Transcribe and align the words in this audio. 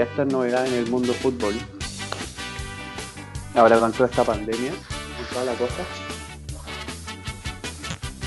hay 0.00 0.06
esta 0.08 0.24
novedad 0.24 0.66
en 0.66 0.74
el 0.74 0.86
mundo 0.90 1.12
fútbol. 1.12 1.54
Ahora 3.54 3.78
con 3.78 3.92
toda 3.92 4.08
esta 4.08 4.24
pandemia 4.24 4.70
y 4.72 5.32
toda 5.34 5.44
la 5.44 5.52
cosa. 5.54 5.82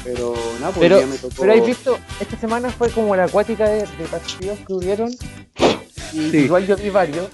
Pero 0.04 0.34
nada, 0.60 0.74
pues 0.74 0.80
Pero, 0.80 1.08
me 1.08 1.16
tocó. 1.18 1.36
pero 1.40 1.54
hay 1.54 1.62
visto, 1.62 1.98
esta 2.20 2.38
semana 2.38 2.70
fue 2.72 2.90
como 2.90 3.16
la 3.16 3.26
acuática 3.26 3.70
de, 3.70 3.82
de 3.86 4.06
partidos 4.10 4.58
que 4.66 4.74
hubieron. 4.74 5.10
Y 6.14 6.30
Sí. 6.32 6.38
igual 6.38 6.66
yo 6.66 6.76
vi 6.76 6.90
varios. 6.90 7.28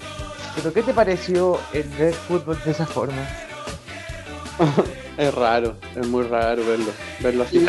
Pero 0.54 0.72
¿qué 0.72 0.82
te 0.82 0.92
pareció 0.92 1.58
el 1.72 1.84
ver 1.84 2.12
fútbol 2.14 2.58
de 2.64 2.70
esa 2.70 2.86
forma? 2.86 3.26
Es 5.18 5.34
raro, 5.34 5.74
es 5.96 6.06
muy 6.06 6.22
raro 6.22 6.64
verlo, 6.64 6.92
verlo 7.18 7.42
así. 7.42 7.66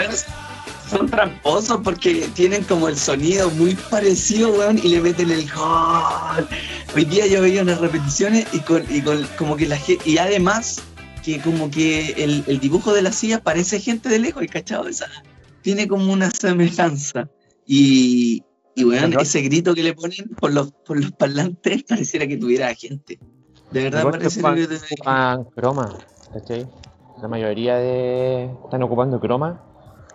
Son 0.90 1.08
tramposos 1.08 1.80
porque 1.84 2.30
tienen 2.34 2.64
como 2.64 2.88
el 2.88 2.98
sonido 2.98 3.50
muy 3.52 3.76
parecido, 3.76 4.52
weón, 4.52 4.80
y 4.80 4.88
le 4.90 5.02
meten 5.02 5.30
el 5.30 5.50
gol. 5.52 6.48
Hoy 6.96 7.06
día 7.06 7.28
yo 7.28 7.42
veía 7.42 7.62
unas 7.62 7.80
repeticiones 7.80 8.48
y 8.54 8.60
con, 8.60 8.84
y 8.90 9.02
con 9.02 9.24
como 9.38 9.56
que 9.56 9.68
la 9.68 9.78
y 10.06 10.18
además 10.18 10.82
que 11.24 11.40
como 11.42 11.70
que 11.70 12.12
el, 12.18 12.44
el 12.48 12.60
dibujo 12.60 12.94
de 12.94 13.04
la 13.04 13.12
silla 13.12 13.44
parece 13.44 13.80
gente 13.80 14.10
de 14.10 14.20
lejos, 14.20 14.44
¿cachado? 14.52 14.88
Esa, 14.88 15.08
tiene 15.62 15.88
como 15.88 16.12
una 16.12 16.32
semejanza. 16.32 17.30
Y, 17.66 18.44
y 18.76 18.84
weón, 18.84 19.14
ese 19.20 19.42
grito 19.42 19.76
que 19.76 19.84
le 19.84 19.94
ponen 19.94 20.30
por 20.40 20.52
los, 20.52 20.72
por 20.72 21.00
los 21.00 21.12
parlantes 21.12 21.84
pareciera 21.88 22.26
que 22.28 22.38
tuviera 22.38 22.74
gente. 22.74 23.20
De 23.72 23.84
verdad 23.84 24.04
parece 24.04 24.42
que 24.42 24.48
tuviera 24.48 25.46
croma, 25.56 25.98
¿cachai? 26.34 26.68
La 27.22 27.28
mayoría 27.28 27.76
de 27.76 28.50
están 28.64 28.82
ocupando 28.82 29.20
croma. 29.20 29.69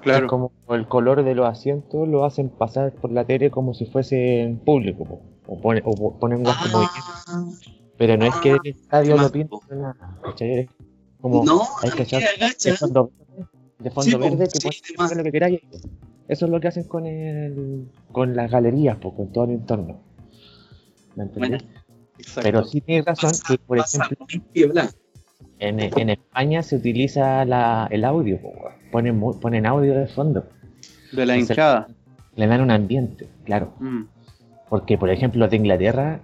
Claro. 0.05 0.27
Como 0.29 0.53
el 0.71 0.87
color 0.87 1.25
de 1.25 1.35
los 1.35 1.47
asientos 1.49 2.07
lo 2.07 2.25
hacen 2.25 2.49
pasar 2.51 2.93
por 2.93 3.11
la 3.11 3.25
tele 3.25 3.51
como 3.51 3.75
si 3.75 3.87
fuese 3.87 4.43
en 4.43 4.59
público. 4.59 5.05
po. 5.05 5.21
O, 5.47 5.61
pone- 5.61 5.83
o 5.85 5.95
po- 5.95 6.19
ponen 6.19 6.43
guas 6.43 6.57
como 6.59 6.85
Ah, 7.27 7.45
Pero 7.99 8.17
no 8.17 8.27
es 8.27 8.35
que 8.37 8.53
el 8.53 8.59
estadio 8.65 9.17
más, 9.17 9.27
lo 9.27 9.33
pinten 9.33 9.59
como 11.21 11.45
no, 11.45 11.63
hay 11.83 11.91
que 11.91 12.03
echar 12.03 12.23
de 12.63 12.73
fondo 12.75 13.11
verde, 13.29 13.49
de 13.79 13.91
fondo 13.91 14.11
Sí, 14.11 14.15
po, 14.17 14.21
verde 14.21 14.49
que 14.49 14.59
sí, 14.61 14.95
hacer 14.99 15.17
lo 15.17 15.23
que 15.25 15.33
queráis. 15.33 15.61
Eso 16.29 16.45
es 16.47 16.51
lo 16.51 16.61
que 16.61 16.69
hacen 16.69 16.85
con 16.85 17.07
el 17.07 17.89
con 18.13 18.35
las 18.37 18.51
galerías, 18.51 18.97
po, 18.99 19.15
con 19.15 19.33
todo 19.33 19.45
el 19.45 19.51
entorno. 19.53 20.01
¿Me 21.17 21.25
entendés? 21.25 21.63
Bueno. 21.63 21.75
Pero 22.43 22.65
sí 22.65 22.81
tienes 22.81 23.05
razón 23.07 23.31
pasa- 23.31 23.45
que, 23.49 23.59
por 23.59 23.79
pasa 23.79 24.05
ejemplo, 24.05 24.27
en, 25.59 25.81
en 25.81 26.11
España 26.11 26.63
se 26.63 26.77
utiliza 26.77 27.45
la, 27.45 27.89
el 27.91 28.05
audio, 28.05 28.41
po. 28.41 28.53
Ponen, 28.95 29.21
ponen 29.41 29.67
audio 29.67 29.93
de 29.95 30.07
fondo, 30.07 30.47
de 31.13 31.27
la 31.27 31.35
Entonces- 31.35 31.51
hinchada. 31.57 31.89
le 32.37 32.47
dan 32.47 32.61
un 32.61 32.71
ambiente, 32.71 33.29
claro. 33.45 33.73
Mm. 33.81 34.05
Porque, 34.69 34.97
por 34.97 35.11
ejemplo, 35.11 35.41
los 35.41 35.51
de 35.51 35.57
Inglaterra 35.57 36.21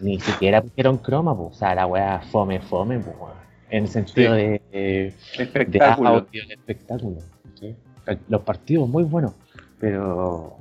ni 0.00 0.20
siquiera 0.20 0.62
pusieron 0.62 0.98
croma, 0.98 1.34
po. 1.36 1.46
o 1.46 1.52
sea, 1.52 1.74
la 1.74 1.86
weá 1.86 2.20
fome, 2.30 2.60
fome, 2.60 2.98
weón. 2.98 3.40
en 3.70 3.84
el 3.84 3.88
sentido 3.88 4.34
Sí. 4.34 4.40
de, 4.40 4.62
de, 4.72 4.78
de 4.80 5.14
Espectáculo. 5.38 6.08
audio, 6.10 6.46
de 6.48 6.54
espectáculo. 6.54 7.18
¿sí? 7.54 7.74
Los 8.28 8.40
partidos 8.42 8.88
muy 8.88 9.04
buenos, 9.04 9.32
pero 9.78 10.56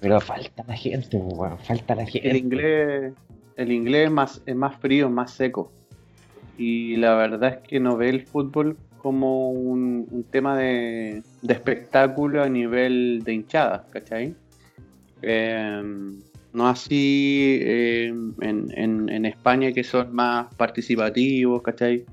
pero 0.00 0.20
falta 0.20 0.64
la 0.66 0.74
gente, 0.76 1.20
falta 1.64 1.94
la 1.94 2.04
gente. 2.06 2.28
El 2.30 2.36
inglés, 2.36 3.12
el 3.56 3.72
inglés 3.72 4.06
es 4.06 4.10
más, 4.12 4.42
es 4.46 4.54
más 4.56 4.76
frío, 4.76 5.08
más 5.10 5.30
seco. 5.32 5.70
Y 6.58 6.96
la 6.96 7.14
verdad 7.14 7.54
es 7.54 7.68
que 7.68 7.80
no 7.80 7.96
ve 7.96 8.08
el 8.10 8.22
fútbol 8.26 8.76
como 9.04 9.50
un, 9.50 10.06
un 10.10 10.24
tema 10.24 10.56
de, 10.56 11.22
de 11.42 11.52
espectáculo 11.52 12.42
a 12.42 12.48
nivel 12.48 13.20
de 13.22 13.34
hinchada, 13.34 13.86
¿cachai? 13.90 14.34
Eh, 15.20 15.82
no 16.54 16.66
así 16.66 17.58
eh, 17.60 18.06
en, 18.40 18.66
en- 18.74 19.08
en 19.10 19.24
España 19.26 19.72
que 19.72 19.84
son 19.84 20.14
más 20.14 20.54
participativos, 20.54 21.60
¿cachai? 21.60 22.06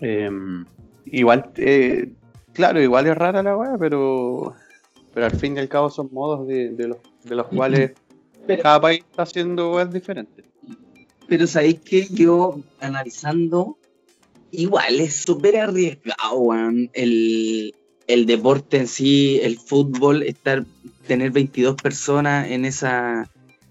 Eh, 0.00 0.30
igual, 1.06 1.50
eh, 1.56 2.12
claro, 2.52 2.80
igual 2.80 3.08
es 3.08 3.16
rara 3.16 3.42
la 3.42 3.56
weá, 3.56 3.76
pero, 3.76 4.54
pero 5.12 5.26
al 5.26 5.32
fin 5.32 5.56
y 5.56 5.58
al 5.58 5.68
cabo 5.68 5.90
son 5.90 6.10
modos 6.12 6.46
de, 6.46 6.70
de 6.70 6.86
los, 6.88 6.98
de 7.24 7.34
los 7.34 7.46
cuales 7.48 7.90
Pero- 8.46 8.62
cada 8.62 8.80
país 8.80 9.00
está 9.10 9.22
haciendo 9.22 9.72
weas 9.74 9.92
diferentes. 9.92 10.44
Pero 11.26 11.48
sabéis 11.48 11.80
que 11.80 12.06
yo, 12.06 12.60
analizando, 12.80 13.78
igual 14.50 15.00
es 15.00 15.16
súper 15.16 15.56
arriesgado, 15.56 16.36
weón, 16.36 16.90
el, 16.92 17.74
el 18.06 18.26
deporte 18.26 18.78
en 18.78 18.88
sí, 18.88 19.40
el 19.42 19.58
fútbol, 19.58 20.22
estar, 20.22 20.64
tener 21.06 21.30
22 21.30 21.76
personas 21.76 22.50
en 22.50 22.64
esa, 22.64 23.30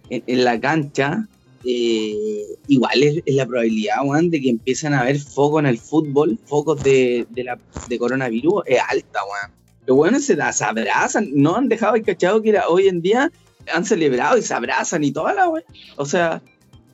en, 0.09 0.43
la 0.43 0.59
cancha, 0.59 1.27
eh, 1.63 2.43
igual 2.67 3.03
es, 3.03 3.23
es 3.25 3.35
la 3.35 3.45
probabilidad, 3.45 4.03
weón, 4.03 4.29
de 4.29 4.41
que 4.41 4.49
empiecen 4.49 4.93
a 4.93 5.01
haber 5.01 5.19
focos 5.19 5.59
en 5.59 5.67
el 5.67 5.77
fútbol, 5.77 6.37
focos 6.45 6.83
de, 6.83 7.25
de, 7.29 7.43
la, 7.43 7.59
de 7.87 7.99
coronavirus, 7.99 8.63
es 8.65 8.79
alta, 8.87 9.19
weón. 9.23 9.55
Los 9.87 9.97
weones 9.97 10.25
se, 10.25 10.35
se 10.35 10.63
abrazan, 10.63 11.29
no 11.33 11.55
han 11.55 11.69
dejado 11.69 11.95
el 11.95 12.03
cachado 12.03 12.41
que 12.41 12.49
era 12.49 12.67
hoy 12.69 12.87
en 12.87 13.01
día, 13.01 13.31
han 13.71 13.85
celebrado 13.85 14.37
y 14.37 14.41
se 14.41 14.53
abrazan 14.53 15.03
y 15.03 15.11
toda 15.11 15.33
la 15.33 15.47
weón. 15.47 15.63
O 15.95 16.05
sea, 16.05 16.41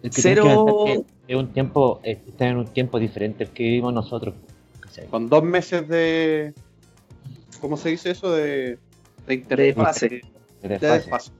Es 0.04 0.16
que 0.16 0.22
cero- 0.22 0.84
que 0.86 1.04
es 1.28 1.36
un 1.38 1.54
tiempo, 1.54 2.00
eh, 2.04 2.20
está 2.28 2.48
en 2.48 2.58
un 2.58 2.66
tiempo 2.68 3.00
diferente 3.00 3.44
al 3.46 3.52
que 3.52 3.64
vivimos 3.64 3.94
nosotros. 3.94 4.36
¿cachai? 4.80 5.08
Con 5.08 5.30
dos 5.30 5.44
meses 5.44 5.88
de. 5.88 6.54
¿Cómo 7.60 7.78
se 7.78 7.90
dice 7.90 8.12
eso? 8.12 8.32
De. 8.32 8.78
De 9.28 9.34
interfaz. 9.36 9.86
fase. 9.86 10.10
De 10.10 10.22
De 10.64 10.70
desfase. 10.70 10.98
desfase. 11.00 11.32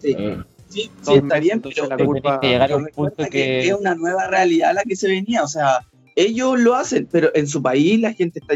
sí. 0.00 0.14
Eh, 0.18 0.38
Sí, 0.68 0.90
sí, 1.00 1.14
está 1.14 1.38
bien, 1.38 1.60
pero, 1.62 1.86
la 1.86 1.96
pero 1.96 2.08
culpa- 2.10 2.22
tenés 2.28 2.40
que 2.40 2.46
llegar 2.48 2.62
a 2.62 2.66
pero 2.66 2.78
un 2.78 2.84
recuerda 2.86 3.16
punto 3.16 3.30
que, 3.30 3.38
que... 3.38 3.68
es 3.68 3.72
una 3.74 3.94
nueva 3.94 4.26
realidad 4.26 4.74
la 4.74 4.82
que 4.82 4.96
se 4.96 5.06
venía. 5.06 5.44
O 5.44 5.46
sea, 5.48 5.86
ellos 6.16 6.58
lo 6.58 6.74
hacen, 6.74 7.06
pero 7.10 7.30
en 7.36 7.46
su 7.46 7.62
país 7.62 8.00
la 8.00 8.12
gente 8.12 8.40
está 8.40 8.54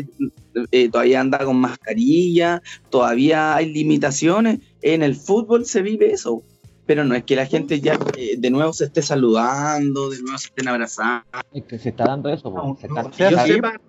eh, 0.72 0.88
todavía 0.90 1.20
anda 1.20 1.38
con 1.44 1.56
mascarilla, 1.58 2.62
todavía 2.90 3.54
hay 3.54 3.72
limitaciones. 3.72 4.58
En 4.82 5.04
el 5.04 5.14
fútbol 5.14 5.66
se 5.66 5.82
vive 5.82 6.10
eso. 6.12 6.42
Pero 6.90 7.04
no 7.04 7.14
es 7.14 7.22
que 7.22 7.36
la 7.36 7.46
gente 7.46 7.80
ya 7.80 7.96
eh, 8.16 8.34
de 8.36 8.50
nuevo 8.50 8.72
se 8.72 8.86
esté 8.86 9.00
saludando, 9.00 10.10
de 10.10 10.20
nuevo 10.22 10.36
se 10.38 10.48
estén 10.48 10.66
abrazando. 10.66 11.24
es 11.54 11.62
que 11.62 11.78
se 11.78 11.90
está 11.90 12.04
dando 12.04 12.28
eso, 12.30 12.52
po, 12.52 12.76
se 12.80 12.88
está- 12.88 13.02
o 13.06 13.12
sea, 13.12 13.30
Yo 13.30 13.38
sí, 13.38 13.52
sepa, 13.52 13.80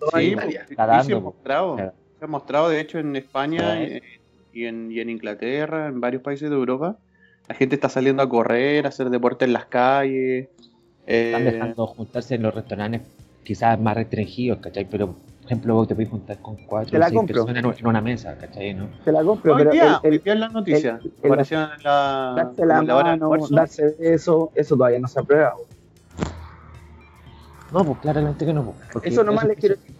toda 0.00 0.18
Sí, 0.20 0.26
Italia. 0.26 0.60
pues, 0.66 0.70
Está 0.72 0.72
y 0.72 0.76
se 0.76 0.82
ha 0.82 0.86
dando, 0.86 1.20
mostrado. 1.20 1.76
Se 1.76 2.24
ha 2.24 2.26
mostrado, 2.26 2.68
de 2.70 2.80
hecho, 2.80 2.98
en 2.98 3.14
España 3.14 3.80
eh, 3.80 4.02
y, 4.52 4.64
en, 4.64 4.90
y 4.90 4.98
en 4.98 5.08
Inglaterra, 5.08 5.86
en 5.86 6.00
varios 6.00 6.20
países 6.20 6.50
de 6.50 6.56
Europa. 6.56 6.96
La 7.46 7.54
gente 7.54 7.76
está 7.76 7.88
saliendo 7.88 8.24
a 8.24 8.28
correr, 8.28 8.86
a 8.86 8.88
hacer 8.88 9.08
deporte 9.08 9.44
en 9.44 9.52
las 9.52 9.66
calles. 9.66 10.48
están 11.06 11.42
eh, 11.46 11.52
dejando 11.52 11.86
juntarse 11.86 12.34
en 12.34 12.42
los 12.42 12.52
restaurantes 12.52 13.02
quizás 13.44 13.78
más 13.80 13.94
restringidos, 13.94 14.58
¿cachai? 14.58 14.84
Pero, 14.90 15.14
ejemplo, 15.48 15.74
vos 15.74 15.88
te 15.88 15.94
puedes 15.94 16.10
juntar 16.10 16.38
con 16.38 16.56
cuatro 16.56 16.90
Te 16.90 16.98
o 16.98 17.02
seis 17.02 17.14
compro. 17.14 17.44
personas 17.46 17.78
en- 17.80 17.86
una 17.86 18.00
mesa, 18.00 18.36
¿cachai? 18.38 18.74
¿no? 18.74 18.88
Se 19.04 19.12
la 19.12 19.22
compro, 19.24 19.52
hoy 19.54 19.58
pero 19.58 19.70
día, 19.72 19.84
el- 19.84 19.92
hoy 20.10 20.16
el- 20.16 20.22
día 20.22 20.32
en 20.34 20.40
las 20.40 20.52
noticias. 20.52 21.04
el- 21.04 21.12
el- 21.22 21.26
apareció 21.32 21.62
en 21.62 21.82
la, 21.82 22.32
darse 22.36 22.66
la 22.66 22.78
en 22.78 22.86
la 22.86 22.94
mano, 23.02 23.30
darse 23.50 23.96
eso, 24.00 24.50
eso 24.54 24.76
todavía 24.76 24.98
no 25.00 25.08
se 25.08 25.20
aprueba. 25.20 25.54
No, 27.72 27.84
pues 27.84 27.98
claramente 27.98 28.46
que 28.46 28.52
no. 28.52 28.64
pues, 28.64 28.76
porque 28.92 29.08
Eso 29.08 29.24
nomás 29.24 29.44
eso- 29.44 29.48
les 29.48 29.58
quiero 29.58 29.74
decir. 29.76 29.94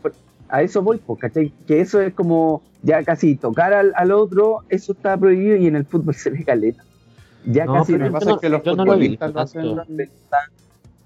A 0.50 0.62
eso 0.62 0.80
voy, 0.82 0.96
pues, 0.96 1.20
¿cachai? 1.20 1.50
Que 1.66 1.80
eso 1.82 2.00
es 2.00 2.14
como 2.14 2.62
ya 2.82 3.02
casi 3.04 3.36
tocar 3.36 3.74
al, 3.74 3.92
al 3.94 4.12
otro, 4.12 4.60
eso 4.70 4.92
está 4.92 5.14
prohibido 5.18 5.56
y 5.56 5.66
en 5.66 5.76
el 5.76 5.84
fútbol 5.84 6.14
se 6.14 6.30
ve 6.30 6.42
caleta. 6.42 6.82
Ya 7.44 7.66
No, 7.66 7.74
casi 7.74 7.92
pero 7.92 8.04
Lo 8.06 8.08
que 8.08 8.12
no, 8.12 8.18
pasa 8.18 8.30
es 8.32 8.38
que 8.40 8.48
los 8.48 8.62
yo 8.62 8.74
no 8.74 8.84
lo 8.86 8.92
futbolistas 8.92 9.36
hacen. 9.36 9.76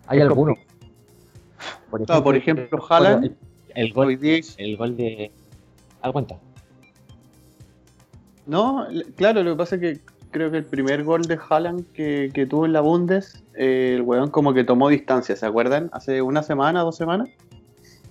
Hay 0.07 0.21
algunos. 0.21 0.59
Por 1.91 2.09
No, 2.09 2.23
por 2.23 2.37
ejemplo, 2.37 2.79
Haaland, 2.89 3.33
el, 3.75 3.93
gol, 3.93 4.19
el 4.21 4.77
gol 4.77 4.97
de. 4.97 5.31
Aguanta. 6.01 6.37
No, 8.47 8.87
claro, 9.17 9.43
lo 9.43 9.53
que 9.53 9.57
pasa 9.59 9.77
es 9.77 9.81
que 9.81 9.99
creo 10.31 10.51
que 10.51 10.59
el 10.59 10.65
primer 10.65 11.05
gol 11.05 11.23
de 11.23 11.39
Haaland 11.49 11.87
que, 11.93 12.31
que 12.35 12.47
tuvo 12.47 12.67
en 12.67 12.73
la 12.73 12.81
Bundes, 12.81 13.43
eh, 13.55 13.93
el 13.97 14.03
weón 14.03 14.31
como 14.31 14.53
que 14.53 14.65
tomó 14.65 14.89
distancia, 14.89 15.37
¿se 15.37 15.47
acuerdan? 15.47 15.91
Hace 15.93 16.23
una 16.23 16.43
semana, 16.43 16.81
dos 16.81 16.97
semanas. 16.97 17.29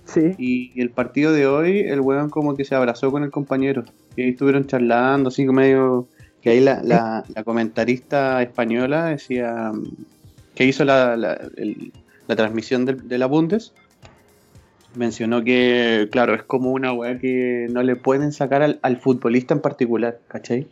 Sí, 0.04 0.34
Y 0.38 0.80
el 0.80 0.90
partido 0.90 1.32
de 1.32 1.46
hoy, 1.46 1.80
el 1.80 2.00
weón 2.00 2.28
como 2.30 2.56
que 2.56 2.64
se 2.64 2.74
abrazó 2.74 3.10
con 3.10 3.22
el 3.22 3.30
compañero. 3.30 3.84
Y 4.16 4.22
ahí 4.22 4.28
estuvieron 4.30 4.66
charlando, 4.66 5.28
así 5.28 5.46
como 5.46 5.60
medio... 5.60 6.08
Que 6.40 6.50
ahí 6.50 6.60
la, 6.60 6.82
la, 6.82 7.22
la 7.32 7.44
comentarista 7.44 8.42
española 8.42 9.06
decía 9.06 9.70
mm, 9.72 9.84
que 10.56 10.64
hizo 10.64 10.84
la, 10.84 11.16
la, 11.16 11.34
el- 11.56 11.92
la 12.26 12.34
transmisión 12.34 12.84
de, 12.84 12.94
de 12.94 13.16
la 13.18 13.26
Bundes. 13.26 13.72
Mencionó 14.94 15.42
que, 15.42 16.08
claro, 16.12 16.34
es 16.34 16.42
como 16.42 16.70
una 16.72 16.92
weá 16.92 17.18
que 17.18 17.66
no 17.70 17.82
le 17.82 17.96
pueden 17.96 18.32
sacar 18.32 18.62
al, 18.62 18.78
al 18.82 18.98
futbolista 18.98 19.54
en 19.54 19.60
particular, 19.60 20.20
¿cachai? 20.28 20.68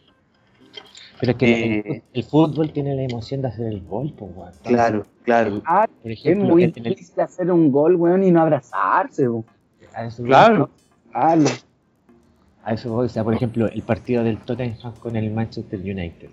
Pero 1.18 1.32
es 1.32 1.38
que 1.38 1.50
Eh. 1.78 1.82
el, 1.86 2.02
el 2.12 2.24
fútbol 2.24 2.70
tiene 2.72 2.94
la 2.94 3.02
emoción 3.02 3.42
de 3.42 3.48
hacer 3.48 3.66
el 3.66 3.80
gol, 3.82 4.12
pues, 4.16 4.30
weón. 4.34 4.48
Entonces, 4.48 4.72
Claro, 4.72 5.06
claro. 5.22 5.62
Ah, 5.66 5.86
Por 6.02 6.10
es 6.10 6.18
ejemplo, 6.18 6.48
muy 6.48 6.64
en- 6.64 6.72
en 6.76 6.86
el- 6.86 6.94
difícil 6.94 7.20
hacer 7.20 7.50
un 7.50 7.70
gol, 7.72 7.96
weón, 7.96 8.22
y 8.22 8.30
no 8.30 8.40
abrazarse, 8.42 9.28
weón. 9.28 9.44
a 9.94 10.08
Claro. 10.24 10.70
No. 11.14 11.44
A 12.62 12.74
eso 12.74 12.92
voy, 12.92 13.06
o 13.06 13.08
sea, 13.08 13.24
por 13.24 13.34
ejemplo, 13.34 13.68
el 13.68 13.82
partido 13.82 14.22
del 14.22 14.36
Tottenham 14.38 14.92
con 15.00 15.16
el 15.16 15.30
Manchester 15.30 15.80
United. 15.80 16.28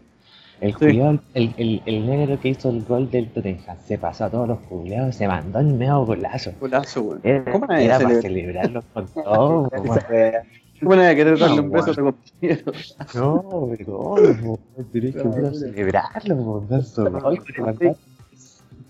El, 0.59 0.75
culiao, 0.75 1.19
el, 1.36 1.54
el, 1.57 1.81
el 1.86 2.06
negro 2.07 2.39
que 2.39 2.50
hizo 2.50 2.69
el 2.69 2.83
gol 2.83 3.12
del 3.12 3.30
Tottenham 3.30 3.77
se 3.86 3.98
pasó 3.98 4.25
a 4.25 4.30
todos 4.30 4.48
los 4.48 4.59
culiados, 4.62 5.15
se 5.15 5.27
mandó 5.27 5.59
el 5.59 5.68
medio 5.68 6.04
golazo. 6.06 6.51
Golazo, 6.59 7.01
weón. 7.04 7.19
Era, 7.24 7.51
¿Cómo 7.51 7.65
nadie 7.68 7.86
era 7.86 7.98
para 8.00 8.09
celebra? 8.21 8.63
celebrarlo 8.63 8.83
con 8.94 9.06
todo. 9.07 9.69
weón. 10.09 10.33
¿Cómo 10.80 10.95
nadie 10.95 11.15
querer 11.15 11.38
darle 11.39 11.56
No, 11.57 11.62
un 11.63 11.69
beso 11.71 11.92
a 11.92 11.94
weón. 11.94 12.15
tu 12.15 12.21
compañero? 12.42 12.71
No, 13.15 13.42
po, 13.86 14.59
tenés 14.92 15.15
que 15.15 15.21
celebrarlo, 15.21 16.65
No, 16.98 17.10
no. 17.10 17.31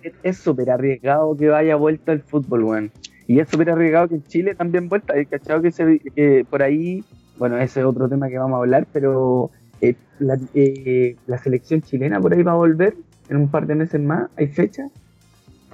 Es- 0.01 0.13
Es 0.23 0.37
súper 0.37 0.69
arriesgado 0.71 1.35
que 1.35 1.49
vaya 1.49 1.75
vuelta 1.75 2.11
el 2.13 2.21
fútbol, 2.21 2.63
weón. 2.63 2.91
Y 3.27 3.39
es 3.39 3.49
súper 3.49 3.69
arriesgado 3.71 4.07
que 4.07 4.15
en 4.15 4.23
Chile 4.23 4.55
también 4.55 4.87
vuelta. 4.87 5.17
He 5.17 5.25
cachado 5.25 5.61
que, 5.61 5.71
se, 5.71 5.99
que 6.15 6.45
por 6.49 6.63
ahí, 6.63 7.03
bueno, 7.37 7.57
ese 7.57 7.81
es 7.81 7.85
otro 7.85 8.07
tema 8.07 8.29
que 8.29 8.37
vamos 8.37 8.55
a 8.55 8.59
hablar, 8.59 8.87
pero 8.93 9.51
eh, 9.81 9.95
la, 10.19 10.37
eh, 10.53 11.15
la 11.27 11.37
selección 11.37 11.81
chilena 11.81 12.19
por 12.19 12.33
ahí 12.33 12.43
va 12.43 12.53
a 12.53 12.55
volver 12.55 12.95
en 13.29 13.37
un 13.37 13.49
par 13.49 13.67
de 13.67 13.75
meses 13.75 14.01
más. 14.01 14.29
¿Hay 14.37 14.47
fecha? 14.47 14.87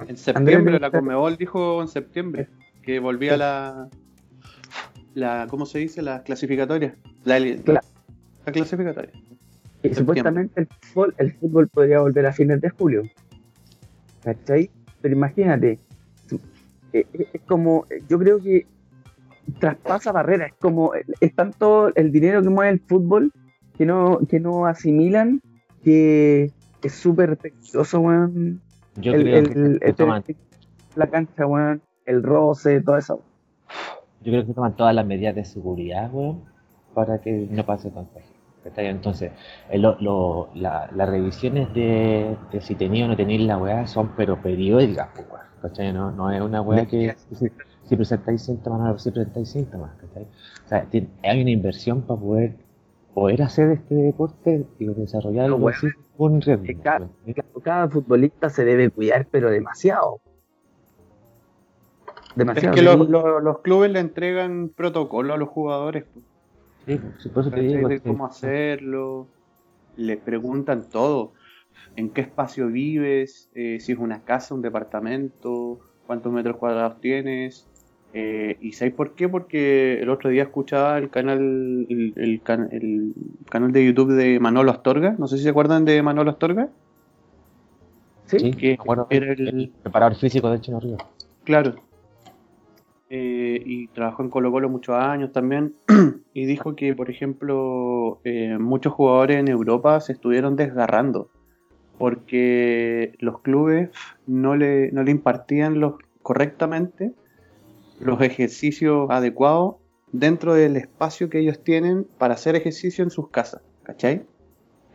En 0.08 0.16
septiembre, 0.16 0.78
la 0.80 0.90
Conmebol 0.90 1.36
dijo 1.36 1.80
en 1.80 1.88
septiembre 1.88 2.48
que 2.82 2.98
volvía 2.98 3.36
la, 3.36 3.88
la. 5.14 5.46
¿Cómo 5.48 5.66
se 5.66 5.78
dice? 5.78 6.02
La 6.02 6.22
clasificatoria. 6.22 6.96
La, 7.24 7.38
Cla- 7.38 7.82
la 8.44 8.52
clasificatoria. 8.52 9.12
Y 9.82 9.94
supuestamente 9.94 10.60
el 10.62 10.68
fútbol, 10.80 11.14
el 11.18 11.32
fútbol 11.32 11.68
podría 11.68 12.00
volver 12.00 12.26
a 12.26 12.32
fines 12.32 12.60
de 12.60 12.70
julio. 12.70 13.02
¿Cachai? 14.22 14.70
Pero 15.02 15.14
imagínate, 15.14 15.78
eh, 16.92 17.06
eh, 17.12 17.28
es 17.34 17.42
como, 17.42 17.84
yo 18.08 18.18
creo 18.18 18.40
que 18.40 18.66
traspasa 19.58 20.10
barreras, 20.10 20.52
es 20.52 20.58
como, 20.58 20.92
es 20.94 21.34
tanto 21.34 21.94
el 21.94 22.10
dinero 22.10 22.42
que 22.42 22.48
mueve 22.48 22.72
el 22.72 22.80
fútbol 22.80 23.30
que 23.76 23.86
no, 23.86 24.18
que 24.28 24.40
no 24.40 24.66
asimilan 24.66 25.40
que 25.82 26.50
es 26.82 26.92
súper 26.94 27.36
peligroso, 27.36 28.00
weón. 28.00 28.60
Yo 28.96 29.12
El- 29.12 29.22
creo 29.22 29.38
el- 29.38 29.52
que 29.80 29.88
el- 29.88 29.94
toman, 29.94 30.24
la 30.96 31.06
cancha, 31.08 31.46
weón, 31.46 31.82
el 32.06 32.22
roce, 32.22 32.80
todo 32.80 32.96
eso. 32.96 33.20
yo 34.22 34.32
creo 34.32 34.46
que 34.46 34.54
toman 34.54 34.74
todas 34.74 34.94
las 34.94 35.04
medidas 35.04 35.34
de 35.34 35.44
seguridad, 35.44 36.10
weón, 36.12 36.42
para 36.94 37.18
que 37.18 37.46
no 37.50 37.64
pase 37.66 37.90
contagio. 37.90 38.32
¿cachai? 38.62 38.86
Entonces, 38.86 39.30
el- 39.68 39.82
lo- 39.82 40.00
lo- 40.00 40.48
la- 40.54 40.88
las 40.96 41.06
revisiones 41.08 41.72
de, 41.74 42.34
de 42.50 42.60
si 42.62 42.74
tenía 42.74 43.04
o 43.04 43.08
no 43.08 43.16
tenía 43.16 43.38
la 43.40 43.58
weá 43.58 43.86
son 43.86 44.12
pero 44.16 44.40
periódicas, 44.40 45.08
pues, 45.14 45.26
weón, 45.28 45.44
¿cachai? 45.60 45.92
No, 45.92 46.10
no 46.10 46.30
es 46.30 46.40
una 46.40 46.62
weá 46.62 46.86
que 46.86 47.14
si, 47.38 47.46
si 47.84 47.96
presentáis 47.96 48.40
síntomas, 48.40 48.80
no 48.80 48.98
si 48.98 49.10
presentáis 49.10 49.50
síntomas, 49.50 49.90
¿cachai? 50.00 50.22
O 50.64 50.68
sea, 50.68 50.86
hay 51.22 51.42
una 51.42 51.50
inversión 51.50 52.00
para 52.00 52.18
poder, 52.18 52.54
poder 53.14 53.42
hacer 53.42 53.70
este 53.70 53.94
deporte 53.94 54.66
y 54.78 54.86
desarrollarlo 54.86 55.58
No, 55.58 55.64
weón. 55.64 55.78
sin 55.78 55.90
ningún 56.12 56.40
riesgo. 56.40 56.64
Es 56.66 56.78
ca- 56.78 56.98
weón. 56.98 57.34
Claro, 57.34 57.60
cada 57.62 57.88
futbolista 57.88 58.50
se 58.50 58.64
debe 58.64 58.90
cuidar, 58.90 59.26
pero 59.30 59.50
demasiado. 59.50 60.20
Es 62.30 62.36
Demasiado. 62.36 62.74
que 62.74 62.82
los, 62.82 63.08
los- 63.08 63.42
los 63.42 63.58
clubes 63.60 63.90
le 63.92 64.00
entregan 64.00 64.68
protocolo 64.68 65.34
a 65.34 65.36
los 65.36 65.48
jugadores. 65.48 66.04
pues. 66.12 66.24
Sí, 66.86 66.98
pues, 66.98 67.28
por 67.28 67.42
eso 67.42 67.50
te 67.50 67.60
digo 67.60 67.88
de 67.88 68.00
cómo 68.00 68.26
hacerlo. 68.26 69.28
Le 69.96 70.16
preguntan 70.16 70.88
todo. 70.90 71.32
¿En 71.96 72.10
qué 72.10 72.22
espacio 72.22 72.66
vives? 72.68 73.48
Eh, 73.54 73.78
si 73.80 73.92
es 73.92 73.98
una 73.98 74.22
casa, 74.24 74.54
un 74.54 74.62
departamento, 74.62 75.78
cuántos 76.06 76.32
metros 76.32 76.56
cuadrados 76.56 77.00
tienes. 77.00 77.68
Eh, 78.16 78.56
¿Y 78.60 78.72
sabéis 78.72 78.94
por 78.94 79.14
qué? 79.16 79.28
Porque 79.28 80.00
el 80.00 80.08
otro 80.08 80.30
día 80.30 80.44
escuchaba 80.44 80.98
el 80.98 81.10
canal, 81.10 81.86
el, 81.88 82.12
el 82.16 82.40
can- 82.42 82.68
el 82.70 83.12
canal 83.50 83.72
de 83.72 83.84
YouTube 83.84 84.12
de 84.12 84.38
Manolo 84.38 84.70
Astorga. 84.70 85.16
No 85.18 85.26
sé 85.26 85.36
si 85.36 85.42
se 85.42 85.48
acuerdan 85.50 85.84
de 85.84 86.00
Manolo 86.00 86.30
Astorga. 86.30 86.68
sí, 88.26 88.38
Sí, 88.38 88.52
que 88.52 88.78
era 89.10 89.32
el- 89.32 89.48
el 89.48 89.72
preparador 89.82 90.16
físico 90.16 90.48
de 90.48 90.60
Chino 90.60 90.78
Río. 90.78 90.96
Claro. 91.42 91.74
Eh, 93.10 93.60
y 93.66 93.88
trabajó 93.88 94.22
en 94.22 94.30
Colo 94.30 94.50
Colo 94.52 94.68
muchos 94.68 94.94
años 94.94 95.32
también. 95.32 95.74
y 96.34 96.46
dijo 96.46 96.76
que, 96.76 96.94
por 96.94 97.10
ejemplo, 97.10 98.20
eh, 98.22 98.56
muchos 98.60 98.92
jugadores 98.92 99.38
en 99.38 99.48
Europa 99.48 100.00
se 100.00 100.12
estuvieron 100.12 100.54
desgarrando 100.54 101.30
porque 101.98 103.14
los 103.18 103.40
clubes 103.40 103.90
no 104.26 104.56
le, 104.56 104.90
no 104.92 105.02
le 105.02 105.10
impartían 105.10 105.80
los, 105.80 105.94
correctamente 106.22 107.12
los 108.00 108.20
ejercicios 108.20 109.08
adecuados 109.10 109.76
dentro 110.12 110.54
del 110.54 110.76
espacio 110.76 111.28
que 111.28 111.40
ellos 111.40 111.62
tienen 111.62 112.06
para 112.18 112.34
hacer 112.34 112.56
ejercicio 112.56 113.04
en 113.04 113.10
sus 113.10 113.28
casas. 113.30 113.62
¿Cachai? 113.82 114.22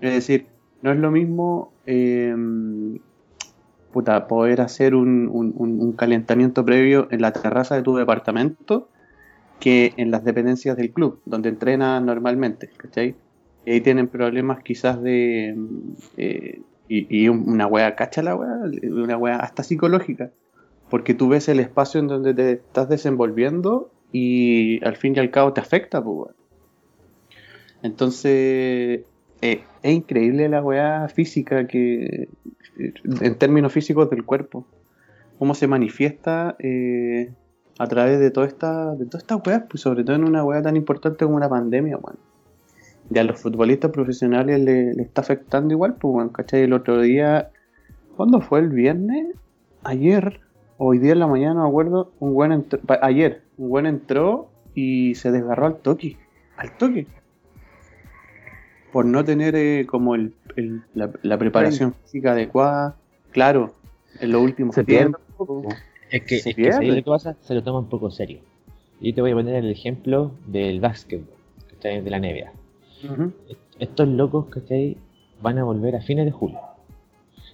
Es 0.01 0.13
decir, 0.13 0.47
no 0.81 0.91
es 0.91 0.97
lo 0.97 1.11
mismo 1.11 1.73
eh, 1.85 2.33
puta, 3.91 4.27
poder 4.27 4.61
hacer 4.61 4.95
un, 4.95 5.93
calentamiento 5.97 6.63
previo 6.63 7.07
en 7.11 7.21
la 7.21 7.31
terraza 7.33 7.75
de 7.75 7.81
tu 7.81 7.95
departamento 7.95 8.89
que 9.59 9.93
en 9.97 10.11
las 10.11 10.23
dependencias 10.23 10.77
del 10.77 10.91
club, 10.91 11.21
donde 11.25 11.49
entrenan 11.49 12.05
normalmente, 12.05 12.69
¿cachai? 12.77 13.15
Y 13.65 13.71
ahí 13.71 13.81
tienen 13.81 14.07
problemas 14.07 14.63
quizás 14.63 15.01
de... 15.01 15.53
mm, 15.57 15.91
eh, 16.17 16.61
y, 16.87 17.23
y 17.23 17.27
un- 17.29 17.47
una 17.47 17.67
wea, 17.67 17.95
cacha 17.95 18.23
la 18.23 18.35
wea, 18.35 18.61
una 18.83 19.17
wea 19.17 19.35
hasta 19.37 19.63
psicológica, 19.63 20.31
porque 20.89 21.13
tú 21.13 21.29
ves 21.29 21.47
el 21.49 21.59
espacio 21.59 21.99
en 21.99 22.07
donde 22.07 22.33
te 22.33 22.51
estás 22.53 22.89
desenvolviendo 22.89 23.91
y 24.11 24.83
al 24.85 24.95
fin 24.95 25.15
y 25.15 25.19
al 25.19 25.31
cabo 25.31 25.53
te 25.53 25.61
afecta, 25.61 26.03
pues. 26.03 26.33
Entonces, 27.81 29.01
eh, 29.41 29.63
es 29.83 29.93
increíble 29.93 30.49
la 30.49 30.61
weá 30.61 31.07
física 31.07 31.67
que, 31.67 32.27
eh, 32.77 32.93
en 33.21 33.35
términos 33.35 33.71
físicos 33.71 34.09
del 34.09 34.25
cuerpo, 34.25 34.65
cómo 35.37 35.55
se 35.55 35.67
manifiesta 35.67 36.55
eh, 36.59 37.31
a 37.77 37.87
través 37.87 38.19
de 38.19 38.31
toda 38.31 38.47
esta, 38.47 38.93
de 38.95 39.05
todas 39.05 39.23
estas 39.23 39.39
weas, 39.45 39.63
pues 39.69 39.81
sobre 39.81 40.03
todo 40.03 40.15
en 40.15 40.25
una 40.25 40.43
weá 40.43 40.61
tan 40.61 40.75
importante 40.75 41.23
como 41.23 41.37
una 41.37 41.49
pandemia, 41.49 41.97
weón. 41.97 42.17
Y 43.11 43.17
a 43.17 43.23
los 43.23 43.39
futbolistas 43.39 43.91
profesionales 43.91 44.59
le, 44.59 44.91
está 45.01 45.21
afectando 45.21 45.73
igual, 45.73 45.95
pues 45.95 46.13
weón, 46.13 46.29
¿cachai? 46.29 46.63
El 46.63 46.73
otro 46.73 47.01
día, 47.01 47.49
¿cuándo 48.17 48.41
fue 48.41 48.59
el 48.59 48.69
viernes? 48.69 49.35
Ayer, 49.83 50.41
hoy 50.79 50.97
día 50.97 51.11
en 51.11 51.19
la 51.19 51.27
mañana, 51.27 51.53
no 51.55 51.63
me 51.63 51.67
acuerdo, 51.69 52.11
un 52.19 52.33
buen 52.33 52.51
entró, 52.51 52.79
pa- 52.81 52.97
ayer, 53.03 53.43
un 53.57 53.69
buen 53.69 53.85
entró 53.85 54.49
y 54.73 55.13
se 55.15 55.31
desgarró 55.31 55.67
al 55.67 55.77
toque, 55.77 56.17
al 56.57 56.71
toque 56.77 57.05
por 58.91 59.05
no 59.05 59.23
tener 59.23 59.55
eh, 59.55 59.85
como 59.85 60.15
el, 60.15 60.33
el- 60.55 60.81
la, 60.95 61.11
la 61.21 61.37
preparación 61.37 61.93
física 61.93 62.31
adecuada, 62.31 62.95
claro, 63.31 63.73
en 64.19 64.31
los 64.31 64.41
últimos 64.41 64.73
se 64.73 64.83
pierde 64.83 65.03
tiempos. 65.11 65.21
un 65.37 65.45
poco. 65.45 65.75
Es 66.09 66.23
que, 66.23 66.39
Se 66.39 66.49
es 66.51 66.55
que 66.55 66.71
¿sabes 66.71 66.79
pierde. 66.87 66.95
lo 66.97 67.03
que 67.03 67.09
pasa? 67.11 67.35
Se 67.41 67.53
lo 67.53 67.61
toma 67.63 67.79
un 67.79 67.89
poco 67.89 68.09
serio. 68.09 68.39
Y 68.99 69.13
te 69.13 69.21
voy 69.21 69.31
a 69.31 69.35
poner 69.35 69.55
el 69.63 69.69
ejemplo 69.71 70.31
del 70.47 70.79
básquetbol, 70.79 71.27
¿cachai? 71.69 72.01
De 72.01 72.09
la 72.09 72.17
NBA. 72.17 72.51
Ujú. 73.11 73.31
Estos 73.77 74.07
locos, 74.07 74.47
¿cachai? 74.47 74.97
Van 75.41 75.57
a 75.59 75.63
volver 75.63 75.95
a 75.95 76.01
fines 76.01 76.25
de 76.25 76.31
julio. 76.31 76.59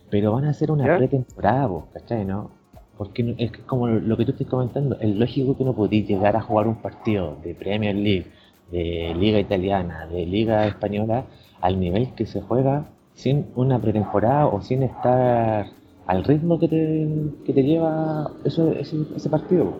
Pero 0.09 0.31
van 0.31 0.45
a 0.45 0.51
hacer 0.51 0.71
una 0.71 0.85
¿Ya? 0.87 0.97
pretemporada, 0.97 1.67
vos, 1.67 1.83
¿cachai? 1.93 2.23
¿No? 2.23 2.49
Porque 2.97 3.35
es 3.37 3.51
como 3.65 3.87
lo 3.87 4.15
que 4.15 4.25
tú 4.25 4.31
estás 4.31 4.47
comentando, 4.47 4.97
es 4.99 5.15
lógico 5.15 5.57
que 5.57 5.65
no 5.65 5.73
podéis 5.73 6.07
llegar 6.07 6.35
a 6.35 6.41
jugar 6.41 6.67
un 6.67 6.75
partido 6.75 7.37
de 7.43 7.53
Premier 7.53 7.95
League, 7.95 8.27
de 8.71 9.13
Liga 9.17 9.39
Italiana, 9.39 10.07
de 10.07 10.25
Liga 10.25 10.65
Española, 10.67 11.25
al 11.61 11.79
nivel 11.79 12.13
que 12.15 12.25
se 12.25 12.41
juega 12.41 12.85
sin 13.13 13.47
una 13.55 13.79
pretemporada 13.79 14.47
o 14.47 14.61
sin 14.61 14.83
estar 14.83 15.67
al 16.07 16.23
ritmo 16.23 16.59
que 16.59 16.67
te, 16.67 17.07
que 17.45 17.53
te 17.53 17.63
lleva 17.63 18.31
eso, 18.43 18.71
ese, 18.71 18.97
ese 19.15 19.29
partido. 19.29 19.73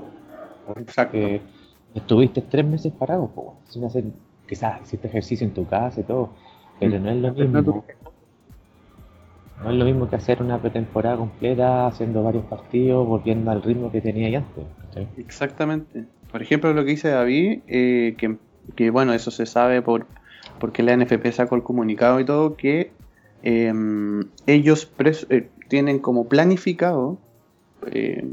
Exacto. 0.77 1.13
Que 1.13 1.41
estuviste 1.93 2.41
tres 2.41 2.65
meses 2.65 2.91
parado, 2.93 3.27
po, 3.27 3.55
sin 3.69 3.85
hacer, 3.85 4.05
quizás 4.47 4.81
hiciste 4.81 5.07
ejercicio 5.07 5.47
en 5.47 5.53
tu 5.53 5.65
casa 5.65 6.01
y 6.01 6.03
todo, 6.03 6.29
pero 6.79 6.99
no 6.99 7.09
es 7.09 7.17
lo 7.17 7.33
mismo. 7.33 7.83
No 9.63 9.71
es 9.71 9.77
lo 9.77 9.85
mismo 9.85 10.09
que 10.09 10.15
hacer 10.17 10.41
una 10.41 10.61
pretemporada 10.61 11.17
completa, 11.17 11.87
haciendo 11.87 12.23
varios 12.23 12.45
partidos, 12.45 13.07
volviendo 13.07 13.51
al 13.51 13.63
ritmo 13.63 13.91
que 13.91 14.01
tenía 14.01 14.37
antes. 14.39 14.63
¿cachai? 14.87 15.07
Exactamente. 15.17 16.05
Por 16.31 16.41
ejemplo, 16.41 16.73
lo 16.73 16.83
que 16.83 16.91
dice 16.91 17.09
David, 17.09 17.59
eh, 17.67 18.15
que, 18.17 18.35
que, 18.75 18.89
bueno, 18.89 19.13
eso 19.13 19.31
se 19.31 19.45
sabe 19.45 19.81
por 19.81 20.05
porque 20.59 20.83
la 20.83 20.95
NFP 20.95 21.31
sacó 21.31 21.55
el 21.55 21.63
comunicado 21.63 22.19
y 22.19 22.25
todo, 22.25 22.55
que 22.55 22.91
eh, 23.43 23.73
ellos 24.47 24.89
pres- 24.97 25.25
eh, 25.29 25.49
tienen 25.67 25.99
como 25.99 26.27
planificado 26.27 27.17
eh, 27.91 28.25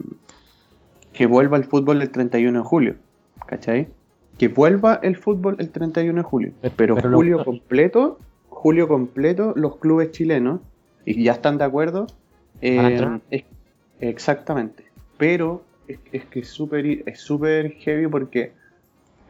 que 1.13 1.27
vuelva 1.27 1.57
el 1.57 1.65
fútbol 1.65 2.03
el 2.03 2.11
31 2.11 2.59
de 2.61 2.65
julio. 2.65 2.95
¿Cachai? 3.47 3.89
Que 4.39 4.49
vuelva 4.49 5.01
el 5.03 5.17
fútbol 5.17 5.57
el 5.59 5.71
31 5.71 6.15
de 6.19 6.23
julio. 6.23 6.53
Pero- 6.77 6.97
julio 7.01 7.45
completo, 7.45 8.19
julio 8.49 8.89
completo, 8.89 9.53
los 9.57 9.77
clubes 9.77 10.11
chilenos, 10.13 10.61
y 11.05 11.25
ya 11.25 11.33
están 11.33 11.59
de 11.59 11.65
acuerdo, 11.65 12.07
eh, 12.61 13.21
exactamente. 14.01 14.85
Pero 15.19 15.63
es, 15.89 15.99
es 16.13 16.25
que 16.27 16.41
es 16.41 16.49
súper 16.49 16.87
es 16.87 17.21
súper 17.21 17.73
heavy 17.73 18.07
porque 18.09 18.53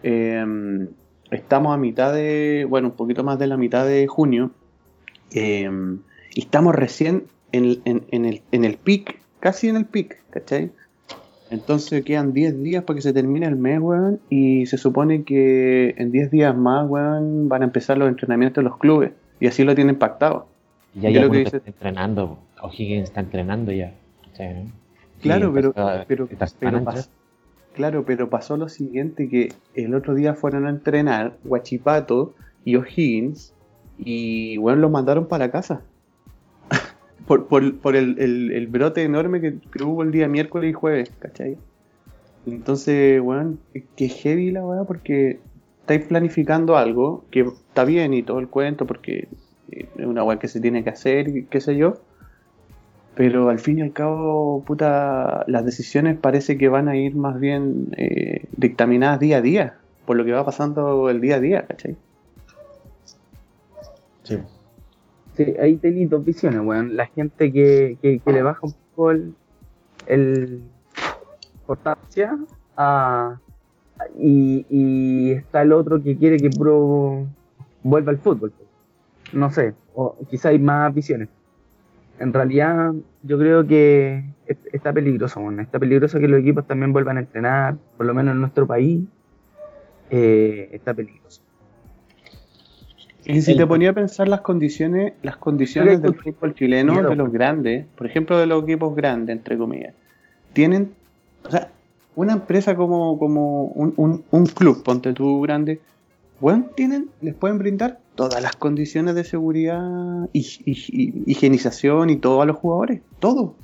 eh, 0.02 0.86
estamos 1.30 1.74
a 1.74 1.76
mitad 1.76 2.12
de, 2.12 2.66
bueno, 2.68 2.88
un 2.88 2.94
poquito 2.94 3.24
más 3.24 3.38
de 3.38 3.46
la 3.46 3.56
mitad 3.56 3.86
de 3.86 4.06
junio 4.06 4.52
Em, 5.34 5.98
y 6.34 6.40
estamos 6.40 6.74
recién 6.74 7.24
en, 7.52 7.80
en, 7.84 8.04
en, 8.10 8.24
el, 8.24 8.42
en 8.52 8.64
el 8.64 8.76
pic, 8.76 9.18
casi 9.40 9.68
en 9.68 9.76
el 9.76 9.84
pic, 9.86 10.18
¿cachai? 10.30 10.70
Entonces 11.50 12.02
quedan 12.04 12.32
10 12.32 12.62
días 12.62 12.84
para 12.84 12.96
que 12.96 13.02
se 13.02 13.12
termine 13.12 13.46
el 13.46 13.56
mes, 13.56 13.78
weón, 13.80 14.20
y 14.30 14.64
se 14.66 14.78
supone 14.78 15.24
que 15.24 15.94
en 15.98 16.10
10 16.10 16.30
días 16.30 16.56
más, 16.56 16.88
weón, 16.88 17.48
van 17.48 17.62
a 17.62 17.64
empezar 17.66 17.98
los 17.98 18.08
entrenamientos 18.08 18.62
de 18.62 18.70
los 18.70 18.78
clubes, 18.78 19.12
y 19.40 19.46
así 19.46 19.64
lo 19.64 19.74
tienen 19.74 19.96
pactado. 19.96 20.46
Ya 20.94 21.08
hay 21.08 21.16
algunos 21.16 21.50
que 21.50 21.56
está 21.56 21.70
entrenando, 21.70 22.38
O'Higgins 22.60 23.04
está 23.04 23.20
entrenando 23.20 23.72
ya. 23.72 23.94
Claro, 25.20 25.52
pero, 25.52 25.72
pero, 26.06 26.28
pero 26.58 26.84
pasó, 26.84 27.10
claro, 27.74 28.04
pero 28.04 28.28
pasó 28.28 28.56
lo 28.56 28.68
siguiente, 28.68 29.28
que 29.28 29.52
el 29.74 29.94
otro 29.94 30.14
día 30.14 30.34
fueron 30.34 30.66
a 30.66 30.70
entrenar 30.70 31.36
Guachipato 31.44 32.34
y 32.64 32.76
O'Higgins, 32.76 33.54
y 33.98 34.56
bueno, 34.56 34.80
los 34.80 34.90
mandaron 34.90 35.28
para 35.28 35.50
casa 35.50 35.82
por, 37.26 37.46
por, 37.46 37.78
por 37.78 37.94
el, 37.96 38.18
el, 38.18 38.66
brote 38.66 39.02
enorme 39.02 39.40
que, 39.40 39.58
hubo 39.82 40.02
el 40.02 40.10
día 40.10 40.28
miércoles 40.28 40.70
y 40.70 40.72
jueves, 40.72 41.12
¿cachai? 41.18 41.56
Entonces, 42.46 43.20
weón, 43.20 43.60
que 43.96 44.08
heavy 44.08 44.50
la 44.50 44.66
weá 44.66 44.84
porque 44.84 45.38
estáis 45.80 46.04
planificando 46.06 46.76
algo 46.76 47.24
que 47.30 47.40
está 47.40 47.84
bien 47.84 48.14
y 48.14 48.22
todo 48.22 48.40
el 48.40 48.48
cuento 48.48 48.86
porque 48.86 49.28
es 49.96 50.06
una 50.06 50.24
weá 50.24 50.38
que 50.38 50.48
se 50.48 50.60
tiene 50.60 50.84
que 50.84 50.90
hacer 50.90 51.28
y 51.28 51.44
qué 51.44 51.60
sé 51.60 51.76
yo. 51.76 51.98
Pero 53.14 53.50
al 53.50 53.58
fin 53.58 53.78
y 53.78 53.82
al 53.82 53.92
cabo, 53.92 54.64
puta, 54.64 55.44
las 55.46 55.64
decisiones 55.66 56.18
parece 56.18 56.56
que 56.56 56.68
van 56.68 56.88
a 56.88 56.96
ir 56.96 57.14
más 57.14 57.38
bien 57.38 57.88
eh, 57.96 58.46
dictaminadas 58.56 59.20
día 59.20 59.38
a 59.38 59.42
día, 59.42 59.74
por 60.06 60.16
lo 60.16 60.24
que 60.24 60.32
va 60.32 60.44
pasando 60.44 61.10
el 61.10 61.20
día 61.20 61.36
a 61.36 61.40
día, 61.40 61.66
¿cachai? 61.66 61.96
Sí. 64.22 64.38
Sí, 65.36 65.54
ahí 65.60 65.76
tenéis 65.76 66.08
dos 66.08 66.24
visiones, 66.24 66.60
weón. 66.60 66.96
La 66.96 67.06
gente 67.06 67.52
que, 67.52 67.98
que, 68.00 68.20
le 68.32 68.42
baja 68.42 68.60
un 68.66 68.72
poco 68.72 69.10
el, 69.10 69.34
el 70.06 70.62
importancia 71.60 72.38
y, 74.18 74.66
y, 74.68 75.30
está 75.32 75.62
el 75.62 75.72
otro 75.72 76.02
que 76.02 76.16
quiere 76.16 76.36
que 76.38 76.50
puro 76.50 77.26
vuelva 77.82 78.12
al 78.12 78.18
fútbol. 78.18 78.52
No 79.32 79.50
sé, 79.50 79.74
o 79.94 80.16
quizá 80.30 80.50
hay 80.50 80.58
más 80.58 80.92
visiones. 80.94 81.28
En 82.18 82.32
realidad, 82.32 82.92
yo 83.22 83.38
creo 83.38 83.66
que 83.66 84.24
está 84.46 84.92
peligroso. 84.92 85.40
Está 85.58 85.78
peligroso 85.78 86.18
que 86.20 86.28
los 86.28 86.40
equipos 86.40 86.66
también 86.66 86.92
vuelvan 86.92 87.16
a 87.16 87.20
entrenar, 87.20 87.76
por 87.96 88.06
lo 88.06 88.14
menos 88.14 88.34
en 88.34 88.40
nuestro 88.40 88.66
país. 88.66 89.00
Eh, 90.10 90.68
está 90.72 90.94
peligroso. 90.94 91.42
Y 93.24 93.40
si 93.42 93.56
te 93.56 93.66
ponía 93.66 93.90
a 93.90 93.92
pensar 93.92 94.28
las 94.28 94.40
condiciones, 94.40 95.14
las 95.22 95.36
condiciones 95.36 96.02
del 96.02 96.14
fútbol 96.14 96.54
chileno, 96.54 97.08
de 97.08 97.16
los 97.16 97.32
grandes, 97.32 97.86
por 97.96 98.06
ejemplo 98.06 98.36
de 98.36 98.46
los 98.46 98.64
equipos 98.64 98.96
grandes, 98.96 99.36
entre 99.36 99.56
comillas, 99.56 99.94
tienen, 100.52 100.92
o 101.44 101.50
sea, 101.50 101.70
una 102.16 102.32
empresa 102.32 102.74
como, 102.74 103.18
como 103.18 103.66
un, 103.66 104.24
un, 104.28 104.46
club, 104.46 104.82
ponte 104.82 105.12
tú 105.12 105.40
grande, 105.40 105.80
bueno, 106.42 106.70
tienen, 106.74 107.08
les 107.20 107.36
pueden 107.36 107.58
brindar 107.58 108.00
todas 108.16 108.42
las 108.42 108.56
condiciones 108.56 109.14
de 109.14 109.22
seguridad, 109.22 110.28
y, 110.32 110.40
higienización 111.24 112.10
y 112.10 112.16
todo 112.16 112.42
a 112.42 112.46
los 112.46 112.56
jugadores, 112.56 113.00
todo. 113.20 113.54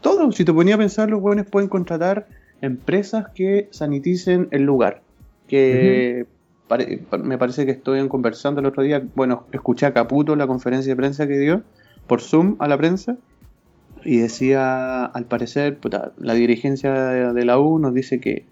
Todo. 0.00 0.30
Si 0.30 0.44
te 0.44 0.52
ponía 0.52 0.76
a 0.76 0.78
pensar, 0.78 1.10
los 1.10 1.20
buenos 1.20 1.46
pueden 1.46 1.68
contratar 1.68 2.28
empresas 2.60 3.26
que 3.34 3.66
saniticen 3.72 4.46
el 4.52 4.62
lugar, 4.62 5.02
que 5.48 6.26
me 7.20 7.38
parece 7.38 7.66
que 7.66 7.72
estoy 7.72 8.06
conversando 8.06 8.60
el 8.60 8.66
otro 8.66 8.84
día, 8.84 9.02
bueno, 9.16 9.48
escuché 9.50 9.86
a 9.86 9.92
Caputo 9.92 10.36
la 10.36 10.46
conferencia 10.46 10.92
de 10.92 10.96
prensa 10.96 11.26
que 11.26 11.38
dio 11.38 11.64
por 12.06 12.20
Zoom 12.20 12.54
a 12.60 12.68
la 12.68 12.78
prensa 12.78 13.16
y 14.04 14.18
decía, 14.18 15.06
al 15.06 15.24
parecer, 15.24 15.80
la 16.18 16.34
dirigencia 16.34 17.32
de 17.32 17.44
la 17.44 17.58
U 17.58 17.80
nos 17.80 17.94
dice 17.94 18.20
que 18.20 18.46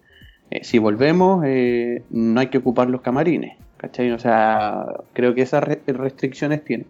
eh, 0.53 0.65
si 0.65 0.79
volvemos 0.79 1.45
eh, 1.47 2.03
no 2.11 2.41
hay 2.41 2.49
que 2.49 2.59
ocupar 2.59 2.91
los 2.91 3.01
camarines, 3.01 3.57
¿cachai? 3.79 4.11
O 4.13 4.19
sea, 4.19 4.85
creo 5.13 5.35
que 5.35 5.43
esas 5.43 5.65
restricciones 5.65 6.65
tienen 6.65 6.87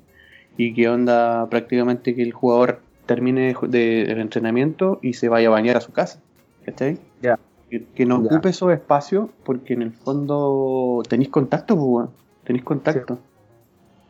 y 0.56 0.74
que 0.74 0.88
onda 0.88 1.48
prácticamente 1.48 2.14
que 2.14 2.22
el 2.22 2.32
jugador 2.32 2.80
termine 3.06 3.54
de, 3.68 4.02
el 4.02 4.20
entrenamiento 4.20 4.98
y 5.02 5.14
se 5.14 5.28
vaya 5.28 5.48
a 5.48 5.52
bañar 5.52 5.76
a 5.76 5.80
su 5.80 5.92
casa, 5.92 6.20
¿cachai? 6.64 6.98
Ya 7.20 7.38
que, 7.80 8.06
no 8.06 8.18
ocupe 8.18 8.50
esos 8.50 8.72
espacios 8.72 9.30
porque 9.44 9.74
en 9.74 9.82
el 9.82 9.92
fondo 9.92 11.02
tenéis 11.08 11.30
contacto, 11.30 11.76
pues, 11.76 12.08
tenéis 12.44 12.64
contacto. 12.64 13.18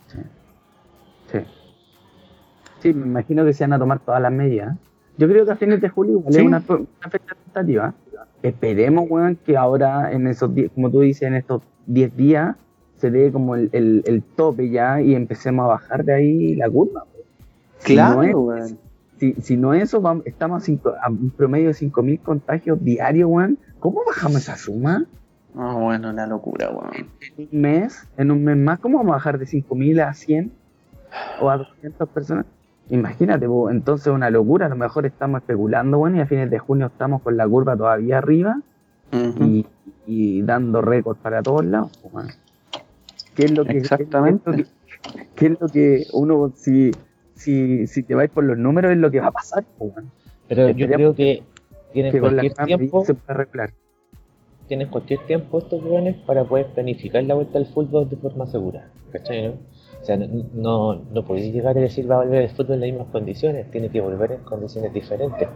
Sí. 0.08 0.18
sí. 1.30 1.38
sí. 2.80 2.92
me 2.92 3.06
imagino 3.06 3.44
que 3.44 3.52
se 3.52 3.64
van 3.64 3.74
a 3.74 3.78
tomar 3.78 4.00
todas 4.00 4.20
las 4.20 4.32
medidas. 4.32 4.76
Yo 5.18 5.28
creo 5.28 5.44
que 5.44 5.52
a 5.52 5.56
fines 5.56 5.80
de 5.80 5.88
julio 5.88 6.22
es 6.26 6.36
una, 6.38 6.60
fecha 6.60 7.34
tentativa. 7.44 7.94
Esperemos, 8.42 9.06
weón, 9.08 9.36
que 9.36 9.56
ahora 9.56 10.12
en 10.12 10.26
esos 10.26 10.50
como 10.74 10.90
tú 10.90 11.00
dices, 11.00 11.22
en 11.22 11.34
estos 11.34 11.62
10 11.86 12.16
días 12.16 12.56
se 12.96 13.10
dé 13.10 13.32
como 13.32 13.56
el, 13.56 13.70
el, 13.72 14.22
tope 14.36 14.70
ya 14.70 15.00
y 15.00 15.14
empecemos 15.14 15.64
a 15.64 15.68
bajar 15.68 16.04
de 16.04 16.14
ahí 16.14 16.54
la 16.56 16.70
curva. 16.70 17.04
Claro, 17.82 18.40
weón 18.40 18.78
si, 19.22 19.34
si 19.34 19.56
no 19.56 19.72
eso, 19.72 20.02
estamos 20.24 20.68
a, 20.68 21.08
un 21.08 21.30
promedio 21.30 21.68
de 21.68 21.74
5.000 21.74 22.22
contagios 22.22 22.82
diarios, 22.82 23.30
weón. 23.30 23.56
¿Cómo 23.78 24.00
bajamos 24.04 24.38
esa 24.38 24.56
suma? 24.56 25.06
Ah, 25.54 25.76
bueno, 25.78 26.10
una 26.10 26.26
locura, 26.26 26.70
weón. 26.70 27.08
En 27.38 27.48
un 27.52 27.60
mes, 27.60 28.08
en 28.16 28.32
un 28.32 28.42
mes 28.42 28.56
más, 28.56 28.80
¿cómo 28.80 28.98
vamos 28.98 29.12
a 29.12 29.16
bajar 29.18 29.38
de 29.38 29.46
5.000 29.46 30.08
a 30.08 30.12
100 30.12 30.52
o 31.40 31.50
a 31.50 31.58
200 31.58 32.08
personas? 32.08 32.46
Imagínate, 32.92 33.46
entonces 33.70 34.08
una 34.08 34.30
locura. 34.30 34.66
A 34.66 34.68
lo 34.68 34.76
mejor 34.76 35.06
estamos 35.06 35.40
especulando, 35.40 35.98
weón, 35.98 36.16
y 36.16 36.20
a 36.20 36.26
fines 36.26 36.50
de 36.50 36.58
junio 36.58 36.86
estamos 36.86 37.22
con 37.22 37.36
la 37.36 37.48
curva 37.48 37.76
todavía 37.76 38.18
arriba 38.18 38.60
y, 40.06 40.42
dando 40.42 40.80
récords 40.82 41.20
para 41.20 41.42
todos 41.42 41.64
lados, 41.64 41.92
weón. 42.12 42.28
¿Qué 43.34 43.44
es 43.46 43.50
lo 43.52 43.64
que, 43.64 43.78
Exactamente. 43.78 44.66
¿qué 45.34 45.46
es 45.46 45.60
lo 45.60 45.68
que 45.68 46.06
uno, 46.12 46.52
si 46.54 46.92
si, 47.42 47.86
si 47.86 48.02
te 48.02 48.14
vais 48.14 48.30
por 48.30 48.44
los 48.44 48.56
números 48.56 48.92
es 48.92 48.98
lo 48.98 49.10
que 49.10 49.20
va 49.20 49.28
a 49.28 49.32
pasar. 49.32 49.64
Pero 50.48 50.70
yo 50.70 50.86
creo 50.86 51.14
que 51.14 51.42
tienen 51.92 52.18
cualquier 52.18 52.54
tiempo. 52.54 53.04
Se 53.04 53.14
puede 53.14 53.40
arreglar. 53.40 53.72
Tienes 54.68 54.88
cualquier 54.88 55.20
tiempo 55.26 55.58
estos 55.58 55.82
jóvenes 55.82 56.16
para 56.26 56.44
poder 56.44 56.66
planificar 56.68 57.24
la 57.24 57.34
vuelta 57.34 57.58
al 57.58 57.66
fútbol 57.66 58.08
de 58.08 58.16
forma 58.16 58.46
segura. 58.46 58.88
¿Cachai? 59.10 59.48
No? 59.48 59.54
O 60.02 60.04
sea, 60.04 60.16
no, 60.16 60.94
no, 60.94 61.24
podéis 61.24 61.54
llegar 61.54 61.78
a 61.78 61.80
decir 61.80 62.10
va 62.10 62.16
a 62.16 62.24
volver 62.24 62.42
el 62.42 62.50
fútbol 62.50 62.74
en 62.74 62.80
las 62.80 62.90
mismas 62.90 63.08
condiciones, 63.12 63.70
tiene 63.70 63.88
que 63.88 64.00
volver 64.00 64.32
en 64.32 64.40
condiciones 64.40 64.92
diferentes. 64.92 65.48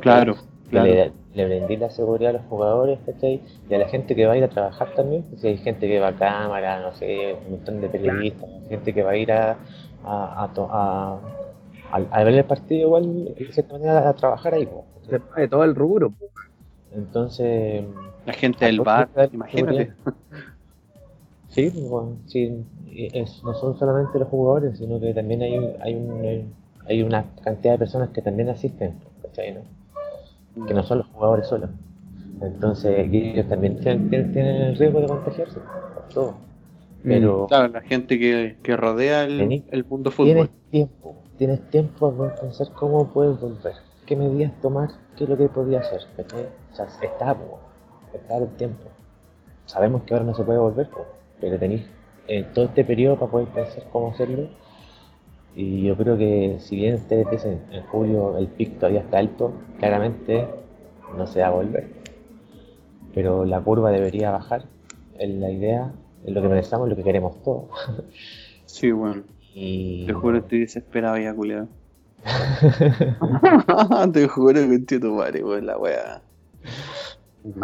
claro, 0.00 0.36
claro. 0.70 1.12
Le, 1.34 1.60
le 1.60 1.76
la 1.76 1.90
seguridad 1.90 2.30
a 2.30 2.32
los 2.34 2.42
jugadores, 2.48 3.00
¿cachai? 3.04 3.40
Y 3.68 3.74
a 3.74 3.78
la 3.78 3.88
gente 3.88 4.14
que 4.14 4.24
va 4.26 4.34
a 4.34 4.36
ir 4.36 4.44
a 4.44 4.48
trabajar 4.48 4.94
también, 4.94 5.24
si 5.36 5.48
hay 5.48 5.56
gente 5.56 5.88
que 5.88 5.98
va 5.98 6.08
a 6.08 6.14
cámara, 6.14 6.80
no 6.80 6.94
sé, 6.94 7.36
un 7.44 7.56
montón 7.56 7.80
de 7.80 7.88
periodistas, 7.88 8.48
gente 8.68 8.94
que 8.94 9.02
va 9.02 9.10
a 9.10 9.16
ir 9.16 9.32
a, 9.32 9.56
a, 10.04 10.48
a, 10.56 11.18
a, 11.90 12.24
ver 12.24 12.34
el 12.34 12.44
partido 12.44 12.82
igual 12.82 13.34
de 13.34 13.52
cierta 13.52 13.72
manera 13.72 14.08
a 14.08 14.14
trabajar 14.14 14.54
ahí. 14.54 14.68
De 15.36 15.48
todo 15.48 15.64
el 15.64 15.74
rubro. 15.74 16.12
Entonces... 16.94 17.84
La 18.26 18.32
gente 18.32 18.64
del 18.64 18.80
bar, 18.80 19.08
imagínate. 19.32 19.92
Sí, 21.48 21.70
bueno, 21.70 22.16
sí, 22.26 22.64
no 23.44 23.54
son 23.54 23.78
solamente 23.78 24.18
los 24.18 24.28
jugadores, 24.28 24.78
sino 24.78 25.00
que 25.00 25.14
también 25.14 25.42
hay, 25.42 25.54
hay, 25.80 25.94
un, 25.94 26.54
hay 26.86 27.02
una 27.02 27.24
cantidad 27.42 27.72
de 27.72 27.78
personas 27.78 28.10
que 28.10 28.22
también 28.22 28.48
asisten, 28.50 28.94
Que 30.66 30.74
no 30.74 30.82
son 30.82 30.98
los 30.98 31.06
jugadores 31.08 31.46
solos. 31.46 31.70
Entonces, 32.40 33.08
ellos 33.10 33.48
también 33.48 33.78
tienen, 33.78 34.10
tienen 34.10 34.62
el 34.62 34.76
riesgo 34.76 35.00
de 35.00 35.06
contagiarse, 35.06 35.58
todo. 36.12 36.34
Pero 37.02 37.46
claro, 37.46 37.68
la 37.68 37.80
gente 37.80 38.18
que, 38.18 38.56
que 38.62 38.76
rodea 38.76 39.24
el, 39.24 39.64
el 39.70 39.84
mundo 39.84 40.10
fútbol. 40.10 40.26
Tienes 40.26 40.50
tiempo, 40.70 41.14
tienes 41.38 41.70
tiempo 41.70 42.12
para 42.12 42.34
pensar 42.34 42.68
cómo 42.74 43.06
puedes 43.08 43.40
volver, 43.40 43.74
qué 44.06 44.16
medidas 44.16 44.52
tomar, 44.60 44.90
qué 45.16 45.24
es 45.24 45.30
lo 45.30 45.36
que 45.36 45.48
podía 45.48 45.80
hacer. 45.80 46.00
O 46.72 46.76
sea, 46.76 46.86
está, 47.02 47.36
está 48.12 48.36
el 48.36 48.48
tiempo. 48.56 48.84
Sabemos 49.66 50.02
que 50.02 50.14
ahora 50.14 50.26
no 50.26 50.34
se 50.34 50.42
puede 50.42 50.58
volver, 50.58 50.88
pero 51.40 51.58
tenéis 51.58 51.82
eh, 52.26 52.44
todo 52.54 52.66
este 52.66 52.84
periodo 52.84 53.18
para 53.18 53.30
poder 53.30 53.48
pensar 53.48 53.84
cómo 53.90 54.10
hacerlo. 54.10 54.48
Y 55.54 55.82
yo 55.82 55.96
creo 55.96 56.16
que 56.16 56.56
si 56.60 56.76
bien 56.76 56.94
ustedes 56.94 57.28
dicen 57.30 57.60
en 57.72 57.82
julio 57.84 58.36
el 58.38 58.46
pic 58.48 58.78
todavía 58.78 59.00
está 59.00 59.18
alto, 59.18 59.52
claramente 59.78 60.46
no 61.16 61.26
se 61.26 61.40
va 61.40 61.48
a 61.48 61.50
volver. 61.50 61.88
Pero 63.14 63.44
la 63.44 63.60
curva 63.60 63.90
debería 63.90 64.30
bajar, 64.30 64.66
en 65.18 65.40
la 65.40 65.50
idea 65.50 65.92
es 66.24 66.32
lo 66.32 66.42
que 66.42 66.48
pensamos, 66.48 66.88
lo 66.88 66.96
que 66.96 67.04
queremos 67.04 67.42
todos. 67.42 67.64
Sí, 68.66 68.92
bueno. 68.92 69.22
Y... 69.54 70.04
Te 70.06 70.12
juro 70.12 70.34
que 70.34 70.38
estoy 70.40 70.60
desesperado 70.60 71.16
ya, 71.16 71.34
culiado. 71.34 71.68
Te 74.12 74.28
juro 74.28 74.52
que 74.52 74.74
entiendo 74.74 75.14
madre, 75.14 75.42
weón, 75.42 75.64
la 75.64 75.78
weá. 75.78 76.20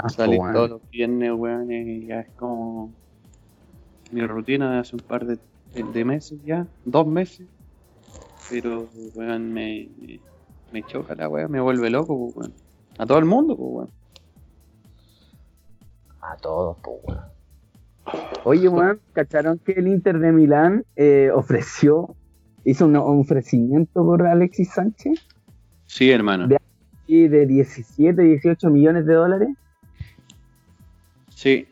Sale 0.09 0.39
todos 0.39 0.71
los 0.71 0.91
viernes, 0.91 1.33
weón, 1.33 1.71
y 1.71 2.07
ya 2.07 2.21
es 2.21 2.31
como 2.37 2.91
mi 4.15 4.27
rutina 4.27 4.73
de 4.73 4.79
hace 4.79 4.97
un 4.97 5.03
par 5.03 5.27
de 5.27 5.39
de 5.75 6.05
meses 6.05 6.39
ya, 6.45 6.67
dos 6.85 7.07
meses. 7.07 7.47
Pero, 8.51 8.89
weón, 9.15 9.53
me, 9.53 9.89
me, 10.73 10.83
choca 10.85 11.15
la 11.15 11.29
weón, 11.29 11.51
me 11.51 11.61
vuelve 11.61 11.91
loco, 11.91 12.33
pues, 12.35 12.37
weón. 12.37 12.55
A 12.99 13.07
todo 13.07 13.19
el 13.19 13.25
mundo, 13.25 13.57
pues, 13.57 13.71
weón. 13.71 13.91
A 16.21 16.37
todos, 16.37 16.77
pues, 16.83 16.97
weón. 17.05 17.25
Oye, 18.45 18.69
weón, 18.69 19.01
¿cacharon 19.13 19.59
que 19.59 19.73
el 19.73 19.89
Inter 19.89 20.19
de 20.19 20.31
Milán 20.31 20.85
eh, 20.97 21.31
ofreció, 21.35 22.15
hizo 22.65 22.87
un 22.87 22.97
ofrecimiento 22.97 24.05
por 24.05 24.27
Alexis 24.27 24.71
Sánchez? 24.73 25.19
Sí, 25.87 26.11
hermano. 26.11 26.47
De, 26.47 26.59
de 27.09 27.47
17, 27.47 28.21
18 28.21 28.71
millones 28.71 29.07
de 29.07 29.15
dólares. 29.15 29.49
Sí, 31.31 31.67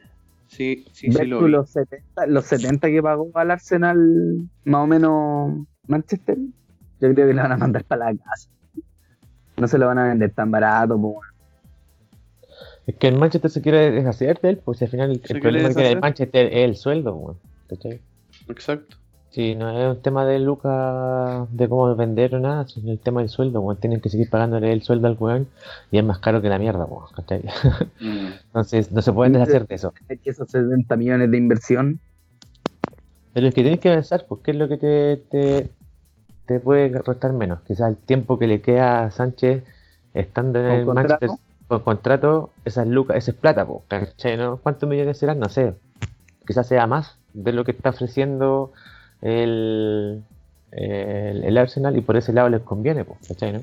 sí, 0.52 0.84
sí, 0.92 1.10
sí 1.10 1.26
lo 1.26 1.48
Los 1.48 1.70
70, 1.70 2.26
los 2.26 2.44
70 2.44 2.88
que 2.88 3.02
pagó 3.02 3.30
al 3.34 3.50
Arsenal, 3.50 4.48
más 4.64 4.84
o 4.84 4.86
menos 4.86 5.66
Manchester, 5.86 6.36
yo 6.38 7.12
creo 7.12 7.14
que 7.14 7.34
le 7.34 7.42
van 7.42 7.52
a 7.52 7.56
mandar 7.56 7.84
para 7.84 8.12
la 8.12 8.18
casa. 8.18 8.48
No 9.56 9.66
se 9.66 9.78
lo 9.78 9.86
van 9.86 9.98
a 9.98 10.08
vender 10.08 10.30
tan 10.32 10.50
barato, 10.50 11.00
pues. 11.00 11.28
Es 12.86 12.96
que 12.96 13.08
el 13.08 13.18
Manchester 13.18 13.50
se 13.50 13.62
quiere 13.62 13.90
deshacer 13.90 14.40
de 14.40 14.50
él, 14.50 14.58
pues 14.58 14.82
al 14.82 14.88
final 14.88 15.10
el, 15.10 15.40
problema 15.40 15.68
es 15.68 15.76
que 15.76 15.92
el 15.92 16.00
Manchester 16.00 16.46
es 16.46 16.64
el 16.64 16.76
sueldo, 16.76 17.14
weón. 17.14 17.38
Exacto. 18.48 18.96
Sí, 19.32 19.54
no 19.54 19.70
es 19.70 19.96
un 19.96 20.02
tema 20.02 20.26
de 20.26 20.38
Lucas 20.38 21.48
de 21.50 21.66
cómo 21.66 21.96
vender 21.96 22.34
o 22.34 22.38
nada, 22.38 22.64
es 22.64 22.76
el 22.76 22.98
tema 22.98 23.20
del 23.20 23.30
sueldo, 23.30 23.62
weón. 23.62 23.78
Tienen 23.78 24.02
que 24.02 24.10
seguir 24.10 24.28
pagándole 24.28 24.70
el 24.70 24.82
sueldo 24.82 25.08
al 25.08 25.16
weón 25.18 25.48
y 25.90 25.96
es 25.96 26.04
más 26.04 26.18
caro 26.18 26.42
que 26.42 26.50
la 26.50 26.58
mierda, 26.58 26.84
weón. 26.84 27.06
Mm. 27.98 28.26
Entonces 28.46 28.92
no 28.92 29.00
se 29.00 29.10
pueden 29.10 29.32
deshacer 29.32 29.66
de 29.66 29.74
eso. 29.74 29.94
Es 30.10 30.20
que 30.20 30.30
esos 30.30 30.50
70 30.50 30.96
millones 30.96 31.30
de 31.30 31.38
inversión. 31.38 32.00
Pero 33.32 33.48
es 33.48 33.54
que 33.54 33.62
tienes 33.62 33.80
que 33.80 33.90
pensar, 33.90 34.26
pues, 34.28 34.42
¿qué 34.44 34.50
es 34.50 34.56
lo 34.58 34.68
que 34.68 34.76
te, 34.76 35.16
te, 35.30 35.70
te 36.44 36.60
puede 36.60 36.90
restar 36.90 37.32
menos? 37.32 37.60
Quizás 37.62 37.88
el 37.88 37.96
tiempo 37.96 38.38
que 38.38 38.46
le 38.46 38.60
queda 38.60 39.04
a 39.04 39.10
Sánchez 39.10 39.64
estando 40.12 40.58
en 40.58 40.66
el 40.66 40.84
Manchester 40.84 41.30
con 41.68 41.80
contrato, 41.80 42.50
esas 42.66 42.86
lucas, 42.86 43.16
esa 43.16 43.30
es 43.30 43.36
plata, 43.38 43.64
po, 43.64 43.82
¿no? 44.36 44.58
¿Cuántos 44.58 44.86
millones 44.86 45.16
serán? 45.16 45.38
No 45.38 45.48
sé. 45.48 45.72
Quizás 46.46 46.66
sea 46.66 46.86
más 46.86 47.16
de 47.32 47.52
lo 47.52 47.64
que 47.64 47.70
está 47.70 47.88
ofreciendo 47.88 48.74
el, 49.22 50.22
el, 50.72 51.58
Arsenal 51.58 51.96
y 51.96 52.00
por 52.02 52.16
ese 52.16 52.32
lado 52.32 52.48
les 52.48 52.60
conviene. 52.60 53.04
No? 53.04 53.62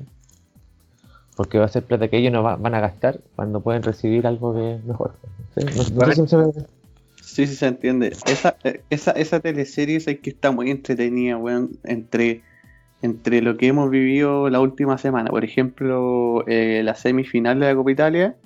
Porque 1.36 1.58
va 1.58 1.66
a 1.66 1.68
ser 1.68 1.84
plata 1.84 2.08
que 2.08 2.18
ellos 2.18 2.32
no 2.32 2.42
van 2.42 2.74
a 2.74 2.80
gastar 2.80 3.20
cuando 3.36 3.60
pueden 3.60 3.82
recibir 3.82 4.26
algo 4.26 4.52
de 4.52 4.78
mejor. 4.84 5.14
¿sí? 5.56 7.46
sí, 7.46 7.46
se 7.46 7.66
entiende. 7.66 8.08
Esa, 8.26 8.56
eh, 8.64 8.82
esa, 8.90 9.12
esa 9.12 9.40
teleserie 9.40 9.96
es 9.96 10.04
que 10.04 10.30
está 10.30 10.50
muy 10.50 10.70
entretenida, 10.70 11.36
weón, 11.36 11.78
entre 11.84 12.42
entre 13.02 13.40
lo 13.40 13.56
que 13.56 13.68
hemos 13.68 13.90
vivido 13.90 14.50
la 14.50 14.60
última 14.60 14.98
semana. 14.98 15.30
Por 15.30 15.44
ejemplo, 15.44 16.44
eh, 16.46 16.82
la 16.84 16.94
semifinal 16.94 17.58
de 17.58 17.66
la 17.66 17.74
Copa 17.74 17.92
Italia, 17.92 18.36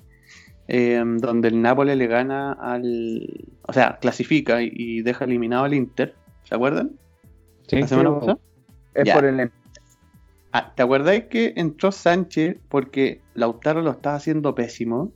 eh, 0.67 1.01
donde 1.17 1.49
el 1.49 1.61
Nápoles 1.61 1.97
le 1.97 2.07
gana 2.07 2.53
al. 2.53 3.47
O 3.63 3.73
sea, 3.73 3.97
clasifica 3.99 4.61
y, 4.61 5.01
deja 5.01 5.25
eliminado 5.25 5.65
al 5.65 5.73
Inter. 5.73 6.15
¿Se 6.43 6.55
acuerdan? 6.55 6.91
Sí, 7.67 7.77
la 7.77 7.87
semana 7.87 8.13
pasada. 8.19 8.37
Es 8.93 9.11
por 9.11 9.25
el. 9.25 9.51
Ah, 10.51 10.73
¿Te 10.73 10.83
acordáis 10.83 11.25
que 11.25 11.53
entró 11.57 11.91
Sánchez 11.91 12.57
porque 12.69 13.21
Lautaro 13.33 13.81
lo 13.81 13.91
estaba 13.91 14.15
haciendo 14.15 14.55
pésimo? 14.55 15.11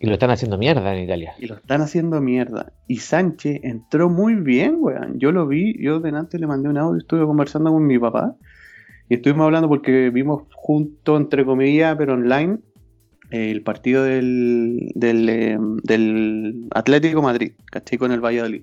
Y 0.00 0.06
lo 0.06 0.14
están 0.14 0.30
haciendo 0.30 0.58
mierda 0.58 0.96
en 0.96 1.04
Italia. 1.04 1.34
Y 1.38 1.46
lo 1.46 1.56
están 1.56 1.80
haciendo 1.80 2.20
mierda. 2.20 2.72
Y 2.88 2.96
Sánchez 2.96 3.60
entró 3.62 4.08
muy 4.08 4.34
bien, 4.34 4.78
weón. 4.80 5.18
Yo 5.20 5.30
lo 5.30 5.46
vi, 5.46 5.80
yo 5.80 6.00
delante 6.00 6.38
le 6.38 6.46
mandé 6.46 6.68
un 6.68 6.78
audio, 6.78 6.98
estuve 6.98 7.24
conversando 7.24 7.70
con 7.70 7.86
mi 7.86 7.98
papá. 7.98 8.34
Y 9.08 9.14
estuvimos 9.14 9.44
hablando 9.44 9.68
porque 9.68 10.10
vimos 10.10 10.44
junto, 10.54 11.16
entre 11.16 11.44
comillas, 11.44 11.94
pero 11.96 12.14
online, 12.14 12.58
el 13.30 13.62
partido 13.62 14.02
del, 14.02 14.90
del, 14.94 15.28
em, 15.28 16.68
Atlético 16.74 17.22
Madrid, 17.22 17.52
¿cachai? 17.66 17.98
Con 17.98 18.10
el 18.12 18.20
Valladolid. 18.20 18.62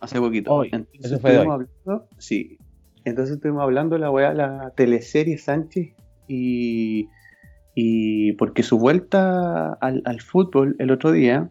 Hace 0.00 0.20
poquito. 0.20 0.52
Hoy. 0.52 0.70
Entonces 0.72 1.12
estuvimos 1.12 1.46
hablando, 1.46 2.08
sí. 2.18 2.58
Entonces 3.04 3.36
estuvimos 3.36 3.62
hablando 3.62 3.96
de 3.96 4.00
la 4.00 4.10
weá, 4.10 4.34
la 4.34 4.72
teleserie 4.76 5.38
Sánchez 5.38 5.94
y 6.26 7.08
y 7.80 8.32
porque 8.32 8.64
su 8.64 8.76
vuelta 8.76 9.74
al, 9.74 10.20
fútbol 10.20 10.74
el 10.80 10.90
otro 10.90 11.12
día 11.12 11.48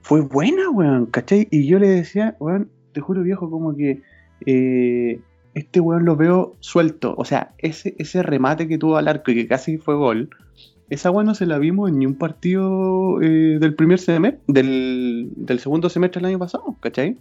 fue 0.00 0.22
buena, 0.22 0.70
weón, 0.70 1.04
¿cachai? 1.04 1.48
Y 1.50 1.66
yo 1.66 1.78
le 1.78 1.86
decía, 1.86 2.34
weón, 2.40 2.70
te 2.92 3.02
juro 3.02 3.22
viejo, 3.22 3.50
como 3.50 3.76
que 3.76 4.00
eh, 4.46 5.20
este 5.52 5.80
weón 5.80 6.06
lo 6.06 6.16
veo 6.16 6.56
suelto. 6.60 7.14
O 7.18 7.26
sea, 7.26 7.52
ese, 7.58 7.94
ese 7.98 8.22
remate 8.22 8.68
que 8.68 8.78
tuvo 8.78 8.96
al 8.96 9.06
arco 9.06 9.32
y 9.32 9.34
que 9.34 9.46
casi 9.46 9.76
fue 9.76 9.96
gol, 9.96 10.30
esa 10.88 11.10
weón 11.10 11.26
no 11.26 11.34
se 11.34 11.44
la 11.44 11.58
vimos 11.58 11.90
en 11.90 11.98
ni 11.98 12.06
un 12.06 12.14
partido 12.14 13.20
eh, 13.20 13.58
del 13.60 13.74
primer 13.74 13.98
semestre, 13.98 14.40
del, 14.48 15.28
del, 15.36 15.58
segundo 15.58 15.90
semestre 15.90 16.20
del 16.20 16.30
año 16.30 16.38
pasado, 16.38 16.74
¿cachai? 16.80 17.18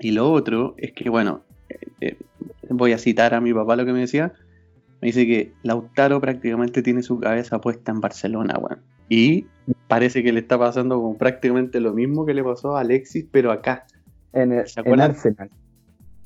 Y 0.00 0.12
lo 0.12 0.30
otro 0.30 0.74
es 0.78 0.92
que, 0.92 1.10
bueno, 1.10 1.42
eh, 2.00 2.16
voy 2.70 2.92
a 2.92 2.98
citar 2.98 3.34
a 3.34 3.40
mi 3.40 3.52
papá 3.52 3.76
lo 3.76 3.84
que 3.84 3.92
me 3.92 4.00
decía, 4.00 4.32
me 5.00 5.06
dice 5.06 5.26
que 5.26 5.52
Lautaro 5.62 6.20
prácticamente 6.20 6.82
tiene 6.82 7.02
su 7.02 7.18
cabeza 7.20 7.60
puesta 7.60 7.92
en 7.92 8.00
Barcelona, 8.00 8.58
weón. 8.58 8.80
Y 9.08 9.46
parece 9.86 10.22
que 10.22 10.32
le 10.32 10.40
está 10.40 10.58
pasando 10.58 10.96
como 10.96 11.16
prácticamente 11.16 11.80
lo 11.80 11.94
mismo 11.94 12.26
que 12.26 12.34
le 12.34 12.44
pasó 12.44 12.76
a 12.76 12.80
Alexis, 12.80 13.26
pero 13.30 13.52
acá. 13.52 13.86
En, 14.32 14.52
el, 14.52 15.00
Arsenal. 15.00 15.50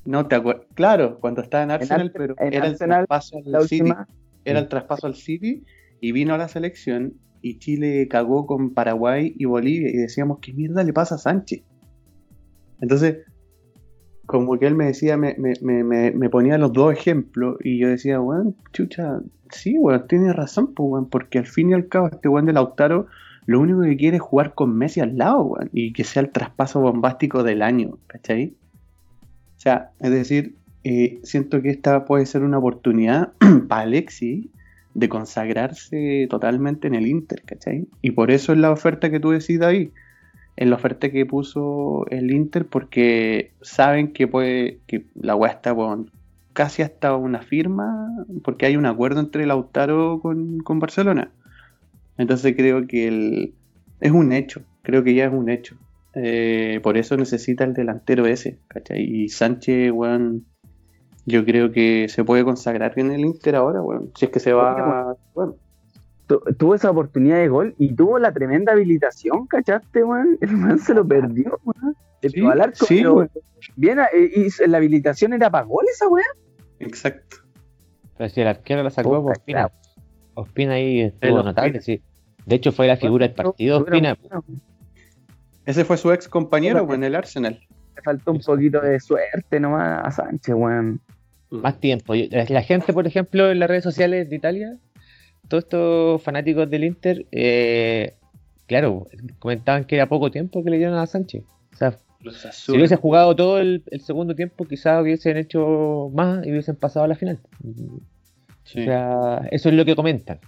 No 0.04 0.26
te 0.26 0.34
acuerdas. 0.34 0.66
Claro, 0.74 1.18
cuando 1.20 1.42
estaba 1.42 1.62
en 1.62 1.70
Arsenal, 1.70 2.10
pero 2.12 2.34
era 2.38 2.66
el 2.66 2.76
traspaso 2.76 3.36
al 3.36 3.68
City. 3.68 3.92
Era 4.44 4.58
el 4.58 4.68
traspaso 4.68 5.06
al 5.06 5.14
City 5.14 5.62
y 6.00 6.10
vino 6.10 6.34
a 6.34 6.38
la 6.38 6.48
selección 6.48 7.14
y 7.42 7.58
Chile 7.58 8.08
cagó 8.08 8.46
con 8.46 8.74
Paraguay 8.74 9.34
y 9.36 9.44
Bolivia 9.44 9.90
y 9.90 9.96
decíamos, 9.96 10.38
¿qué 10.40 10.52
mierda 10.52 10.82
le 10.82 10.92
pasa 10.92 11.14
a 11.14 11.18
Sánchez? 11.18 11.62
Entonces, 12.80 13.18
como 14.26 14.58
que 14.58 14.66
él 14.66 14.74
me 14.74 14.86
decía, 14.86 15.16
me, 15.16 15.34
ponía 16.30 16.58
los 16.58 16.72
dos 16.72 16.92
ejemplos 16.92 17.56
y 17.62 17.78
yo 17.78 17.88
decía, 17.88 18.20
weón, 18.20 18.56
chucha, 18.72 19.20
sí, 19.50 19.76
weón, 19.78 20.06
tiene 20.06 20.32
razón, 20.32 20.74
pues, 20.74 21.04
porque 21.10 21.38
al 21.38 21.46
fin 21.46 21.70
y 21.70 21.74
al 21.74 21.88
cabo 21.88 22.08
este 22.08 22.28
weón 22.28 22.46
de 22.46 22.52
Lautaro 22.52 23.06
lo 23.46 23.60
único 23.60 23.82
que 23.82 23.96
quiere 23.96 24.18
es 24.18 24.22
jugar 24.22 24.54
con 24.54 24.76
Messi 24.76 25.00
al 25.00 25.18
lado, 25.18 25.42
weón, 25.42 25.70
y 25.72 25.92
que 25.92 26.04
sea 26.04 26.22
el 26.22 26.30
traspaso 26.30 26.80
bombástico 26.80 27.42
del 27.42 27.62
año, 27.62 27.98
¿cachai? 28.06 28.54
O 29.56 29.60
sea, 29.60 29.90
es 30.00 30.10
decir, 30.10 30.54
eh, 30.84 31.20
siento 31.24 31.60
que 31.60 31.70
esta 31.70 32.04
puede 32.04 32.26
ser 32.26 32.42
una 32.42 32.58
oportunidad 32.58 33.32
para 33.68 33.82
Alexi 33.82 34.50
de 34.94 35.08
consagrarse 35.08 36.26
totalmente 36.30 36.86
en 36.86 36.94
el 36.94 37.06
Inter, 37.06 37.42
¿cachai? 37.44 37.88
Y 38.02 38.12
por 38.12 38.30
eso 38.30 38.52
es 38.52 38.58
la 38.58 38.70
oferta 38.70 39.10
que 39.10 39.20
tú 39.20 39.30
decís 39.30 39.60
ahí 39.62 39.92
en 40.56 40.70
la 40.70 40.76
oferta 40.76 41.10
que 41.10 41.26
puso 41.26 42.06
el 42.10 42.30
Inter 42.30 42.66
porque 42.66 43.52
saben 43.62 44.12
que 44.12 44.28
puede 44.28 44.80
que 44.86 45.06
la 45.14 45.34
weá 45.34 45.52
está 45.52 45.74
con 45.74 46.10
casi 46.52 46.82
hasta 46.82 47.16
una 47.16 47.40
firma 47.40 48.08
porque 48.44 48.66
hay 48.66 48.76
un 48.76 48.86
acuerdo 48.86 49.20
entre 49.20 49.46
Lautaro 49.46 50.20
con, 50.20 50.58
con 50.60 50.78
Barcelona. 50.78 51.30
Entonces 52.18 52.54
creo 52.54 52.86
que 52.86 53.08
el, 53.08 53.54
es 54.00 54.12
un 54.12 54.32
hecho 54.32 54.62
creo 54.82 55.02
que 55.02 55.14
ya 55.14 55.26
es 55.26 55.32
un 55.32 55.48
hecho. 55.48 55.76
Eh, 56.14 56.80
por 56.82 56.98
eso 56.98 57.16
necesita 57.16 57.64
el 57.64 57.72
delantero 57.72 58.26
ese 58.26 58.58
¿cachai? 58.68 59.00
y 59.02 59.28
Sánchez 59.30 59.92
weón 59.92 60.44
yo 61.24 61.46
creo 61.46 61.72
que 61.72 62.08
se 62.10 62.22
puede 62.22 62.44
consagrar 62.44 62.92
en 62.98 63.12
el 63.12 63.20
Inter 63.20 63.56
ahora 63.56 63.80
weón 63.80 64.10
si 64.14 64.26
es 64.26 64.30
que 64.30 64.38
se 64.38 64.52
va 64.52 65.16
bueno 65.34 65.54
tuvo 66.58 66.74
esa 66.74 66.90
oportunidad 66.90 67.36
de 67.36 67.48
gol 67.48 67.74
y 67.78 67.94
tuvo 67.94 68.18
la 68.18 68.32
tremenda 68.32 68.72
habilitación, 68.72 69.46
¿cachaste, 69.46 70.04
weón? 70.04 70.38
El 70.40 70.56
man 70.56 70.78
se 70.78 70.94
lo 70.94 71.06
perdió, 71.06 71.58
weón. 71.64 71.96
Sí, 72.22 72.40
al 72.46 72.60
arco, 72.60 72.86
sí, 72.86 73.02
bien, 73.74 73.98
eh, 73.98 74.30
y 74.36 74.68
la 74.68 74.76
habilitación 74.78 75.32
era 75.32 75.50
para 75.50 75.64
gol 75.64 75.84
esa 75.92 76.08
weón. 76.08 76.24
Exacto. 76.78 77.38
Pero 78.16 78.30
si 78.30 78.40
el 78.40 78.46
arquero 78.46 78.82
la 78.84 78.90
sacó, 78.90 79.18
Ospina. 79.24 79.70
Ospina 80.34 80.74
ahí 80.74 81.00
estuvo 81.00 81.42
notable, 81.42 81.80
sí. 81.80 82.00
De 82.46 82.56
hecho, 82.56 82.70
fue 82.70 82.86
la 82.86 82.96
figura 82.96 83.26
del 83.26 83.34
partido, 83.34 83.78
Ospina. 83.78 84.16
Ese 85.66 85.84
fue 85.84 85.96
su 85.96 86.12
ex 86.12 86.28
compañero, 86.28 86.92
en 86.94 87.02
el 87.02 87.16
Arsenal. 87.16 87.60
Le 87.96 88.02
faltó 88.02 88.30
un 88.30 88.40
poquito 88.40 88.80
de 88.80 89.00
suerte 89.00 89.58
nomás 89.58 90.06
a 90.06 90.10
Sánchez, 90.10 90.54
weón. 90.54 91.00
Más 91.50 91.80
tiempo. 91.80 92.14
La 92.14 92.62
gente, 92.62 92.92
por 92.92 93.06
ejemplo, 93.06 93.50
en 93.50 93.58
las 93.58 93.68
redes 93.68 93.84
sociales 93.84 94.30
de 94.30 94.36
Italia 94.36 94.78
todos 95.52 95.64
estos 95.64 96.22
fanáticos 96.22 96.70
del 96.70 96.84
Inter, 96.84 97.26
eh, 97.30 98.14
claro, 98.66 99.06
comentaban 99.38 99.84
que 99.84 99.96
era 99.96 100.08
poco 100.08 100.30
tiempo 100.30 100.64
que 100.64 100.70
le 100.70 100.78
dieron 100.78 100.96
a 100.96 101.06
Sánchez. 101.06 101.44
O 101.74 101.76
sea, 101.76 101.98
si 102.52 102.72
hubiese 102.72 102.96
jugado 102.96 103.36
todo 103.36 103.58
el, 103.58 103.82
segundo 104.02 104.34
tiempo, 104.34 104.64
quizás 104.64 105.02
hubiesen 105.02 105.36
hecho 105.36 106.10
más 106.14 106.46
y 106.46 106.50
hubiesen 106.52 106.76
pasado 106.76 107.04
a 107.04 107.08
la 107.08 107.16
final. 107.16 107.38
O 107.62 108.00
sea, 108.64 109.46
eso 109.50 109.68
es 109.68 109.74
lo 109.74 109.84
que 109.84 109.94
comentan. 109.94 110.40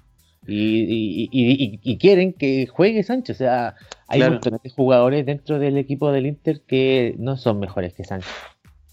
Y, 0.47 1.99
quieren 1.99 2.33
que 2.33 2.67
juegue 2.67 3.03
Sánchez. 3.03 3.37
O 3.37 3.39
sea, 3.39 3.75
hay 4.09 4.23
muchos 4.23 4.55
jugadores 4.75 5.27
dentro 5.27 5.59
del 5.59 5.77
equipo 5.77 6.13
del 6.13 6.25
Inter 6.25 6.63
que 6.67 7.15
no 7.19 7.37
son 7.37 7.61
mejores 7.61 7.93
que 7.93 8.05
Sánchez. 8.05 8.33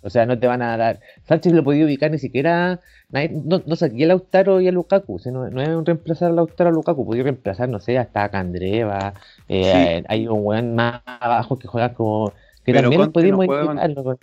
O 0.02 0.10
sea, 0.10 0.26
no 0.26 0.38
te 0.40 0.48
van 0.48 0.62
a 0.62 0.78
dar. 0.78 1.00
Sánchez 1.24 1.54
lo 1.54 1.64
podía 1.64 1.86
ubicar 1.86 2.12
ni 2.12 2.18
siquiera. 2.18 2.80
no, 3.12 3.62
no 3.66 3.76
saqué 3.76 4.04
a 4.04 4.08
Lautaro 4.08 4.62
y 4.62 4.68
a 4.68 4.72
Lukaku. 4.72 5.16
O 5.16 5.20
sea, 5.20 5.32
no, 5.32 5.46
es 5.46 5.70
un 5.70 5.86
reemplazar 5.86 6.32
a 6.32 6.34
Lautaro 6.34 6.70
a 6.70 6.74
Lukaku. 6.74 7.06
Podía 7.06 7.24
reemplazar, 7.24 7.70
no 7.70 7.80
sé, 7.80 7.98
hasta 7.98 8.24
a 8.24 8.30
Candreva. 8.30 9.14
Eh, 9.48 10.04
hay 10.08 10.28
un 10.28 10.40
weón 10.44 10.76
más 10.76 11.02
abajo 11.06 11.58
que 11.60 11.68
juega 11.68 11.94
como. 11.94 12.34
Que 12.64 12.74
también 12.74 13.12
podíamos 13.12 13.48
no 13.48 14.18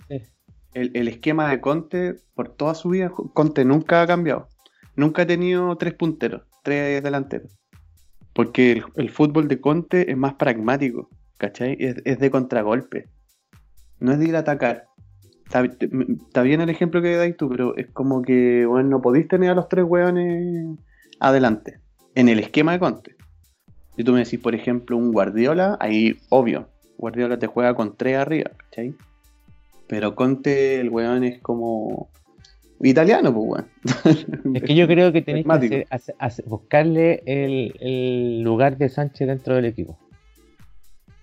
el, 0.73 0.91
el, 0.93 1.07
esquema 1.07 1.49
de 1.49 1.59
Conte, 1.61 2.15
por 2.35 2.49
toda 2.49 2.75
su 2.75 2.89
vida, 2.89 3.11
Conte 3.33 3.65
nunca 3.65 4.01
ha 4.01 4.07
cambiado. 4.07 4.47
Nunca 4.95 5.21
ha 5.21 5.25
tenido 5.25 5.75
tres 5.77 5.93
punteros, 5.93 6.43
tres 6.61 7.01
delanteros. 7.01 7.57
Porque 8.33 8.83
el, 8.95 9.09
fútbol 9.09 9.47
de 9.47 9.59
Conte 9.59 10.11
es 10.11 10.17
más 10.17 10.33
pragmático, 10.33 11.09
¿cachai? 11.37 11.77
Es, 11.79 12.19
de 12.19 12.31
contragolpe. 12.31 13.09
No 13.99 14.11
es 14.11 14.19
de 14.19 14.27
ir 14.27 14.35
a 14.35 14.39
atacar. 14.39 14.88
Está, 15.51 16.43
bien 16.43 16.61
el 16.61 16.69
ejemplo 16.69 17.01
que 17.01 17.15
dais 17.15 17.35
tú, 17.35 17.49
pero 17.49 17.75
es 17.75 17.87
como 17.87 18.21
que, 18.21 18.67
bueno, 18.67 18.87
no 18.89 19.01
podéis 19.01 19.27
tener 19.27 19.49
a 19.49 19.55
los 19.55 19.67
tres 19.67 19.83
hueones 19.83 20.77
adelante. 21.19 21.79
En 22.13 22.29
el 22.29 22.39
esquema 22.39 22.73
de 22.73 22.79
Conte. 22.79 23.15
Si 23.95 24.03
tú 24.03 24.13
me 24.13 24.19
decís, 24.19 24.39
por 24.39 24.53
ejemplo, 24.53 24.95
un 24.95 25.11
Guardiola, 25.11 25.75
ahí, 25.79 26.19
obvio, 26.29 26.69
Guardiola 26.97 27.39
te 27.39 27.47
juega 27.47 27.73
con 27.73 27.97
tres 27.97 28.17
arriba, 28.17 28.51
¿cachai? 28.57 28.93
Pero 29.87 30.13
Conte, 30.13 30.79
el 30.79 30.89
weón 30.89 31.23
es 31.23 31.41
como 31.41 32.09
italiano, 32.81 33.33
pues 33.33 33.45
weón. 33.49 34.53
Es 34.55 34.63
que 34.63 34.75
yo 34.75 34.87
creo 34.87 35.11
que 35.11 35.21
tenéis 35.23 35.47
que 35.47 35.87
buscarle 36.45 37.23
el, 37.25 38.41
lugar 38.41 38.77
de 38.77 38.89
Sánchez 38.89 39.27
dentro 39.27 39.55
del 39.55 39.65
equipo. 39.65 39.97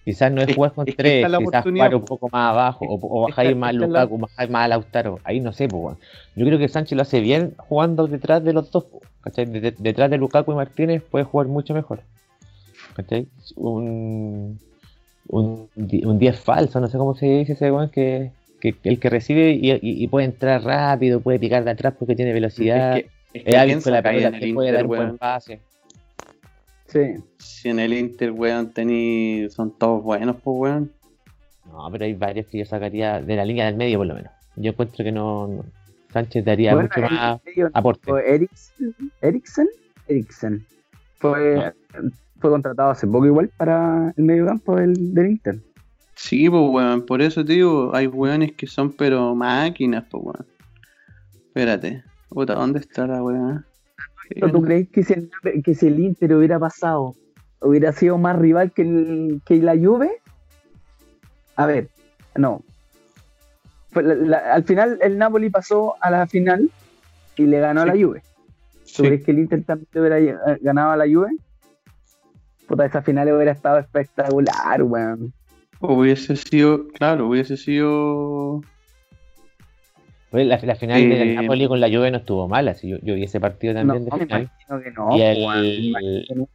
Quizás 0.06 0.30
no 0.30 0.40
es, 0.40 0.54
jugar 0.54 0.72
con 0.72 0.86
tres, 0.86 1.26
quizás 1.26 1.64
jugar 1.64 1.94
un 1.96 2.04
poco 2.04 2.28
más 2.30 2.52
abajo, 2.52 2.86
o, 2.88 3.22
bajáis 3.22 3.56
más 3.56 3.74
Lukaku, 3.74 4.18
bajáis 4.18 4.48
más 4.48 4.64
a 4.64 4.68
Lautaro. 4.68 5.18
Ahí 5.24 5.40
no 5.40 5.52
sé, 5.52 5.66
pues. 5.66 5.96
Yo 6.36 6.46
creo 6.46 6.60
que 6.60 6.68
Sánchez 6.68 6.94
lo 6.94 7.02
hace 7.02 7.18
bien 7.18 7.54
jugando 7.56 8.06
detrás 8.06 8.44
de 8.44 8.52
los 8.52 8.70
dos, 8.70 8.84
¿cachai? 9.20 9.46
detrás 9.46 10.08
de 10.08 10.16
Lukaku 10.16 10.52
y 10.52 10.54
Martínez 10.54 11.02
puede 11.02 11.24
jugar 11.24 11.48
mucho 11.48 11.74
mejor. 11.74 12.02
¿Cachai? 12.94 13.26
Un, 13.56 14.60
un, 15.26 15.68
un 15.74 16.18
10 16.20 16.38
falso, 16.38 16.78
no 16.78 16.86
sé 16.86 16.98
cómo 16.98 17.16
se 17.16 17.26
dice 17.26 17.54
ese 17.54 17.72
weón 17.72 17.90
que 17.90 18.30
el 18.62 19.00
que 19.00 19.10
recibe 19.10 19.58
y, 19.60 20.06
puede 20.06 20.26
entrar 20.26 20.62
rápido, 20.62 21.20
puede 21.20 21.40
picar 21.40 21.64
de 21.64 21.72
atrás 21.72 21.94
porque 21.98 22.14
tiene 22.14 22.32
velocidad. 22.32 22.98
Es 23.32 23.42
que, 23.42 23.56
alguien 23.56 23.80
con 23.80 23.92
la 23.92 24.02
pelota 24.02 24.38
que 24.38 24.54
puede 24.54 24.70
dar 24.70 24.82
un 24.84 24.88
buen 24.88 25.18
pase. 25.18 25.58
Sí. 26.96 27.22
Si 27.38 27.68
en 27.68 27.78
el 27.78 27.92
Inter, 27.92 28.32
weón, 28.32 28.72
tení, 28.72 29.48
son 29.50 29.76
todos 29.76 30.02
buenos, 30.02 30.36
pues, 30.42 30.56
weón. 30.58 30.92
No, 31.66 31.88
pero 31.90 32.04
hay 32.04 32.14
varios 32.14 32.46
que 32.46 32.58
yo 32.58 32.64
sacaría 32.64 33.20
de 33.20 33.36
la 33.36 33.44
línea 33.44 33.66
del 33.66 33.76
medio, 33.76 33.98
por 33.98 34.06
lo 34.06 34.14
menos. 34.14 34.32
Yo 34.56 34.70
encuentro 34.70 35.04
que 35.04 35.12
no. 35.12 35.64
Sánchez 36.12 36.44
daría 36.44 36.74
mucho 36.74 37.00
más 37.00 37.40
aporte. 37.74 38.10
Eriksen, 39.20 39.68
Eriksen. 40.08 40.64
Fue, 41.18 41.74
fue 42.38 42.50
contratado 42.50 42.90
hace 42.90 43.06
poco 43.06 43.26
igual 43.26 43.50
para 43.56 44.14
el 44.16 44.24
medio 44.24 44.46
campo 44.46 44.76
del, 44.76 45.12
del 45.12 45.26
Inter. 45.32 45.58
Sí, 46.14 46.48
pues, 46.48 46.62
weón, 46.70 47.04
por 47.04 47.20
eso 47.20 47.44
te 47.44 47.54
digo, 47.54 47.94
hay 47.94 48.06
weones 48.06 48.52
que 48.52 48.66
son 48.66 48.92
pero 48.92 49.34
máquinas, 49.34 50.04
pues, 50.10 50.24
weón. 50.24 50.46
Espérate, 51.48 52.02
puta, 52.30 52.54
¿dónde 52.54 52.78
está 52.78 53.06
la 53.06 53.22
weón? 54.40 54.52
¿Tú 54.52 54.62
crees 54.62 54.88
que 54.88 55.02
si, 55.02 55.12
el, 55.12 55.30
que 55.62 55.74
si 55.74 55.86
el 55.86 56.00
Inter 56.00 56.34
hubiera 56.34 56.58
pasado, 56.58 57.14
hubiera 57.60 57.92
sido 57.92 58.18
más 58.18 58.38
rival 58.38 58.72
que, 58.72 58.82
el, 58.82 59.42
que 59.44 59.56
la 59.56 59.76
Juve? 59.76 60.10
A 61.56 61.66
ver, 61.66 61.88
no. 62.34 62.62
al 63.94 64.64
final 64.64 64.98
el 65.00 65.18
Napoli 65.18 65.50
pasó 65.50 65.94
a 66.00 66.10
la 66.10 66.26
final 66.26 66.70
y 67.36 67.46
le 67.46 67.60
ganó 67.60 67.82
a 67.82 67.86
la 67.86 67.92
Juve. 67.92 68.22
¿Tú 68.96 69.02
crees 69.02 69.24
que 69.24 69.30
el 69.30 69.40
Inter 69.40 69.64
también 69.64 69.88
hubiera 69.94 70.18
eh, 70.18 70.58
ganado 70.60 70.92
a 70.92 70.96
la 70.96 71.04
Juve? 71.04 71.30
Puta, 72.66 72.86
esa 72.86 73.02
final 73.02 73.32
hubiera 73.32 73.52
estado 73.52 73.78
espectacular, 73.78 74.82
weón. 74.82 75.32
Hubiese 75.80 76.36
sido, 76.36 76.88
claro, 76.88 77.28
hubiese 77.28 77.56
sido. 77.56 78.62
Pues 80.30 80.46
la, 80.46 80.58
final 80.58 81.08
de 81.08 81.16
del 81.16 81.34
Napoli 81.36 81.68
con 81.68 81.80
la 81.80 81.88
Juve 81.88 82.10
no 82.10 82.18
estuvo 82.18 82.48
mala, 82.48 82.74
si 82.74 82.88
yo, 82.88 82.96
yo 83.02 83.14
vi 83.14 83.24
ese 83.24 83.38
partido 83.38 83.74
también 83.74 84.04
de 84.04 84.10
final. 84.10 84.50
Que 84.82 84.90
no, 84.90 85.16
y, 85.16 85.22
el, 85.22 86.48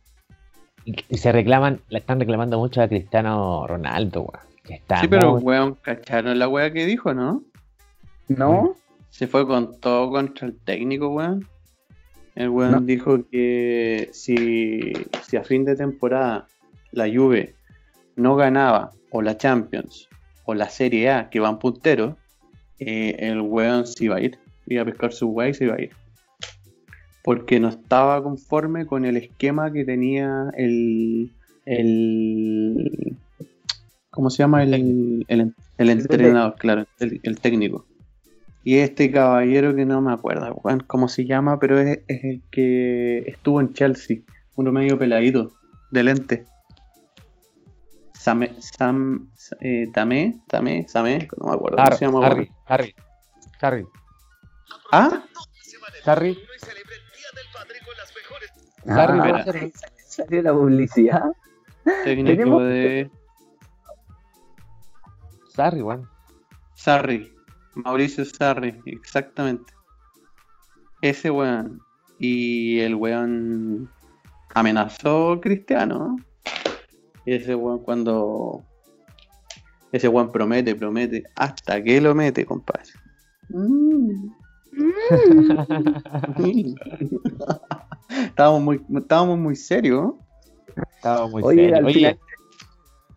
y, 0.84 1.18
se 1.18 1.32
reclaman, 1.32 1.80
la 1.90 2.00
están 2.00 2.20
reclamando 2.20 2.58
mucho 2.58 2.82
a 2.82 2.88
Cristiano 2.88 3.66
Ronaldo, 3.68 4.24
weón. 4.24 4.82
sí, 5.00 5.08
pero 5.08 5.36
weón, 5.36 5.76
¿cacharon 5.76 6.38
la 6.38 6.50
weá 6.50 6.72
que 6.74 6.86
dijo, 6.86 7.14
no? 7.14 7.44
¿No? 8.28 8.76
Se 9.10 9.28
fue 9.28 9.48
con 9.48 9.80
todo 9.80 10.12
contra 10.12 10.48
el 10.48 10.58
técnico, 10.58 11.08
weón. 11.10 11.48
El 12.36 12.50
weón 12.50 12.86
dijo 12.86 13.26
que 13.30 14.10
si, 14.12 14.94
si 15.24 15.38
a 15.38 15.44
fin 15.44 15.66
de 15.66 15.76
temporada 15.76 16.48
la 16.92 17.08
Juve 17.08 17.56
no 18.16 18.36
ganaba 18.36 18.92
o 19.12 19.22
la 19.22 19.38
Champions 19.38 20.10
o 20.46 20.54
la 20.54 20.70
Serie 20.70 21.10
A 21.12 21.30
que 21.30 21.40
van 21.40 21.60
punteros, 21.60 22.16
eh, 22.84 23.16
el 23.20 23.42
weón 23.42 23.86
se 23.86 24.06
iba 24.06 24.16
a 24.16 24.22
ir. 24.22 24.40
Iba 24.66 24.82
a 24.82 24.86
pescar 24.86 25.14
su 25.14 25.28
weá 25.28 25.50
y 25.50 25.54
se 25.54 25.66
iba 25.66 25.76
a 25.76 25.82
ir. 25.82 25.92
Porque 27.24 27.60
no 27.60 27.70
estaba 27.70 28.22
conforme 28.24 28.88
con 28.88 29.06
el 29.06 29.18
esquema 29.18 29.72
que 29.72 29.86
tenía 29.86 30.52
el. 30.58 31.32
el 31.66 33.18
¿Cómo 34.10 34.32
se 34.32 34.40
llama? 34.40 34.64
El, 34.64 35.26
el, 35.28 35.90
entrenador, 35.90 36.56
claro, 36.58 36.86
el, 37.00 37.40
técnico. 37.40 37.86
Y 38.64 38.78
este 38.78 39.12
caballero 39.12 39.76
que 39.76 39.86
no 39.86 40.02
me 40.02 40.12
acuerdo 40.12 40.62
cómo 40.88 41.08
se 41.08 41.26
llama, 41.26 41.60
pero 41.60 41.80
es, 41.80 42.00
es 42.08 42.24
el 42.24 42.42
que 42.52 43.20
estuvo 43.28 43.62
en 43.62 43.74
Chelsea, 43.74 44.18
uno 44.56 44.72
medio 44.72 44.98
peladito, 44.98 45.54
de 45.92 46.04
lente. 46.04 46.46
Sam, 48.22 48.46
Sam 48.60 49.32
eh, 49.62 49.90
Tamé, 49.92 50.40
Tamé, 50.48 50.88
Samé, 50.88 51.28
no 51.38 51.48
me 51.48 51.56
acuerdo 51.56 51.78
cómo 51.78 51.98
se 51.98 52.06
llama. 52.06 52.28
Harry, 52.28 52.52
Harry, 52.68 52.96
Harry. 53.60 53.88
¿Ah? 54.92 55.24
Harry. 56.06 56.38
Harry, 58.86 59.20
ah, 59.20 59.46
salió 60.08 60.42
la 60.44 60.54
publicidad. 60.54 61.32
Técnico 62.04 62.60
de. 62.60 63.10
Sarri, 65.56 65.82
weón. 65.82 66.08
Sarri. 66.76 67.34
Mauricio 67.74 68.24
Sarri, 68.24 68.80
exactamente. 68.86 69.74
Ese 71.02 71.32
weón. 71.32 71.82
Y 72.20 72.82
el 72.82 72.94
weón 72.94 73.90
amenazó 74.54 75.42
Cristiano, 75.42 75.98
¿no? 75.98 76.31
Ese 77.26 77.56
weón 77.56 77.80
cuando. 77.80 78.64
Ese 79.92 80.08
weón 80.08 80.32
promete, 80.32 80.76
promete, 80.76 81.24
hasta 81.36 81.84
que 81.84 82.00
lo 82.00 82.16
mete, 82.16 82.46
compadre. 82.46 82.92
Mm. 83.50 84.32
estábamos 88.10 88.62
muy, 88.62 88.82
estábamos 88.96 89.38
muy 89.38 89.56
serios. 89.56 90.14
Estábamos 90.96 91.32
muy 91.32 91.56
serios. 91.56 91.84
Oye, 91.84 92.18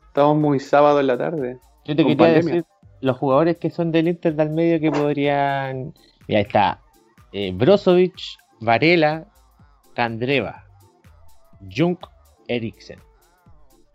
estábamos 0.09 0.39
muy 0.39 0.59
sábado 0.59 0.99
en 1.01 1.07
la 1.07 1.17
tarde. 1.17 1.59
Yo 1.85 1.95
te 1.95 2.05
quería 2.05 2.27
decir 2.27 2.65
los 3.01 3.17
jugadores 3.19 3.59
que 3.59 3.71
son 3.71 3.93
del 3.93 4.09
Inter 4.09 4.35
del 4.35 4.51
medio 4.51 4.81
que 4.81 4.91
podrían. 4.91 5.95
Mira, 6.27 6.41
está 6.41 6.81
eh, 7.33 7.53
Brozovic, 7.53 8.17
Varela, 8.61 9.29
Candreva, 9.95 10.65
Junk, 11.71 12.01
Eriksen. 12.49 12.99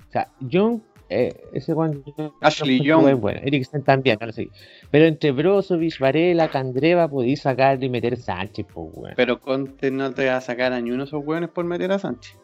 O 0.10 0.12
sea, 0.12 0.28
Young, 0.40 0.82
eh, 1.10 1.36
ese 1.54 1.74
Juan. 1.74 2.04
Ashley 2.42 2.82
Young. 2.82 3.08
Es 3.10 3.20
bueno. 3.20 3.40
Eriksen 3.44 3.84
también, 3.84 4.18
no 4.20 4.28
lo 4.28 4.34
sé. 4.34 4.50
Pero 4.92 5.06
entre 5.06 5.32
Brozovic, 5.32 6.00
Varela, 6.00 6.50
Candreva, 6.50 7.08
podéis 7.08 7.42
sacar 7.42 7.84
y 7.84 7.90
meter 7.90 8.18
Sánchez, 8.18 8.66
pues, 8.74 8.90
weón. 8.94 9.14
Pero 9.16 9.40
Conte 9.40 9.92
no 9.92 10.14
te 10.14 10.28
va 10.28 10.38
a 10.38 10.42
sacar 10.42 10.74
a 10.74 10.82
ni 10.82 10.92
uno 10.92 11.04
de 11.04 11.08
esos 11.08 11.24
weones 11.26 11.50
por 11.50 11.66
meter 11.66 11.92
a 11.92 12.00
Sánchez. 12.00 12.38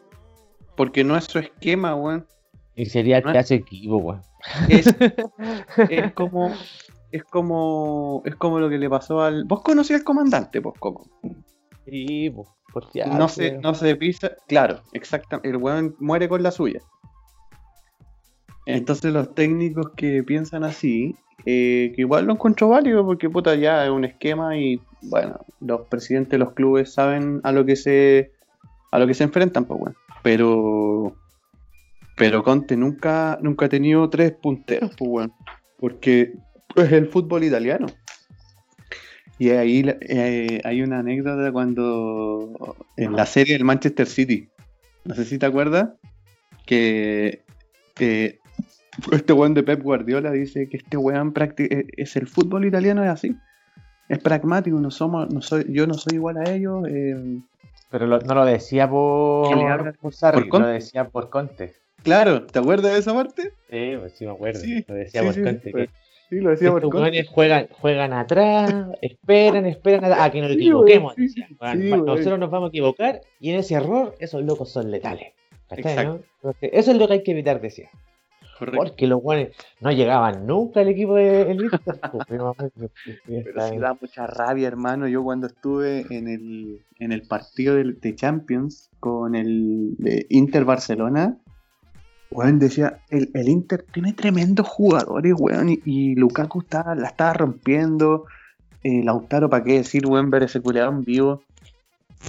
Porque 0.75 1.03
no 1.03 1.17
es 1.17 1.25
su 1.25 1.39
esquema, 1.39 1.95
weón. 1.95 2.27
Y 2.75 2.85
sería 2.85 3.21
no 3.21 3.31
hace 3.31 3.55
equipo, 3.55 3.97
weón. 3.97 4.21
Es, 4.69 4.87
es 5.89 6.13
como. 6.13 6.51
Es 7.11 7.23
como. 7.23 8.21
Es 8.25 8.35
como 8.35 8.59
lo 8.59 8.69
que 8.69 8.77
le 8.77 8.89
pasó 8.89 9.21
al. 9.21 9.45
Vos 9.45 9.61
conocías 9.61 10.01
al 10.01 10.05
comandante, 10.05 10.61
pues, 10.61 10.75
Coco. 10.79 11.07
Sí, 11.85 12.29
pues. 12.29 12.47
No 13.05 13.29
se, 13.29 13.57
no 13.59 13.73
se 13.73 13.95
pisa, 13.95 14.31
claro, 14.47 14.81
exactamente. 14.91 15.47
El 15.47 15.57
weón 15.57 15.95
muere 15.99 16.27
con 16.27 16.43
la 16.43 16.51
suya. 16.51 16.81
Entonces 18.65 19.13
los 19.13 19.33
técnicos 19.35 19.91
que 19.95 20.23
piensan 20.23 20.63
así, 20.63 21.15
eh, 21.45 21.93
que 21.95 22.01
igual 22.01 22.25
lo 22.25 22.33
encuentro 22.33 22.69
válido 22.69 23.05
porque 23.05 23.29
puta 23.29 23.53
ya 23.55 23.85
es 23.85 23.91
un 23.91 24.05
esquema 24.05 24.57
y 24.57 24.81
bueno, 25.03 25.39
los 25.59 25.81
presidentes 25.81 26.31
de 26.31 26.37
los 26.39 26.53
clubes 26.53 26.91
saben 26.91 27.41
a 27.43 27.51
lo 27.51 27.65
que 27.65 27.75
se 27.75 28.31
a 28.91 28.99
lo 28.99 29.05
que 29.07 29.13
se 29.13 29.23
enfrentan, 29.23 29.65
pues 29.65 29.79
bueno. 29.79 29.95
Pero 30.23 31.15
pero 32.17 32.43
Conte 32.43 32.75
nunca 32.75 33.37
nunca 33.41 33.65
ha 33.67 33.69
tenido 33.69 34.09
tres 34.09 34.31
punteros, 34.31 34.91
pues 34.97 35.09
bueno, 35.09 35.35
porque 35.77 36.33
es 36.75 36.91
el 36.91 37.07
fútbol 37.07 37.43
italiano. 37.43 37.87
Y 39.37 39.49
ahí 39.49 39.83
eh, 40.01 40.61
hay 40.63 40.81
una 40.81 40.99
anécdota 40.99 41.51
cuando 41.51 42.77
en 42.95 43.15
la 43.15 43.25
serie 43.25 43.53
del 43.53 43.65
Manchester 43.65 44.07
City, 44.07 44.47
no 45.03 45.13
sé 45.13 45.25
si 45.25 45.37
te 45.37 45.45
acuerdas, 45.45 45.89
que 46.65 47.43
eh, 47.99 48.39
este 49.11 49.33
weón 49.33 49.53
de 49.53 49.63
Pep 49.63 49.81
Guardiola 49.81 50.31
dice 50.31 50.69
que 50.69 50.77
este 50.77 50.97
weón 50.97 51.33
eh, 51.57 51.87
es 51.97 52.15
el 52.15 52.27
fútbol 52.27 52.65
italiano 52.65 53.03
es 53.03 53.09
así. 53.09 53.35
Es 54.07 54.19
pragmático, 54.19 54.79
no 54.79 54.91
somos, 54.91 55.33
no 55.33 55.41
soy, 55.41 55.65
yo 55.69 55.87
no 55.87 55.95
soy 55.95 56.15
igual 56.15 56.37
a 56.37 56.51
ellos. 56.51 56.87
Eh, 56.87 57.39
Pero 57.89 58.07
no 58.07 58.35
lo 58.35 58.45
decía 58.45 58.89
por, 58.89 59.95
por, 59.99 60.13
Sarri, 60.13 60.47
lo 60.47 60.67
decía 60.67 61.07
por 61.09 61.29
Conte. 61.29 61.73
Claro, 62.03 62.45
¿te 62.45 62.59
acuerdas 62.59 62.93
de 62.93 62.99
esa 62.99 63.13
parte? 63.13 63.53
Sí, 63.69 63.97
pues 63.99 64.13
sí 64.13 64.25
me 64.25 64.31
acuerdo. 64.33 64.61
lo 64.87 64.95
decía 64.95 65.23
por 65.23 65.43
Conte. 65.43 65.71
Pues, 65.71 65.89
sí, 66.29 66.39
lo 66.39 66.49
decía 66.51 66.71
por 66.71 66.89
Conte. 66.89 67.25
Juegan, 67.25 67.67
juegan 67.71 68.13
atrás, 68.13 68.71
esperan, 69.01 69.65
esperan 69.65 70.13
a, 70.13 70.29
que 70.29 70.41
nos 70.41 70.51
equivoquemos. 70.51 71.15
nosotros 71.17 72.39
nos 72.39 72.51
vamos 72.51 72.67
a 72.67 72.69
equivocar 72.69 73.21
y 73.39 73.49
en 73.49 73.55
ese 73.57 73.73
error 73.73 74.13
esos 74.19 74.43
locos 74.43 74.71
son 74.71 74.91
letales. 74.91 75.33
Eso 76.61 76.91
es 76.91 76.97
lo 76.97 77.07
que 77.07 77.13
hay 77.13 77.23
que 77.23 77.31
evitar, 77.31 77.59
decía. 77.59 77.89
Porque 78.57 79.07
los 79.07 79.21
guanes 79.21 79.55
no 79.81 79.91
llegaban 79.91 80.45
nunca 80.45 80.79
al 80.79 80.87
equipo 80.87 81.15
de 81.15 81.51
Inter. 81.51 81.79
Pero 83.27 83.69
sí 83.69 83.77
da 83.77 83.97
mucha 83.99 84.27
rabia, 84.27 84.67
hermano. 84.67 85.07
Yo 85.07 85.23
cuando 85.23 85.47
estuve 85.47 86.05
en 86.09 86.27
el, 86.27 86.81
en 86.99 87.11
el 87.11 87.23
partido 87.23 87.75
de, 87.75 88.15
Champions 88.15 88.89
con 88.99 89.35
el 89.35 89.95
de 89.97 90.25
Inter 90.29 90.63
Barcelona, 90.63 91.37
weón 92.31 92.59
decía, 92.59 92.99
el, 93.09 93.29
Inter 93.47 93.85
tiene 93.91 94.13
tremendos 94.13 94.67
jugadores, 94.67 95.33
weón, 95.37 95.69
y, 95.83 96.15
Lukaku 96.15 96.61
está, 96.61 96.95
la 96.95 97.09
estaba 97.09 97.33
rompiendo. 97.33 98.25
Eh, 98.83 99.03
Lautaro, 99.03 99.49
¿para 99.49 99.63
qué 99.63 99.73
decir, 99.73 100.05
weón, 100.07 100.29
ver 100.29 100.43
ese 100.43 100.61
culeado 100.61 100.91
en 100.91 101.01
vivo? 101.01 101.43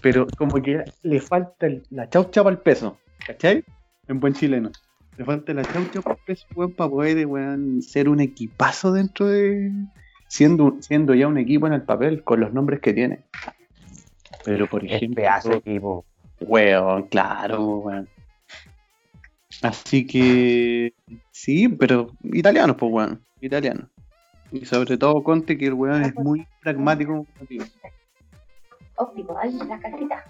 Pero 0.03 0.27
como 0.37 0.61
que 0.61 0.85
le 1.03 1.21
falta 1.21 1.69
la 1.91 2.09
chaucha 2.09 2.43
para 2.43 2.57
el 2.57 2.63
peso, 2.63 2.99
¿cachai? 3.27 3.65
En 4.09 4.21
buen 4.21 4.35
chileno. 4.35 4.71
Le 5.17 5.25
falta 5.25 5.55
la 5.55 5.65
chaucha 5.65 6.01
para 6.03 6.91
poder 6.91 7.27
ser 7.81 8.09
un 8.09 8.21
equipazo 8.21 8.93
dentro 8.93 9.27
de. 9.27 9.73
Siendo, 10.29 10.77
siendo 10.81 11.15
ya 11.15 11.29
un 11.29 11.39
equipo 11.39 11.67
en 11.67 11.73
el 11.73 11.83
papel, 11.83 12.23
con 12.23 12.41
los 12.41 12.53
nombres 12.53 12.81
que 12.81 12.93
tiene. 12.93 13.21
Pero 14.45 14.67
por 14.67 14.85
ejemplo. 14.85 15.17
Pedazo 15.17 15.53
equipo. 15.55 16.05
Weón, 16.41 17.05
claro, 17.09 17.79
weón. 17.79 18.09
Así 19.63 20.07
que. 20.07 20.93
Sí, 21.31 21.69
pero 21.69 22.13
italiano, 22.23 22.77
pues 22.77 22.93
weón. 22.93 23.25
Italiano. 23.41 23.89
Y 24.53 24.65
sobre 24.67 24.99
todo 24.99 25.23
Conte, 25.23 25.57
que 25.57 25.67
el 25.67 25.75
weón 25.75 26.03
es 26.03 26.15
muy 26.17 26.47
pragmático. 26.61 27.27
Óptimo, 28.97 29.39
ahí 29.39 29.53
la 29.53 29.81
casita. 29.81 30.25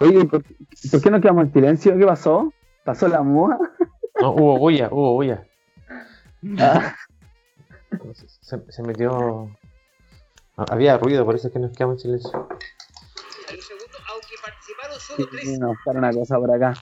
Oye, 0.00 0.24
¿por, 0.24 0.42
qué 0.42 1.10
no 1.10 1.20
quedamos 1.20 1.44
en 1.44 1.52
silencio? 1.52 1.96
¿Qué 1.96 2.04
pasó? 2.04 2.52
¿Pasó 2.84 3.06
la 3.06 3.22
moja? 3.22 3.58
No, 4.20 4.32
hubo 4.32 4.58
bulla, 4.58 4.88
hubo 4.90 5.14
bulla. 5.14 5.46
Ah. 6.58 6.94
Se, 8.40 8.82
metió. 8.82 9.48
Había 10.56 10.98
ruido, 10.98 11.24
por 11.24 11.36
eso 11.36 11.48
es 11.48 11.52
que 11.52 11.60
nos 11.60 11.72
quedamos 11.72 11.96
en 11.96 12.00
silencio. 12.00 12.48
Sí, 15.40 15.58
no, 15.58 15.74
para 15.84 15.98
una 15.98 16.12
cosa 16.12 16.38
por 16.38 16.50
acá. 16.52 16.74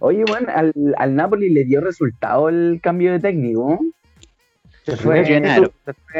Oye, 0.00 0.24
bueno, 0.26 0.48
al, 0.54 0.72
al 0.96 1.14
Napoli 1.14 1.50
le 1.50 1.64
dio 1.64 1.80
resultado 1.80 2.48
el 2.48 2.80
cambio 2.82 3.12
de 3.12 3.20
técnico. 3.20 3.78
Se 4.84 4.96
fue, 4.96 5.20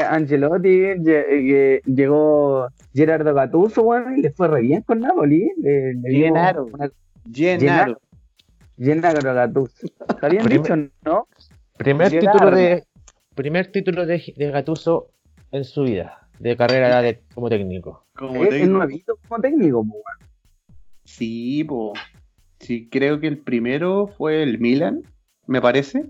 Angelotti, 0.07 0.83
llegó 1.85 2.67
Gerardo 2.93 3.33
Gattuso, 3.33 3.83
bueno, 3.83 4.15
y 4.15 4.21
le 4.21 4.31
fue 4.31 4.47
re 4.47 4.61
bien 4.61 4.81
con 4.83 4.99
Napoli. 4.99 5.51
Le, 5.57 5.93
le 5.95 6.09
Llenaro. 6.09 6.67
Llenaro. 7.25 7.99
Llenaro 8.77 9.33
Gattuso. 9.33 9.87
¿Está 10.07 10.29
bien 10.29 10.45
dicho, 10.47 10.75
no? 11.03 11.27
Primer 11.77 12.09
título 12.11 12.51
de 12.51 12.83
primer 13.35 13.71
título 13.71 14.05
de, 14.05 14.21
de 14.35 14.51
Gattuso 14.51 15.09
en 15.51 15.63
su 15.63 15.83
vida, 15.83 16.27
de 16.39 16.55
carrera 16.55 17.01
de, 17.01 17.23
como 17.33 17.49
técnico. 17.49 18.05
Como 18.15 18.43
¿Es, 18.43 18.67
nuevito 18.67 19.17
como 19.27 19.41
técnico, 19.41 19.83
po, 19.83 20.01
Sí, 21.03 21.63
po. 21.63 21.93
Sí, 22.59 22.87
creo 22.89 23.19
que 23.19 23.27
el 23.27 23.39
primero 23.39 24.07
fue 24.07 24.43
el 24.43 24.59
Milan, 24.59 25.01
me 25.47 25.61
parece 25.61 26.05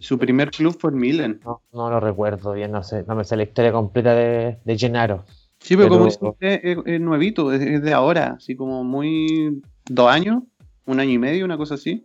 su 0.00 0.18
primer 0.18 0.50
club 0.50 0.76
fue 0.78 0.90
el 0.90 0.96
Milan. 0.96 1.40
No, 1.44 1.60
lo 1.72 2.00
recuerdo 2.00 2.52
bien, 2.52 2.72
no 2.72 2.82
sé, 2.82 3.04
no 3.06 3.14
me 3.14 3.24
sé 3.24 3.36
la 3.36 3.44
historia 3.44 3.72
completa 3.72 4.14
de, 4.14 4.58
de 4.64 4.78
Gennaro. 4.78 5.24
Sí, 5.58 5.76
pero, 5.76 5.88
como 5.88 6.06
dice 6.06 6.60
es, 6.84 7.00
nuevito, 7.00 7.52
es, 7.52 7.82
de 7.82 7.92
ahora, 7.92 8.34
así 8.36 8.56
como 8.56 8.82
muy 8.82 9.62
dos 9.84 10.10
años, 10.10 10.42
un 10.86 10.98
año 10.98 11.12
y 11.12 11.18
medio, 11.18 11.44
una 11.44 11.56
cosa 11.56 11.74
así. 11.74 12.02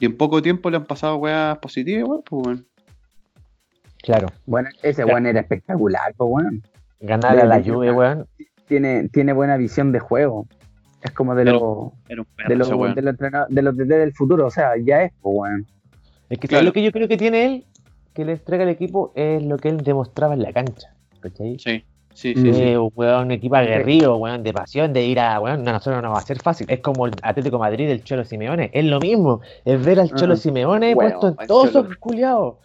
Y 0.00 0.06
en 0.06 0.16
poco 0.16 0.42
tiempo 0.42 0.68
le 0.70 0.76
han 0.76 0.84
pasado 0.84 1.16
weas 1.16 1.58
positivas, 1.58 2.20
pues 2.28 2.42
bueno. 2.42 2.62
Claro. 4.02 4.28
Bueno, 4.46 4.68
ese 4.82 5.04
weón 5.04 5.26
era 5.26 5.40
espectacular, 5.40 6.14
pues 6.16 6.30
weón. 6.30 6.62
Ganar 7.00 7.38
a 7.38 7.44
la 7.44 7.60
lluvia, 7.60 7.92
weón. 7.92 8.26
Tiene, 8.66 9.08
tiene 9.08 9.32
buena 9.32 9.56
visión 9.56 9.92
de 9.92 10.00
juego. 10.00 10.46
Es 11.02 11.12
como 11.12 11.36
de, 11.36 11.44
los 11.44 11.92
de, 12.08 12.16
los, 12.16 12.26
de, 12.48 12.56
los, 12.56 13.48
de 13.48 13.62
los 13.62 13.76
del 13.76 14.12
futuro, 14.14 14.46
o 14.46 14.50
sea, 14.50 14.72
ya 14.84 15.04
es, 15.04 15.12
pues 15.20 15.36
weón. 15.38 15.66
Es 16.30 16.38
que 16.38 16.62
lo 16.62 16.72
que 16.72 16.82
yo 16.82 16.92
creo 16.92 17.08
que 17.08 17.16
tiene 17.16 17.46
él, 17.46 17.64
que 18.14 18.24
le 18.24 18.32
entrega 18.32 18.64
al 18.64 18.70
equipo, 18.70 19.12
es 19.14 19.42
lo 19.42 19.56
que 19.56 19.68
él 19.68 19.78
demostraba 19.78 20.34
en 20.34 20.42
la 20.42 20.52
cancha. 20.52 20.94
¿Cachai? 21.20 21.58
Sí. 21.58 21.84
Sí, 22.18 22.34
sí, 22.34 22.52
sí. 22.52 22.74
un 22.74 23.30
equipo 23.30 23.54
aguerrido, 23.54 24.16
weón, 24.16 24.42
de 24.42 24.52
pasión, 24.52 24.92
de 24.92 25.06
ir 25.06 25.20
a, 25.20 25.38
weón, 25.38 25.68
a 25.68 25.72
nosotros 25.74 26.02
no 26.02 26.10
va 26.10 26.18
a 26.18 26.22
ser 26.22 26.40
fácil. 26.40 26.66
Es 26.68 26.80
como 26.80 27.06
el 27.06 27.12
Atlético 27.22 27.60
Madrid 27.60 27.86
del 27.86 28.02
Cholo 28.02 28.24
Simeone, 28.24 28.70
es 28.74 28.84
lo 28.84 28.98
mismo, 28.98 29.40
es 29.64 29.84
ver 29.84 30.00
al 30.00 30.12
Cholo 30.12 30.34
Simeone 30.34 30.94
puesto 30.96 31.28
en 31.28 31.46
todos 31.46 31.68
esos 31.68 31.96
culiados. 31.98 32.56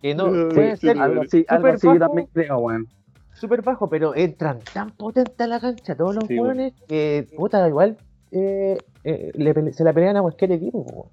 Que 0.00 0.14
no, 0.14 0.26
puede 0.54 0.76
ser 0.76 0.96
algo 0.96 1.22
así, 1.22 1.44
algo 1.48 1.66
así 1.66 1.88
bajo, 1.88 1.98
también 1.98 2.28
creo, 2.32 2.58
weón. 2.58 2.86
Súper 3.32 3.62
bajo, 3.62 3.88
pero 3.88 4.14
entran 4.14 4.60
tan 4.72 4.90
potentes 4.92 5.40
a 5.40 5.48
la 5.48 5.58
cancha 5.58 5.96
todos 5.96 6.14
los 6.14 6.30
weones 6.30 6.72
que, 6.86 7.26
puta, 7.36 7.66
igual 7.66 7.96
eh, 8.30 8.78
eh, 9.02 9.32
le, 9.34 9.72
se 9.72 9.82
la 9.82 9.92
pelean 9.92 10.16
a 10.18 10.22
cualquier 10.22 10.52
equipo, 10.52 10.82
weón. 10.82 11.08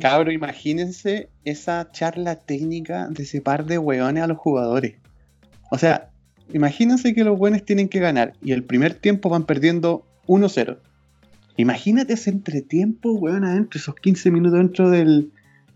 Cabro, 0.00 0.32
imagínense 0.32 1.28
esa 1.44 1.90
charla 1.92 2.36
técnica 2.36 3.08
de 3.08 3.22
ese 3.22 3.40
par 3.40 3.66
de 3.66 3.78
weones 3.78 4.22
a 4.22 4.26
los 4.26 4.38
jugadores. 4.38 4.96
O 5.70 5.78
sea, 5.78 6.10
imagínense 6.52 7.14
que 7.14 7.24
los 7.24 7.38
weones 7.38 7.64
tienen 7.64 7.88
que 7.88 8.00
ganar 8.00 8.34
y 8.42 8.52
el 8.52 8.64
primer 8.64 8.94
tiempo 8.94 9.28
van 9.28 9.44
perdiendo 9.44 10.04
1-0. 10.26 10.78
Imagínate 11.56 12.14
ese 12.14 12.30
entretiempo, 12.30 13.12
weón, 13.12 13.44
adentro, 13.44 13.78
esos 13.78 13.94
15 13.94 14.30
minutos 14.30 14.58
dentro 14.58 14.90
de 14.90 15.26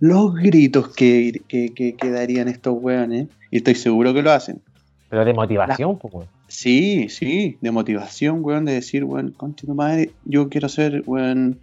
Los 0.01 0.35
gritos 0.35 0.89
que, 0.95 1.43
que, 1.47 2.11
darían 2.11 2.49
estos 2.49 2.75
weones. 2.81 3.29
Y 3.51 3.59
estoy 3.59 3.75
seguro 3.75 4.15
que 4.15 4.23
lo 4.23 4.33
hacen. 4.33 4.61
Pero 5.09 5.25
de 5.25 5.35
motivación, 5.35 5.99
pues, 5.99 6.27
Sí, 6.49 7.09
sí, 7.09 7.59
de 7.61 7.71
motivación, 7.71 8.39
weón, 8.43 8.65
de 8.65 8.73
decir, 8.73 9.05
weón, 9.05 9.33
concha 9.33 9.67
tu 9.67 9.75
madre, 9.75 10.11
yo 10.25 10.49
quiero 10.49 10.69
ser, 10.69 11.03
weón, 11.07 11.61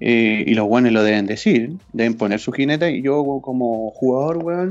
eh, 0.00 0.44
y 0.46 0.54
los 0.54 0.66
buenos 0.66 0.92
lo 0.92 1.02
deben 1.02 1.26
decir, 1.26 1.74
deben 1.92 2.14
poner 2.14 2.40
su 2.40 2.52
jinete. 2.52 2.90
Y 2.90 3.02
yo, 3.02 3.22
como 3.42 3.90
jugador, 3.90 4.38
weón, 4.38 4.70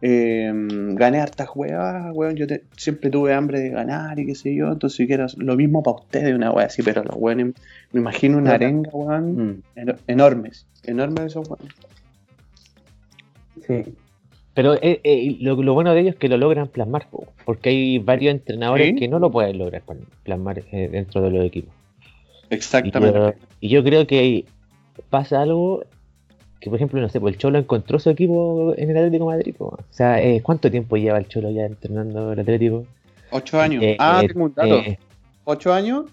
em, 0.00 0.94
gané 0.94 1.20
hartas 1.20 1.48
huevas, 1.54 2.10
weón. 2.14 2.34
Yo 2.36 2.46
siempre 2.76 3.10
tuve 3.10 3.34
hambre 3.34 3.60
de 3.60 3.68
ganar 3.68 4.18
y 4.18 4.26
qué 4.26 4.34
sé 4.34 4.54
yo. 4.54 4.72
Entonces, 4.72 5.06
quiero 5.06 5.26
lo 5.36 5.56
mismo 5.56 5.82
para 5.82 5.98
ustedes, 5.98 6.34
una 6.34 6.50
wea 6.50 6.66
así. 6.66 6.82
Pero 6.82 7.04
los 7.04 7.16
weones, 7.16 7.54
me 7.92 8.00
imagino 8.00 8.38
una 8.38 8.52
arenga, 8.52 8.90
weón, 8.90 9.62
mm. 9.76 9.90
enormes, 10.06 10.66
enormes 10.82 11.26
esos 11.26 11.48
weones. 11.48 11.74
Sí. 13.66 13.94
Pero 14.54 14.74
eh, 14.74 15.00
eh, 15.02 15.36
lo, 15.40 15.74
bueno 15.74 15.92
de 15.94 16.00
ellos 16.00 16.14
es 16.14 16.18
que 16.18 16.28
lo 16.28 16.38
logran 16.38 16.68
plasmar, 16.68 17.08
porque 17.44 17.70
hay 17.70 17.98
varios 17.98 18.32
entrenadores 18.32 18.94
que 18.96 19.08
no 19.08 19.18
lo 19.18 19.30
pueden 19.30 19.58
lograr 19.58 19.82
plasmar 20.22 20.64
dentro 20.64 21.20
de 21.22 21.30
los 21.30 21.44
equipos. 21.44 21.74
Exactamente. 22.50 23.36
Y 23.60 23.68
yo, 23.68 23.82
creo 23.82 24.06
que 24.06 24.44
pasa 25.10 25.42
algo 25.42 25.84
que, 26.60 26.70
por 26.70 26.76
ejemplo, 26.76 27.00
no 27.00 27.08
sé, 27.10 27.20
pues 27.20 27.34
el 27.34 27.38
Cholo 27.38 27.58
encontró 27.58 27.98
su 27.98 28.08
equipo 28.08 28.72
en 28.76 28.90
el 28.90 28.96
Atlético 28.96 29.26
Madrid. 29.26 29.54
O 29.58 29.76
sea, 29.90 30.22
eh, 30.22 30.40
¿cuánto 30.42 30.70
tiempo 30.70 30.96
lleva 30.96 31.18
el 31.18 31.28
Cholo 31.28 31.50
ya 31.50 31.66
entrenando 31.66 32.32
el 32.32 32.40
Atlético? 32.40 32.86
Ocho 33.30 33.60
años. 33.60 33.82
Eh, 33.82 33.96
ah, 33.98 34.22
eh, 34.22 34.28
tengo 34.28 34.46
un 34.46 34.54
dato. 34.54 34.80
Ocho 35.44 35.74
años. 35.74 36.06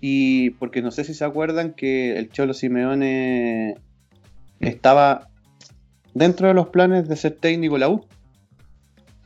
Y 0.00 0.50
porque 0.50 0.82
no 0.82 0.92
sé 0.92 1.02
si 1.02 1.14
se 1.14 1.24
acuerdan 1.24 1.72
que 1.72 2.16
el 2.16 2.30
Cholo 2.30 2.54
Simeone 2.54 3.76
estaba 4.60 5.28
dentro 6.14 6.46
de 6.46 6.54
los 6.54 6.68
planes 6.68 7.08
de 7.08 7.16
ser 7.16 7.32
técnico 7.32 7.76
la 7.76 7.88
U. 7.88 8.04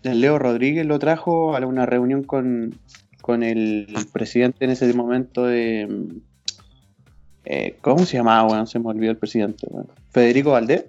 El 0.05 0.21
Leo 0.21 0.39
Rodríguez 0.39 0.87
lo 0.87 0.99
trajo 0.99 1.55
a 1.55 1.61
una 1.67 1.85
reunión 1.85 2.23
con, 2.23 2.79
con 3.21 3.43
el 3.43 3.95
presidente 4.13 4.65
en 4.65 4.71
ese 4.71 4.93
momento 4.95 5.45
de 5.45 5.87
eh, 7.45 7.77
¿cómo 7.81 8.05
se 8.05 8.17
llamaba, 8.17 8.49
weón? 8.49 8.67
Se 8.67 8.79
me 8.79 8.89
olvidó 8.89 9.11
el 9.11 9.17
presidente, 9.17 9.67
weón. 9.71 9.89
Federico 10.11 10.53
Valdés. 10.53 10.85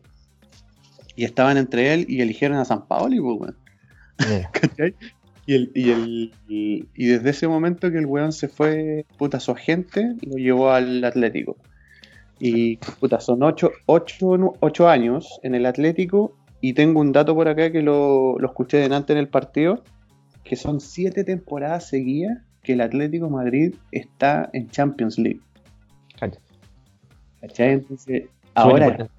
Y 1.15 1.25
estaban 1.25 1.57
entre 1.57 1.93
él 1.93 2.05
y 2.07 2.21
eligieron 2.21 2.57
a 2.57 2.65
San 2.65 2.87
Paoli, 2.87 3.19
pues, 3.19 3.39
weón. 3.39 3.55
¿Cachai? 4.51 4.95
Y, 5.45 5.55
el, 5.55 5.71
y, 5.75 5.89
el, 5.89 6.33
y, 6.47 7.05
desde 7.05 7.31
ese 7.31 7.47
momento 7.47 7.91
que 7.91 7.97
el 7.97 8.05
weón 8.05 8.31
se 8.31 8.47
fue, 8.47 9.05
puta, 9.17 9.39
su 9.39 9.51
agente 9.51 10.15
lo 10.21 10.37
llevó 10.37 10.71
al 10.71 11.03
Atlético. 11.03 11.57
Y, 12.39 12.77
puta, 12.99 13.19
son 13.19 13.43
ocho, 13.43 13.71
ocho, 13.85 14.55
ocho 14.59 14.87
años 14.87 15.39
en 15.43 15.55
el 15.55 15.65
Atlético. 15.65 16.35
Y 16.61 16.73
tengo 16.73 17.01
un 17.01 17.11
dato 17.11 17.35
por 17.35 17.49
acá 17.49 17.71
que 17.71 17.81
lo, 17.81 18.39
lo 18.39 18.47
escuché 18.47 18.77
delante 18.77 19.11
en 19.11 19.19
el 19.19 19.27
partido, 19.27 19.83
que 20.45 20.55
son 20.55 20.79
siete 20.79 21.25
temporadas 21.25 21.89
seguidas 21.89 22.37
que 22.63 22.73
el 22.73 22.81
Atlético 22.81 23.29
Madrid 23.29 23.75
está 23.91 24.49
en 24.53 24.69
Champions 24.69 25.17
League. 25.17 25.41
¿Cachai? 27.43 27.73
Entonces, 27.73 28.23
ahora, 28.53 29.09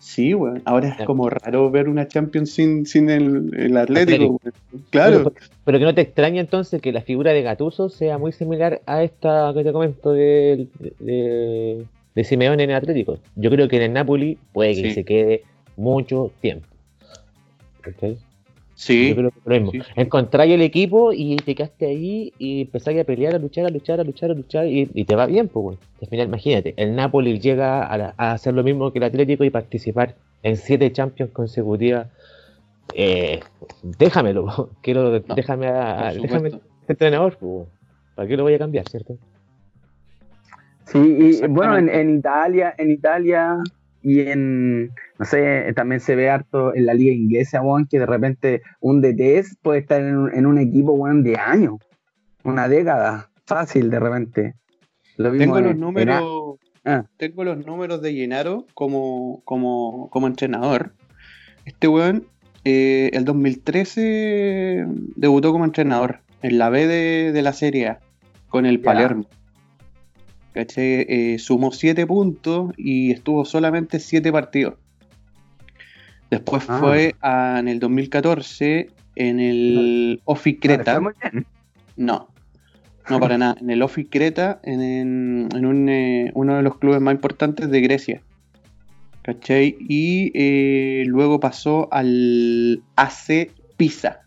sí, 0.00 0.34
weón, 0.34 0.62
ahora 0.64 0.88
es 0.88 1.06
como 1.06 1.30
raro 1.30 1.70
ver 1.70 1.88
una 1.88 2.08
Champions 2.08 2.50
sin, 2.50 2.86
sin 2.86 3.08
el, 3.08 3.76
Atlético, 3.76 4.40
Claro. 4.90 5.32
Pero, 5.64 5.78
que 5.78 5.84
no 5.84 5.94
te 5.94 6.00
extraña 6.00 6.40
entonces 6.40 6.82
que 6.82 6.90
la 6.90 7.02
figura 7.02 7.32
de 7.32 7.42
Gatuso 7.42 7.88
sea 7.88 8.18
muy 8.18 8.32
similar 8.32 8.82
a 8.86 9.04
esta 9.04 9.52
que 9.54 9.62
te 9.62 9.72
comento 9.72 10.12
de, 10.12 10.66
de, 10.98 11.86
de 12.16 12.24
Simeone 12.24 12.64
en 12.64 12.70
el 12.70 12.76
Atlético. 12.76 13.18
Yo 13.36 13.48
creo 13.48 13.68
que 13.68 13.76
en 13.76 13.82
el 13.82 13.92
Napoli 13.92 14.38
puede 14.52 14.74
que 14.74 14.92
se 14.92 15.04
quede 15.04 15.44
mucho 15.76 16.32
tiempo. 16.40 16.66
¿Cachai? 17.80 18.18
Sí. 18.74 19.14
Encontráis 19.96 20.54
el 20.54 20.62
equipo 20.62 21.12
y 21.12 21.36
te 21.36 21.54
quedaste 21.54 21.86
ahí 21.86 22.32
y 22.38 22.62
empezáis 22.62 23.00
a 23.00 23.04
pelear, 23.04 23.34
a 23.34 23.38
luchar, 23.38 23.66
a 23.66 23.68
luchar, 23.68 24.00
a 24.00 24.04
luchar, 24.04 24.30
a 24.30 24.34
luchar 24.34 24.66
y, 24.66 24.86
te 25.04 25.14
va 25.14 25.26
bien, 25.26 25.48
pues, 25.48 25.78
Al 26.00 26.08
final, 26.08 26.28
imagínate, 26.28 26.74
el 26.76 26.96
Napoli 26.96 27.38
llega 27.38 27.84
a, 27.84 28.32
hacer 28.32 28.54
lo 28.54 28.62
mismo 28.62 28.92
que 28.92 28.98
el 28.98 29.04
Atlético 29.04 29.44
y 29.44 29.50
participar 29.50 30.14
en 30.42 30.56
siete 30.56 30.90
Champions 30.92 31.32
consecutivas. 31.32 32.08
Eh, 32.94 33.40
déjamelo, 33.82 34.70
quiero, 34.82 35.20
déjame, 35.20 35.68
a, 35.68 36.12
déjame 36.14 36.52
entrenador, 36.88 37.38
¿para 38.14 38.28
qué 38.28 38.36
lo 38.36 38.42
voy 38.42 38.54
a 38.54 38.58
cambiar, 38.58 38.88
cierto? 38.88 39.16
Sí, 40.86 40.98
y 40.98 41.46
bueno, 41.46 41.78
en, 41.78 41.88
en 41.88 42.18
Italia, 42.18 42.74
en 42.76 42.90
Italia 42.90 43.58
y 44.02 44.20
en, 44.20 44.86
no 45.18 45.24
sé, 45.24 45.72
también 45.74 46.00
se 46.00 46.16
ve 46.16 46.28
harto 46.28 46.74
en 46.74 46.86
la 46.86 46.94
liga 46.94 47.12
inglesa, 47.12 47.60
Juan, 47.60 47.86
que 47.86 47.98
de 47.98 48.06
repente 48.06 48.62
un 48.80 49.00
DT 49.00 49.44
puede 49.62 49.80
estar 49.80 50.00
en 50.00 50.46
un, 50.46 50.58
equipo, 50.58 50.96
Juan, 50.96 51.22
de 51.22 51.36
años, 51.36 51.76
una 52.42 52.68
década, 52.68 53.30
fácil 53.46 53.90
de 53.90 54.00
repente. 54.00 54.54
tengo 55.16 55.60
los 55.60 55.76
números, 55.76 56.58
ah. 56.84 57.04
tengo 57.16 57.44
los 57.44 57.64
números 57.64 58.02
de 58.02 58.14
Llenaro 58.14 58.66
como, 58.74 59.42
como, 59.44 60.10
como 60.10 60.26
entrenador. 60.26 60.94
Este 61.64 61.86
weón, 61.86 62.26
eh, 62.64 63.10
el 63.12 63.24
2013 63.24 64.84
debutó 65.14 65.52
como 65.52 65.64
entrenador 65.64 66.20
en 66.42 66.58
la 66.58 66.70
B 66.70 66.88
de, 66.88 67.42
la 67.42 67.52
Serie 67.52 67.88
A 67.88 68.00
con 68.48 68.66
el 68.66 68.80
Palermo. 68.80 69.26
Eh, 70.54 71.36
sumó 71.38 71.72
7 71.72 72.06
puntos 72.06 72.72
y 72.76 73.12
estuvo 73.12 73.44
solamente 73.44 73.98
7 73.98 74.30
partidos. 74.32 74.74
Después 76.30 76.64
ah. 76.68 76.78
fue 76.78 77.14
en 77.22 77.68
el 77.68 77.78
2014 77.78 78.88
en 79.16 79.40
el 79.40 80.20
Ofi 80.24 80.56
Creta. 80.56 81.00
No, 81.96 82.28
no 83.10 83.20
para 83.20 83.38
nada. 83.38 83.56
En 83.60 83.70
el 83.70 83.82
Ofi 83.82 84.06
Creta, 84.06 84.60
en, 84.62 85.48
eh, 85.88 86.30
uno 86.34 86.56
de 86.56 86.62
los 86.62 86.78
clubes 86.78 87.00
más 87.00 87.14
importantes 87.14 87.70
de 87.70 87.80
Grecia. 87.80 88.22
¿Cachai? 89.22 89.76
Y 89.78 90.32
eh, 90.34 91.04
luego 91.06 91.38
pasó 91.38 91.88
al 91.92 92.82
AC 92.96 93.50
Pisa. 93.76 94.22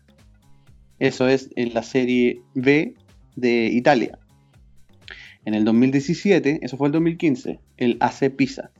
Eso 0.98 1.28
es 1.28 1.50
en 1.56 1.74
la 1.74 1.82
Serie 1.82 2.40
B 2.54 2.94
de 3.34 3.66
Italia. 3.66 4.18
En 5.46 5.54
el 5.54 5.64
2017, 5.64 6.58
eso 6.62 6.76
fue 6.76 6.88
el 6.88 6.92
2015, 6.92 7.60
el 7.76 7.96
AC 8.00 8.30
Pisa. 8.34 8.72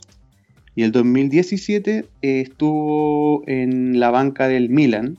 Y 0.75 0.83
el 0.83 0.91
2017 0.91 2.05
eh, 2.23 2.41
estuvo 2.41 3.45
en 3.47 4.01
la 4.01 4.11
banca 4.11 4.49
del 4.49 4.69
Milan. 4.69 5.17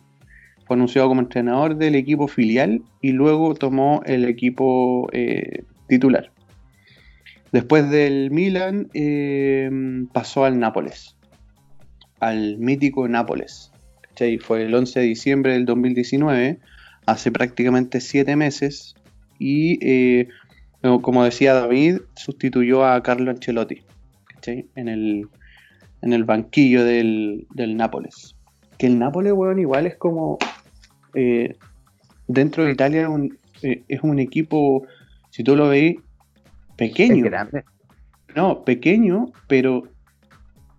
Fue 0.66 0.76
anunciado 0.76 1.08
como 1.08 1.22
entrenador 1.22 1.78
del 1.78 1.96
equipo 1.96 2.28
filial 2.28 2.82
y 3.02 3.14
luego 3.14 3.56
tomó 3.56 4.02
el 4.06 4.26
equipo 4.26 5.08
eh, 5.14 5.64
titular. 5.88 6.32
Después 7.54 7.90
del 7.90 8.30
Milan 8.30 8.90
eh, 8.94 9.72
pasó 10.12 10.44
al 10.44 10.60
Nápoles, 10.60 11.16
al 12.20 12.58
mítico 12.58 13.08
Nápoles. 13.08 13.72
Fue 14.42 14.66
el 14.66 14.76
11 14.76 15.00
de 15.00 15.06
diciembre 15.06 15.54
del 15.54 15.66
2019, 15.66 16.60
hace 17.06 17.32
prácticamente 17.32 18.02
7 18.02 18.36
meses. 18.36 18.96
Y 19.40 19.80
como 21.02 21.24
decía 21.24 21.54
David, 21.54 22.02
sustituyó 22.16 22.86
a 22.86 23.02
Carlo 23.04 23.32
Ancelotti 23.32 23.84
en 24.76 24.88
el, 24.88 25.28
en 26.02 26.14
el 26.14 26.24
banquillo 26.24 26.84
del, 26.84 27.48
Nápoles. 27.56 28.36
Que 28.78 28.88
el 28.88 29.00
Nápoles, 29.00 29.34
weón, 29.34 29.60
igual 29.60 29.88
es 29.88 29.96
como. 29.98 30.38
Eh, 31.14 31.56
dentro 32.28 32.66
de 32.66 32.72
Italia 32.72 33.10
eh, 33.64 33.84
es 33.88 34.02
un 34.04 34.20
equipo, 34.20 34.86
si 35.30 35.44
tú 35.44 35.56
lo 35.56 35.70
veis, 35.70 35.98
pequeño. 36.76 37.24
grande. 37.26 37.64
No, 38.36 38.64
pequeño, 38.64 39.32
pero 39.48 39.84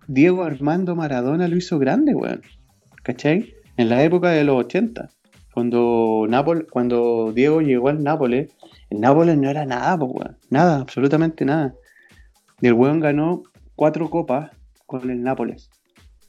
Diego 0.07 0.43
Armando 0.43 0.95
Maradona 0.95 1.47
lo 1.47 1.57
hizo 1.57 1.77
grande, 1.77 2.15
weón. 2.15 2.41
¿Cachai? 3.03 3.53
En 3.77 3.89
la 3.89 4.03
época 4.03 4.29
de 4.29 4.43
los 4.43 4.57
80. 4.65 5.09
Cuando, 5.53 6.25
Nápoles, 6.29 6.65
cuando 6.69 7.33
Diego 7.33 7.61
llegó 7.61 7.89
al 7.89 8.03
Nápoles, 8.03 8.49
el 8.89 8.99
Nápoles 8.99 9.37
no 9.37 9.49
era 9.49 9.65
nada, 9.65 9.97
pues, 9.97 10.11
weón. 10.13 10.37
Nada, 10.49 10.79
absolutamente 10.79 11.45
nada. 11.45 11.73
Y 12.61 12.67
el 12.67 12.73
weón 12.73 12.99
ganó 12.99 13.43
cuatro 13.75 14.09
copas 14.09 14.51
con 14.85 15.09
el 15.09 15.21
Nápoles. 15.21 15.69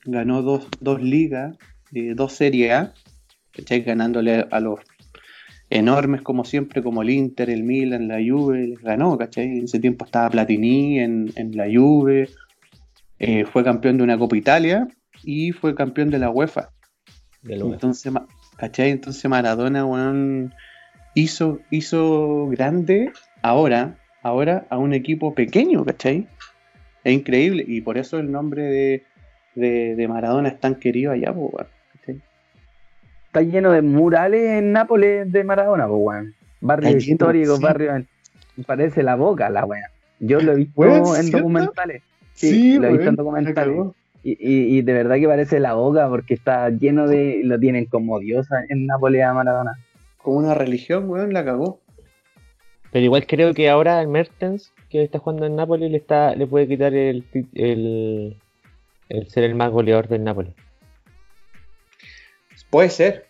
Ganó 0.04 0.42
dos, 0.42 0.68
dos 0.80 1.02
ligas, 1.02 1.56
eh, 1.92 2.14
dos 2.14 2.32
Serie 2.32 2.72
A, 2.72 2.94
¿cachai? 3.52 3.82
Ganándole 3.82 4.46
a 4.50 4.60
los 4.60 4.80
enormes 5.70 6.22
como 6.22 6.44
siempre, 6.44 6.82
como 6.82 7.02
el 7.02 7.10
Inter, 7.10 7.48
el 7.48 7.62
Milan, 7.62 8.08
la 8.08 8.16
Juve, 8.16 8.66
les 8.66 8.80
ganó, 8.80 9.16
¿cachai? 9.16 9.44
En 9.44 9.64
ese 9.64 9.78
tiempo 9.78 10.04
estaba 10.04 10.28
Platini 10.30 10.98
en, 10.98 11.32
la 11.54 11.66
Juve, 11.72 12.28
eh, 13.18 13.44
fue 13.44 13.64
campeón 13.64 13.96
de 13.98 14.04
una 14.04 14.18
Copa 14.18 14.36
Italia 14.36 14.88
y 15.22 15.52
fue 15.52 15.74
campeón 15.74 16.10
de 16.10 16.18
la 16.18 16.30
UEFA. 16.30 16.70
Entonces, 17.44 18.12
¿cachai? 18.56 18.90
Entonces 18.90 19.24
Maradona, 19.30 19.86
hizo, 21.14 21.60
hizo 21.70 22.46
grande 22.48 23.12
ahora, 23.42 23.96
ahora 24.22 24.66
a 24.70 24.78
un 24.78 24.94
equipo 24.94 25.34
pequeño, 25.34 25.84
¿cachai? 25.84 26.26
Es 27.04 27.12
increíble 27.12 27.64
y 27.66 27.80
por 27.80 27.98
eso 27.98 28.18
el 28.18 28.30
nombre 28.30 29.02
de, 29.54 30.08
Maradona 30.08 30.48
es 30.48 30.60
tan 30.60 30.74
querido 30.76 31.12
allá, 31.12 31.32
pues, 31.32 31.66
Está 33.26 33.42
lleno 33.42 33.70
de 33.70 33.80
murales 33.80 34.58
en 34.58 34.72
Nápoles 34.72 35.30
de 35.30 35.44
Maradona, 35.44 35.86
pues, 35.86 36.00
weón. 36.02 36.34
Barrios 36.60 37.06
históricos, 37.06 37.60
barrios. 37.60 38.02
Parece 38.66 39.04
la 39.04 39.14
boca, 39.14 39.48
la 39.50 39.64
weón. 39.64 39.84
Yo 40.18 40.40
lo 40.40 40.52
he 40.52 40.56
visto 40.56 41.16
en 41.16 41.30
documentales. 41.30 42.02
Sí, 42.34 42.78
lo 42.78 42.88
he 42.88 42.92
visto 42.92 43.08
en 43.08 43.14
documentales. 43.14 43.76
Y, 44.24 44.36
y, 44.40 44.82
de 44.82 44.92
verdad 44.92 45.16
que 45.16 45.28
parece 45.28 45.60
la 45.60 45.74
boca 45.74 46.08
porque 46.08 46.34
está 46.34 46.70
lleno 46.70 47.06
de. 47.06 47.40
Lo 47.44 47.58
tienen 47.58 47.86
como 47.86 48.18
diosa 48.18 48.64
en 48.68 48.86
Nápoles 48.86 49.22
a 49.22 49.32
Maradona. 49.32 49.78
Como 50.22 50.38
una 50.38 50.54
religión, 50.54 51.08
weón, 51.08 51.32
la 51.32 51.44
cagó. 51.44 51.80
Pero 52.92 53.04
igual 53.04 53.26
creo 53.26 53.54
que 53.54 53.68
ahora 53.68 54.00
el 54.00 54.08
Mertens 54.08 54.72
que 54.88 55.02
está 55.02 55.18
jugando 55.20 55.46
en 55.46 55.56
Nápoles 55.56 55.90
le 55.90 55.96
está 55.96 56.34
le 56.34 56.46
puede 56.46 56.66
quitar 56.66 56.92
el, 56.94 57.24
el, 57.54 58.36
ser 59.28 59.44
el 59.44 59.54
más 59.54 59.70
goleador 59.70 60.08
del 60.08 60.24
Nápoles. 60.24 60.54
Puede 62.70 62.90
ser, 62.90 63.26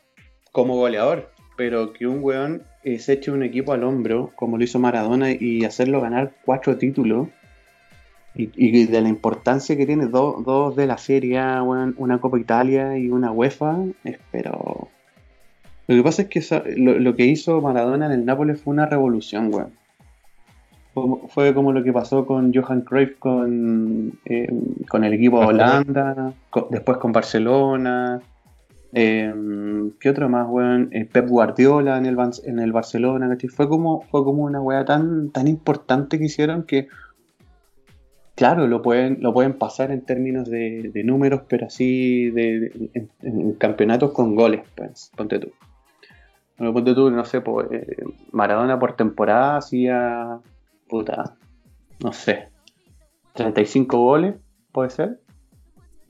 como 0.53 0.76
goleador, 0.76 1.30
pero 1.57 1.93
que 1.93 2.07
un 2.07 2.22
weón 2.22 2.62
eh, 2.84 2.99
se 2.99 3.14
eche 3.14 3.30
un 3.30 3.43
equipo 3.43 3.72
al 3.72 3.84
hombro, 3.84 4.32
como 4.36 4.59
lo 4.59 4.64
hizo 4.64 4.78
Maradona, 4.78 5.30
y 5.32 5.64
hacerlo 5.64 6.01
ganar 6.01 6.34
cuatro 6.45 6.76
títulos, 6.76 7.28
y, 8.34 8.86
de 8.86 9.01
la 9.01 9.09
importancia 9.09 9.76
que 9.76 9.86
tiene 9.86 10.07
dos 10.07 10.76
de 10.76 10.86
la 10.86 10.99
Serie 10.99 11.41
una 11.61 12.20
Copa 12.20 12.38
Italia 12.38 12.97
y 12.97 13.11
una 13.11 13.32
UEFA, 13.32 13.76
pero... 14.30 14.88
Lo 15.91 15.97
que 15.97 16.03
pasa 16.05 16.22
es 16.22 16.28
que 16.28 16.76
lo, 16.76 17.16
que 17.16 17.26
hizo 17.26 17.61
Maradona 17.61 18.07
en 18.07 18.12
el 18.12 18.24
Nápoles 18.24 18.61
fue 18.61 18.72
una 18.72 18.86
revolución, 18.86 19.53
weón 19.53 19.72
fue 21.28 21.55
como 21.55 21.72
lo 21.72 21.82
que 21.82 21.93
pasó 21.93 22.26
con 22.26 22.53
Johan 22.53 22.82
Cruyff 22.82 23.18
con, 23.18 24.18
eh, 24.24 24.49
con 24.88 25.05
el 25.05 25.14
equipo 25.14 25.41
de 25.41 25.47
Holanda, 25.47 26.34
después 26.70 26.99
con 26.99 27.12
Barcelona. 27.12 28.20
Eh, 28.93 29.32
¿Qué 30.01 30.11
otro 30.11 30.28
más, 30.28 30.47
weón? 30.49 30.88
Eh, 30.93 31.09
Pep 31.11 31.28
Guardiola 31.28 31.97
en 31.97 32.07
el, 32.07 32.18
en 32.45 32.59
el 32.59 32.72
Barcelona, 32.72 33.36
Fue 33.55 33.68
como, 33.68 34.03
fue 34.11 34.24
como 34.24 34.45
una 34.45 34.61
weá 34.61 34.84
tan, 34.84 35.30
tan 35.30 35.47
importante 35.47 36.18
que 36.18 36.24
hicieron 36.24 36.64
que 36.64 36.88
claro, 38.34 38.66
lo 38.66 38.80
pueden, 38.80 39.18
lo 39.20 39.32
pueden 39.32 39.53
pasar 39.53 39.91
en 39.91 40.01
términos 40.01 40.49
de, 40.49 40.91
números, 41.05 41.43
pero 41.47 41.66
así 41.66 42.30
de, 42.30 42.72
en, 43.22 43.53
campeonatos 43.53 44.12
con 44.12 44.34
goles, 44.34 44.62
pues, 44.74 45.12
ponte 45.14 45.38
tú. 45.38 45.53
Bueno, 46.61 46.74
ponte 46.74 46.94
tú, 46.94 47.11
no 47.11 47.24
sé, 47.24 47.40
pues, 47.40 47.68
Maradona 48.32 48.78
por 48.78 48.94
temporada 48.94 49.56
hacía, 49.56 50.40
puta, 50.90 51.34
no 52.04 52.12
sé, 52.12 52.50
35 53.32 53.96
goles, 53.96 54.34
puede 54.70 54.90
ser. 54.90 55.20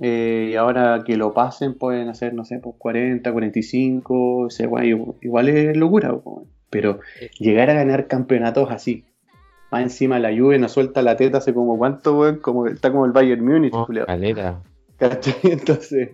Eh, 0.00 0.48
y 0.50 0.56
ahora 0.56 1.04
que 1.06 1.16
lo 1.16 1.32
pasen 1.32 1.78
pueden 1.78 2.08
hacer, 2.08 2.34
no 2.34 2.44
sé, 2.44 2.58
pues 2.58 2.74
40, 2.78 3.30
45, 3.30 4.48
igual 5.20 5.48
es 5.48 5.76
locura, 5.76 6.18
pero 6.68 6.98
llegar 7.38 7.70
a 7.70 7.74
ganar 7.74 8.08
campeonatos 8.08 8.72
así, 8.72 9.04
más 9.70 9.82
encima 9.82 10.18
la 10.18 10.32
lluvia 10.32 10.58
no 10.58 10.68
suelta 10.68 11.00
la 11.02 11.14
teta 11.16 11.38
hace 11.38 11.54
como 11.54 11.78
cuánto, 11.78 12.18
weón, 12.18 12.40
como 12.40 12.66
está 12.66 12.90
como 12.90 13.06
el 13.06 13.12
Bayern 13.12 13.44
Múnich, 13.44 13.72
oh, 13.72 13.86
Entonces, 15.42 16.10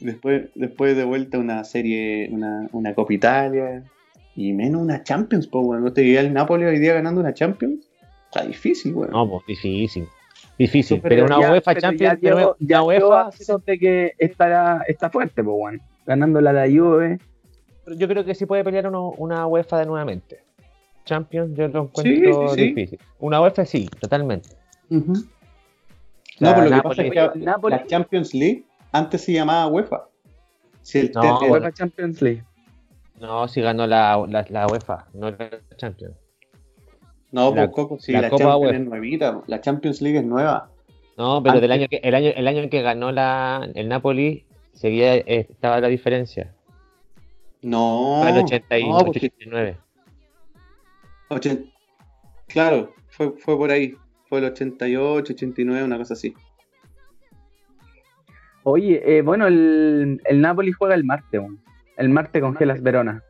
después, 0.00 0.50
después 0.54 0.96
de 0.96 1.04
vuelta 1.04 1.38
una 1.38 1.64
serie, 1.64 2.28
una, 2.30 2.68
una 2.72 2.94
Copa 2.94 3.12
Italia, 3.12 3.84
y 4.34 4.52
menos 4.52 4.82
una 4.82 5.02
Champions, 5.02 5.46
pues, 5.46 5.64
weón. 5.66 5.84
¿No 5.84 5.92
te 5.92 6.02
diría 6.02 6.20
el 6.20 6.32
Napoli 6.32 6.64
hoy 6.64 6.78
día 6.78 6.94
ganando 6.94 7.20
una 7.20 7.34
Champions? 7.34 7.88
Está 8.26 8.46
difícil, 8.46 8.94
weón. 8.94 9.10
No, 9.10 9.28
pues 9.28 9.46
difícil. 9.46 10.06
Difícil, 10.58 11.00
pero, 11.00 11.24
una 11.24 11.38
UEFA 11.38 11.74
Champions, 11.74 12.20
ya, 12.20 12.30
pero 12.30 12.56
ya 12.60 12.82
UEFA 12.82 13.30
que 13.66 14.12
estará, 14.18 14.82
está 14.86 15.10
fuerte, 15.10 15.42
pues, 15.42 15.56
bueno, 15.56 15.82
ganando 16.06 16.40
la 16.40 16.52
la 16.52 16.66
Juve. 16.66 17.18
Yo 17.96 18.06
creo 18.06 18.24
que 18.24 18.34
sí 18.34 18.46
puede 18.46 18.62
pelear 18.62 18.86
uno, 18.86 19.10
una 19.18 19.46
UEFA 19.46 19.80
de 19.80 19.86
nuevamente. 19.86 20.38
Champions 21.04 21.56
yo 21.56 21.66
lo 21.68 21.84
encuentro 21.84 22.54
difícil. 22.54 22.98
Una 23.18 23.40
UEFA 23.40 23.64
sí, 23.64 23.88
totalmente. 23.98 24.50
No, 26.42 26.54
pero 26.56 26.68
lo 26.68 26.76
que 26.76 26.82
pasa 26.82 27.02
es 27.02 27.10
que 27.12 27.38
la 27.70 27.86
Champions 27.86 28.34
League 28.34 28.64
antes 28.90 29.22
se 29.22 29.32
llamaba 29.32 29.68
UEFA. 29.68 30.08
no, 31.14 31.38
UEFA 31.40 31.72
Champions 31.72 32.20
League. 32.20 32.44
No, 33.20 33.46
si 33.46 33.60
ganó 33.60 33.86
la, 33.86 34.24
la, 34.28 34.44
la 34.48 34.66
UEFA, 34.66 35.06
no 35.14 35.30
la 35.30 35.50
Champions. 35.76 36.16
No, 37.30 37.54
pues 37.54 37.70
Coco, 37.70 37.98
sí, 38.00 38.12
la, 38.12 38.28
Champions 38.28 38.74
es 38.74 38.80
nuevita, 38.80 39.40
la 39.46 39.60
Champions 39.60 40.02
League 40.02 40.18
es 40.18 40.24
nueva. 40.24 40.68
No, 41.16 41.40
pero 41.42 41.60
del 41.60 41.70
año 41.70 41.86
que, 41.88 42.00
el 42.02 42.14
año, 42.14 42.30
el 42.34 42.48
año 42.48 42.62
en 42.62 42.70
que 42.70 42.82
ganó 42.82 43.12
la, 43.12 43.68
el 43.74 43.88
Napoli, 43.88 44.44
seguía, 44.72 45.14
eh, 45.14 45.46
estaba 45.48 45.80
la 45.80 45.88
diferencia. 45.88 46.52
No. 47.62 48.26
El 48.26 48.38
88, 48.38 49.10
89. 49.10 49.76
Claro, 52.48 52.92
fue, 53.08 53.32
fue 53.38 53.56
por 53.56 53.70
ahí. 53.70 53.94
Fue 54.32 54.38
el 54.38 54.46
88, 54.46 55.34
89, 55.34 55.84
una 55.84 55.98
cosa 55.98 56.14
así. 56.14 56.34
Oye, 58.62 59.02
eh, 59.04 59.20
bueno, 59.20 59.46
el, 59.46 60.22
el 60.24 60.40
Napoli 60.40 60.72
juega 60.72 60.94
el 60.94 61.04
martes, 61.04 61.42
el 61.98 62.08
martes 62.08 62.40
con 62.40 62.56
Gelas 62.56 62.82
Verona, 62.82 63.22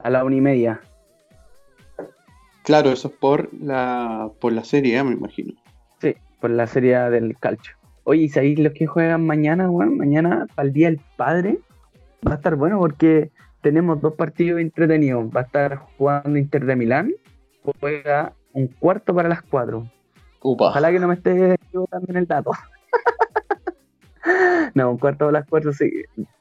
a 0.00 0.10
la 0.10 0.24
una 0.24 0.34
y 0.34 0.40
media. 0.40 0.80
Claro, 2.64 2.90
eso 2.90 3.06
es 3.06 3.14
por 3.14 3.54
la, 3.54 4.32
por 4.40 4.52
la 4.52 4.64
serie 4.64 5.00
me 5.04 5.12
imagino. 5.12 5.54
Sí, 6.00 6.16
por 6.40 6.50
la 6.50 6.66
serie 6.66 6.98
del 7.08 7.38
calcio. 7.38 7.76
Oye, 8.02 8.22
¿y 8.22 8.28
sabéis 8.28 8.58
los 8.58 8.72
que 8.72 8.88
juegan 8.88 9.24
mañana, 9.24 9.70
weón? 9.70 9.96
Mañana, 9.96 10.48
para 10.56 10.66
el 10.66 10.74
Día 10.74 10.88
del 10.88 11.00
Padre, 11.16 11.60
va 12.26 12.32
a 12.32 12.34
estar 12.34 12.56
bueno 12.56 12.80
porque 12.80 13.30
tenemos 13.60 14.00
dos 14.00 14.14
partidos 14.14 14.60
entretenidos. 14.60 15.24
Va 15.26 15.42
a 15.42 15.44
estar 15.44 15.76
jugando 15.96 16.36
Inter 16.36 16.66
de 16.66 16.74
Milán, 16.74 17.12
juega 17.78 18.32
un 18.54 18.66
cuarto 18.66 19.14
para 19.14 19.28
las 19.28 19.42
cuatro. 19.42 19.88
Ojalá 20.40 20.90
que 20.90 20.98
no 20.98 21.08
me 21.08 21.14
esté 21.14 21.58
también 21.90 22.16
el 22.16 22.26
dato. 22.26 22.52
no, 24.74 24.90
un 24.92 24.98
cuarto 24.98 25.26
para 25.26 25.40
las 25.40 25.48
cuatro, 25.48 25.72
sí. 25.72 25.90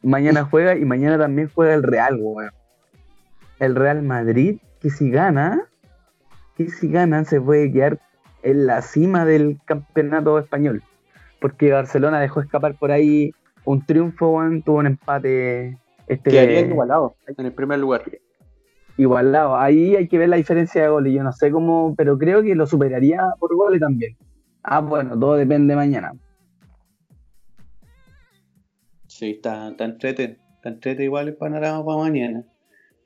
Mañana 0.01 0.43
juega 0.43 0.75
y 0.75 0.85
mañana 0.85 1.17
también 1.17 1.49
juega 1.53 1.73
el 1.73 1.83
Real, 1.83 2.17
weón. 2.19 2.51
El 3.59 3.75
Real 3.75 4.03
Madrid, 4.03 4.59
que 4.79 4.89
si 4.89 5.09
gana, 5.09 5.63
que 6.55 6.69
si 6.69 6.89
ganan 6.89 7.25
se 7.25 7.41
puede 7.41 7.71
quedar 7.71 7.99
en 8.43 8.67
la 8.67 8.81
cima 8.81 9.25
del 9.25 9.59
campeonato 9.65 10.37
español. 10.37 10.83
Porque 11.39 11.71
Barcelona 11.71 12.19
dejó 12.19 12.41
escapar 12.41 12.75
por 12.75 12.91
ahí 12.91 13.31
un 13.65 13.85
triunfo, 13.85 14.39
tuvo 14.63 14.77
un 14.77 14.87
empate. 14.87 15.77
Este, 16.07 16.31
Quedaría 16.31 16.61
igualado 16.61 17.15
en 17.25 17.45
el 17.45 17.51
primer 17.51 17.79
lugar. 17.79 18.03
Igualado. 18.97 19.55
Ahí 19.55 19.95
hay 19.95 20.07
que 20.07 20.17
ver 20.17 20.29
la 20.29 20.37
diferencia 20.37 20.81
de 20.81 20.89
goles. 20.89 21.13
Yo 21.13 21.23
no 21.23 21.31
sé 21.31 21.51
cómo, 21.51 21.93
pero 21.95 22.17
creo 22.17 22.41
que 22.41 22.55
lo 22.55 22.65
superaría 22.65 23.21
por 23.39 23.55
goles 23.55 23.79
también. 23.79 24.17
Ah, 24.63 24.79
bueno, 24.79 25.17
todo 25.17 25.35
depende 25.35 25.75
mañana. 25.75 26.13
Sí, 29.07 29.31
está, 29.31 29.69
está 29.69 29.85
entrete. 29.85 30.37
Está 30.55 30.69
entrete 30.69 31.03
igual 31.03 31.27
el 31.27 31.35
panorama 31.35 31.85
para 31.85 31.97
mañana. 31.99 32.43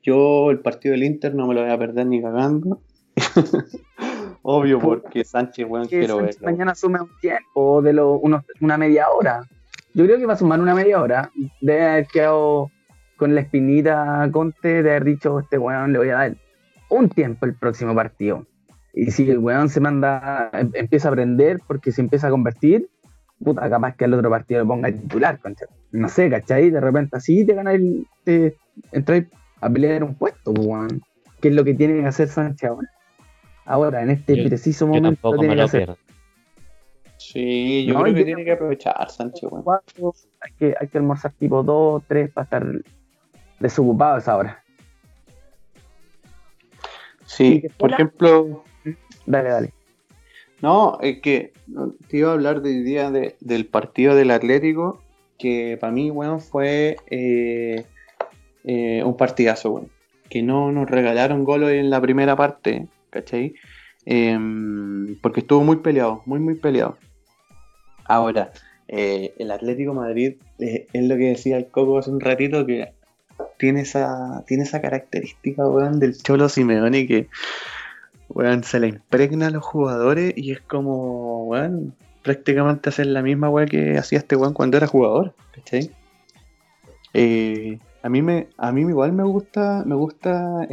Yo 0.01 0.49
el 0.49 0.59
partido 0.59 0.93
del 0.93 1.03
Inter 1.03 1.35
no 1.35 1.45
me 1.47 1.53
lo 1.53 1.61
voy 1.61 1.71
a 1.71 1.77
perder 1.77 2.07
ni 2.07 2.21
cagando. 2.21 2.81
Obvio, 4.43 4.79
porque 4.79 5.23
Sánchez, 5.23 5.67
bueno, 5.67 5.85
quiero 5.87 6.17
verlo. 6.17 6.41
Mañana 6.41 6.73
sume 6.73 6.99
un 7.01 7.11
tiempo 7.19 7.81
de 7.81 7.93
lo, 7.93 8.19
una 8.19 8.77
media 8.77 9.09
hora. 9.09 9.47
Yo 9.93 10.05
creo 10.05 10.17
que 10.17 10.25
va 10.25 10.33
a 10.33 10.37
sumar 10.37 10.59
una 10.59 10.73
media 10.73 11.01
hora. 11.01 11.31
De 11.59 11.81
haber 11.81 12.07
quedado 12.07 12.71
con 13.21 13.35
la 13.35 13.41
espinita 13.41 14.27
Conte, 14.31 14.81
de 14.81 14.89
haber 14.89 15.03
dicho, 15.03 15.39
este 15.39 15.59
weón 15.59 15.93
le 15.93 15.99
voy 15.99 16.09
a 16.09 16.15
dar 16.15 16.37
un 16.89 17.07
tiempo 17.07 17.45
el 17.45 17.53
próximo 17.53 17.93
partido. 17.93 18.47
Y 18.95 19.11
si 19.11 19.29
el 19.29 19.37
weón 19.37 19.69
se 19.69 19.79
manda, 19.79 20.49
em, 20.53 20.71
empieza 20.73 21.07
a 21.07 21.11
aprender 21.11 21.59
porque 21.67 21.91
se 21.91 22.01
empieza 22.01 22.25
a 22.25 22.29
convertir, 22.31 22.89
puta, 23.37 23.69
capaz 23.69 23.95
que 23.95 24.05
el 24.05 24.15
otro 24.15 24.27
partido 24.31 24.61
le 24.61 24.67
ponga 24.67 24.91
titular, 24.91 25.39
No 25.91 26.09
sé, 26.09 26.31
¿cachai? 26.31 26.71
De 26.71 26.81
repente 26.81 27.15
así 27.15 27.45
te 27.45 27.53
gana 27.53 27.73
el. 27.73 28.07
Te, 28.23 28.57
entras 28.91 29.25
a 29.59 29.69
pelear 29.69 30.03
un 30.03 30.15
puesto, 30.15 30.49
weón. 30.53 31.03
¿Qué 31.41 31.49
es 31.49 31.53
lo 31.53 31.63
que 31.63 31.75
tiene 31.75 32.01
que 32.01 32.07
hacer 32.07 32.27
Sánchez 32.27 32.71
ahora? 32.71 32.89
ahora, 33.65 34.01
en 34.01 34.09
este 34.09 34.43
preciso 34.47 34.87
momento. 34.87 35.37
tiene 35.37 35.55
que 35.55 35.61
hacer. 35.61 35.95
Sí, 37.17 37.85
yo 37.85 38.01
creo 38.01 38.15
que 38.15 38.25
tiene 38.25 38.43
que 38.43 38.53
aprovechar 38.53 39.11
Sánchez. 39.11 39.47
hay, 40.41 40.53
que, 40.57 40.75
hay 40.79 40.87
que 40.87 40.97
almorzar 40.97 41.33
tipo 41.33 41.61
2, 41.61 42.03
3 42.07 42.31
para 42.31 42.45
estar 42.45 42.65
desocupados 43.61 44.27
ahora. 44.27 44.63
Sí, 47.25 47.63
por 47.77 47.91
ejemplo. 47.93 48.63
Dale, 49.25 49.49
dale. 49.49 49.73
No, 50.61 50.99
es 51.01 51.21
que 51.21 51.53
te 52.07 52.17
iba 52.17 52.29
a 52.29 52.33
hablar 52.33 52.61
del 52.61 52.83
día 52.83 53.09
del 53.09 53.65
partido 53.65 54.15
del 54.15 54.31
Atlético, 54.31 55.01
que 55.37 55.77
para 55.79 55.91
mí, 55.91 56.09
bueno, 56.09 56.39
fue 56.39 56.97
eh, 57.09 57.85
eh, 58.63 59.03
un 59.03 59.17
partidazo, 59.17 59.71
bueno. 59.71 59.89
Que 60.29 60.43
no 60.43 60.71
nos 60.71 60.89
regalaron 60.89 61.43
goles 61.43 61.71
en 61.71 61.89
la 61.89 61.99
primera 61.99 62.35
parte, 62.35 62.87
¿cachai? 63.09 63.53
Em, 64.05 65.17
porque 65.21 65.41
estuvo 65.41 65.63
muy 65.63 65.77
peleado, 65.77 66.21
muy, 66.25 66.39
muy 66.39 66.55
peleado. 66.55 66.97
Ahora, 68.05 68.51
eh, 68.87 69.33
el 69.37 69.51
Atlético 69.51 69.93
Madrid 69.93 70.35
es 70.59 70.85
lo 70.93 71.15
que 71.17 71.29
decía 71.29 71.57
el 71.57 71.67
Coco 71.67 71.97
hace 71.97 72.11
un 72.11 72.19
ratito, 72.19 72.65
que 72.65 72.93
tiene 73.61 73.81
esa, 73.81 74.43
tiene 74.47 74.63
esa 74.63 74.81
característica, 74.81 75.65
weón, 75.67 75.99
del 75.99 76.17
Cholo 76.17 76.49
Simeone 76.49 77.07
que, 77.07 77.29
weón, 78.27 78.63
se 78.63 78.79
le 78.79 78.87
impregna 78.87 79.47
a 79.47 79.51
los 79.51 79.63
jugadores 79.63 80.33
y 80.35 80.51
es 80.51 80.61
como, 80.61 81.45
weón, 81.45 81.95
prácticamente 82.23 82.89
hacer 82.89 83.05
la 83.05 83.21
misma 83.21 83.49
weón 83.49 83.69
que 83.69 83.97
hacía 83.97 84.17
este 84.17 84.35
weón 84.35 84.53
cuando 84.53 84.77
era 84.77 84.87
jugador, 84.87 85.35
¿cachai? 85.53 85.91
Eh, 87.13 87.77
a 88.01 88.09
mí 88.09 88.21
me, 88.23 88.47
a 88.57 88.71
mí 88.71 88.81
igual 88.81 89.13
me 89.13 89.23
gusta, 89.23 89.83
me 89.85 89.93
gusta 89.93 90.67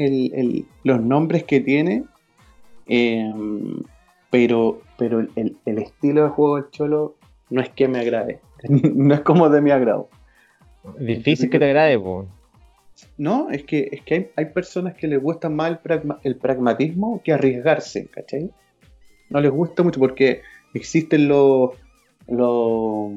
los 0.83 1.03
nombres 1.03 1.45
que 1.45 1.61
tiene 1.61 2.05
Em, 2.89 3.83
pero 4.31 4.81
pero 4.97 5.21
el, 5.21 5.57
estilo 5.65 6.25
de 6.25 6.29
juego 6.31 6.57
del 6.57 6.71
Cholo 6.71 7.15
no 7.51 7.61
es 7.61 7.69
que 7.69 7.87
me 7.87 8.01
agrade. 8.01 8.41
no 8.69 9.15
es 9.15 9.21
como 9.21 9.49
de 9.51 9.61
mi 9.61 9.71
agrado. 9.71 10.09
Difícil 10.99 11.51
que 11.51 11.59
te 11.59 11.67
agrade, 11.67 11.99
No, 13.19 13.51
es 13.51 13.65
que, 13.65 13.89
es 13.93 14.03
que 14.03 14.31
hay, 14.37 14.47
personas 14.47 14.95
que 14.95 15.09
les 15.09 15.21
gusta 15.21 15.49
más 15.49 15.79
el, 16.23 16.37
pragmatismo 16.37 17.21
que 17.23 17.33
arriesgarse, 17.33 18.07
¿cachai? 18.07 18.51
No 19.29 19.41
les 19.41 19.51
gusta 19.51 19.83
mucho 19.83 20.01
porque 20.01 20.43
existen 20.73 21.29
los. 21.29 21.73
los 22.29 23.13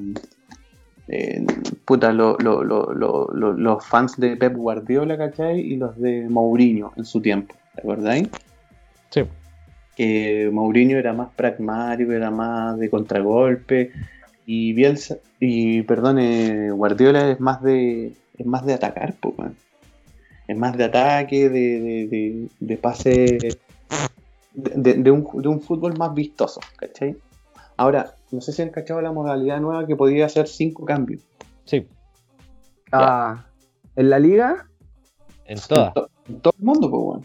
eh, 1.07 1.45
puta, 1.85 2.11
los 2.13 3.85
fans 3.85 4.17
de 4.17 4.35
Pep 4.37 4.55
Guardiola, 4.55 5.17
¿cachai? 5.17 5.59
Y 5.59 5.75
los 5.77 5.95
de 5.99 6.27
Mourinho 6.29 6.93
en 6.97 7.05
su 7.05 7.21
tiempo, 7.21 7.55
¿te 7.75 7.81
acordáis? 7.81 8.27
Sí 9.11 9.21
que 9.95 10.49
Mourinho 10.51 10.97
era 10.97 11.13
más 11.13 11.29
pragmático, 11.35 12.11
era 12.11 12.31
más 12.31 12.77
de 12.79 12.89
contragolpe 12.89 13.91
y 14.45 14.73
Bielsa 14.73 15.17
y 15.39 15.81
perdón, 15.83 16.17
Guardiola 16.75 17.31
es 17.31 17.39
más 17.39 17.61
de 17.61 18.13
es 18.37 18.45
más 18.45 18.65
de 18.65 18.73
atacar, 18.73 19.13
es 20.51 20.57
más 20.57 20.77
de 20.77 20.83
ataque, 20.83 21.49
de, 21.49 22.49
de, 22.59 22.77
pase, 22.77 23.37
de, 24.53 25.11
un, 25.11 25.61
fútbol 25.61 25.97
más 25.97 26.13
vistoso, 26.13 26.59
¿cachai? 26.75 27.17
Ahora, 27.77 28.15
no 28.31 28.41
sé 28.41 28.51
si 28.51 28.61
han 28.61 28.69
cachado 28.69 29.01
la 29.01 29.13
modalidad 29.13 29.61
nueva 29.61 29.87
que 29.87 29.95
podía 29.95 30.25
hacer 30.25 30.47
cinco 30.47 30.85
cambios. 30.85 31.21
Sí. 31.63 31.87
Ah, 32.91 33.45
¿En 33.95 34.09
la 34.09 34.19
liga? 34.19 34.67
En 35.45 35.57
todas. 35.67 35.93
En, 36.27 36.41
todo 36.41 36.53
el 36.57 36.65
mundo, 36.65 36.91
pues, 36.91 37.01
bueno. 37.01 37.23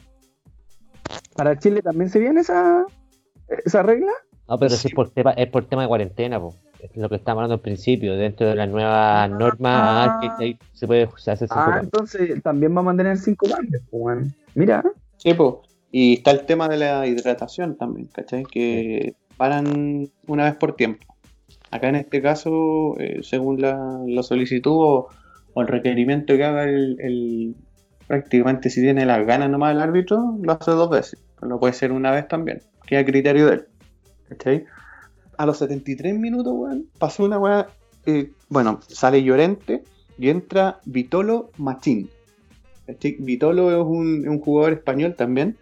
¿Para 1.34 1.58
Chile 1.58 1.82
también 1.82 2.08
se 2.08 2.20
viene 2.20 2.40
esa, 2.42 2.86
esa 3.48 3.82
regla? 3.82 4.12
No, 4.48 4.56
pero 4.56 4.76
sí. 4.76 4.88
es, 4.88 4.94
por 4.94 5.10
tema, 5.10 5.32
es 5.32 5.50
por 5.50 5.64
tema 5.66 5.82
de 5.82 5.88
cuarentena, 5.88 6.40
pues. 6.40 6.54
Lo 6.94 7.08
que 7.08 7.16
estábamos 7.16 7.42
hablando 7.42 7.54
al 7.54 7.60
principio. 7.60 8.16
Dentro 8.16 8.46
de 8.46 8.54
las 8.54 8.68
nuevas 8.68 9.30
normas 9.30 10.08
ah, 10.08 10.20
que 10.38 10.58
se 10.72 10.86
puede 10.86 11.04
hacer 11.04 11.38
cinco 11.38 11.54
Ah, 11.56 11.80
entonces 11.82 12.42
también 12.42 12.74
va 12.76 12.80
a 12.80 12.84
mantener 12.84 13.16
cinco 13.18 13.46
cambios, 13.48 13.82
pues, 13.90 14.02
bueno. 14.02 14.26
Mira. 14.54 14.84
Sí, 15.16 15.34
pues. 15.34 15.54
Y 15.90 16.14
está 16.14 16.32
el 16.32 16.44
tema 16.46 16.68
de 16.68 16.76
la 16.76 17.06
hidratación 17.06 17.76
también, 17.76 18.08
¿cachai? 18.08 18.44
Que 18.44 19.14
paran 19.36 20.10
una 20.26 20.44
vez 20.44 20.56
por 20.56 20.76
tiempo. 20.76 21.06
Acá 21.70 21.88
en 21.88 21.96
este 21.96 22.22
caso, 22.22 22.98
eh, 22.98 23.20
según 23.22 23.60
la, 23.60 24.00
la 24.06 24.22
solicitud 24.22 24.76
o, 24.76 25.08
el 25.56 25.68
requerimiento 25.68 26.36
que 26.36 26.44
haga 26.44 26.64
el, 26.64 27.54
prácticamente 28.06 28.68
si 28.68 28.82
tiene 28.82 29.06
las 29.06 29.26
ganas 29.26 29.48
nomás 29.48 29.74
el 29.74 29.80
árbitro, 29.80 30.36
lo 30.42 30.52
hace 30.52 30.70
dos 30.72 30.90
veces. 30.90 31.18
Pero 31.40 31.58
puede 31.58 31.72
ser 31.72 31.92
una 31.92 32.10
vez 32.10 32.28
también. 32.28 32.60
Queda 32.86 33.00
a 33.00 33.04
criterio 33.04 33.46
de 33.46 33.54
él. 33.54 33.64
¿Cachai? 34.28 34.64
A 35.36 35.46
los 35.46 35.58
73 35.58 36.18
minutos, 36.18 36.52
weón, 36.56 36.86
pasó 36.98 37.24
una 37.24 37.38
weá. 37.38 37.68
Eh, 38.06 38.30
bueno, 38.48 38.80
sale 38.86 39.22
Llorente 39.22 39.82
y 40.18 40.28
entra 40.30 40.80
Vitolo 40.84 41.50
Machín. 41.58 42.08
Vitolo 43.18 43.70
es 43.70 43.84
un, 43.84 44.28
un 44.28 44.40
jugador 44.40 44.74
español 44.74 45.14
también 45.16 45.56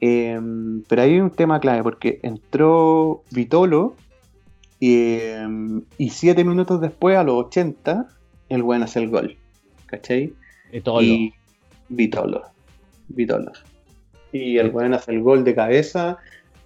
Em, 0.00 0.82
pero 0.88 1.02
hay 1.02 1.20
un 1.20 1.30
tema 1.30 1.60
clave 1.60 1.82
porque 1.82 2.20
entró 2.22 3.22
Vitolo 3.30 3.96
em, 4.80 5.82
y 5.98 6.10
siete 6.10 6.42
minutos 6.42 6.80
después, 6.80 7.18
a 7.18 7.22
los 7.22 7.46
80, 7.46 8.08
el 8.48 8.62
buen 8.62 8.82
hace 8.82 9.00
el 9.00 9.10
gol. 9.10 9.36
¿Cachai? 9.86 10.32
Vitolo. 10.72 11.02
Y 11.02 11.34
Vitolo. 11.90 12.44
Vitolo. 13.08 13.52
Y 14.32 14.56
el 14.56 14.70
buen 14.70 14.94
hace 14.94 15.12
el 15.12 15.20
gol 15.20 15.44
de 15.44 15.54
cabeza 15.54 16.16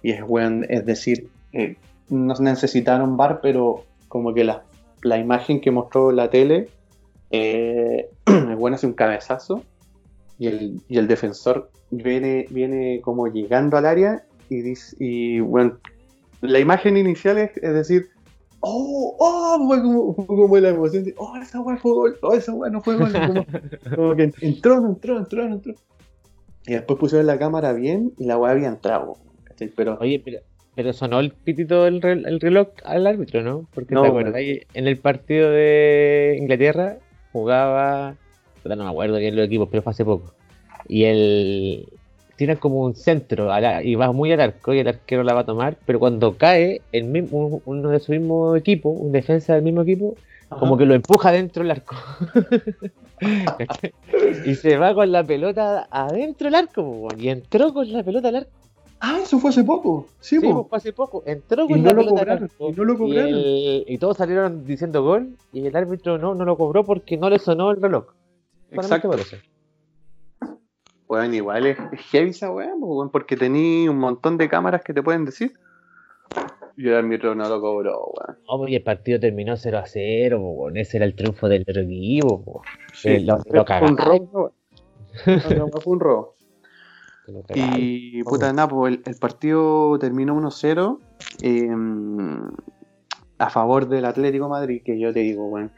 y 0.01 0.11
es 0.11 0.21
buen, 0.21 0.65
es 0.69 0.85
decir, 0.85 1.27
eh, 1.51 1.75
no 2.09 2.33
necesitaron 2.35 3.17
bar, 3.17 3.39
pero 3.41 3.83
como 4.07 4.33
que 4.33 4.43
la, 4.43 4.63
la 5.01 5.17
imagen 5.17 5.61
que 5.61 5.71
mostró 5.71 6.11
la 6.11 6.29
tele, 6.29 6.69
eh, 7.31 8.09
el 8.25 8.55
buen 8.55 8.73
hace 8.73 8.87
un 8.87 8.93
cabezazo 8.93 9.63
y 10.37 10.47
el, 10.47 10.81
y 10.87 10.97
el 10.97 11.07
defensor 11.07 11.69
viene, 11.91 12.45
viene 12.49 13.01
como 13.01 13.27
llegando 13.27 13.77
al 13.77 13.85
área 13.85 14.25
y 14.49 14.61
dice, 14.61 14.95
y 14.99 15.39
bueno, 15.39 15.77
la 16.41 16.59
imagen 16.59 16.97
inicial 16.97 17.37
es, 17.37 17.53
decir, 17.61 18.09
oh, 18.59 19.15
oh, 19.19 19.65
fue 19.67 19.81
como, 19.81 20.15
como 20.15 20.57
la 20.57 20.69
emoción 20.69 21.03
de, 21.03 21.15
oh, 21.17 21.35
esa 21.37 21.61
weá 21.61 21.77
fue 21.77 21.91
gol, 21.91 22.17
oh, 22.21 22.33
esa 22.33 22.53
weá 22.53 22.69
no 22.69 22.81
fue 22.81 22.97
gol, 22.97 23.11
como, 23.95 24.15
que 24.15 24.31
entró, 24.41 24.79
no 24.81 24.89
entró, 24.89 25.17
entró, 25.17 25.43
entró. 25.45 25.73
Y 26.67 26.73
después 26.73 26.99
pusieron 26.99 27.27
la 27.27 27.37
cámara 27.37 27.73
bien 27.73 28.13
y 28.17 28.25
la 28.25 28.37
weá 28.37 28.51
había 28.51 28.67
entrado. 28.67 29.17
Pero, 29.75 29.97
Oye, 30.01 30.21
pero, 30.23 30.39
pero 30.75 30.93
sonó 30.93 31.19
el 31.19 31.31
pitito 31.31 31.83
del 31.83 32.03
el 32.03 32.39
reloj 32.39 32.69
al 32.83 33.07
árbitro, 33.07 33.41
¿no? 33.41 33.67
Porque 33.73 33.95
te 33.95 34.07
acuerdas, 34.07 34.41
en 34.41 34.87
el 34.87 34.97
partido 34.97 35.49
de 35.49 36.37
Inglaterra 36.39 36.97
jugaba, 37.31 38.15
no 38.63 38.75
me 38.75 38.89
acuerdo 38.89 39.17
bien 39.17 39.35
los 39.35 39.45
equipos, 39.45 39.69
pero 39.71 39.81
fue 39.81 39.91
hace 39.91 40.05
poco 40.05 40.33
y 40.87 41.05
el 41.05 41.87
tiene 42.35 42.57
como 42.57 42.81
un 42.81 42.95
centro 42.95 43.49
y 43.81 43.95
va 43.95 44.11
muy 44.11 44.31
al 44.33 44.41
arco 44.41 44.73
y 44.73 44.79
el 44.79 44.87
arquero 44.89 45.23
la 45.23 45.33
va 45.33 45.41
a 45.41 45.45
tomar, 45.45 45.77
pero 45.85 45.99
cuando 45.99 46.37
cae 46.37 46.81
el 46.91 47.05
mismo, 47.05 47.61
uno 47.65 47.89
de 47.89 47.99
su 48.01 48.11
mismo 48.11 48.57
equipo, 48.57 48.89
un 48.89 49.13
defensa 49.13 49.53
del 49.53 49.63
mismo 49.63 49.83
equipo, 49.83 50.15
como 50.49 50.77
que 50.77 50.85
lo 50.85 50.95
empuja 50.95 51.31
dentro 51.31 51.63
del 51.63 51.71
arco. 51.71 51.95
y 54.45 54.55
se 54.55 54.75
va 54.75 54.93
con 54.93 55.13
la 55.13 55.23
pelota 55.23 55.87
adentro 55.89 56.47
del 56.47 56.55
arco, 56.55 57.07
y 57.17 57.29
entró 57.29 57.73
con 57.73 57.89
la 57.93 58.03
pelota 58.03 58.27
al 58.27 58.35
arco. 58.35 58.51
Ah, 59.07 59.19
eso 59.21 59.37
fue 59.37 59.51
hace 59.51 59.63
poco. 59.63 60.07
Sí, 60.19 60.39
sí 60.39 60.51
fue 60.51 60.65
hace 60.71 60.91
poco. 60.91 61.21
Entró 61.27 61.67
con 61.67 61.83
la 61.83 61.93
pelota 61.93 62.23
al 62.23 62.29
arco. 62.29 62.69
Y 62.69 62.71
no 62.71 62.83
lo 62.85 62.97
cobraron. 62.97 63.33
Y, 63.35 63.97
todos 63.99 64.17
salieron 64.17 64.65
diciendo 64.65 65.03
gol 65.03 65.37
y 65.53 65.67
el 65.67 65.75
árbitro 65.75 66.17
no, 66.17 66.33
no 66.33 66.43
lo 66.43 66.57
cobró 66.57 66.83
porque 66.83 67.15
no 67.15 67.29
le 67.29 67.37
sonó 67.37 67.69
el 67.69 67.79
reloj. 67.79 68.07
Exacto. 68.71 69.11
Bueno, 71.07 71.35
igual 71.35 71.67
es, 71.67 71.77
heavy 72.09 72.31
esa 72.31 72.49
weá, 72.49 72.71
porque 73.11 73.37
tenía 73.37 73.91
un 73.91 73.99
montón 73.99 74.37
de 74.37 74.49
cámaras 74.49 74.81
que 74.81 74.91
te 74.91 75.03
pueden 75.03 75.23
decir. 75.23 75.53
Y 76.75 76.87
el 76.87 76.95
árbitro 76.95 77.35
no 77.35 77.47
lo 77.47 77.61
cobró, 77.61 78.05
weón. 78.07 78.39
Oh, 78.47 78.57
porque 78.57 78.77
el 78.77 78.83
partido 78.83 79.19
terminó 79.19 79.55
0 79.55 79.77
a 79.77 79.85
0, 79.85 80.39
weón. 80.39 80.77
Ese 80.77 80.97
era 80.97 81.05
el 81.05 81.15
triunfo 81.15 81.47
del 81.47 81.63
equipo, 81.67 82.41
weón. 82.43 82.65
Sí, 82.91 83.19
lo, 83.19 83.37
lo 83.51 83.65
fue 83.65 83.87
un 83.87 83.97
robo, 83.97 84.53
fue 85.23 85.93
un 85.93 85.99
robo. 85.99 86.34
Y 87.55 88.23
puta, 88.23 88.53
nada, 88.53 88.67
pues 88.67 88.99
el, 89.05 89.15
partido 89.15 89.97
terminó 89.99 90.35
1-0 90.39 90.99
em, 91.41 92.39
a 93.37 93.49
favor 93.49 93.87
del 93.87 94.05
Atlético 94.05 94.47
Madrid, 94.47 94.81
que 94.83 94.99
yo 94.99 95.13
te 95.13 95.21
digo, 95.21 95.47
weón. 95.47 95.71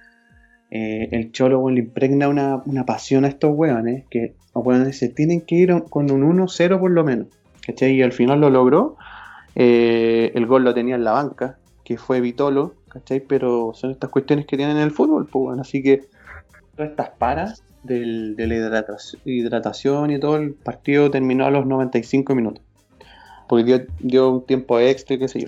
Eh, 0.69 1.07
el 1.13 1.31
Cholo 1.31 1.69
le 1.69 1.79
impregna 1.79 2.27
una, 2.27 2.61
una, 2.65 2.85
pasión 2.85 3.23
a 3.23 3.29
estos 3.29 3.51
weones 3.55 4.03
que 4.09 4.35
se 4.91 5.07
tienen 5.07 5.39
que 5.39 5.55
ir 5.55 5.83
con 5.89 6.11
un 6.11 6.37
1-0 6.37 6.79
por 6.79 6.91
lo 6.91 7.03
menos. 7.05 7.27
¿cachai? 7.65 7.93
Y 7.93 8.01
al 8.01 8.11
final 8.13 8.41
lo 8.41 8.49
logró. 8.49 8.97
Eh, 9.55 10.31
el 10.35 10.45
gol 10.45 10.63
lo 10.63 10.73
tenía 10.73 10.95
en 10.95 11.03
la 11.03 11.11
banca, 11.11 11.57
que 11.83 11.97
fue 11.97 12.21
Vitolo, 12.21 12.73
¿cachai? 12.89 13.19
Pero 13.19 13.71
son 13.73 13.91
estas 13.91 14.09
cuestiones 14.09 14.45
que 14.45 14.57
tienen 14.57 14.77
en 14.77 14.83
el 14.83 14.91
fútbol, 14.91 15.27
pues 15.27 15.43
bueno, 15.43 15.61
así 15.61 15.81
que 15.81 16.05
todas 16.75 16.91
estas 16.91 17.09
paras 17.11 17.63
de 17.83 18.47
la 18.47 18.81
hidratación, 19.25 20.11
y 20.11 20.19
todo 20.19 20.37
el 20.37 20.53
partido 20.53 21.09
terminó 21.09 21.45
a 21.45 21.51
los 21.51 21.65
95 21.65 22.35
minutos. 22.35 22.63
Porque 23.47 23.63
dio, 23.63 23.85
dio 23.99 24.29
un 24.29 24.45
tiempo 24.45 24.79
extra 24.79 25.15
y 25.15 25.19
qué 25.19 25.27
sé 25.27 25.39
yo. 25.41 25.47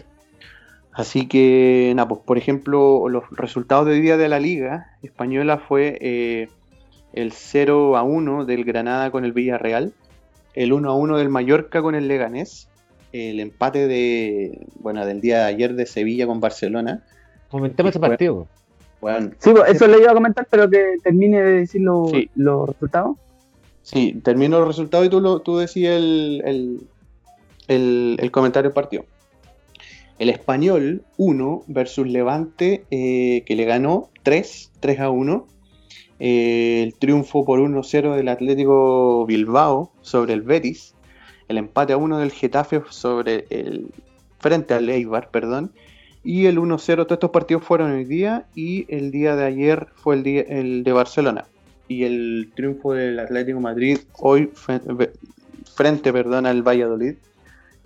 Así 0.94 1.28
que, 1.28 1.94
nada, 1.96 2.08
pues 2.08 2.22
por 2.26 2.38
ejemplo, 2.38 3.08
los 3.10 3.24
resultados 3.32 3.86
de 3.86 3.94
hoy 3.94 4.02
día 4.02 4.18
de 4.18 4.28
la 4.28 4.40
liga 4.40 4.98
española 5.02 5.58
fue 5.58 5.98
eh, 6.02 6.50
el 7.14 7.32
0 7.32 7.98
a 7.98 8.04
1 8.04 8.46
del 8.46 8.66
Granada 8.66 9.12
con 9.12 9.26
el 9.26 9.34
Villarreal, 9.34 9.94
el 10.56 10.74
1 10.74 10.90
a 10.90 10.96
1 10.96 11.18
del 11.18 11.30
Mallorca 11.30 11.82
con 11.82 11.96
el 11.96 12.08
Leganés, 12.08 12.70
el 13.14 13.40
empate 13.40 13.88
de, 13.88 14.68
bueno, 14.80 15.06
del 15.06 15.22
día 15.22 15.40
de 15.40 15.46
ayer 15.46 15.74
de 15.76 15.86
Sevilla 15.86 16.28
con 16.28 16.40
Barcelona. 16.40 17.04
Comentemos 17.50 17.92
ese 17.92 18.00
partido. 18.00 18.48
Bueno, 19.02 19.32
sí, 19.40 19.52
pues, 19.52 19.72
eso 19.72 19.88
le 19.88 20.00
iba 20.00 20.12
a 20.12 20.14
comentar, 20.14 20.48
pero 20.50 20.70
que 20.70 20.96
termine 21.04 21.42
de 21.42 21.52
decir 21.60 21.82
los 21.82 22.70
resultados. 22.70 23.18
Sí, 23.82 24.20
termino 24.24 24.60
los 24.60 24.68
resultados 24.68 25.08
y 25.08 25.10
tú, 25.10 25.22
lo, 25.22 25.40
tú 25.40 25.58
decías 25.58 25.96
el, 25.96 26.88
el, 27.68 28.18
el 28.20 28.32
comentario 28.32 28.70
del 28.70 28.74
partido. 28.74 29.06
El 30.20 30.30
Español 30.30 31.04
1 31.18 31.64
versus 31.68 32.06
Levante, 32.06 32.84
eh, 32.92 33.44
que 33.46 33.56
le 33.56 33.64
ganó 33.64 34.10
3, 34.24 34.72
3 34.82 35.00
a 35.00 35.10
1. 35.10 35.48
Eh, 36.20 36.84
el 36.84 36.94
triunfo 36.96 37.46
por 37.46 37.62
1-0 37.62 38.16
del 38.16 38.28
Atlético 38.28 39.26
Bilbao 39.26 39.92
sobre 40.02 40.34
el 40.34 40.42
Betis. 40.42 40.94
El 41.48 41.58
empate 41.58 41.94
a 41.94 41.98
1 41.98 42.20
del 42.20 42.32
Getafe 42.32 42.82
sobre 42.90 43.46
el 43.50 43.88
frente 44.40 44.74
al 44.74 44.90
Eibar, 44.90 45.32
perdón. 45.32 45.72
Y 46.24 46.48
el 46.48 46.58
1-0, 46.58 46.96
todos 46.96 47.12
estos 47.12 47.30
partidos 47.30 47.64
fueron 47.64 47.92
hoy 47.92 48.06
día 48.06 48.46
y 48.54 48.86
el 48.94 49.12
día 49.12 49.36
de 49.36 49.46
ayer 49.46 49.88
fue 49.96 50.16
el, 50.16 50.24
día, 50.24 50.42
el 50.42 50.84
de 50.84 50.92
Barcelona. 50.92 51.46
Y 51.88 52.04
el 52.04 52.52
triunfo 52.56 52.94
del 52.94 53.20
Atlético 53.20 53.60
Madrid 53.60 54.00
hoy 54.20 54.52
frente, 55.76 56.14
perdón, 56.14 56.46
al 56.46 56.62
Valladolid 56.62 57.16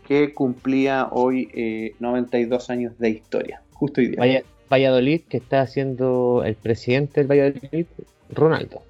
que 0.07 0.33
cumplía 0.33 1.07
hoy 1.11 1.93
92 1.99 2.69
eh, 2.69 2.73
años 2.73 2.97
de 2.99 3.09
historia, 3.09 3.61
justo 3.71 4.01
hoy 4.01 4.07
día. 4.07 4.43
Valladolid, 4.69 5.21
que 5.29 5.37
está 5.37 5.61
haciendo 5.61 6.43
el 6.45 6.55
presidente 6.55 7.23
del 7.23 7.29
Valladolid, 7.29 7.85
Ronaldo. 8.31 8.81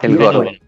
El, 0.00 0.16
fenómeno. 0.16 0.58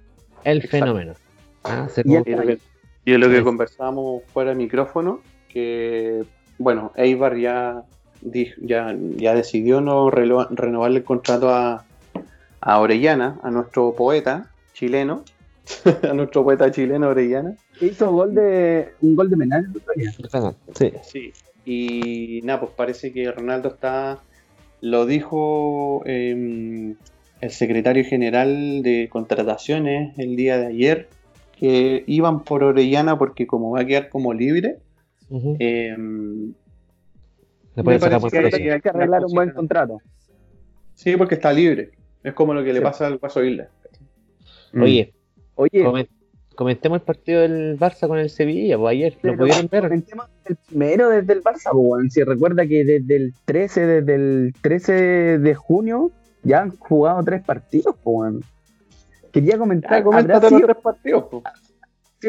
El 0.42 0.62
fenómeno. 0.62 1.14
Ah, 1.62 1.88
y, 2.04 3.12
es 3.12 3.18
lo 3.18 3.28
que 3.28 3.42
conversábamos 3.42 4.22
fuera 4.32 4.50
de 4.50 4.56
micrófono, 4.56 5.20
que, 5.48 6.24
bueno, 6.58 6.92
Eibar 6.96 7.36
ya, 7.36 7.84
ya, 8.22 8.96
ya 9.16 9.34
decidió 9.34 9.80
no 9.80 10.10
renovarle 10.10 10.98
el 10.98 11.04
contrato 11.04 11.50
a, 11.50 11.84
a 12.60 12.80
Orellana, 12.80 13.38
a 13.42 13.50
nuestro 13.50 13.94
poeta 13.94 14.50
chileno, 14.72 15.24
a 16.08 16.12
nuestro 16.14 16.44
poeta 16.44 16.70
chileno 16.70 17.08
Orellana. 17.08 17.56
Hizo 17.80 18.10
gol 18.12 18.34
de, 18.34 18.92
un 19.00 19.16
gol 19.16 19.30
de 19.30 19.36
penal 19.36 19.66
Sí. 20.74 20.92
sí. 21.02 21.32
Y 21.64 22.40
nada, 22.44 22.60
pues 22.60 22.72
parece 22.76 23.12
que 23.12 23.30
Ronaldo 23.30 23.68
está. 23.68 24.18
Lo 24.80 25.06
dijo 25.06 26.02
em, 26.04 26.96
el 27.40 27.50
secretario 27.50 28.04
general 28.04 28.82
de 28.82 29.08
contrataciones 29.10 30.18
el 30.18 30.36
día 30.36 30.58
de 30.58 30.66
ayer, 30.66 31.08
que 31.58 32.04
iban 32.06 32.44
por 32.44 32.64
Orellana 32.64 33.18
porque, 33.18 33.46
como 33.46 33.70
va 33.70 33.80
a 33.80 33.86
quedar 33.86 34.10
como 34.10 34.34
libre, 34.34 34.76
em, 35.30 36.52
Después 37.74 37.86
Me 37.86 37.92
de 37.94 38.00
sacar 38.00 38.20
parece 38.20 38.40
buen 38.40 38.62
que. 38.62 38.72
Hay 38.72 38.80
que 38.80 38.88
arreglar 38.88 39.24
un 39.24 39.32
buen 39.32 39.50
contrato. 39.50 39.98
Sí, 40.94 41.16
porque 41.16 41.34
está 41.34 41.52
libre. 41.52 41.90
Es 42.22 42.32
como 42.32 42.54
lo 42.54 42.62
que 42.62 42.72
le 42.72 42.80
pasa 42.80 43.06
al 43.08 43.18
Paso 43.18 43.42
Isla. 43.42 43.68
Oye, 44.80 45.12
Oye, 45.56 45.84
comen- 45.84 46.08
comentemos 46.54 46.96
el 47.00 47.02
partido 47.04 47.40
del 47.42 47.78
Barça 47.78 48.06
con 48.08 48.18
el 48.18 48.30
Sevilla, 48.30 48.78
pues 48.78 48.92
ayer, 48.92 49.16
¿lo 49.22 49.36
pudieron 49.36 49.68
ver? 49.70 49.82
comentemos 49.82 50.26
el 50.46 50.56
primero 50.56 51.08
desde 51.10 51.32
el 51.32 51.42
Barça, 51.42 51.70
pues. 51.72 52.12
Si 52.12 52.22
recuerda 52.22 52.66
que 52.66 52.84
desde 52.84 53.16
el 53.16 53.34
13, 53.44 53.86
desde 53.86 54.14
el 54.14 54.54
13 54.62 54.92
de 55.38 55.54
junio, 55.54 56.12
ya 56.44 56.62
han 56.62 56.70
jugado 56.76 57.22
tres 57.24 57.42
partidos, 57.42 57.96
pues. 58.02 58.34
Quería 59.32 59.58
comentar, 59.58 59.92
Ah, 59.92 59.96
¿habrá 59.96 60.04
coméntate 60.04 60.50
los 60.50 60.58
sido- 60.60 60.66
tres 60.68 60.82
partidos. 60.82 61.24
po. 61.24 61.42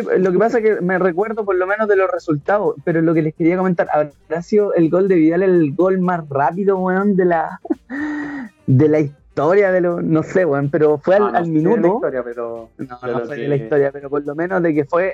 Sí, 0.01 0.07
lo 0.19 0.31
que 0.31 0.37
pasa 0.37 0.59
es 0.59 0.63
que 0.63 0.81
me 0.81 0.97
recuerdo 0.99 1.45
por 1.45 1.55
lo 1.55 1.65
menos 1.67 1.87
de 1.87 1.95
los 1.95 2.09
resultados, 2.11 2.75
pero 2.83 3.01
lo 3.01 3.13
que 3.13 3.21
les 3.21 3.33
quería 3.35 3.57
comentar, 3.57 3.87
¿habrá 3.91 4.41
sido 4.41 4.73
el 4.73 4.89
gol 4.89 5.07
de 5.07 5.15
Vidal 5.15 5.43
el 5.43 5.73
gol 5.75 5.99
más 5.99 6.27
rápido, 6.29 6.77
weón, 6.77 7.15
de 7.15 7.25
la 7.25 7.59
de 8.67 8.87
la 8.89 8.99
historia 8.99 9.71
de 9.71 9.81
lo, 9.81 10.01
no 10.01 10.23
sé, 10.23 10.45
weón, 10.45 10.69
pero 10.69 10.97
fue 10.97 11.15
al, 11.15 11.23
Ah, 11.23 11.31
no 11.31 11.37
al 11.37 11.45
sé 11.45 11.51
de 11.51 11.57
la 11.61 11.69
minuto, 11.69 11.95
historia, 11.95 12.23
pero 12.23 12.69
no, 12.77 12.85
no 12.87 12.97
fue 13.25 13.35
que- 13.35 13.41
de 13.41 13.47
la 13.47 13.55
historia, 13.55 13.91
pero 13.91 14.09
por 14.09 14.25
lo 14.25 14.35
menos 14.35 14.61
de 14.63 14.73
que 14.73 14.85
fue 14.85 15.13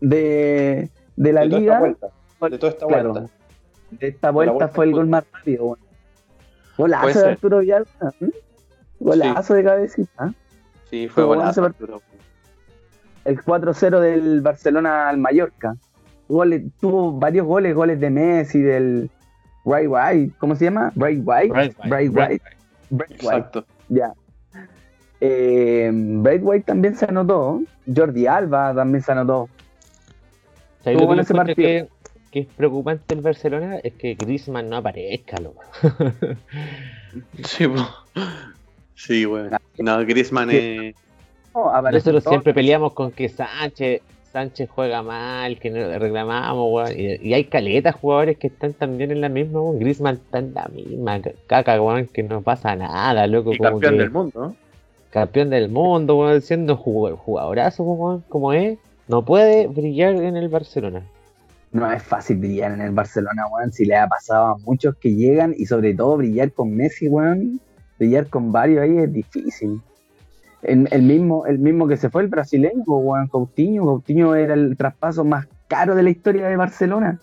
de, 0.00 0.90
de 1.16 1.32
la 1.32 1.40
de 1.42 1.46
liga, 1.46 1.78
vuelta. 1.78 2.08
De 2.50 2.58
toda 2.58 2.72
esta 2.72 2.86
claro, 2.86 3.12
vuelta. 3.12 3.32
de 3.92 4.08
esta 4.08 4.30
vuelta, 4.30 4.52
vuelta 4.54 4.74
fue 4.74 4.84
el 4.86 4.92
gol 4.92 5.06
más 5.06 5.24
rápido, 5.32 5.64
weón. 5.64 5.78
Golazo 6.78 7.18
de. 7.20 7.28
Arturo 7.30 7.58
Vidal, 7.60 7.86
¿eh? 8.20 8.30
golazo 8.98 9.54
de 9.54 9.64
cabecita, 9.64 10.26
¿eh? 10.26 10.32
Sí, 10.90 11.08
Fue 11.08 11.14
fue 11.14 11.24
bueno 11.24 11.42
golazo. 11.42 11.62
partido. 11.62 12.00
El 13.24 13.42
4-0 13.42 14.00
del 14.00 14.40
Barcelona 14.40 15.08
al 15.08 15.18
Mallorca. 15.18 15.76
Goles, 16.28 16.62
tuvo 16.80 17.12
varios 17.12 17.46
goles, 17.46 17.74
goles 17.74 18.00
de 18.00 18.10
Messi, 18.10 18.60
del 18.60 19.10
Bright 19.64 19.88
White, 19.88 20.34
¿cómo 20.38 20.56
se 20.56 20.64
llama? 20.64 20.92
Bright 20.94 21.22
White. 21.24 21.48
Bright 21.48 21.76
White, 21.78 22.08
Bright 22.10 22.42
Bright 22.90 23.10
White. 23.10 23.14
Exacto. 23.14 23.64
ya. 23.88 24.12
Eh, 25.20 25.90
Bright 25.92 26.42
White 26.42 26.64
también 26.66 26.96
se 26.96 27.04
anotó. 27.04 27.62
Jordi 27.94 28.26
Alba 28.26 28.74
también 28.74 29.02
se 29.02 29.12
anotó. 29.12 29.48
¿Sabes 30.82 30.96
Estuvo 30.96 31.10
lo 31.12 31.16
que 31.16 31.22
ese 31.22 31.34
partido. 31.34 31.56
que, 31.56 31.88
que 32.32 32.40
es 32.40 32.46
preocupante 32.46 33.14
el 33.14 33.20
Barcelona? 33.20 33.76
Es 33.78 33.94
que 33.94 34.14
Griezmann 34.14 34.68
no 34.68 34.76
aparezca, 34.76 35.38
loco. 35.40 35.62
Sí, 37.44 37.68
po. 37.68 37.86
sí, 38.94 39.26
bueno. 39.26 39.58
No, 39.78 39.98
Griezmann 40.00 40.50
es. 40.50 40.94
No, 41.54 41.82
Nosotros 41.90 42.24
todo. 42.24 42.32
siempre 42.32 42.54
peleamos 42.54 42.92
con 42.94 43.10
que 43.12 43.28
Sánchez, 43.28 44.00
Sánchez 44.32 44.70
juega 44.70 45.02
mal, 45.02 45.58
que 45.58 45.70
no 45.70 45.98
reclamamos, 45.98 46.72
weón. 46.72 46.98
Y, 46.98 47.28
y 47.28 47.34
hay 47.34 47.44
caletas 47.44 47.94
jugadores 47.94 48.38
que 48.38 48.46
están 48.46 48.72
también 48.72 49.10
en 49.10 49.20
la 49.20 49.28
misma, 49.28 49.60
weón. 49.60 49.78
Griezmann 49.78 50.14
está 50.14 50.38
en 50.38 50.54
la 50.54 50.68
misma, 50.74 51.20
caca, 51.46 51.80
weón, 51.80 52.06
que 52.06 52.22
no 52.22 52.40
pasa 52.42 52.74
nada, 52.76 53.26
loco. 53.26 53.52
Y 53.52 53.58
como 53.58 53.70
campeón 53.72 53.94
que- 53.94 53.98
del 54.00 54.10
mundo, 54.10 54.40
¿no? 54.40 54.56
campeón 55.10 55.50
del 55.50 55.68
mundo, 55.68 56.16
weón, 56.18 56.40
siendo 56.40 56.76
jugador, 56.76 57.18
jugadorazo, 57.18 57.82
weón, 57.82 58.24
como 58.30 58.54
es, 58.54 58.78
no 59.08 59.22
puede 59.24 59.66
brillar 59.66 60.14
en 60.14 60.36
el 60.38 60.48
Barcelona. 60.48 61.02
No 61.72 61.90
es 61.92 62.02
fácil 62.02 62.38
brillar 62.38 62.72
en 62.72 62.80
el 62.80 62.90
Barcelona, 62.92 63.46
weón. 63.50 63.72
Si 63.72 63.84
le 63.84 63.96
ha 63.96 64.06
pasado 64.06 64.46
a 64.46 64.58
muchos 64.58 64.94
que 64.96 65.14
llegan 65.14 65.54
y 65.56 65.66
sobre 65.66 65.92
todo 65.94 66.16
brillar 66.16 66.52
con 66.52 66.74
Messi, 66.74 67.08
weón. 67.08 67.60
Brillar 67.98 68.26
con 68.28 68.50
varios 68.52 68.80
ahí 68.82 68.96
es 68.98 69.12
difícil. 69.12 69.80
El, 70.62 70.88
el 70.90 71.02
mismo, 71.02 71.46
el 71.46 71.58
mismo 71.58 71.88
que 71.88 71.96
se 71.96 72.08
fue 72.08 72.22
el 72.22 72.28
brasileño, 72.28 72.82
weón, 72.86 73.28
Coutinho. 73.28 73.84
Coutinho 73.84 74.34
era 74.34 74.54
el 74.54 74.76
traspaso 74.76 75.24
más 75.24 75.48
caro 75.68 75.94
de 75.94 76.02
la 76.02 76.10
historia 76.10 76.46
de 76.48 76.56
Barcelona. 76.56 77.20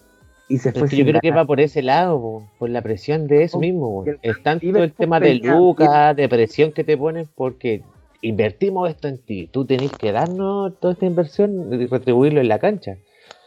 Y 0.50 0.58
se 0.58 0.72
fue 0.72 0.86
es 0.86 0.90
que 0.90 0.98
yo 0.98 1.06
creo 1.06 1.22
que 1.22 1.32
va 1.32 1.46
por 1.46 1.60
ese 1.62 1.82
lado, 1.84 2.20
po, 2.20 2.50
por 2.58 2.70
la 2.70 2.82
presión 2.82 3.28
de 3.28 3.44
eso 3.44 3.58
Oh, 3.58 3.62
mismo. 3.62 4.04
el 4.06 4.18
Es 4.24 4.42
tanto 4.42 4.66
el 4.66 4.92
tema 4.94 5.20
de 5.20 5.36
Lucas, 5.36 6.16
de 6.16 6.28
presión 6.28 6.72
que 6.72 6.84
te 6.84 6.98
ponen, 6.98 7.28
porque 7.36 7.84
invertimos 8.22 8.90
esto 8.90 9.08
en 9.08 9.20
ti. 9.20 9.48
Tú 9.52 9.66
tenés 9.66 9.92
que 9.92 10.12
darnos 10.12 10.78
toda 10.80 10.94
esta 10.94 11.06
inversión 11.06 11.72
y 11.72 11.86
retribuirlo 11.86 12.42
en 12.42 12.48
la 12.48 12.58
cancha. 12.60 12.98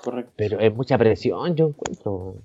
Correcto. 0.02 0.32
Pero 0.36 0.60
es 0.60 0.74
mucha 0.74 0.96
presión, 0.96 1.54
yo 1.56 1.68
encuentro. 1.68 2.36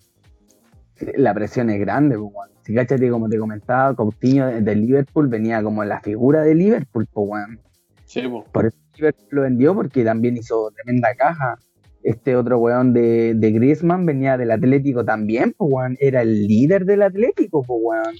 La 1.16 1.34
presión 1.34 1.70
es 1.70 1.80
grande, 1.80 2.18
pues. 2.18 2.34
Si 2.64 2.74
cachate, 2.74 3.10
como 3.10 3.30
te 3.30 3.39
comentaba, 3.39 3.95
Coutinho 3.95 4.48
de, 4.48 4.62
de 4.62 4.76
Liverpool 4.76 5.28
venía 5.28 5.64
como 5.64 5.84
la 5.84 6.02
figura 6.02 6.41
de 6.41 6.54
Liverpool, 6.54 7.08
pues, 7.12 7.28
weón. 7.30 7.60
Sí, 8.06 8.28
po. 8.28 8.43
Por 8.52 8.66
eso 8.66 8.78
Liverpool 8.95 9.28
lo 9.32 9.41
vendió, 9.43 9.76
porque 9.76 10.04
también 10.04 10.38
hizo 10.38 10.72
tremenda 10.72 11.14
caja. 11.16 11.56
Este 12.04 12.36
otro 12.36 12.60
weón 12.60 12.93
de, 12.93 13.34
de 13.36 13.52
Griezmann 13.52 14.06
venía 14.06 14.38
del 14.38 14.52
Atlético 14.52 15.04
también, 15.06 15.54
pues 15.58 15.72
weón. 15.72 15.98
Era 16.00 16.22
el 16.22 16.48
líder 16.48 16.86
del 16.86 17.04
Atlético, 17.04 17.64
pues 17.64 17.80
weón. 17.82 18.16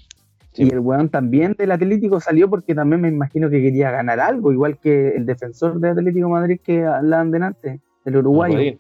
Sí. 0.54 0.64
Y 0.64 0.70
el 0.70 0.80
weón 0.80 1.10
también 1.10 1.56
del 1.58 1.72
Atlético 1.72 2.20
salió 2.20 2.50
porque 2.50 2.74
también 2.74 3.02
me 3.02 3.10
imagino 3.10 3.50
que 3.50 3.62
quería 3.62 3.92
ganar 3.92 4.20
algo, 4.20 4.52
igual 4.52 4.78
que 4.80 5.10
el 5.10 5.26
defensor 5.26 5.80
de 5.80 5.90
Atlético 5.90 6.30
Madrid 6.30 6.60
que 6.64 6.84
hablaban 6.84 7.32
delante, 7.32 7.80
el 8.06 8.18
uruguayo. 8.18 8.56
Godín. 8.56 8.80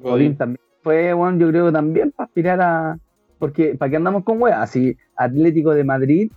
Godín 0.00 0.36
también 0.36 0.60
fue, 0.82 1.14
weón, 1.14 1.38
yo 1.38 1.48
creo 1.48 1.66
que 1.66 1.72
también 1.72 2.12
para 2.12 2.26
aspirar 2.26 2.60
a. 2.60 2.98
Porque, 3.38 3.74
¿para 3.76 3.90
qué 3.90 3.96
andamos 3.96 4.24
con 4.24 4.40
weas? 4.42 4.58
Así, 4.58 4.96
Atlético 5.16 5.72
de 5.74 5.84
Madrid, 5.84 6.32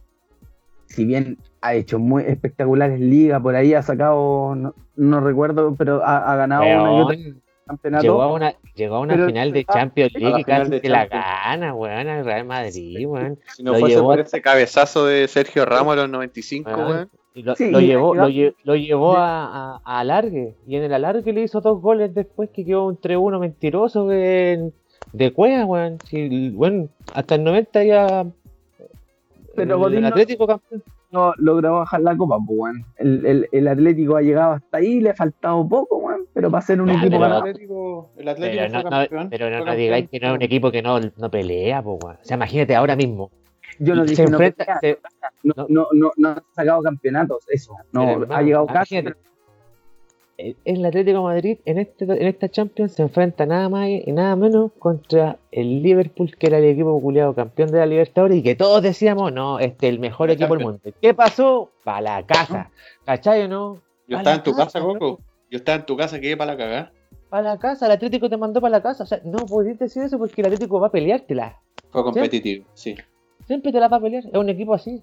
si 0.85 1.05
bien 1.05 1.37
ha 1.61 1.73
hecho 1.73 1.99
muy 1.99 2.23
espectaculares 2.23 2.99
ligas, 2.99 3.41
por 3.41 3.55
ahí 3.55 3.73
ha 3.73 3.81
sacado, 3.81 4.55
no, 4.55 4.73
no 4.95 5.19
recuerdo, 5.21 5.75
pero 5.77 6.03
ha, 6.03 6.31
ha 6.31 6.35
ganado 6.35 6.63
una 6.63 6.93
y 6.93 7.01
otra 7.01 7.41
campeonato. 7.67 8.03
Llegó 8.03 8.21
a 8.21 8.33
una, 8.33 8.53
llegó 8.75 8.95
a 8.95 8.99
una 8.99 9.13
Pero- 9.13 9.27
final 9.27 9.51
de 9.53 9.63
Champions 9.65 10.13
League 10.13 10.41
y 10.41 10.43
casi 10.43 10.81
que 10.81 10.89
la 10.89 11.05
gana, 11.07 11.73
weón, 11.73 12.07
al 12.07 12.25
Real 12.25 12.45
Madrid, 12.45 13.05
weón. 13.07 13.39
Si 13.55 13.63
no 13.63 13.73
Lo 13.73 13.79
fuese 13.79 13.95
llevó 13.95 14.07
por 14.09 14.19
a- 14.19 14.23
ese 14.23 14.41
cabezazo 14.41 15.05
de 15.05 15.27
Sergio 15.27 15.65
Ramos 15.65 15.93
a 15.93 16.01
los 16.01 16.09
95, 16.09 16.69
Weón. 16.69 16.87
weón. 16.91 17.09
Y 17.33 17.43
lo, 17.43 17.55
Sí, 17.55 17.71
lo 17.71 17.79
llevó, 17.79 18.13
lo, 18.13 18.27
lle- 18.27 18.53
lo 18.65 18.75
llevó 18.75 19.15
a, 19.15 19.45
a, 19.77 19.81
a 19.85 19.99
alargue. 20.01 20.55
Y 20.67 20.75
en 20.75 20.83
el 20.83 20.93
alargue 20.93 21.31
le 21.31 21.43
hizo 21.43 21.61
dos 21.61 21.81
goles 21.81 22.13
después 22.13 22.49
que 22.49 22.65
quedó 22.65 22.87
un 22.87 22.97
3-1 22.99 23.39
mentiroso 23.39 24.05
de, 24.05 24.73
de 25.13 25.33
Cueva, 25.33 25.65
weón. 25.65 25.97
Si, 26.05 26.49
bueno, 26.51 26.87
hasta 27.13 27.35
el 27.35 27.43
90 27.43 27.83
ya. 27.83 28.25
Pero 29.55 29.75
el, 29.75 29.79
Godín 29.79 30.01
no- 30.01 30.07
Atlético 30.07 30.47
campeón. 30.47 30.81
no 31.11 31.33
logró 31.37 31.73
bajar 31.79 32.01
la 32.01 32.15
copa, 32.15 32.37
pues, 32.45 32.57
weón. 32.59 32.85
El, 32.97 33.25
el, 33.25 33.49
el 33.51 33.67
Atlético 33.67 34.15
ha 34.15 34.21
llegado 34.21 34.53
hasta 34.53 34.77
ahí, 34.77 34.99
le 35.01 35.09
ha 35.09 35.13
faltado 35.13 35.67
poco, 35.67 35.97
weón, 35.97 36.21
pero 36.33 36.49
para 36.49 36.61
ser 36.61 36.81
un 36.81 36.89
equipo 36.89 37.19
pero-. 37.19 37.25
Atlético, 37.37 38.09
el 38.17 38.27
Atlético 38.29 38.61
Pero 38.63 38.73
no, 38.73 38.81
fue 38.81 38.83
no- 38.83 38.89
campeón. 38.89 39.29
pero 39.29 39.49
no, 39.49 39.57
fue 39.57 39.65
no 39.65 39.75
digáis 39.75 40.09
que 40.09 40.19
no 40.19 40.27
es 40.27 40.31
un 40.31 40.33
campeón. 40.35 40.45
equipo 40.47 40.71
que 40.71 40.81
no, 40.81 40.99
no 41.17 41.29
pelea, 41.31 41.81
po, 41.83 41.99
weón. 42.01 42.15
O 42.21 42.23
sea, 42.25 42.35
imagínate 42.37 42.75
ahora 42.75 42.95
mismo. 42.95 43.29
Yo 43.79 43.95
no 43.95 44.03
se 44.05 44.11
dije 44.11 44.23
no, 44.25 44.29
enfrenta. 44.31 44.79
se- 44.79 44.99
no, 45.43 45.53
no. 45.57 45.65
no, 45.69 45.87
no, 45.93 46.11
no 46.17 46.29
ha 46.29 46.43
sacado 46.53 46.81
campeonatos, 46.81 47.43
eso. 47.49 47.73
No, 47.91 48.05
Pero, 48.05 48.33
ha 48.33 48.41
llegado 48.41 48.67
casi. 48.67 49.03
Imagínate. 50.37 50.57
el 50.65 50.85
Atlético 50.85 51.17
de 51.17 51.23
Madrid 51.23 51.57
en, 51.65 51.77
este, 51.77 52.05
en 52.05 52.27
esta 52.27 52.49
Champions 52.49 52.93
se 52.93 53.01
enfrenta 53.03 53.45
nada 53.45 53.69
más 53.69 53.89
y 53.89 54.11
nada 54.11 54.35
menos 54.35 54.71
contra 54.79 55.37
el 55.51 55.81
Liverpool, 55.81 56.35
que 56.37 56.47
era 56.47 56.57
el 56.57 56.65
equipo 56.65 56.99
culiado 57.01 57.33
campeón 57.33 57.71
de 57.71 57.79
la 57.79 57.85
Libertadores, 57.85 58.37
y 58.37 58.43
que 58.43 58.55
todos 58.55 58.81
decíamos, 58.81 59.31
no, 59.33 59.59
este 59.59 59.87
es 59.87 59.93
el 59.93 59.99
mejor 59.99 60.31
equipo 60.31 60.55
del 60.55 60.63
mundo. 60.63 60.81
¿Qué 61.01 61.13
pasó? 61.13 61.71
Para 61.83 62.01
la 62.01 62.25
casa. 62.25 62.71
¿Cachai 63.05 63.43
o 63.43 63.47
no? 63.47 63.81
Yo 64.07 64.17
estaba 64.17 64.35
en 64.35 64.43
tu 64.43 64.53
casa. 64.53 64.79
Coco. 64.79 65.19
Yo 65.49 65.57
estaba 65.57 65.77
en 65.77 65.85
tu 65.85 65.97
casa, 65.97 66.19
quedé 66.19 66.37
para 66.37 66.53
la 66.53 66.57
cagada. 66.57 66.91
Para 67.29 67.43
la 67.43 67.59
casa, 67.59 67.85
el 67.85 67.91
Atlético 67.91 68.29
te 68.29 68.37
mandó 68.37 68.61
para 68.61 68.77
la 68.77 68.81
casa. 68.81 69.03
O 69.03 69.07
sea, 69.07 69.21
no 69.23 69.45
podías 69.45 69.79
decir 69.79 70.03
eso 70.03 70.17
porque 70.17 70.41
el 70.41 70.47
Atlético 70.47 70.79
va 70.79 70.87
a 70.87 70.91
peleártela. 70.91 71.59
Fue 71.91 72.03
competitivo, 72.03 72.65
sí. 72.73 72.95
Siempre 73.47 73.71
te 73.71 73.79
la 73.79 73.87
va 73.87 73.97
a 73.97 73.99
pelear. 74.01 74.23
Es 74.25 74.33
un 74.33 74.49
equipo 74.49 74.73
así. 74.73 75.01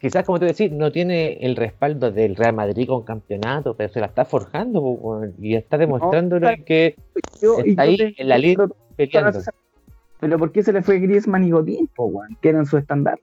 Quizás, 0.00 0.24
como 0.24 0.38
te 0.38 0.44
decís, 0.46 0.70
no 0.70 0.92
tiene 0.92 1.38
el 1.40 1.56
respaldo 1.56 2.10
del 2.10 2.36
Real 2.36 2.54
Madrid 2.54 2.86
con 2.86 3.02
campeonato, 3.02 3.74
pero 3.74 3.92
se 3.92 4.00
la 4.00 4.06
está 4.06 4.24
forjando 4.24 5.22
y 5.40 5.54
está 5.56 5.78
demostrando 5.78 6.38
claro. 6.38 6.62
que 6.66 6.96
Yo- 7.40 7.58
está 7.64 7.82
ahí 7.82 7.96
te- 7.96 8.14
en 8.18 8.28
la 8.28 8.38
línea 8.38 8.56
pero- 8.58 8.76
peleando. 8.96 9.40
Pero 10.20 10.38
¿por 10.38 10.52
qué 10.52 10.62
se 10.62 10.72
le 10.74 10.82
fue 10.82 10.98
Griezmann 10.98 11.44
y 11.44 11.50
Godín? 11.50 11.88
Que 12.42 12.50
eran 12.50 12.66
su 12.66 12.76
estándar. 12.76 13.18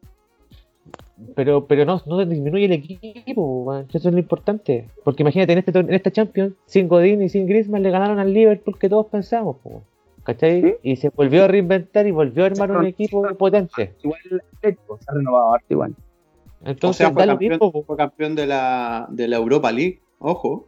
Pero, 1.35 1.65
pero 1.65 1.85
no, 1.85 2.01
no 2.05 2.23
disminuye 2.25 2.65
el 2.65 2.73
equipo, 2.73 3.73
eso 3.89 3.97
es 4.09 4.13
lo 4.13 4.19
importante. 4.19 4.87
Porque 5.03 5.23
imagínate, 5.23 5.53
en, 5.53 5.59
este, 5.59 5.77
en 5.79 5.93
esta 5.93 6.11
Champions, 6.11 6.53
sin 6.65 6.87
Godín 6.87 7.21
y 7.23 7.29
sin 7.29 7.45
Griezmann 7.47 7.81
le 7.83 7.89
ganaron 7.91 8.19
al 8.19 8.33
Liverpool 8.33 8.77
que 8.79 8.89
todos 8.89 9.07
pensamos, 9.07 9.57
po, 9.57 9.83
¿cachai? 10.27 10.61
Sí. 10.61 10.75
Y 10.83 10.95
se 10.97 11.09
volvió 11.09 11.45
a 11.45 11.47
reinventar 11.47 12.05
y 12.05 12.11
volvió 12.11 12.43
a 12.43 12.47
armar 12.47 12.69
un 12.71 12.85
equipo 12.85 13.23
potente. 13.35 13.93
Igual 14.03 14.19
el 14.29 14.41
Atlético 14.57 14.97
se 14.99 15.05
ha 15.09 15.13
renovado 15.15 15.53
harto 15.53 15.65
igual. 15.73 15.95
O 16.63 16.69
Entonces, 16.69 16.97
sea, 16.97 17.11
fue 17.13 17.25
campeón, 17.25 17.49
mismo, 17.51 17.71
po. 17.71 17.83
fue 17.83 17.97
campeón 17.97 18.35
de 18.35 18.45
la, 18.47 19.07
de 19.09 19.27
la 19.27 19.37
Europa 19.37 19.71
League, 19.71 20.01
ojo, 20.19 20.67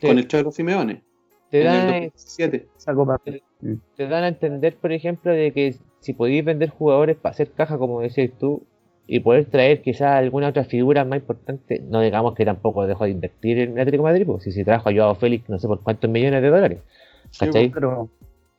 Te- 0.00 0.08
con 0.08 0.18
el 0.18 0.26
Cholo 0.28 0.50
Simeone, 0.50 1.02
te 1.50 1.60
en 1.60 1.66
el 1.66 1.72
da, 1.72 1.84
2017. 1.86 2.68
Esa 2.76 2.94
copa. 2.94 3.20
te 3.24 4.08
dan 4.08 4.24
a 4.24 4.28
entender, 4.28 4.74
por 4.76 4.92
ejemplo, 4.92 5.30
de 5.32 5.52
que 5.52 5.76
si 6.00 6.12
podéis 6.12 6.44
vender 6.44 6.70
jugadores 6.70 7.16
para 7.16 7.32
hacer 7.32 7.52
caja, 7.52 7.78
como 7.78 8.00
decías 8.00 8.30
tú, 8.38 8.62
y 9.06 9.20
poder 9.20 9.44
traer 9.44 9.82
quizás 9.82 10.12
alguna 10.16 10.48
otra 10.48 10.64
figura 10.64 11.04
más 11.04 11.18
importante, 11.20 11.80
no 11.88 12.00
digamos 12.00 12.34
que 12.34 12.44
tampoco 12.46 12.86
dejó 12.86 13.04
de 13.04 13.10
invertir 13.10 13.58
en 13.58 13.72
el 13.72 13.78
Atlético 13.80 14.04
de 14.06 14.12
Madrid, 14.12 14.26
pues 14.26 14.42
si 14.44 14.52
se 14.52 14.64
trajo 14.64 14.88
a 14.88 14.92
Joao 14.94 15.14
Félix 15.14 15.48
no 15.50 15.58
sé 15.58 15.68
por 15.68 15.82
cuántos 15.82 16.10
millones 16.10 16.40
de 16.42 16.48
dólares. 16.48 16.78
Sí, 17.30 17.44
¿Cachai? 17.46 17.68
Pero 17.70 18.08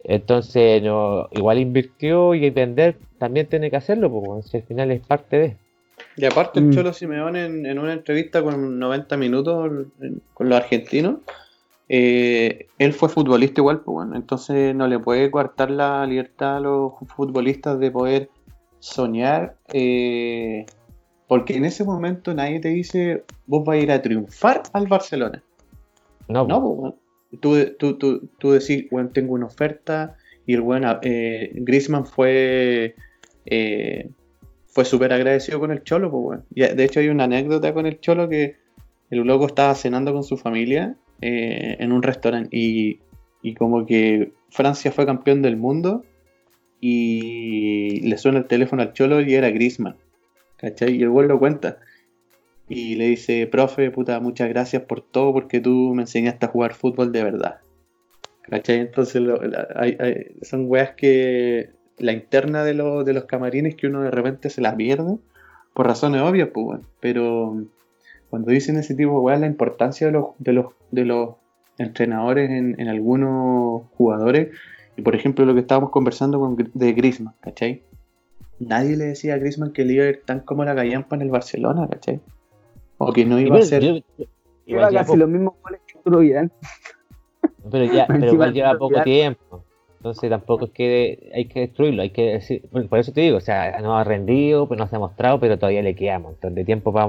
Entonces, 0.07 0.83
no, 0.83 1.27
igual 1.31 1.59
invirtió 1.59 2.35
y 2.35 2.49
vender 2.51 2.97
también 3.17 3.47
tiene 3.47 3.71
que 3.71 3.77
hacerlo, 3.77 4.11
porque 4.11 4.47
si 4.47 4.57
al 4.57 4.63
final 4.63 4.91
es 4.91 5.05
parte 5.05 5.37
de. 5.37 5.57
Y 6.15 6.25
aparte, 6.25 6.59
el 6.59 6.67
Mm. 6.67 6.71
Cholo 6.71 6.93
Simeone 6.93 7.45
en, 7.45 7.65
en 7.65 7.79
una 7.79 7.93
entrevista 7.93 8.43
con 8.43 8.77
90 8.77 9.17
minutos 9.17 9.71
con 10.33 10.49
los 10.49 10.57
argentinos, 10.57 11.17
eh, 11.89 12.67
él 12.77 12.93
fue 12.93 13.09
futbolista 13.09 13.61
igual, 13.61 13.81
pues 13.81 13.93
bueno, 13.93 14.15
entonces 14.15 14.75
no 14.75 14.87
le 14.87 14.99
puede 14.99 15.29
coartar 15.31 15.71
la 15.71 16.05
libertad 16.05 16.57
a 16.57 16.59
los 16.59 16.93
futbolistas 17.15 17.79
de 17.79 17.91
poder 17.91 18.29
soñar, 18.79 19.55
eh, 19.73 20.65
porque 21.27 21.55
en 21.55 21.65
ese 21.65 21.83
momento 21.83 22.33
nadie 22.33 22.59
te 22.59 22.69
dice, 22.69 23.23
vos 23.47 23.65
vas 23.65 23.77
a 23.77 23.79
ir 23.79 23.91
a 23.91 24.01
triunfar 24.01 24.63
al 24.73 24.87
Barcelona. 24.87 25.41
No, 26.27 26.45
No, 26.47 26.61
pues, 26.61 26.79
weón. 26.79 27.04
Tú, 27.35 27.55
tú, 27.77 27.97
tú, 27.97 28.29
tú 28.37 28.51
decís, 28.51 28.87
bueno, 28.91 29.09
tengo 29.09 29.33
una 29.33 29.45
oferta 29.45 30.15
y 30.45 30.53
el 30.53 30.61
bueno, 30.61 30.99
eh, 31.01 31.53
fue 32.13 32.95
eh, 33.45 34.09
fue 34.67 34.85
súper 34.85 35.13
agradecido 35.13 35.59
con 35.59 35.71
el 35.71 35.83
Cholo, 35.83 36.11
pues. 36.11 36.41
Y, 36.53 36.61
de 36.61 36.83
hecho 36.83 36.99
hay 36.99 37.09
una 37.09 37.23
anécdota 37.25 37.73
con 37.73 37.85
el 37.85 37.99
Cholo 37.99 38.27
que 38.27 38.57
el 39.09 39.19
loco 39.19 39.47
estaba 39.47 39.73
cenando 39.75 40.13
con 40.13 40.23
su 40.23 40.37
familia 40.37 40.95
eh, 41.21 41.77
en 41.79 41.91
un 41.91 42.03
restaurante 42.03 42.49
y, 42.51 42.99
y 43.41 43.53
como 43.53 43.85
que 43.85 44.33
Francia 44.49 44.91
fue 44.91 45.05
campeón 45.05 45.41
del 45.41 45.57
mundo 45.57 46.03
y 46.81 48.01
le 48.01 48.17
suena 48.17 48.39
el 48.39 48.47
teléfono 48.47 48.81
al 48.81 48.93
Cholo 48.93 49.21
y 49.21 49.33
era 49.33 49.49
Griezmann, 49.49 49.95
¿cachai? 50.57 50.95
Y 50.95 51.03
el 51.03 51.09
güey 51.09 51.27
lo 51.27 51.39
cuenta. 51.39 51.79
Y 52.67 52.95
le 52.95 53.05
dice, 53.07 53.45
profe, 53.47 53.91
puta, 53.91 54.19
muchas 54.19 54.49
gracias 54.49 54.83
por 54.83 55.01
todo 55.01 55.33
porque 55.33 55.59
tú 55.59 55.93
me 55.93 56.03
enseñaste 56.03 56.45
a 56.45 56.49
jugar 56.49 56.73
fútbol 56.73 57.11
de 57.11 57.23
verdad. 57.23 57.57
¿Cachai? 58.43 58.79
Entonces 58.79 59.21
lo- 59.21 59.39
hay- 59.75 59.97
hay- 59.99 60.35
son 60.41 60.65
weas 60.67 60.91
que 60.95 61.69
la 61.97 62.11
interna 62.11 62.63
de, 62.63 62.73
los 62.73 63.05
de 63.05 63.13
los 63.13 63.25
camarines 63.25 63.75
que 63.75 63.87
uno 63.87 64.01
de 64.01 64.11
repente 64.11 64.49
se 64.49 64.61
las 64.61 64.75
pierde 64.75 65.17
por 65.73 65.87
razones 65.87 66.21
obvias, 66.21 66.49
pues. 66.53 66.79
Pero 66.99 67.65
cuando 68.29 68.51
dicen 68.51 68.77
ese 68.77 68.95
tipo 68.95 69.11
de 69.13 69.17
weas, 69.19 69.39
la 69.39 69.47
importancia 69.47 70.07
de 70.07 70.13
los, 70.13 70.25
de 70.39 70.53
los, 70.53 70.65
de 70.91 71.05
los 71.05 71.35
entrenadores 71.77 72.49
en, 72.49 72.79
en 72.79 72.87
algunos 72.87 73.83
jugadores, 73.95 74.49
y 74.97 75.01
por 75.01 75.15
ejemplo 75.15 75.45
lo 75.45 75.53
que 75.53 75.59
estábamos 75.61 75.89
conversando 75.91 76.39
con, 76.39 76.55
de 76.55 76.93
Griezmann, 76.93 77.35
¿cachai? 77.41 77.83
Nadie 78.59 78.95
le 78.95 79.05
decía 79.05 79.33
a 79.33 79.37
Griezmann 79.37 79.73
que 79.73 79.83
le 79.85 79.93
iba 79.93 80.05
a 80.05 80.09
ir 80.09 80.21
tan 80.25 80.39
como 80.39 80.63
la 80.65 80.73
gallampa 80.73 81.15
en 81.15 81.21
el 81.23 81.29
Barcelona, 81.29 81.87
¿cachai? 81.89 82.21
O 82.97 83.11
que 83.13 83.25
no 83.25 83.39
iba 83.39 83.55
a 83.55 83.59
pero, 83.59 83.65
ser... 83.65 83.83
yo- 83.83 83.93
Lleva 83.95 84.29
igual 84.65 84.89
lleva 84.91 85.01
casi 85.01 85.07
poco- 85.11 85.17
los 85.17 85.29
mismos 85.29 85.53
goles 85.61 85.81
que 85.85 85.97
Arturo 85.97 86.19
Vidal. 86.19 86.51
pero, 87.71 87.85
ya, 87.85 88.07
pero 88.07 88.33
igual 88.33 88.53
lleva 88.53 88.77
poco 88.77 89.01
tiempo. 89.03 89.63
Entonces 89.97 90.29
tampoco 90.29 90.65
es 90.65 90.71
que 90.71 91.31
hay 91.33 91.47
que 91.47 91.61
destruirlo, 91.61 92.01
hay 92.03 92.11
que 92.11 92.33
decir, 92.33 92.63
bueno, 92.71 92.87
por 92.87 92.99
eso 92.99 93.11
te 93.11 93.21
digo, 93.21 93.37
o 93.37 93.41
sea, 93.41 93.79
no 93.81 93.97
ha 93.97 94.03
rendido, 94.03 94.67
pues 94.67 94.79
no 94.79 94.87
se 94.87 94.95
ha 94.95 94.99
mostrado, 94.99 95.39
pero 95.39 95.57
todavía 95.57 95.81
le 95.81 95.95
queda 95.95 96.17
un 96.17 96.23
montón 96.23 96.53
de 96.53 96.63
tiempo 96.63 96.93
para... 96.93 97.07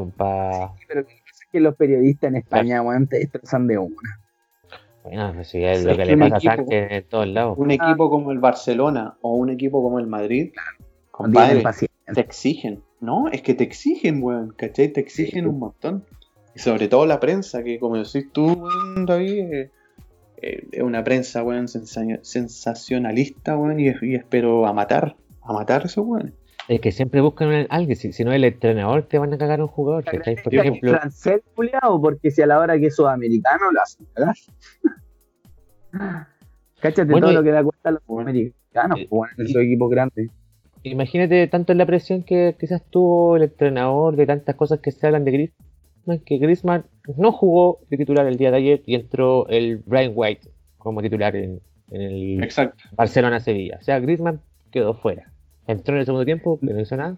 Pero 0.89 1.01
lo 1.01 1.07
que 1.07 1.15
pasa 1.15 1.45
es 1.45 1.49
que 1.53 1.61
los 1.61 1.77
periodistas 1.77 2.29
en 2.29 2.37
España, 2.37 2.81
weón, 2.83 3.07
te 3.07 3.19
destrozan 3.19 3.67
de 3.67 3.77
una. 3.79 4.21
Bueno, 5.05 5.31
pues 5.35 5.49
sí, 5.49 5.63
es 5.63 5.81
Sí, 5.81 5.85
lo 5.85 5.91
es 5.93 5.97
que 5.99 6.05
que 6.05 6.17
le 6.17 6.17
pasa 6.17 6.35
a 6.37 6.39
equipo- 6.39 6.57
Sánchez 6.57 6.93
en 6.93 7.05
todos 7.05 7.27
lados. 7.29 7.59
un 7.59 7.71
equipo 7.71 8.09
como 8.11 8.33
el 8.33 8.39
Barcelona 8.39 9.17
o 9.21 9.37
un 9.37 9.51
equipo 9.51 9.83
como 9.83 9.99
el 9.99 10.07
Madrid, 10.07 10.53
No 10.55 10.63
compadre, 11.11 11.61
paciencia. 11.61 12.15
te 12.15 12.21
exigen. 12.21 12.83
No, 13.01 13.29
es 13.29 13.43
que 13.43 13.55
te 13.55 13.65
exigen, 13.65 14.23
weón, 14.23 14.55
¿cachai? 14.57 14.89
Te 14.93 15.01
exigen 15.01 15.45
Sí. 15.45 15.49
un 15.49 15.59
montón. 15.59 16.05
Y 16.55 16.59
sobre 16.61 16.89
todo 16.89 17.05
la 17.07 17.21
prensa, 17.21 17.63
que 17.63 17.79
como 17.79 17.97
decís 17.97 18.31
tú, 18.33 18.53
weón, 18.55 19.05
David, 19.07 19.53
eh, 19.53 19.71
eh, 20.43 20.69
es 20.73 20.83
una 20.83 21.05
prensa, 21.05 21.43
weón, 21.43 21.69
sensa- 21.69 22.19
sensacionalista, 22.23 23.57
weón, 23.59 23.79
y, 23.81 23.89
y 24.03 24.15
espero 24.15 24.67
a 24.67 24.73
matar, 24.73 25.17
a 25.43 25.53
matar 25.53 25.83
a 25.83 25.85
esos 25.87 26.07
weones. 26.07 26.33
Es 26.69 26.81
que 26.81 26.91
siempre 26.91 27.21
buscan 27.21 27.53
a 27.53 27.67
alguien, 27.71 27.97
si, 27.97 28.13
si 28.13 28.25
no 28.25 28.33
el 28.33 28.43
entrenador 28.43 29.05
te 29.05 29.19
van 29.19 29.33
a 29.33 29.39
cagar 29.39 29.61
un 29.63 29.69
jugador, 29.69 30.03
¿cachai? 30.05 30.35
Por 30.43 30.53
ejemplo, 30.55 30.91
francés, 30.99 31.43
culiao, 31.55 32.01
porque 32.01 32.31
si 32.33 32.43
a 32.43 32.47
la 32.47 32.59
hora 32.59 32.77
que 32.79 32.87
es 32.87 32.97
sudamericano 32.97 33.71
lo 33.71 33.81
hacen 33.83 34.07
cagar. 34.15 34.35
Cáchate 36.81 37.11
Bueno, 37.13 37.27
todo 37.27 37.33
y- 37.33 37.35
lo 37.37 37.43
que 37.45 37.51
da 37.51 37.63
cuenta 37.63 37.89
a 37.89 37.93
los 37.93 38.03
Bueno. 38.07 38.33
pues, 38.33 39.09
bueno, 39.11 39.35
en 39.39 39.47
y- 39.47 39.53
su 39.53 39.59
equipo 39.61 39.89
grande. 39.89 40.29
Imagínate 40.91 41.47
tanto 41.49 41.73
en 41.73 41.79
la 41.79 41.87
presión 41.87 42.23
que 42.23 42.57
quizás 42.59 42.83
tuvo 42.91 43.37
el 43.37 43.45
entrenador 43.45 44.17
de 44.17 44.27
tantas 44.27 44.55
cosas 44.57 44.81
que 44.81 44.91
se 44.93 45.07
hablan 45.07 45.25
de 45.25 45.31
Griezmann, 45.33 46.21
que 46.25 46.39
Griezmann 46.39 46.85
no 47.17 47.33
jugó 47.33 47.81
de 47.91 47.97
titular 47.97 48.27
el 48.27 48.37
día 48.37 48.51
de 48.51 48.57
ayer 48.59 48.83
y 48.87 48.95
entró 48.95 49.47
el 49.49 49.79
Brian 49.87 50.13
White 50.15 50.49
como 50.79 51.03
titular 51.03 51.35
en, 51.37 51.61
en 51.91 52.01
el. 52.03 52.49
Barcelona-Sevilla. 52.93 53.79
O 53.81 53.85
sea, 53.85 53.99
Griezmann 54.01 54.41
quedó 54.71 54.95
fuera. 54.95 55.33
Entró 55.69 55.95
en 55.95 56.01
el 56.01 56.07
segundo 56.07 56.25
tiempo, 56.25 56.59
pero 56.61 56.75
no 56.75 56.81
hizo 56.81 56.97
nada. 56.97 57.17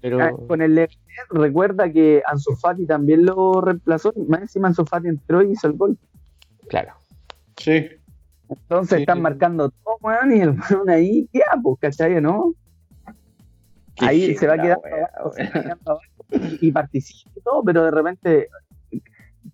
Pero- 0.00 0.22
ah, 0.22 0.32
con 0.48 0.62
el 0.62 0.88
recuerda 1.30 1.92
que 1.92 2.22
Ansu 2.26 2.56
Fati 2.56 2.86
también 2.86 3.26
lo 3.26 3.60
reemplazó, 3.60 4.12
más 4.26 4.40
encima 4.40 4.68
Ansu 4.68 4.86
Fati 4.86 5.08
entró 5.08 5.42
y 5.42 5.52
hizo 5.52 5.66
el 5.66 5.74
gol. 5.74 5.98
Claro. 6.68 6.94
Sí. 7.58 7.86
Entonces 8.48 8.96
Sí. 8.96 9.02
están 9.02 9.20
marcando 9.20 9.70
todo, 9.70 9.96
weón, 10.00 10.34
y 10.34 10.40
el 10.40 10.50
weón 10.70 10.88
ahí 10.88 11.28
queda, 11.32 11.58
pues, 11.62 11.78
¿cachai 11.80 12.14
o 12.16 12.20
no? 12.22 12.54
Ahí 14.00 14.34
se 14.34 14.46
va 14.46 14.54
quedando 14.54 14.82
weón. 14.82 15.04
abajo, 15.14 15.32
se 15.32 15.44
va 15.44 15.50
quedando 15.50 15.82
abajo 15.86 16.02
y, 16.60 16.68
y 16.68 16.72
participa 16.72 17.30
y 17.36 17.40
todo, 17.42 17.62
pero 17.64 17.84
de 17.84 17.90
repente, 17.90 18.48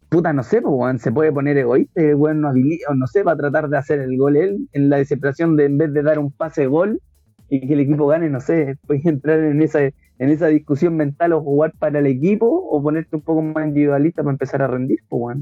puta, 0.09 0.33
no 0.33 0.43
sé, 0.43 0.63
pues, 0.63 1.03
se 1.03 1.13
puede 1.13 1.33
poner 1.33 1.59
egoísta, 1.59 2.01
el 2.01 2.15
weón 2.15 2.41
no 2.41 2.53
no 2.53 3.07
sé, 3.07 3.23
va 3.23 3.33
a 3.33 3.37
tratar 3.37 3.69
de 3.69 3.77
hacer 3.79 4.01
el 4.01 4.17
gol 4.17 4.37
él, 4.37 4.69
en 4.73 4.89
la 4.91 4.97
desesperación 4.97 5.57
de 5.57 5.67
en 5.67 5.79
vez 5.79 5.93
de 5.93 6.03
dar 6.03 6.19
un 6.19 6.33
pase 6.33 6.63
de 6.63 6.67
gol 6.69 7.01
y 7.49 7.67
que 7.67 7.75
el 7.75 7.81
equipo 7.81 8.07
gane, 8.07 8.29
no 8.31 8.41
sé, 8.41 8.77
puedes 8.87 9.05
entrar 9.07 9.41
en 9.41 9.61
esa, 9.63 9.81
en 9.83 9.95
esa 10.19 10.47
discusión 10.47 10.97
mental 10.97 11.33
o 11.33 11.43
jugar 11.43 11.73
para 11.79 11.99
el 11.99 12.07
equipo 12.07 12.47
o 12.47 12.83
ponerte 12.83 13.17
un 13.17 13.23
poco 13.23 13.43
más 13.43 13.67
individualista 13.67 14.23
para 14.23 14.33
empezar 14.33 14.63
a 14.63 14.69
rendir, 14.69 15.01
pues. 15.09 15.37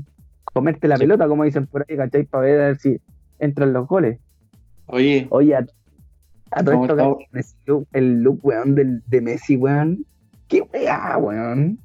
Comerte 0.54 0.88
la 0.88 0.96
Sí. 0.96 1.02
pelota, 1.02 1.28
como 1.28 1.44
dicen 1.44 1.66
por 1.66 1.84
ahí, 1.86 1.96
¿cachai? 1.96 2.24
Para 2.24 2.44
ver 2.44 2.60
a 2.60 2.66
ver 2.68 2.78
si 2.78 2.96
entran 3.38 3.72
los 3.74 3.86
goles. 3.86 4.18
Oye, 4.86 5.26
Oye, 5.30 5.54
a, 5.54 5.66
a 6.50 6.62
todo 6.64 7.18
el 7.92 8.22
look, 8.22 8.40
weón, 8.42 8.74
del, 8.74 9.02
de 9.06 9.20
Messi, 9.20 9.56
weón. 9.56 10.04
Qué 10.48 10.62
weá, 10.62 11.16
weón. 11.18 11.78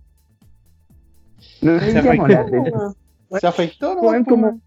No 1.61 1.80
se 1.80 2.01
weón. 2.01 2.95
Se 3.39 3.47
afeitó, 3.47 3.93
Weón, 3.95 4.05
weón, 4.05 4.24
como... 4.26 4.61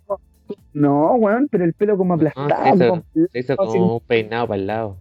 No, 0.75 1.15
weón, 1.15 1.49
pero 1.51 1.65
el 1.65 1.73
pelo 1.73 1.97
como 1.97 2.15
aplastado. 2.15 2.49
Ah, 2.53 2.71
se 2.77 2.77
hizo- 2.85 2.89
completo, 2.91 3.33
Se 3.33 3.39
hizo 3.39 3.57
como 3.57 3.95
un 3.97 4.01
peinado 4.01 4.47
para 4.49 4.61
el 4.61 4.67
lado. 4.67 4.97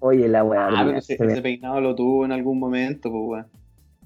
Oye, 0.00 0.28
la 0.28 0.44
weá. 0.44 0.68
Ah, 0.68 0.84
pero 0.84 0.98
ese 0.98 1.42
peinado 1.42 1.80
lo 1.80 1.94
tuvo 1.94 2.24
en 2.24 2.32
algún 2.32 2.58
momento, 2.58 3.10
pues, 3.10 3.22
weón. 3.26 3.46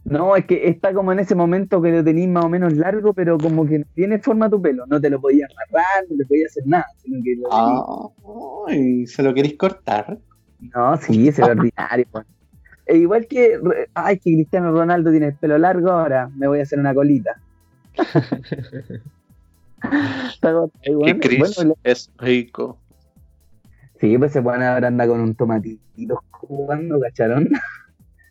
No, 0.08 0.36
es 0.36 0.44
que 0.46 0.68
está 0.68 0.92
como 0.92 1.12
en 1.12 1.18
ese 1.18 1.34
momento 1.34 1.82
que 1.82 1.90
lo 1.90 2.04
tenís 2.04 2.28
más 2.28 2.44
o 2.44 2.48
menos 2.48 2.72
largo, 2.74 3.12
pero 3.12 3.36
como 3.38 3.66
que 3.66 3.80
no 3.80 3.84
tiene 3.94 4.18
forma 4.20 4.48
tu 4.48 4.62
pelo. 4.62 4.86
No 4.86 5.00
te 5.00 5.10
lo 5.10 5.20
podías 5.20 5.50
amarrar, 5.50 6.04
no 6.08 6.16
te 6.16 6.24
podías 6.26 6.52
hacer 6.52 6.62
nada. 6.66 6.86
Sino 6.98 7.22
que 7.24 7.36
lo 7.36 7.48
Ah, 7.52 8.72
y 8.72 9.06
se 9.06 9.22
lo 9.22 9.34
queréis 9.34 9.56
cortar. 9.56 10.18
No, 10.60 10.96
sí, 10.96 11.30
ve 11.30 11.42
ordinario. 11.42 12.06
weón. 12.12 12.26
E 12.88 12.98
igual 12.98 13.26
que, 13.26 13.58
ay, 13.94 14.16
que 14.18 14.30
Cristiano 14.32 14.70
Ronaldo 14.70 15.10
tiene 15.10 15.26
el 15.26 15.34
pelo 15.34 15.58
largo, 15.58 15.90
ahora 15.90 16.30
me 16.36 16.46
voy 16.46 16.60
a 16.60 16.62
hacer 16.62 16.78
una 16.78 16.94
colita. 16.94 17.32
Weón, 20.86 21.18
Chris 21.18 21.56
bueno, 21.56 21.74
es 21.82 22.10
rico. 22.18 22.78
sí, 24.00 24.16
pues 24.18 24.32
se 24.32 24.40
pueden 24.40 24.62
ahora 24.62 24.86
anda 24.88 25.06
con 25.06 25.20
un 25.20 25.34
tomatito 25.34 26.22
jugando, 26.30 27.00
¿cacharon? 27.00 27.48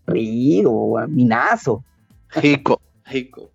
Weón, 0.08 1.16
minazo. 1.16 1.84
Rico, 2.30 2.82
rico. 3.06 3.52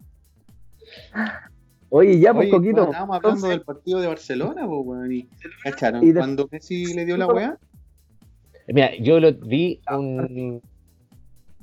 Oye, 1.92 2.20
ya, 2.20 2.32
pues, 2.32 2.44
Oye, 2.44 2.50
Coquito. 2.50 2.76
weón, 2.76 2.88
estábamos 2.90 3.16
hablando 3.16 3.28
entonces- 3.36 3.50
del 3.50 3.62
partido 3.62 4.00
de 4.00 4.06
Barcelona, 4.06 4.66
pues, 4.66 4.80
weón. 4.84 5.12
Y, 5.12 5.28
¿cacharon? 5.64 6.02
Y 6.04 6.12
de- 6.12 6.20
Cuando 6.20 6.48
Messi 6.50 6.94
le 6.94 7.04
dio 7.04 7.16
la 7.16 7.26
weá, 7.26 7.58
Mira, 8.68 8.92
yo 9.00 9.18
lo 9.18 9.32
vi 9.32 9.80
un 9.90 10.62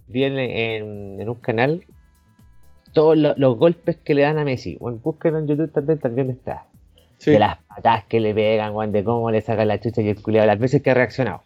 vi 0.08 0.24
en, 0.26 0.38
en- 0.38 1.22
en 1.22 1.30
un 1.30 1.36
canal 1.36 1.86
todos 2.94 3.18
lo- 3.18 3.34
los 3.38 3.58
golpes 3.58 3.96
que 3.98 4.14
le 4.14 4.24
dan 4.24 4.38
a 4.38 4.44
Messi. 4.44 4.76
Bueno, 4.80 5.00
búsquenlo 5.02 5.40
en 5.40 5.48
YouTube 5.48 5.72
también, 5.72 6.00
también 6.00 6.30
está. 6.30 6.66
sí. 7.18 7.32
De 7.32 7.40
las 7.40 7.58
patadas 7.64 8.04
que 8.06 8.20
le 8.20 8.34
pegan, 8.34 8.76
weón, 8.76 8.92
de 8.92 9.04
cómo 9.06 9.32
le 9.32 9.42
sacan 9.42 9.70
la 9.70 9.80
chucha 9.80 10.02
y 10.02 10.10
el 10.10 10.22
culiado, 10.22 10.46
las 10.48 10.60
veces 10.60 10.82
que 10.82 10.92
ha 10.92 10.94
reaccionado. 10.94 11.42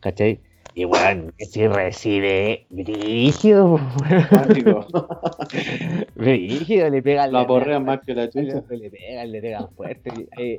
¿Cachai? 0.00 0.40
Y 0.74 0.84
weón, 0.86 1.34
Messi 1.38 1.66
recibe 1.68 2.64
brígido, 2.70 3.78
brígido, 6.14 6.88
le 6.88 7.02
pegan 7.02 7.32
La 7.32 7.40
le- 7.40 7.46
porrean 7.46 7.84
más 7.84 8.00
que 8.00 8.14
la 8.14 8.28
chucha. 8.30 8.62
le 8.70 8.90
pegan, 8.90 9.32
le 9.32 9.40
pegan 9.40 9.68
fuerte. 9.70 10.10
eh. 10.38 10.56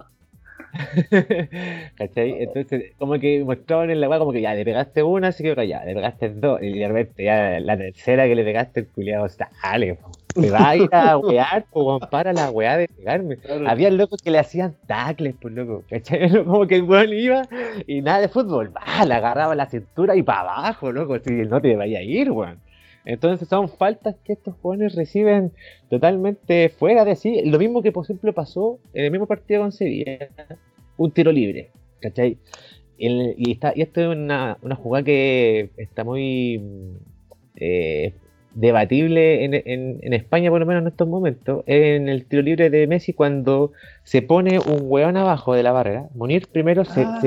¿Cachai? 1.97 2.43
Entonces, 2.43 2.93
como 2.97 3.19
que 3.19 3.43
mostraban 3.43 3.89
en 3.89 4.01
la 4.01 4.09
weá 4.09 4.19
como 4.19 4.31
que 4.31 4.41
ya 4.41 4.53
le 4.53 4.65
pegaste 4.65 5.03
una, 5.03 5.29
así 5.29 5.43
que 5.43 5.67
ya, 5.67 5.83
le 5.83 5.93
pegaste 5.93 6.29
dos, 6.29 6.61
y 6.61 6.77
de 6.77 6.87
repente 6.87 7.23
ya 7.23 7.59
la 7.59 7.77
tercera 7.77 8.27
que 8.27 8.35
le 8.35 8.43
pegaste 8.43 8.81
el 8.81 8.87
culiado 8.89 9.27
sale. 9.29 9.95
po. 9.95 10.11
Me 10.35 10.49
va 10.49 10.69
a 10.69 10.75
ir 10.75 10.89
a 10.91 11.17
wear, 11.17 11.65
o 11.71 11.99
para 11.99 12.33
la 12.33 12.49
weá 12.51 12.77
de 12.77 12.87
pegarme. 12.87 13.37
Había 13.67 13.89
locos 13.91 14.21
que 14.21 14.31
le 14.31 14.39
hacían 14.39 14.75
tacles, 14.87 15.35
pues 15.39 15.53
loco, 15.53 15.83
¿cachai? 15.89 16.29
Como 16.45 16.67
que 16.67 16.75
el 16.75 16.83
weón 16.83 17.13
iba 17.13 17.47
y 17.87 18.01
nada 18.01 18.19
de 18.19 18.29
fútbol, 18.29 18.73
va, 18.75 19.05
le 19.05 19.13
agarraba 19.13 19.55
la 19.55 19.67
cintura 19.67 20.15
y 20.15 20.23
para 20.23 20.41
abajo, 20.41 20.91
loco, 20.91 21.17
si 21.19 21.31
no 21.31 21.61
te 21.61 21.75
vaya 21.75 21.99
a 21.99 22.03
ir, 22.03 22.31
weón. 22.31 22.59
Entonces 23.05 23.47
son 23.49 23.67
faltas 23.67 24.15
que 24.23 24.33
estos 24.33 24.55
jóvenes 24.61 24.95
reciben 24.95 25.51
totalmente 25.89 26.69
fuera 26.69 27.03
de 27.03 27.15
sí. 27.15 27.41
Lo 27.43 27.59
mismo 27.59 27.81
que 27.81 27.91
por 27.91 28.05
ejemplo 28.05 28.33
pasó 28.33 28.79
en 28.93 29.05
el 29.05 29.11
mismo 29.11 29.27
partido 29.27 29.61
con 29.61 29.71
Sevilla, 29.73 30.29
un 30.97 31.11
tiro 31.11 31.31
libre, 31.31 31.71
¿cachai? 31.99 32.37
y, 32.97 33.51
está, 33.51 33.73
y 33.75 33.81
esto 33.81 34.01
es 34.01 34.07
una, 34.07 34.57
una 34.61 34.75
jugada 34.75 35.03
que 35.03 35.71
está 35.77 36.03
muy 36.03 36.61
eh, 37.55 38.13
debatible 38.53 39.45
en, 39.45 39.53
en, 39.53 40.13
España, 40.13 40.49
por 40.49 40.59
lo 40.59 40.65
menos 40.65 40.81
en 40.81 40.87
estos 40.87 41.07
momentos, 41.07 41.63
en 41.65 42.07
el 42.09 42.25
tiro 42.25 42.41
libre 42.41 42.69
de 42.69 42.87
Messi 42.87 43.13
cuando 43.13 43.71
se 44.03 44.21
pone 44.21 44.59
un 44.59 44.81
hueón 44.83 45.17
abajo 45.17 45.53
de 45.53 45.63
la 45.63 45.71
barrera. 45.71 46.07
Munir 46.13 46.47
primero 46.47 46.85
se, 46.85 47.03
ah, 47.03 47.19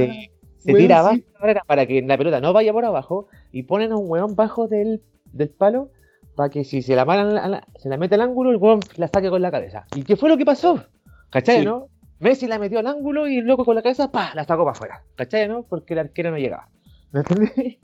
tira 0.65 1.01
abajo 1.01 1.17
de 1.17 1.25
la 1.33 1.41
barrera 1.41 1.63
para 1.67 1.87
que 1.87 2.03
la 2.03 2.17
pelota 2.17 2.41
no 2.41 2.53
vaya 2.53 2.73
por 2.73 2.85
abajo 2.85 3.29
y 3.53 3.65
ponen 3.65 3.93
un 3.93 4.05
hueón 4.09 4.37
bajo 4.37 4.69
del 4.69 5.01
del 5.37 5.51
palo 5.51 5.91
para 6.35 6.51
que 6.51 6.65
si 6.65 6.83
se 6.83 6.95
la, 6.95 7.65
se 7.79 7.89
la 7.89 7.97
mete 7.97 8.15
al 8.15 8.21
ángulo, 8.21 8.51
el 8.51 8.57
weón 8.57 8.81
la 8.97 9.09
saque 9.09 9.31
con 9.31 9.41
la 9.41 9.51
cabeza. 9.51 9.87
¿Y 9.95 10.03
qué 10.03 10.17
fue 10.17 10.29
lo 10.29 10.37
que 10.37 10.45
pasó? 10.45 10.85
¿Cachai, 11.31 11.65
no? 11.65 11.89
Messi 12.19 12.47
la 12.47 12.59
metió 12.59 12.79
al 12.79 12.87
ángulo 12.87 13.27
y 13.27 13.39
el 13.39 13.47
loco 13.47 13.65
con 13.65 13.75
la 13.75 13.83
cabeza, 13.83 14.13
pa, 14.13 14.33
la 14.35 14.45
sacó 14.45 14.65
para 14.65 14.73
afuera. 14.73 15.03
¿Cachai, 15.17 15.49
no? 15.49 15.63
Porque 15.63 15.95
el 15.95 16.01
arquero 16.01 16.31
no 16.31 16.39
llegaba. 16.39 16.69
¿Me 17.13 17.21
entendés? 17.21 17.79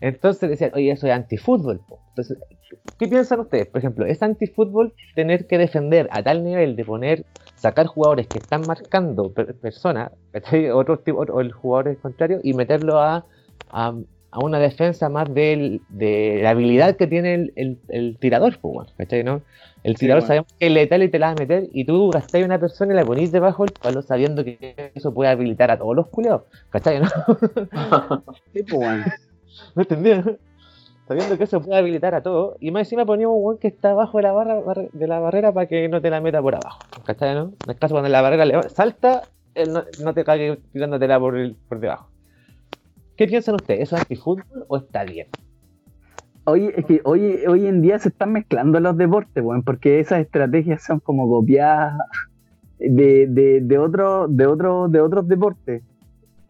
Entonces 0.00 0.48
decían, 0.48 0.72
oye, 0.74 0.90
eso 0.90 1.06
es 1.06 1.12
antifútbol. 1.12 1.82
Entonces, 2.08 2.38
¿qué 2.98 3.08
piensan 3.08 3.40
ustedes? 3.40 3.66
Por 3.68 3.78
ejemplo, 3.78 4.06
¿es 4.06 4.22
antifútbol 4.22 4.92
tener 5.14 5.46
que 5.46 5.58
defender 5.58 6.08
a 6.10 6.22
tal 6.22 6.44
nivel 6.44 6.76
de 6.76 6.84
poner, 6.84 7.24
sacar 7.54 7.86
jugadores 7.86 8.28
que 8.28 8.38
están 8.38 8.66
marcando 8.66 9.32
personas, 9.32 10.12
otro 10.74 10.98
tipo, 10.98 11.20
o 11.20 11.40
el 11.40 11.52
jugador 11.52 11.96
contrario, 11.98 12.40
y 12.42 12.54
meterlo 12.54 12.98
a 12.98 13.24
a 14.32 14.40
una 14.40 14.58
defensa 14.58 15.08
más 15.08 15.32
de, 15.32 15.80
la 16.42 16.50
habilidad 16.50 16.96
que 16.96 17.06
tiene 17.06 17.50
el, 17.56 18.16
tirador, 18.20 18.58
pues, 18.60 18.88
¿cachai? 18.96 19.24
¿no? 19.24 19.42
El 19.82 19.96
tirador 19.96 20.22
sabemos 20.22 20.48
que 20.58 20.66
es 20.66 20.72
letal 20.72 21.02
y 21.02 21.08
te 21.08 21.18
la 21.18 21.28
vas 21.28 21.36
a 21.36 21.38
meter 21.38 21.68
y 21.72 21.84
tú 21.84 22.10
gastáis 22.12 22.44
una 22.44 22.60
persona 22.60 22.92
y 22.92 22.96
la 22.96 23.04
ponís 23.04 23.32
debajo 23.32 23.64
del 23.64 23.72
palo 23.72 24.02
sabiendo 24.02 24.44
que 24.44 24.92
eso 24.94 25.12
puede 25.12 25.30
habilitar 25.30 25.70
a 25.70 25.78
todos 25.78 25.96
los 25.96 26.06
culeados, 26.08 26.42
¿cachai? 26.70 27.00
¿no? 27.00 27.08
sí, 28.52 28.62
pues, 28.62 29.06
¿No 29.74 29.82
entendí? 29.82 30.10
Sabiendo 31.10 31.36
que 31.36 31.42
eso 31.42 31.60
puede 31.60 31.76
habilitar 31.76 32.14
a 32.14 32.22
todos 32.22 32.56
y 32.60 32.70
más 32.70 32.82
encima 32.82 33.04
poníamos 33.04 33.36
un 33.36 33.58
que 33.58 33.66
está 33.66 33.90
abajo 33.90 34.18
de 34.18 34.22
la, 34.22 34.32
barra, 34.32 34.60
de 34.92 35.06
la 35.08 35.18
barrera 35.18 35.52
para 35.52 35.66
que 35.66 35.88
no 35.88 36.00
te 36.00 36.08
la 36.08 36.20
meta 36.20 36.40
por 36.40 36.54
abajo, 36.54 36.78
¿cachai? 37.04 37.34
¿no? 37.34 37.52
En 37.64 37.70
el 37.70 37.76
caso 37.76 37.94
cuando 37.94 38.08
la 38.08 38.22
barrera 38.22 38.62
salta, 38.68 39.22
él 39.56 39.72
no, 40.04 40.14
te 40.14 40.22
cae 40.22 40.60
tirándotela 40.72 41.18
por, 41.18 41.34
por 41.68 41.80
debajo. 41.80 42.10
¿Qué 43.16 43.26
piensan 43.26 43.56
ustedes? 43.56 43.80
¿Eso 43.80 43.96
es 43.96 44.02
antifútbol 44.02 44.66
o 44.68 44.76
está 44.76 45.02
bien? 45.02 45.26
Que 46.86 47.00
hoy, 47.02 47.44
hoy 47.44 47.66
en 47.66 47.82
día 47.82 47.98
se 47.98 48.10
están 48.10 48.30
mezclando 48.30 48.78
los 48.78 48.96
deportes, 48.96 49.42
bueno, 49.42 49.64
porque 49.66 49.98
esas 49.98 50.20
estrategias 50.20 50.84
son 50.84 51.00
como 51.00 51.28
copiadas 51.28 51.98
de, 52.78 53.26
de, 53.26 53.60
de, 53.62 53.78
otro, 53.78 54.28
de, 54.28 54.46
otro, 54.46 54.86
de 54.86 55.00
otros 55.00 55.26
deportes. 55.26 55.82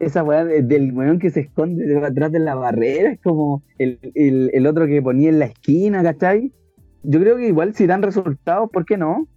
Esa 0.01 0.23
weá 0.23 0.43
del 0.43 0.93
weón 0.93 1.19
que 1.19 1.29
se 1.29 1.41
esconde 1.41 1.85
detrás 1.85 2.31
de 2.31 2.39
la 2.39 2.55
barrera, 2.55 3.11
es 3.11 3.19
como 3.21 3.61
el, 3.77 3.99
el, 4.15 4.67
otro 4.67 4.87
que 4.87 5.01
ponía 5.01 5.29
en 5.29 5.39
la 5.39 5.45
esquina, 5.45 6.03
¿cachai? 6.03 6.51
Yo 7.03 7.19
creo 7.19 7.37
que 7.37 7.47
igual 7.47 7.73
si 7.73 7.87
dan 7.87 8.01
resultados, 8.01 8.69
¿por 8.71 8.85
qué 8.85 8.97
no? 8.97 9.27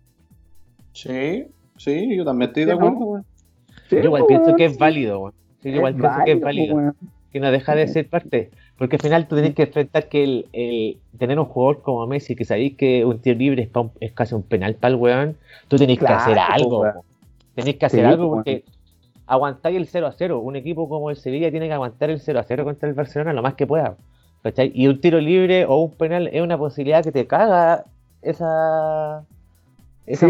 Sí, 0.92 1.46
sí, 1.76 2.16
yo 2.16 2.24
también 2.24 2.48
estoy 2.50 2.64
de 2.64 2.72
acuerdo, 2.72 3.24
yo 3.90 3.98
igual 3.98 4.24
pienso 4.26 4.56
que 4.56 4.64
es 4.64 4.78
válido, 4.78 5.20
weón. 5.20 5.34
Sí, 5.62 5.68
igual 5.70 5.94
pienso 5.94 6.18
que 6.24 6.32
es 6.32 6.40
válido 6.40 6.94
que 7.34 7.40
no 7.40 7.50
deja 7.50 7.74
de 7.74 7.88
ser 7.88 8.08
parte. 8.08 8.52
Porque 8.78 8.94
al 8.94 9.02
final 9.02 9.26
tú 9.26 9.34
tenés 9.34 9.56
que 9.56 9.64
enfrentar 9.64 10.08
que 10.08 10.22
el, 10.22 10.98
tener 11.18 11.36
un 11.40 11.46
jugador 11.46 11.82
como 11.82 12.06
Messi, 12.06 12.36
que 12.36 12.44
sabéis 12.44 12.76
que 12.76 13.04
un 13.04 13.18
tiro 13.18 13.36
libre 13.36 13.68
es, 14.00 14.12
casi 14.12 14.36
un 14.36 14.44
penal 14.44 14.76
para 14.76 14.94
el 14.94 15.00
weón, 15.00 15.36
tú 15.66 15.76
tenés 15.76 15.98
que 15.98 16.06
hacer 16.06 16.38
algo. 16.38 16.84
Tenés 17.56 17.74
que 17.74 17.86
hacer 17.86 18.06
algo 18.06 18.30
porque 18.30 18.62
aguantáis 19.26 19.76
el 19.76 19.86
0 19.86 20.06
a 20.06 20.12
0. 20.12 20.40
Un 20.40 20.56
equipo 20.56 20.88
como 20.88 21.10
el 21.10 21.16
Sevilla 21.16 21.50
tiene 21.50 21.68
que 21.68 21.74
aguantar 21.74 22.10
el 22.10 22.20
0 22.20 22.38
a 22.38 22.44
0 22.44 22.64
contra 22.64 22.88
el 22.88 22.94
Barcelona 22.94 23.32
lo 23.32 23.42
más 23.42 23.54
que 23.54 23.66
pueda. 23.66 23.96
Y 24.58 24.86
un 24.88 25.00
tiro 25.00 25.20
libre 25.20 25.64
o 25.64 25.76
un 25.76 25.92
penal 25.92 26.28
es 26.32 26.42
una 26.42 26.58
posibilidad 26.58 27.02
que 27.02 27.12
te 27.12 27.26
caga 27.26 27.84
esa. 28.20 29.24
esa 30.06 30.28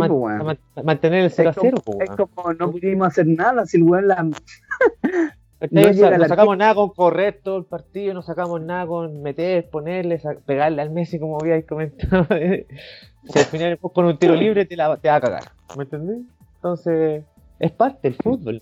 mantener 0.83 1.25
el 1.25 1.31
0 1.31 1.51
a 1.51 1.53
0. 1.53 1.79
es 2.01 2.11
como 2.11 2.53
no 2.53 2.71
pudimos 2.71 3.09
hacer 3.09 3.27
nada 3.27 3.67
si 3.67 3.79
el 3.79 3.85
weón 3.85 4.09
la. 4.09 4.31
No, 5.71 6.29
sacamos 6.29 6.59
nada 6.59 6.75
con 6.75 6.91
correr 6.91 7.41
todo 7.43 7.57
el 7.57 7.65
partido, 7.65 8.13
no 8.13 8.21
sacamos 8.21 8.61
nada 8.61 8.87
con 8.87 9.23
meter, 9.23 9.71
ponerle, 9.71 10.21
pegarle 10.45 10.83
al 10.83 10.91
Messi, 10.91 11.19
como 11.19 11.39
habíais 11.41 11.65
comentado. 11.65 12.27
si 12.29 13.39
al 13.39 13.45
final 13.47 13.79
con 13.79 14.05
un 14.05 14.19
tiro 14.19 14.35
libre 14.35 14.67
te, 14.67 14.77
la, 14.77 14.95
te 14.99 15.09
va 15.09 15.15
a 15.15 15.21
cagar. 15.23 15.45
¿Me 15.75 15.85
entendés? 15.85 16.19
Entonces, 16.57 17.25
es 17.59 17.73
parte 17.73 18.09
del 18.09 18.17
fútbol. 18.17 18.61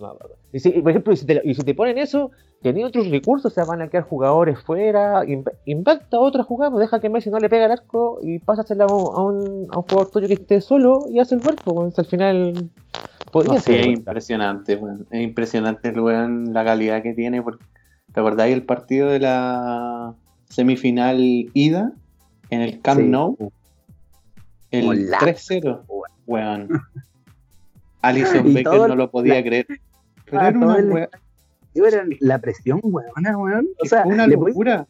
Y 0.52 0.60
si, 0.60 0.70
por 0.70 0.90
ejemplo, 0.90 1.12
y 1.12 1.16
si, 1.16 1.26
te, 1.26 1.40
y 1.44 1.54
si 1.54 1.62
te 1.62 1.74
ponen 1.74 1.98
eso, 1.98 2.30
tenés 2.60 2.84
otros 2.84 3.08
recursos, 3.08 3.52
se 3.52 3.64
van 3.64 3.82
a 3.82 3.88
quedar 3.88 4.04
jugadores 4.04 4.58
fuera, 4.60 5.22
impacta 5.64 6.18
otra 6.18 6.42
jugada, 6.42 6.70
pues 6.70 6.82
deja 6.82 7.00
que 7.00 7.08
Messi 7.08 7.30
no 7.30 7.38
le 7.38 7.48
pega 7.48 7.66
el 7.66 7.72
arco 7.72 8.18
y 8.22 8.38
pásasela 8.38 8.84
a 8.84 8.92
un, 8.92 9.68
a 9.70 9.78
un, 9.78 9.82
jugador 9.82 10.10
tuyo 10.10 10.28
que 10.28 10.34
esté 10.34 10.60
solo 10.60 11.04
y 11.08 11.20
hace 11.20 11.34
el 11.34 11.42
cuerpo. 11.42 11.74
Pues, 11.74 11.98
al 11.98 12.06
final 12.06 12.70
sí, 13.60 13.74
es 13.74 13.86
impresionante, 13.86 14.80
Es 15.10 15.22
impresionante 15.22 15.92
la 15.92 16.64
calidad 16.64 17.02
que 17.02 17.14
tiene. 17.14 17.42
Porque, 17.42 17.64
¿Te 18.12 18.20
acordáis 18.20 18.52
el 18.52 18.64
partido 18.64 19.08
de 19.08 19.20
la 19.20 20.14
semifinal 20.44 21.18
ida 21.54 21.92
en 22.50 22.60
el 22.60 22.80
Camp 22.80 23.00
Nou? 23.00 23.36
El 24.70 24.86
3-0. 24.86 25.82
Weón. 26.26 26.68
Alison 28.02 28.52
Becker 28.52 28.88
no 28.88 28.96
lo 28.96 29.10
podía 29.10 29.42
creer. 29.42 29.66
Pero 30.26 30.40
ah, 30.40 30.48
era 30.48 30.58
una 30.58 31.08
Era 31.74 32.04
la 32.20 32.38
presión, 32.38 32.80
weón, 32.82 33.68
O 33.80 33.86
sea, 33.86 34.04
una 34.04 34.26
locura. 34.26 34.86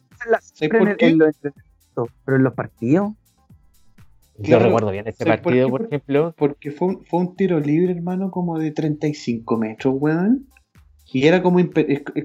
pero 0.59 2.37
en 2.37 2.43
los 2.43 2.53
partidos 2.53 3.13
yo 4.37 4.59
recuerdo 4.59 4.91
bien 4.91 5.07
ese 5.07 5.25
partido, 5.25 5.69
por, 5.69 5.85
ejemplo. 5.85 6.33
Porque 6.37 6.71
fue 6.71 6.87
un, 6.89 7.05
fue 7.05 7.19
un 7.19 7.35
tiro 7.35 7.59
libre, 7.59 7.93
hermano, 7.93 8.31
como 8.31 8.57
de 8.57 8.71
35 8.71 9.57
metros, 9.57 9.95
weón. 9.97 10.47
Y 11.11 11.27
era 11.27 11.43
como, 11.43 11.59
es, 11.59 11.69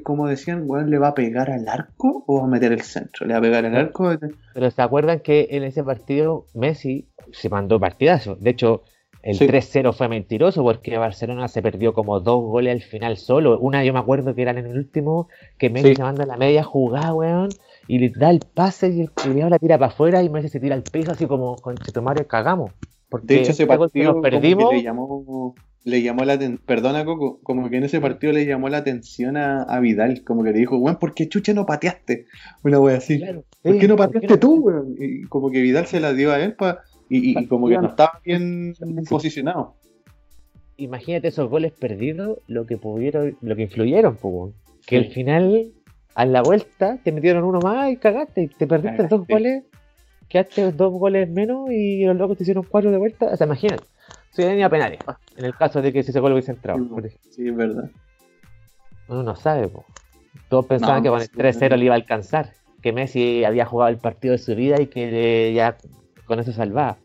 como 0.02 0.28
decían, 0.28 0.62
weón, 0.64 0.90
¿le 0.90 0.98
va 0.98 1.08
a 1.08 1.14
pegar 1.14 1.50
al 1.50 1.68
arco 1.68 2.24
o 2.26 2.40
va 2.40 2.44
a 2.46 2.50
meter 2.50 2.72
el 2.72 2.80
centro? 2.80 3.26
¿Le 3.26 3.34
va 3.34 3.38
a 3.38 3.42
pegar 3.42 3.66
al 3.66 3.76
arco? 3.76 4.10
Pero 4.54 4.70
se 4.70 4.82
acuerdan 4.82 5.20
que 5.20 5.48
en 5.50 5.64
ese 5.64 5.84
partido 5.84 6.46
Messi 6.54 7.08
se 7.32 7.50
mandó 7.50 7.78
partidazo. 7.78 8.36
De 8.36 8.50
hecho, 8.50 8.82
el 9.28 9.38
3-0 9.38 9.92
fue 9.92 10.08
mentiroso 10.08 10.62
porque 10.62 10.96
Barcelona 10.98 11.48
se 11.48 11.62
perdió 11.62 11.94
como 11.94 12.20
dos 12.20 12.42
goles 12.42 12.74
al 12.74 12.82
final 12.82 13.16
solo. 13.16 13.58
Una 13.58 13.84
yo 13.84 13.92
me 13.92 13.98
acuerdo 13.98 14.34
que 14.34 14.42
era 14.42 14.52
en 14.52 14.58
el 14.58 14.76
último, 14.76 15.28
que 15.58 15.70
Messi 15.70 15.94
se 15.94 16.02
manda 16.02 16.26
la 16.26 16.36
media 16.36 16.64
jugada, 16.64 17.14
weón 17.14 17.50
y 17.88 17.98
le 17.98 18.10
da 18.10 18.30
el 18.30 18.40
pase 18.40 18.90
y 18.90 19.00
el 19.00 19.10
culiado 19.10 19.50
la 19.50 19.58
tira 19.58 19.78
para 19.78 19.90
afuera 19.90 20.22
y 20.22 20.28
Messi 20.28 20.50
se 20.50 20.60
tira 20.60 20.76
al 20.76 20.82
piso 20.82 21.10
así 21.10 21.26
como 21.26 21.56
con 21.56 21.74
Chetumare 21.76 22.26
cagamos. 22.26 22.72
Porque 23.08 23.26
de 23.26 23.40
hecho 23.40 23.52
ese 23.52 23.66
partido 23.66 24.12
nos 24.12 24.22
perdimos. 24.22 24.70
le 24.70 24.82
llamó, 24.82 25.54
le 25.84 26.02
llamó 26.02 26.24
la 26.26 26.38
perdona 26.66 27.06
Coco, 27.06 27.40
como 27.42 27.70
que 27.70 27.78
en 27.78 27.84
ese 27.84 28.02
partido 28.02 28.34
le 28.34 28.44
llamó 28.44 28.68
la 28.68 28.78
atención 28.78 29.38
a, 29.38 29.80
Vidal, 29.80 30.22
como 30.22 30.44
que 30.44 30.52
le 30.52 30.58
dijo, 30.58 30.76
weón, 30.76 30.98
¿por 30.98 31.14
qué 31.14 31.26
chucha 31.26 31.54
no 31.54 31.64
pateaste? 31.64 32.26
Una 32.62 32.78
wea 32.78 32.98
así. 32.98 33.18
¿Por 33.62 33.78
qué 33.78 33.88
no 33.88 33.96
pateaste 33.96 34.36
tú, 34.36 34.56
weón? 34.56 34.94
Y 34.98 35.22
como 35.22 35.50
que 35.50 35.62
Vidal 35.62 35.86
se 35.86 36.00
la 36.00 36.12
dio 36.12 36.30
a 36.30 36.40
él 36.40 36.54
pa, 36.54 36.82
y, 37.08 37.46
como 37.46 37.68
que 37.68 37.78
no 37.78 37.88
estaba 37.88 38.20
bien 38.24 38.74
posicionado. 39.08 39.74
Imagínate 40.76 41.28
esos 41.28 41.48
goles 41.50 41.72
perdidos, 41.72 42.38
lo 42.46 42.66
que 42.66 42.76
pudieron, 42.76 43.36
lo 43.40 43.56
que 43.56 43.62
influyeron, 43.62 44.16
pues, 44.16 44.54
que 44.86 44.96
al 44.96 45.06
final 45.06 45.72
a 46.14 46.24
la 46.24 46.42
vuelta 46.42 46.98
te 47.02 47.12
metieron 47.12 47.44
uno 47.44 47.60
más 47.60 47.90
y 47.90 47.96
cagaste, 47.96 48.42
y 48.42 48.48
te 48.48 48.66
perdiste 48.66 49.06
dos 49.08 49.26
goles, 49.26 49.64
quedaste 50.28 50.72
dos 50.72 50.92
goles 50.92 51.28
menos 51.28 51.70
y 51.70 52.04
los 52.04 52.16
locos 52.16 52.36
te 52.36 52.44
hicieron 52.44 52.64
cuatro 52.68 52.90
de 52.90 52.98
vuelta. 52.98 53.26
O 53.26 53.36
sea, 53.36 53.46
imagínate, 53.46 53.84
se 54.30 54.46
venía 54.46 54.66
a 54.66 54.70
penales, 54.70 55.00
en 55.36 55.44
el 55.44 55.54
caso 55.54 55.82
de 55.82 55.92
que 55.92 56.00
ese 56.00 56.18
gol 56.20 56.32
hubiese 56.32 56.52
entrado. 56.52 56.78
Sí, 57.30 57.48
es 57.48 57.56
verdad. 57.56 57.90
Uno 59.08 59.22
no 59.22 59.34
sabe, 59.34 59.68
po. 59.68 59.84
todos 60.48 60.66
pensaban 60.66 61.02
que 61.02 61.08
con 61.08 61.20
el 61.20 61.30
3-0 61.30 61.76
le 61.76 61.84
iba 61.86 61.94
a 61.94 61.96
alcanzar, 61.96 62.50
que 62.82 62.92
Messi 62.92 63.44
había 63.44 63.64
jugado 63.64 63.90
el 63.90 63.98
partido 63.98 64.32
de 64.32 64.38
su 64.38 64.54
vida 64.54 64.80
y 64.80 64.86
que 64.86 65.52
ya 65.54 65.76
con 66.28 66.38
eso 66.38 66.52
salvaba. 66.52 66.98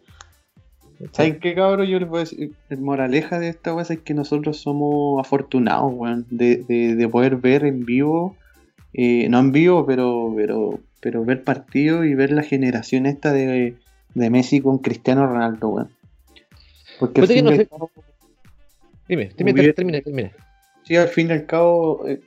¿Saben 1.11 1.39
qué, 1.39 1.55
cabrón? 1.55 1.87
Yo 1.87 1.99
les 1.99 2.07
voy 2.07 2.17
a 2.19 2.23
decir, 2.23 2.51
el 2.69 2.79
moraleja 2.79 3.39
de 3.39 3.49
esta 3.49 3.73
weá 3.73 3.83
es 3.89 3.99
que 3.99 4.13
nosotros 4.13 4.57
somos 4.61 5.19
afortunados, 5.19 5.91
weón, 5.93 6.25
de, 6.29 6.57
de, 6.67 6.95
de, 6.95 7.07
poder 7.09 7.37
ver 7.37 7.65
en 7.65 7.83
vivo 7.85 8.37
no 9.29 9.39
en 9.39 9.51
vivo, 9.51 9.85
pero, 9.87 10.31
pero, 10.35 10.79
pero 11.01 11.25
ver 11.25 11.43
partidos 11.43 12.05
y 12.05 12.13
ver 12.13 12.31
la 12.31 12.43
generación 12.43 13.07
esta 13.07 13.33
de, 13.33 13.75
de 14.13 14.29
Messi 14.29 14.61
con 14.61 14.77
Cristiano 14.77 15.25
Ronaldo, 15.25 15.69
weón. 15.69 15.89
Porque 16.99 17.21
al 17.21 17.27
fin 17.27 17.45
no 17.45 17.51
sé- 17.55 17.65
cabo- 17.65 17.89
Dime, 19.07 19.31
Hubiera- 19.37 19.73
termina, 19.73 19.99
termina. 20.01 20.31
Sí, 20.83 20.95
al 20.95 21.07
fin 21.07 21.29
y 21.29 21.33
al 21.33 21.45
cabo, 21.47 22.07
eh, 22.07 22.21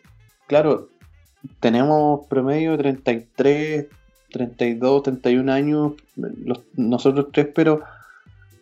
claro, 0.48 0.88
tenemos 1.60 2.26
promedio 2.26 2.76
33, 2.76 3.86
32, 4.36 5.02
31 5.02 5.48
años, 5.52 5.92
los- 6.16 6.62
nosotros 6.76 7.28
tres, 7.32 7.48
pero 7.54 7.80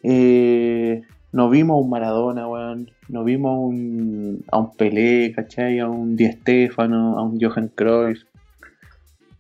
eh, 0.03 1.03
no 1.33 1.51
vimos 1.51 1.75
a 1.77 1.81
un 1.81 1.91
Maradona, 1.91 2.47
weón, 2.49 2.91
no 3.09 3.25
vimos 3.25 3.51
a 3.55 3.59
un, 3.59 4.45
a 4.53 4.59
un 4.59 4.75
Pelé, 4.77 5.33
¿cachai? 5.35 5.79
A 5.81 5.89
un 5.89 6.17
Di 6.17 6.31
Stéfano, 6.31 7.19
a 7.19 7.23
un 7.23 7.41
Johan 7.41 7.69
Cruyff, 7.75 8.23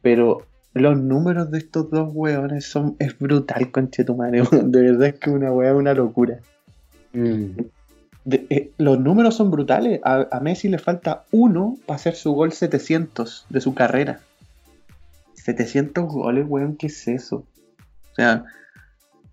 pero 0.02 0.42
los 0.74 0.98
números 0.98 1.50
de 1.50 1.58
estos 1.58 1.90
dos 1.90 2.10
weones 2.12 2.66
son, 2.66 2.96
es 2.98 3.16
brutal, 3.18 3.70
conchetumare, 3.70 4.42
weón, 4.42 4.72
de 4.72 4.80
verdad 4.82 5.08
es 5.08 5.14
que 5.14 5.30
una 5.30 5.52
weá 5.52 5.70
es 5.70 5.76
una 5.76 5.94
locura. 5.94 6.38
De- 8.24 8.46
eh, 8.50 8.70
los 8.78 8.98
números 8.98 9.34
son 9.36 9.50
brutales. 9.50 10.00
A, 10.02 10.26
a 10.30 10.40
Messi 10.40 10.68
le 10.68 10.78
falta 10.78 11.24
uno 11.30 11.76
para 11.86 11.96
hacer 11.96 12.14
su 12.16 12.32
gol 12.32 12.52
700 12.52 13.46
de 13.50 13.60
su 13.60 13.74
carrera. 13.74 14.20
700 15.44 16.04
goles, 16.06 16.46
weón, 16.48 16.76
¿qué 16.76 16.86
es 16.86 17.06
eso? 17.08 17.46
O 18.12 18.14
sea, 18.14 18.44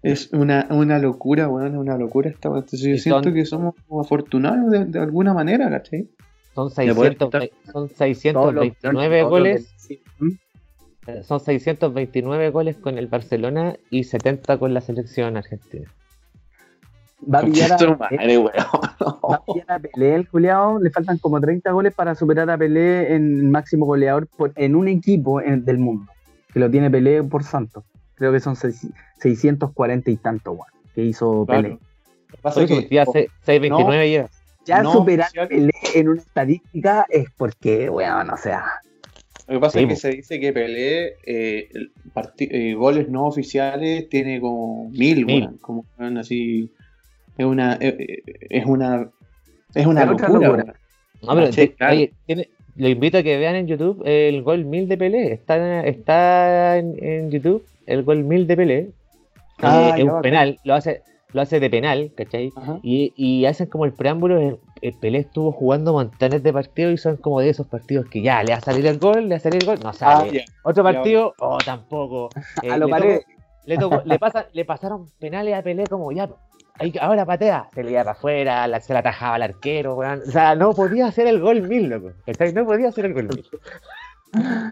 es 0.03 0.29
una, 0.33 0.67
una 0.71 0.99
locura, 0.99 1.47
weón, 1.47 1.73
es 1.73 1.77
una 1.79 1.97
locura 1.97 2.29
esta 2.29 2.49
weón. 2.49 2.63
Entonces 2.63 2.81
yo 2.81 2.97
siento 2.97 3.23
son- 3.23 3.33
que 3.33 3.45
somos 3.45 3.75
afortunados 3.99 4.71
de, 4.71 4.85
de 4.85 4.99
alguna 4.99 5.33
manera, 5.33 5.69
¿cachai? 5.69 6.09
Son 6.53 6.67
Le 6.77 6.93
puedes 6.93 7.17
600, 7.17 7.27
quitar- 7.29 7.49
son 7.65 7.73
Todos 7.73 7.83
los- 7.89 7.97
629 7.97 9.19
todos 9.19 9.21
los 9.21 9.29
goles. 9.29 9.75
Son 11.23 11.39
629 11.39 12.49
goles 12.51 12.77
con 12.77 12.97
el 12.97 13.07
Barcelona 13.07 13.75
y 13.89 14.03
70 14.03 14.57
con 14.59 14.73
la 14.73 14.81
selección 14.81 15.35
argentina. 15.37 15.89
Va 17.23 17.39
a 17.39 17.43
pillar 17.43 17.71
a, 17.73 17.77
va 17.85 17.97
madre, 17.97 18.37
weón. 18.37 18.51
a 18.55 19.45
pillar 19.45 19.65
a 19.71 19.79
Pelé, 19.79 20.15
el 20.15 20.27
culiao. 20.27 20.79
Le 20.79 20.89
faltan 20.89 21.17
como 21.19 21.39
30 21.39 21.71
goles 21.71 21.93
para 21.93 22.15
superar 22.15 22.49
a 22.49 22.57
Pelé 22.57 23.13
en 23.13 23.51
máximo 23.51 23.85
goleador 23.85 24.27
por- 24.27 24.53
en 24.55 24.75
un 24.75 24.87
equipo 24.87 25.39
en- 25.41 25.63
del 25.65 25.77
mundo. 25.77 26.11
Que 26.53 26.59
lo 26.59 26.69
tiene 26.71 26.89
Pelé 26.89 27.23
por 27.23 27.43
santo. 27.43 27.83
Creo 28.15 28.31
que 28.31 28.39
son 28.39 28.55
seis- 28.55 28.87
640 29.19 30.09
y 30.11 30.17
tanto, 30.17 30.51
weón. 30.53 30.65
Que 30.95 31.03
hizo 31.03 31.45
Claro. 31.45 31.61
Pelé. 31.63 31.79
Pasa 32.41 32.65
que- 32.65 32.87
ya 32.89 33.05
se- 33.05 33.29
629 33.43 34.09
lleva. 34.09 34.29
Ya 34.65 34.81
No 34.83 34.91
superar 34.93 35.29
a. 35.39 35.47
Pelé 35.47 35.71
en 35.95 36.09
una 36.09 36.21
estadística 36.21 37.05
es 37.09 37.27
porque, 37.37 37.89
weón, 37.89 38.29
o 38.29 38.37
sea. 38.37 38.63
Lo 39.47 39.55
que 39.55 39.59
pasa 39.59 39.77
Sí, 39.79 39.83
es 39.85 39.89
que 39.89 39.95
se 39.95 40.09
dice 40.09 40.39
que 40.39 40.53
Pelé, 40.53 41.15
eh, 41.25 41.69
eh, 42.39 42.73
goles 42.75 43.09
no 43.09 43.25
oficiales, 43.25 44.07
tiene 44.09 44.39
como 44.39 44.89
mil, 44.89 45.25
Mil. 45.25 45.43
weón, 45.43 45.57
como 45.57 45.85
así. 46.17 46.71
Es 47.37 47.45
una. 47.45 47.75
eh, 47.79 47.95
eh, 47.99 48.23
Es 48.49 48.65
una. 48.65 49.09
Es 49.73 49.85
una 49.85 50.03
Es 50.03 50.09
otra 50.09 50.27
locura, 50.29 50.47
locura. 50.47 50.73
No, 51.21 51.35
pero 51.35 51.47
Sí, 51.47 51.53
te- 51.67 51.73
claro. 51.75 51.93
oye, 51.93 52.13
tiene- 52.25 52.49
lo 52.75 52.87
invito 52.89 53.17
a 53.19 53.23
que 53.23 53.37
vean 53.37 53.55
en 53.55 53.67
YouTube 53.67 54.01
el 54.05 54.41
gol 54.43 54.65
1000 54.65 54.87
de 54.87 54.97
Pelé. 54.97 55.31
Está, 55.33 55.81
está 55.85 56.77
en, 56.77 56.95
en 57.03 57.31
YouTube 57.31 57.65
el 57.85 58.03
gol 58.03 58.23
1000 58.23 58.47
de 58.47 58.57
Pelé. 58.57 58.89
Ah, 59.61 59.93
Eh, 59.95 60.01
es 60.01 60.03
un 60.05 60.21
penal, 60.21 60.59
lo 60.63 60.73
hace, 60.73 61.03
lo 61.33 61.41
hace 61.41 61.59
de 61.59 61.69
penal, 61.69 62.11
¿cachai? 62.17 62.51
Y, 62.81 63.13
y 63.15 63.45
hacen 63.45 63.67
como 63.67 63.85
el 63.85 63.93
preámbulo, 63.93 64.39
el, 64.39 64.57
el 64.81 64.93
Pelé 64.93 65.19
estuvo 65.19 65.51
jugando 65.51 65.93
montones 65.93 66.41
de 66.41 66.51
partidos 66.51 66.93
y 66.93 66.97
son 66.97 67.17
como 67.17 67.39
de 67.41 67.49
esos 67.49 67.67
partidos 67.67 68.07
que 68.09 68.21
ya, 68.23 68.41
le 68.43 68.53
va 68.53 68.57
a 68.57 68.61
salir 68.61 68.85
el 68.87 68.97
gol, 68.97 69.23
le 69.23 69.29
va 69.29 69.35
a 69.35 69.39
salir 69.39 69.59
el 69.61 69.65
gol, 69.67 69.79
no 69.83 69.89
Ah, 69.89 69.93
sale. 69.93 70.33
ya. 70.39 70.43
Otro 70.63 70.83
partido, 70.83 71.35
oh, 71.39 71.59
tampoco. 71.59 72.29
Eh, 72.63 72.71
A 72.71 72.77
lo 72.77 72.87
le, 72.87 73.21
le, 73.65 73.77
tocó- 73.77 74.01
le, 74.03 74.17
pasa- 74.17 74.47
le 74.53 74.65
pasaron 74.65 75.09
penales 75.19 75.53
a 75.53 75.61
Pelé 75.61 75.85
como 75.85 76.11
ya, 76.11 76.27
ahí- 76.81 76.93
ahora 76.99 77.25
patea, 77.25 77.69
se 77.73 77.83
le 77.83 77.91
iba 77.91 78.01
para 78.03 78.11
afuera, 78.11 78.67
la- 78.67 78.79
se 78.81 78.93
la 78.93 78.99
atajaba 78.99 79.35
al 79.35 79.43
arquero, 79.43 79.95
weón. 79.95 80.21
O 80.27 80.31
sea, 80.31 80.55
no 80.55 80.73
podía 80.73 81.07
hacer 81.07 81.27
el 81.27 81.39
gol 81.39 81.61
mil, 81.63 81.89
loco. 81.89 82.11
¿cachai? 82.25 82.53
No 82.53 82.65
podía 82.65 82.89
hacer 82.89 83.05
el 83.05 83.13
gol 83.13 83.29
mil. 83.29 83.45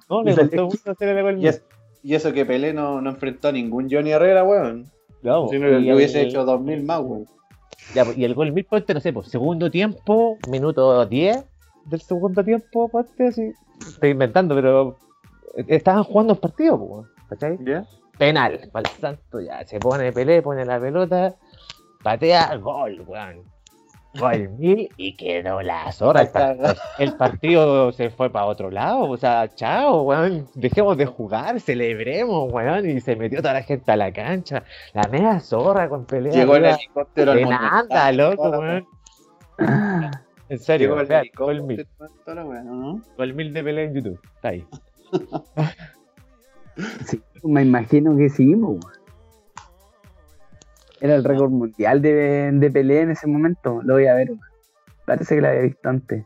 No, 0.10 0.24
le 0.24 0.36
costó 0.36 0.68
mucho 0.68 0.92
hacer 0.92 1.10
el 1.10 1.24
gol 1.24 1.34
Y, 1.34 1.38
mil. 1.38 1.48
es- 1.48 1.64
y 2.04 2.16
eso 2.16 2.32
que 2.34 2.46
Pelé 2.46 2.74
no, 2.74 3.02
no 3.02 3.10
enfrentó 3.12 3.50
a 3.50 3.52
ningún 3.52 3.88
Johnny 3.92 4.12
Herrera, 4.12 4.44
weón. 4.44 4.86
No, 5.22 5.50
Si 5.50 5.60
no, 5.60 5.68
le 5.68 5.78
el- 5.78 5.94
hubiese 5.96 6.22
hecho 6.22 6.46
2000 6.46 6.84
más, 6.84 7.02
weón. 7.02 7.26
Ya, 7.94 8.06
pues, 8.06 8.18
y 8.18 8.24
el 8.26 8.36
gol 8.36 8.52
mil, 8.52 8.66
ponte, 8.66 8.94
no 8.94 9.00
sé, 9.00 9.12
pues, 9.12 9.28
segundo 9.30 9.70
tiempo, 9.72 10.38
minuto 10.50 11.06
10 11.06 11.44
del 11.86 12.02
segundo 12.02 12.44
tiempo, 12.44 12.88
ponte, 12.90 13.28
así. 13.28 13.52
Estoy 13.88 14.12
inventando, 14.12 14.54
pero 14.56 14.98
estaban 15.68 16.04
jugando 16.04 16.34
el 16.34 16.40
partido, 16.40 16.78
pues, 16.78 16.90
weón, 16.92 17.08
¿cachai? 17.30 17.58
¿Ya? 17.66 17.86
Penal, 18.18 18.60
para 18.72 18.88
el 18.88 18.96
santo, 19.00 19.40
ya, 19.42 19.66
se 19.66 19.80
pone 19.80 20.12
Pelé, 20.12 20.42
pone 20.42 20.66
la 20.66 20.80
pelota, 20.80 21.36
patea, 22.04 22.56
gol, 22.58 23.04
weón. 23.06 23.44
Gol 24.16 24.50
mil 24.58 24.90
y 24.98 25.16
quedó 25.16 25.62
la 25.62 25.92
zorra. 25.92 26.22
El, 26.22 26.30
par- 26.30 26.58
el 26.98 27.14
partido 27.16 27.92
se 27.92 28.10
fue 28.10 28.30
para 28.32 28.46
otro 28.48 28.72
lado, 28.72 29.02
o 29.02 29.18
sea, 29.18 29.48
chao, 29.54 30.02
weón. 30.02 30.48
Dejemos 30.56 30.98
de 30.98 31.06
jugar, 31.06 31.60
celebremos, 31.60 32.52
weón. 32.52 32.90
Y 32.90 33.00
se 33.02 33.16
metió 33.16 33.42
toda 33.42 33.54
la 33.54 33.62
gente 33.64 33.92
a 33.92 33.96
la 33.96 34.12
cancha. 34.12 34.64
La 34.94 35.04
media 35.12 35.40
zorra 35.40 35.88
con 35.90 36.06
pelea. 36.06 36.34
Llegó 36.34 36.56
el 36.56 36.66
helicóptero 36.66 37.32
al 37.34 37.38
De 37.38 37.46
nada, 37.46 38.12
loco, 38.12 38.50
weón. 38.50 38.88
En 40.50 40.58
serio, 40.58 40.96
Llegó 40.98 41.02
el 41.22 41.32
gol 41.38 41.64
mil. 41.64 41.88
Gol 43.18 43.34
mil 43.36 43.54
de 43.54 43.64
pelea 43.64 43.84
en 43.86 43.94
YouTube. 43.94 44.20
Está 44.36 44.50
ahí. 44.50 44.66
Sí, 47.06 47.22
me 47.44 47.62
imagino 47.62 48.16
que 48.18 48.30
sí, 48.30 48.56
po, 48.56 48.70
weón. 48.70 48.99
Era 51.02 51.16
el 51.16 51.24
récord 51.24 51.50
mundial 51.52 52.02
de, 52.02 52.52
de 52.54 52.72
Pelé 52.72 53.02
en 53.02 53.12
ese 53.12 53.28
momento. 53.28 53.82
Lo 53.84 53.94
voy 53.94 54.08
a 54.08 54.14
ver. 54.16 54.32
Parece 55.06 55.36
que 55.36 55.42
lo 55.42 55.48
había 55.48 55.62
visto 55.62 55.90
antes. 55.90 56.26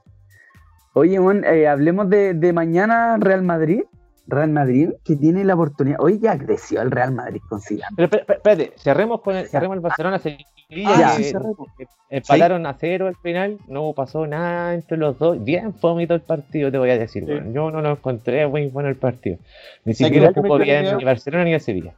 Oye, 0.93 1.19
weón, 1.19 1.43
eh, 1.45 1.67
hablemos 1.67 2.09
de, 2.09 2.33
de 2.33 2.53
mañana 2.53 3.17
Real 3.19 3.43
Madrid. 3.43 3.81
Real 4.25 4.49
Madrid 4.51 4.89
que 5.03 5.15
tiene 5.17 5.43
la 5.43 5.53
oportunidad. 5.55 5.97
Hoy 5.99 6.17
ya 6.19 6.37
creció 6.37 6.81
el 6.81 6.91
Real 6.91 7.11
Madrid 7.13 7.41
con 7.49 7.59
Zidane. 7.59 7.93
Pero 7.95 8.07
espé- 8.09 8.21
espé- 8.25 8.33
espérate, 8.35 8.73
cerremos 8.77 9.21
con 9.21 9.35
el, 9.35 9.47
cerremos 9.47 9.75
el 9.75 9.81
Barcelona 9.81 10.17
Sevilla. 10.19 10.45
Ah, 10.87 11.13
que- 11.17 11.23
sí, 11.23 11.29
cerremos. 11.31 11.67
que 11.77 11.87
empataron 12.09 12.65
a 12.65 12.73
cero 12.75 13.07
al 13.07 13.15
final, 13.17 13.57
no 13.67 13.91
pasó 13.93 14.25
nada 14.25 14.73
entre 14.75 14.97
los 14.97 15.19
dos. 15.19 15.43
Bien 15.43 15.73
fomito 15.73 16.13
el 16.13 16.21
partido, 16.21 16.71
te 16.71 16.77
voy 16.77 16.89
a 16.91 16.97
decir. 16.97 17.25
Sí. 17.25 17.31
weón. 17.31 17.53
Yo 17.53 17.69
no 17.69 17.81
lo 17.81 17.91
encontré 17.91 18.47
muy 18.47 18.67
bueno 18.69 18.87
el 18.87 18.95
partido. 18.95 19.37
Ni 19.83 19.93
¿Sabes 19.93 20.13
siquiera 20.13 20.31
jugó 20.33 20.57
bien 20.57 20.97
ni 20.97 21.03
Barcelona 21.03 21.43
ni 21.43 21.53
el 21.53 21.59
Sevilla. 21.61 21.93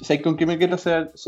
¿Sabes 0.00 0.22
con 0.22 0.36
qué 0.36 0.46
me 0.46 0.58
quiero 0.58 0.76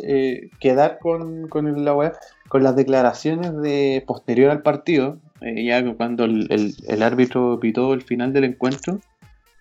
eh, 0.03 0.51
quedar 0.61 0.99
con, 1.01 1.49
con 1.49 1.85
la 1.85 1.95
web? 1.95 2.13
Con 2.49 2.63
las 2.63 2.77
declaraciones 2.77 3.61
de 3.61 4.05
posterior 4.07 4.51
al 4.51 4.63
partido, 4.63 5.19
eh, 5.41 5.65
ya 5.65 5.85
cuando 5.95 6.25
el, 6.25 6.47
el- 6.51 7.03
árbitro 7.03 7.59
pitó 7.59 7.95
el 7.95 8.03
final 8.03 8.33
del 8.33 8.45
encuentro, 8.45 9.01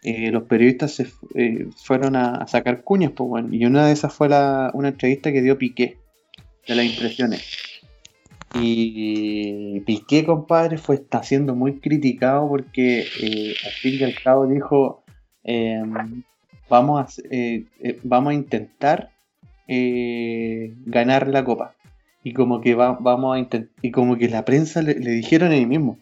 eh, 0.04 0.32
los 0.32 0.44
periodistas 0.44 0.92
se 0.94 1.08
eh, 1.36 1.68
fueron 1.84 2.16
a, 2.16 2.46
sacar 2.48 2.84
cuñas, 2.84 3.12
pues, 3.16 3.30
bueno, 3.30 3.50
y 3.52 3.66
una 3.66 3.88
de 3.88 3.94
esas 3.94 4.14
fue 4.14 4.30
la, 4.30 4.70
una 4.74 4.90
entrevista 4.90 5.32
que 5.32 5.42
dio 5.42 5.58
Piqué, 5.58 5.98
de 6.68 6.76
las 6.76 6.86
impresiones. 6.86 7.44
Y 8.56 9.80
Piqué, 9.82 10.24
compadre, 10.26 10.78
fue, 10.78 10.96
está 10.96 11.24
siendo 11.24 11.56
muy 11.56 11.80
criticado 11.80 12.48
porque 12.48 13.08
al 13.66 13.72
fin 13.72 13.96
y 14.00 14.04
al 14.04 14.14
cabo 14.24 14.46
dijo, 14.46 15.04
em, 15.44 16.24
vamos 16.70 17.20
a, 17.20 17.22
eh, 17.32 17.66
eh, 17.82 18.00
vamos 18.04 18.32
a 18.32 18.34
intentar 18.34 19.10
eh, 19.68 20.74
ganar 20.86 21.28
la 21.28 21.44
copa. 21.44 21.76
Y 22.24 22.34
como 22.34 22.62
que 22.62 22.76
va- 22.76 22.98
vamos 23.00 23.36
a 23.36 23.40
intentar, 23.40 23.70
y 23.82 23.92
como 23.92 24.18
que 24.18 24.30
la 24.30 24.46
prensa 24.46 24.82
le, 24.82 24.96
le 24.96 25.12
dijeron 25.12 25.52
ahí 25.52 25.66
mismo, 25.66 26.00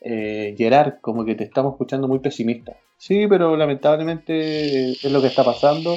eh, 0.00 0.54
Gerard, 0.56 1.00
como 1.00 1.24
que 1.24 1.34
te 1.34 1.44
estamos 1.44 1.72
escuchando 1.74 2.06
muy 2.08 2.20
pesimista. 2.20 2.76
Sí, 2.98 3.26
pero 3.28 3.56
lamentablemente 3.56 4.92
es 4.92 5.04
lo 5.04 5.20
que 5.20 5.28
está 5.28 5.44
pasando. 5.44 5.96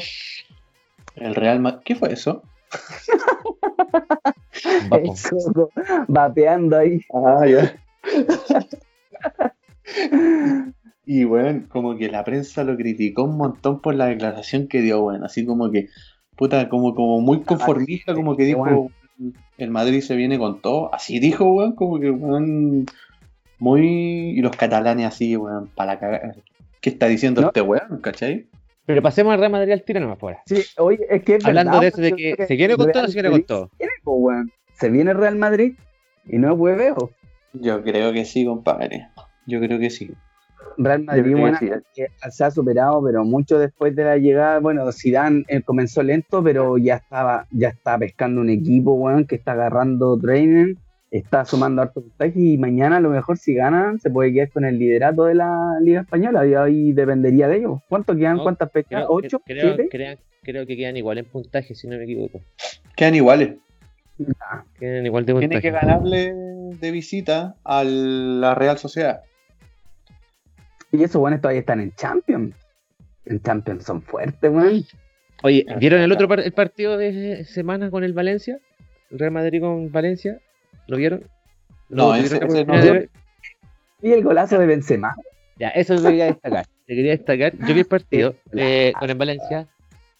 El 1.15 1.35
Real 1.35 1.59
Madrid, 1.59 1.79
¿qué 1.85 1.95
fue 1.95 2.13
eso? 2.13 2.41
Vamos. 4.89 5.25
El 5.25 5.31
Coco 5.53 5.71
vapeando 6.07 6.77
ahí. 6.77 6.99
Ah, 7.13 7.45
ya. 7.47 7.75
y 11.07 11.23
bueno, 11.23 11.63
como 11.69 11.95
que 11.97 12.09
la 12.09 12.23
prensa 12.25 12.63
lo 12.65 12.75
criticó 12.75 13.23
un 13.23 13.37
montón 13.37 13.79
por 13.81 13.95
la 13.95 14.07
declaración 14.07 14.67
que 14.67 14.81
dio, 14.81 15.01
bueno, 15.01 15.25
así 15.25 15.45
como 15.45 15.71
que, 15.71 15.87
puta, 16.35 16.67
como, 16.69 16.93
como 16.93 17.21
muy 17.21 17.41
conformista, 17.41 18.13
como 18.13 18.35
que 18.35 18.43
dijo, 18.43 18.59
Bueno. 18.59 18.89
el 19.57 19.71
Madrid 19.71 20.01
se 20.01 20.15
viene 20.17 20.37
con 20.37 20.61
todo, 20.61 20.93
así 20.93 21.19
dijo, 21.19 21.45
weón, 21.45 21.73
como 21.75 21.99
que, 21.99 22.11
weón, 22.11 22.85
muy... 23.59 23.87
Y 24.37 24.41
los 24.41 24.55
catalanes 24.55 25.07
así, 25.07 25.35
weón, 25.37 25.67
para 25.73 25.93
la 25.93 25.99
cagada. 25.99 26.35
¿Qué 26.81 26.89
está 26.91 27.07
diciendo 27.07 27.41
No. 27.41 27.47
este 27.47 27.61
weón, 27.61 28.01
cachai? 28.01 28.47
Pero 28.85 29.01
pasemos 29.01 29.33
al 29.33 29.39
Real 29.39 29.51
Madrid 29.51 29.71
al 29.73 29.83
tiro 29.83 29.99
nomás 29.99 30.19
fuera. 30.19 30.41
Sí, 30.45 30.61
oye, 30.77 30.99
es 31.09 31.23
que 31.23 31.35
es 31.35 31.45
Hablando 31.45 31.71
verdad, 31.79 31.81
de 31.81 31.87
eso, 31.87 32.01
de 32.01 32.09
yo 32.11 32.15
que 32.17 32.33
creo 32.35 32.47
se 32.47 32.55
viene 32.55 32.75
con 32.75 32.91
todo 32.91 33.03
o 33.03 33.07
se 33.07 33.13
viene 33.13 33.29
con 33.31 33.43
todo. 33.43 33.69
viene, 33.77 33.93
po, 34.03 34.13
weón. 34.15 34.51
Se 34.73 34.89
viene 34.89 35.13
Real 35.13 35.35
Madrid 35.37 35.73
y 36.25 36.37
no 36.37 36.53
es 36.53 36.59
hueveo. 36.59 37.11
Yo 37.53 37.81
creo 37.83 38.13
que 38.13 38.25
sí, 38.25 38.45
compadre. 38.45 39.07
Yo 39.47 39.59
creo 39.59 39.79
que 39.79 39.89
sí. 39.89 40.11
Real 40.77 41.03
Madrid 41.03 41.35
se 42.29 42.43
ha 42.43 42.51
superado, 42.51 43.01
pero 43.03 43.23
mucho 43.23 43.59
después 43.59 43.95
de 43.95 44.03
la 44.03 44.17
llegada, 44.17 44.59
bueno, 44.59 44.91
Zidane 44.91 45.43
eh, 45.47 45.61
comenzó 45.61 46.03
lento, 46.03 46.43
pero 46.43 46.77
ya 46.77 46.95
estaba, 46.95 47.47
ya 47.51 47.69
está 47.69 47.97
pescando 47.97 48.41
un 48.41 48.49
equipo, 48.49 48.93
weón, 48.93 49.25
que 49.25 49.35
está 49.35 49.53
agarrando 49.53 50.17
training, 50.17 50.75
está 51.11 51.45
sumando 51.45 51.81
harto 51.81 52.01
puntaje 52.01 52.33
y 52.35 52.57
mañana 52.57 52.97
a 52.97 52.99
lo 52.99 53.09
mejor 53.09 53.37
si 53.37 53.53
ganan 53.53 53.99
se 53.99 54.09
puede 54.09 54.33
quedar 54.33 54.49
con 54.49 54.65
el 54.65 54.77
liderato 54.77 55.25
de 55.25 55.35
la 55.35 55.77
Liga 55.81 56.01
Española 56.01 56.45
y 56.45 56.53
ahí 56.53 56.93
dependería 56.93 57.47
de 57.47 57.57
ellos. 57.57 57.79
¿Cuánto 57.87 58.15
quedan? 58.15 58.39
¿Cuántas 58.39 58.71
fechas? 58.71 59.05
¿Ocho? 59.07 59.39
Creo, 59.45 59.75
creo, 59.89 60.65
que 60.65 60.77
quedan 60.77 60.97
igual 60.97 61.17
en 61.17 61.25
puntaje, 61.25 61.75
si 61.75 61.87
no 61.87 61.97
me 61.97 62.03
equivoco. 62.03 62.41
Quedan 62.95 63.15
iguales. 63.15 63.55
Ah. 64.39 64.63
quedan 64.79 65.05
igual 65.05 65.25
de 65.25 65.33
puntaje. 65.33 65.49
Tiene 65.49 65.61
que 65.61 65.71
ganarle 65.71 66.33
de 66.33 66.91
visita 66.91 67.55
a 67.63 67.83
la 67.83 68.55
Real 68.55 68.77
Sociedad. 68.77 69.21
Y 70.91 71.03
esos 71.03 71.19
buenos 71.19 71.41
todavía 71.41 71.61
están 71.61 71.81
en 71.81 71.91
Champions. 71.93 72.55
En 73.25 73.41
Champions 73.41 73.83
son 73.83 74.01
fuertes, 74.01 74.49
weón. 74.49 74.85
Oye, 75.43 75.65
¿vieron 75.79 76.01
el 76.01 76.11
otro 76.11 76.33
el 76.33 76.51
partido 76.53 76.97
de 76.97 77.45
semana 77.45 77.91
con 77.91 78.03
el 78.03 78.13
Valencia? 78.13 78.59
El 79.11 79.19
Real 79.19 79.31
Madrid 79.31 79.61
con 79.61 79.91
Valencia. 79.91 80.39
¿Lo 80.87 80.97
vieron? 80.97 81.23
No, 81.89 82.15
ese, 82.15 82.39
no. 82.39 82.75
Y 84.01 84.11
el 84.11 84.23
golazo 84.23 84.59
de 84.59 84.65
Benzema. 84.65 85.15
Ya, 85.57 85.69
eso 85.69 85.95
lo 85.95 86.03
quería 86.03 86.25
destacar. 86.25 86.65
Te 86.87 86.95
quería 86.95 87.11
destacar. 87.11 87.53
Yo 87.57 87.73
vi 87.73 87.79
el 87.81 87.85
partido 87.85 88.35
eh, 88.53 88.93
con 88.99 89.09
el 89.09 89.17
Valencia. 89.17 89.67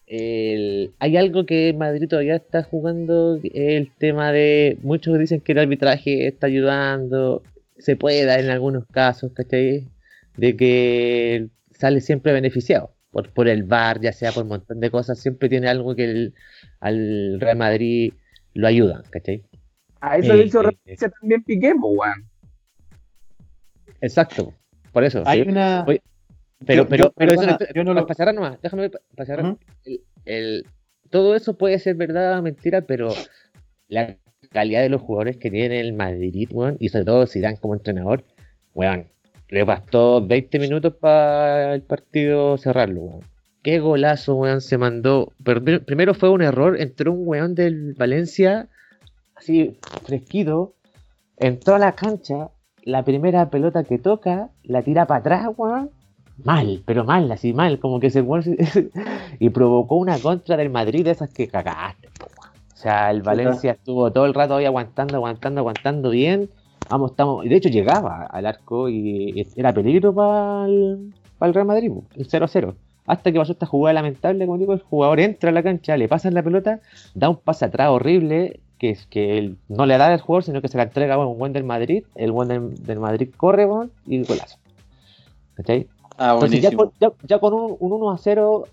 hay 0.08 1.18
algo 1.18 1.46
que 1.46 1.74
Madrid 1.74 2.08
todavía 2.10 2.36
está 2.36 2.64
jugando, 2.64 3.40
el 3.42 3.92
tema 3.98 4.32
de, 4.32 4.78
muchos 4.82 5.18
dicen 5.18 5.42
que 5.42 5.54
el 5.54 5.60
arbitraje 5.60 6.28
está 6.28 6.48
ayudando, 6.48 7.44
se 7.78 7.96
puede 7.96 8.26
dar 8.26 8.40
en 8.40 8.50
algunos 8.50 8.86
casos, 8.88 9.32
¿cachai? 9.34 9.88
De 10.38 10.56
que 10.56 11.50
sale 11.72 12.02
siempre 12.02 12.32
beneficiado 12.32 12.96
por, 13.12 13.32
por 13.34 13.48
el 13.48 13.64
VAR, 13.64 14.00
ya 14.02 14.14
sea 14.14 14.32
por 14.32 14.44
un 14.44 14.50
montón 14.50 14.80
de 14.80 14.92
cosas, 14.92 15.20
siempre 15.20 15.50
tiene 15.50 15.68
algo 15.68 15.96
que 15.96 16.06
el, 16.06 16.34
al 16.80 17.40
Real 17.40 17.58
Madrid 17.58 18.14
lo 18.54 18.68
ayuda, 18.68 19.04
¿cachai? 19.10 19.44
A 20.02 20.18
eso 20.18 20.36
le 20.36 20.46
hizo 20.46 20.62
referencia 20.62 21.10
también 21.10 21.44
Piqué, 21.44 21.74
weón. 21.74 22.30
Exacto, 24.02 24.54
por 24.92 25.04
eso. 25.04 25.24
Hay 25.26 25.42
una... 25.42 25.86
pero, 26.66 26.88
pero, 26.88 27.12
pero 27.16 27.34
eso 27.34 27.58
yo 27.74 27.84
no 27.84 27.94
lo... 27.94 28.06
pasará 28.06 28.32
nomás, 28.34 28.62
déjame 28.62 28.92
pasar. 29.16 29.58
el, 30.26 30.66
todo 31.10 31.36
eso 31.36 31.58
puede 31.58 31.80
ser 31.80 31.96
verdad 31.96 32.38
o 32.38 32.42
mentira, 32.42 32.82
pero 32.82 33.10
la 33.88 34.18
calidad 34.52 34.82
de 34.82 34.90
los 34.90 35.02
jugadores 35.02 35.38
que 35.38 35.50
tiene 35.50 35.80
el 35.80 35.94
Madrid, 35.94 36.50
weón, 36.52 36.78
y 36.80 36.90
sobre 36.90 37.06
todo 37.06 37.26
si 37.26 37.40
dan 37.40 37.56
como 37.56 37.74
entrenador, 37.74 38.24
weón, 38.74 39.08
le 39.50 39.64
bastó 39.64 40.26
20 40.26 40.60
minutos 40.60 40.94
para 40.96 41.74
el 41.74 41.82
partido 41.82 42.58
cerrarlo, 42.58 43.02
weón. 43.02 43.22
Qué 43.64 43.80
golazo, 43.80 44.36
weón, 44.36 44.62
se 44.62 44.78
mandó. 44.78 45.34
primero 45.44 46.14
fue 46.14 46.30
un 46.30 46.42
error, 46.42 46.80
entró 46.80 47.12
un 47.12 47.28
weón 47.28 47.56
del 47.56 47.94
Valencia, 47.96 48.68
así 49.36 49.78
fresquito, 50.06 50.76
entró 51.38 51.76
a 51.76 51.80
la 51.80 51.94
cancha, 51.94 52.50
la 52.84 53.04
primera 53.04 53.50
pelota 53.50 53.84
que 53.84 53.98
toca, 53.98 54.50
la 54.64 54.84
tira 54.84 55.06
para 55.06 55.20
atrás, 55.20 55.48
weón. 55.58 55.92
Mal, 56.44 56.84
pero 56.86 57.04
mal, 57.04 57.32
así 57.32 57.52
mal, 57.52 57.80
como 57.80 58.00
que 58.00 58.10
se 58.12 58.24
y 59.40 59.50
provocó 59.50 59.96
una 59.96 60.20
contra 60.20 60.56
del 60.56 60.70
Madrid 60.70 61.04
de 61.04 61.12
esas 61.12 61.34
que 61.34 61.48
cagaste, 61.48 62.10
weón. 62.20 62.54
O 62.74 62.80
sea, 62.80 63.10
el 63.10 63.24
Valencia 63.24 63.72
estuvo 63.72 64.12
todo 64.12 64.28
el 64.28 64.36
rato 64.36 64.56
ahí 64.56 64.66
aguantando, 64.66 65.16
aguantando, 65.16 65.62
aguantando 65.62 66.12
bien 66.12 66.50
Vamos, 66.90 67.12
estamos, 67.12 67.44
de 67.44 67.56
hecho 67.56 67.70
llegaba 67.70 68.26
al 68.26 68.46
arco 68.46 68.90
y 68.90 69.46
era 69.56 69.74
peligro 69.74 70.14
para 70.14 70.66
el, 70.66 71.14
Real 71.40 71.66
Madrid, 71.66 71.92
el 72.16 72.28
0-0. 72.28 72.76
Hasta 73.06 73.32
que 73.32 73.40
pasó 73.40 73.54
esta 73.54 73.66
jugada 73.66 73.94
lamentable, 73.94 74.46
como 74.46 74.58
digo, 74.58 74.74
el 74.74 74.82
jugador 74.82 75.20
entra 75.20 75.50
a 75.50 75.54
la 75.54 75.64
cancha, 75.64 75.98
le 75.98 76.08
pasan 76.08 76.34
la 76.34 76.44
pelota, 76.44 76.80
da 77.14 77.30
un 77.30 77.38
pase 77.38 77.66
atrás 77.66 77.90
horrible, 77.90 78.60
que 78.78 78.90
es 78.92 79.06
que 79.08 79.38
él 79.38 79.58
no 79.70 79.86
le 79.86 79.98
da 79.98 80.08
al 80.08 80.22
jugador, 80.22 80.44
sino 80.44 80.62
que 80.62 80.68
se 80.68 80.78
la 80.78 80.84
entrega 80.84 81.16
a 81.16 81.26
un 81.26 81.38
buen 81.38 81.54
del 81.54 81.64
Madrid, 81.64 82.04
el 82.16 82.32
buen 82.32 82.48
del, 82.48 83.00
Madrid 83.00 83.30
corre 83.36 83.66
bueno, 83.66 83.90
y 84.06 84.24
golazo. 84.24 84.58
¿Cachai? 85.56 85.88
Ah, 86.18 86.34
Entonces 86.34 86.62
ya 86.62 86.72
con, 86.72 86.92
ya, 87.00 87.40
con 87.40 87.54
un, 87.54 87.78
un 87.80 87.92
1 87.94 88.12
a 88.12 88.18
0 88.18 88.66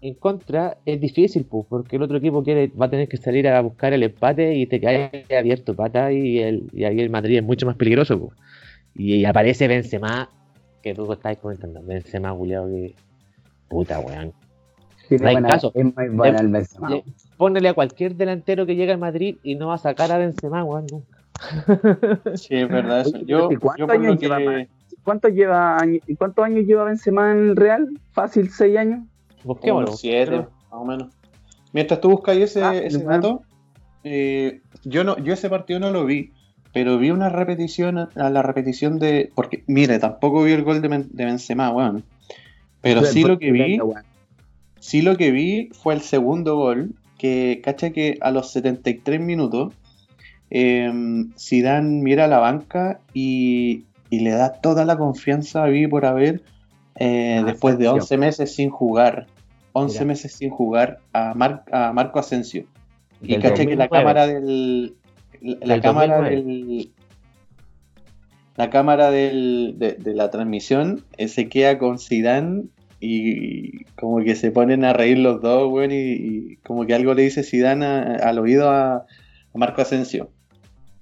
en 0.00 0.14
contra 0.14 0.78
es 0.84 1.00
difícil, 1.00 1.44
pues, 1.44 1.66
porque 1.68 1.96
el 1.96 2.02
otro 2.02 2.18
equipo 2.18 2.42
quiere, 2.42 2.68
va 2.68 2.86
a 2.86 2.90
tener 2.90 3.08
que 3.08 3.16
salir 3.16 3.48
a 3.48 3.60
buscar 3.60 3.92
el 3.92 4.02
empate 4.02 4.54
y 4.54 4.66
te 4.66 4.80
cae 4.80 5.24
abierto 5.36 5.74
pata 5.74 6.12
y, 6.12 6.38
el, 6.38 6.68
y 6.72 6.84
ahí 6.84 7.00
el 7.00 7.10
Madrid 7.10 7.38
es 7.38 7.44
mucho 7.44 7.66
más 7.66 7.76
peligroso. 7.76 8.18
Pues. 8.18 8.38
Y, 8.94 9.24
aparece 9.24 9.68
Benzema, 9.68 10.28
que 10.82 10.94
tú 10.94 11.10
estás 11.12 11.38
comentando, 11.38 11.82
Benzema, 11.82 12.30
Julián, 12.30 12.70
que 12.70 12.94
puta, 13.68 13.98
weón. 14.00 14.32
no 15.10 15.28
hay 15.28 15.42
caso. 15.42 15.72
Es 15.74 15.84
muy 15.84 16.08
bueno 16.08 16.38
el 16.38 16.48
Benzema. 16.48 17.70
a 17.70 17.74
cualquier 17.74 18.14
delantero 18.16 18.66
que 18.66 18.76
llegue 18.76 18.92
al 18.92 18.98
Madrid 18.98 19.36
y 19.42 19.54
no 19.54 19.68
va 19.68 19.74
a 19.74 19.78
sacar 19.78 20.12
a 20.12 20.18
Benzema, 20.18 20.62
weón, 20.62 20.86
nunca. 20.90 21.18
sí, 22.34 22.56
es 22.56 22.68
verdad 22.68 23.00
eso. 23.00 23.18
Yo, 23.26 23.48
¿Cuántos 23.60 23.90
años 23.90 24.18
lleva, 24.18 24.38
¿cuántos, 25.02 25.32
lleva, 25.32 25.78
¿Cuántos 26.16 26.44
años 26.44 26.66
lleva 26.66 26.84
Benzema 26.84 27.32
en 27.32 27.38
el 27.50 27.56
Real? 27.56 27.88
Fácil, 28.12 28.50
seis 28.50 28.76
años. 28.76 29.00
Busquémoslo. 29.46 29.92
siete, 29.96 30.38
más 30.38 30.48
o 30.70 30.84
menos. 30.84 31.08
Mientras 31.72 32.00
tú 32.00 32.10
buscas 32.10 32.36
ese, 32.36 32.62
ah, 32.62 32.74
ese 32.74 33.02
dato, 33.04 33.42
eh, 34.02 34.60
yo 34.84 35.04
no, 35.04 35.18
yo 35.18 35.32
ese 35.32 35.48
partido 35.48 35.78
no 35.78 35.90
lo 35.90 36.04
vi, 36.04 36.32
pero 36.72 36.98
vi 36.98 37.10
una 37.10 37.28
repetición, 37.28 37.98
a 37.98 38.30
la 38.30 38.42
repetición 38.42 38.98
de. 38.98 39.30
Porque, 39.34 39.62
mire, 39.66 39.98
tampoco 39.98 40.42
vi 40.42 40.52
el 40.52 40.62
gol 40.62 40.82
de, 40.82 40.88
de 40.88 41.24
Benzema, 41.24 41.70
weón. 41.70 42.04
Pero 42.80 43.04
sí 43.04 43.24
lo 43.24 43.38
que 43.38 43.52
vi. 43.52 43.78
Sí 44.78 45.02
lo 45.02 45.16
que 45.16 45.30
vi 45.30 45.70
fue 45.72 45.94
el 45.94 46.00
segundo 46.00 46.56
gol. 46.56 46.94
Que, 47.18 47.62
cacha 47.64 47.90
que 47.90 48.18
a 48.20 48.30
los 48.30 48.52
73 48.52 49.20
minutos. 49.20 49.72
Eh, 50.50 50.92
Zidane 51.38 52.02
mira 52.02 52.26
a 52.26 52.28
la 52.28 52.38
banca 52.38 53.00
y, 53.12 53.84
y 54.10 54.20
le 54.20 54.30
da 54.30 54.52
toda 54.52 54.84
la 54.84 54.96
confianza 54.96 55.64
a 55.64 55.66
Vivi 55.66 55.88
por 55.88 56.04
haber 56.06 56.42
eh, 56.98 57.38
ah, 57.40 57.44
después 57.44 57.78
de 57.78 57.88
11 57.88 58.16
meses 58.18 58.54
sin 58.54 58.70
jugar. 58.70 59.26
11 59.76 60.06
meses 60.06 60.32
sin 60.32 60.48
jugar 60.48 61.00
a, 61.12 61.32
a 61.70 61.92
Marco 61.92 62.18
Asensio. 62.18 62.64
Y 63.20 63.38
caché 63.38 63.66
que 63.66 63.76
la 63.76 63.88
cámara 63.88 64.26
del. 64.26 64.94
La, 65.42 65.82
cámara 65.82 66.22
del. 66.22 66.90
La 68.56 68.70
cámara 68.70 69.10
del, 69.10 69.74
de, 69.76 70.14
la 70.14 70.30
transmisión 70.30 71.04
eh, 71.18 71.28
se 71.28 71.50
queda 71.50 71.76
con 71.76 71.98
Zidane 71.98 72.64
y 73.00 73.84
como 73.96 74.24
que 74.24 74.34
se 74.34 74.50
ponen 74.50 74.82
a 74.86 74.94
reír 74.94 75.18
los 75.18 75.42
dos, 75.42 75.70
weón, 75.70 75.90
y, 75.92 76.56
como 76.64 76.86
que 76.86 76.94
algo 76.94 77.12
le 77.12 77.24
dice 77.24 77.42
Zidane 77.42 77.84
al 77.84 78.38
oído 78.38 78.70
a, 78.70 79.04
Marco 79.52 79.82
Asensio. 79.82 80.30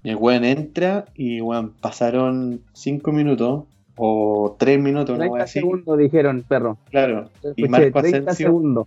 Y 0.02 0.10
el 0.10 0.16
weón 0.16 0.44
entra 0.44 1.04
y 1.14 1.40
weón, 1.40 1.74
pasaron 1.80 2.62
5 2.72 3.12
minutos 3.12 3.64
o 3.96 4.56
3 4.58 4.80
minutos, 4.80 5.18
30 5.18 5.46
segundos 5.46 5.98
dijeron, 5.98 6.44
perro. 6.46 6.78
Claro, 6.90 7.30
y 7.56 7.68
Marco 7.68 7.98
Asensio. 8.00 8.86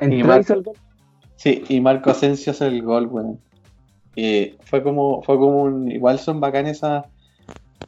Y 0.00 0.22
Marco, 0.22 0.62
sí, 1.36 1.64
y 1.68 1.80
Marco 1.80 2.10
Asensio 2.10 2.52
hace 2.52 2.66
el 2.66 2.82
gol, 2.82 3.06
bueno. 3.06 3.38
Eh, 4.16 4.56
fue 4.64 4.82
como, 4.82 5.22
fue 5.22 5.36
como 5.38 5.62
un, 5.62 5.90
igual 5.90 6.18
son 6.18 6.40
bacanas 6.40 6.78
esas, 6.78 7.06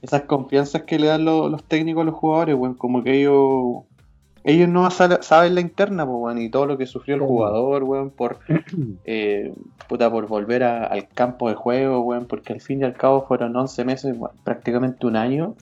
esas 0.03 0.23
confianzas 0.23 0.83
que 0.83 0.99
le 0.99 1.09
dan 1.09 1.25
los, 1.25 1.63
técnicos 1.65 2.03
a 2.03 2.07
los 2.07 2.15
jugadores, 2.15 2.57
bueno, 2.57 2.77
como 2.77 3.03
que 3.03 3.21
ellos 3.21 3.85
ellos 4.43 4.69
no 4.69 4.89
saben 4.93 5.57
la 5.57 5.61
interna, 5.61 6.07
pues, 6.07 6.19
bueno, 6.19 6.41
y 6.41 6.49
todo 6.49 6.67
lo 6.67 6.79
que 6.79 6.87
sufrió 6.87 7.17
el 7.17 7.21
jugador, 7.21 7.83
bueno, 7.83 8.11
por, 8.11 8.39
eh, 9.05 9.53
puta, 9.89 10.09
por 10.09 10.29
volver 10.29 10.63
al 10.63 11.09
campo 11.09 11.49
de 11.49 11.57
juego, 11.57 12.03
bueno, 12.03 12.27
porque 12.29 12.53
al 12.53 12.61
fin 12.61 12.81
y 12.81 12.85
al 12.85 12.95
cabo 12.95 13.27
fueron 13.27 13.57
11 13.57 13.85
meses, 13.85 14.17
prácticamente 14.45 15.05
un 15.05 15.17
año, 15.17 15.57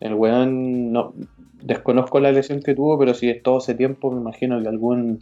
el 0.00 0.14
weón, 0.14 0.92
no, 0.92 1.14
desconozco 1.62 2.20
la 2.20 2.32
lesión 2.32 2.60
que 2.62 2.74
tuvo, 2.74 2.98
pero 2.98 3.14
si 3.14 3.28
es 3.30 3.42
todo 3.42 3.58
ese 3.58 3.74
tiempo, 3.74 4.10
me 4.10 4.20
imagino 4.20 4.60
que 4.60 4.68
algún 4.68 5.20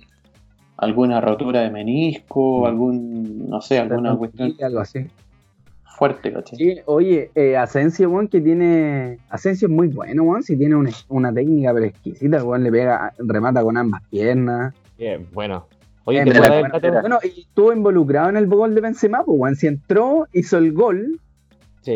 alguna 0.77 1.21
rotura 1.21 1.63
de 1.63 1.71
menisco, 1.71 2.63
mm. 2.63 2.65
algún, 2.65 3.49
no 3.49 3.61
sé, 3.61 3.79
alguna 3.79 4.17
cuestión. 4.17 4.55
Algo 4.63 4.81
así. 4.81 5.07
Fuerte, 5.85 6.33
¿cachai? 6.33 6.59
Sí, 6.59 6.77
oye, 6.87 7.31
eh, 7.37 7.57
Asensio, 7.57 8.11
weón, 8.11 8.27
que 8.27 8.41
tiene. 8.41 9.19
Asensio 9.29 9.69
es 9.69 9.75
muy 9.75 9.89
bueno, 9.89 10.25
weón, 10.25 10.43
si 10.43 10.57
tiene 10.57 10.75
una, 11.09 11.33
técnica 11.33 11.73
pero 11.73 11.87
exquisita, 11.87 12.43
weón, 12.43 12.65
le 12.65 12.73
pega, 12.73 13.13
remata 13.19 13.63
con 13.63 13.77
ambas 13.77 14.03
piernas. 14.11 14.75
Bien, 14.99 15.27
bueno. 15.33 15.67
Oye, 16.07 16.23
bueno, 16.23 17.19
y 17.23 17.41
estuvo 17.41 17.73
involucrado 17.73 18.29
en 18.29 18.37
el 18.37 18.47
gol 18.47 18.75
de 18.75 18.81
Benzema, 18.83 19.25
pues, 19.25 19.39
weón, 19.39 19.57
si 19.57 19.69
entró, 19.69 20.27
hizo 20.33 20.59
el 20.59 20.73
gol, 20.73 21.21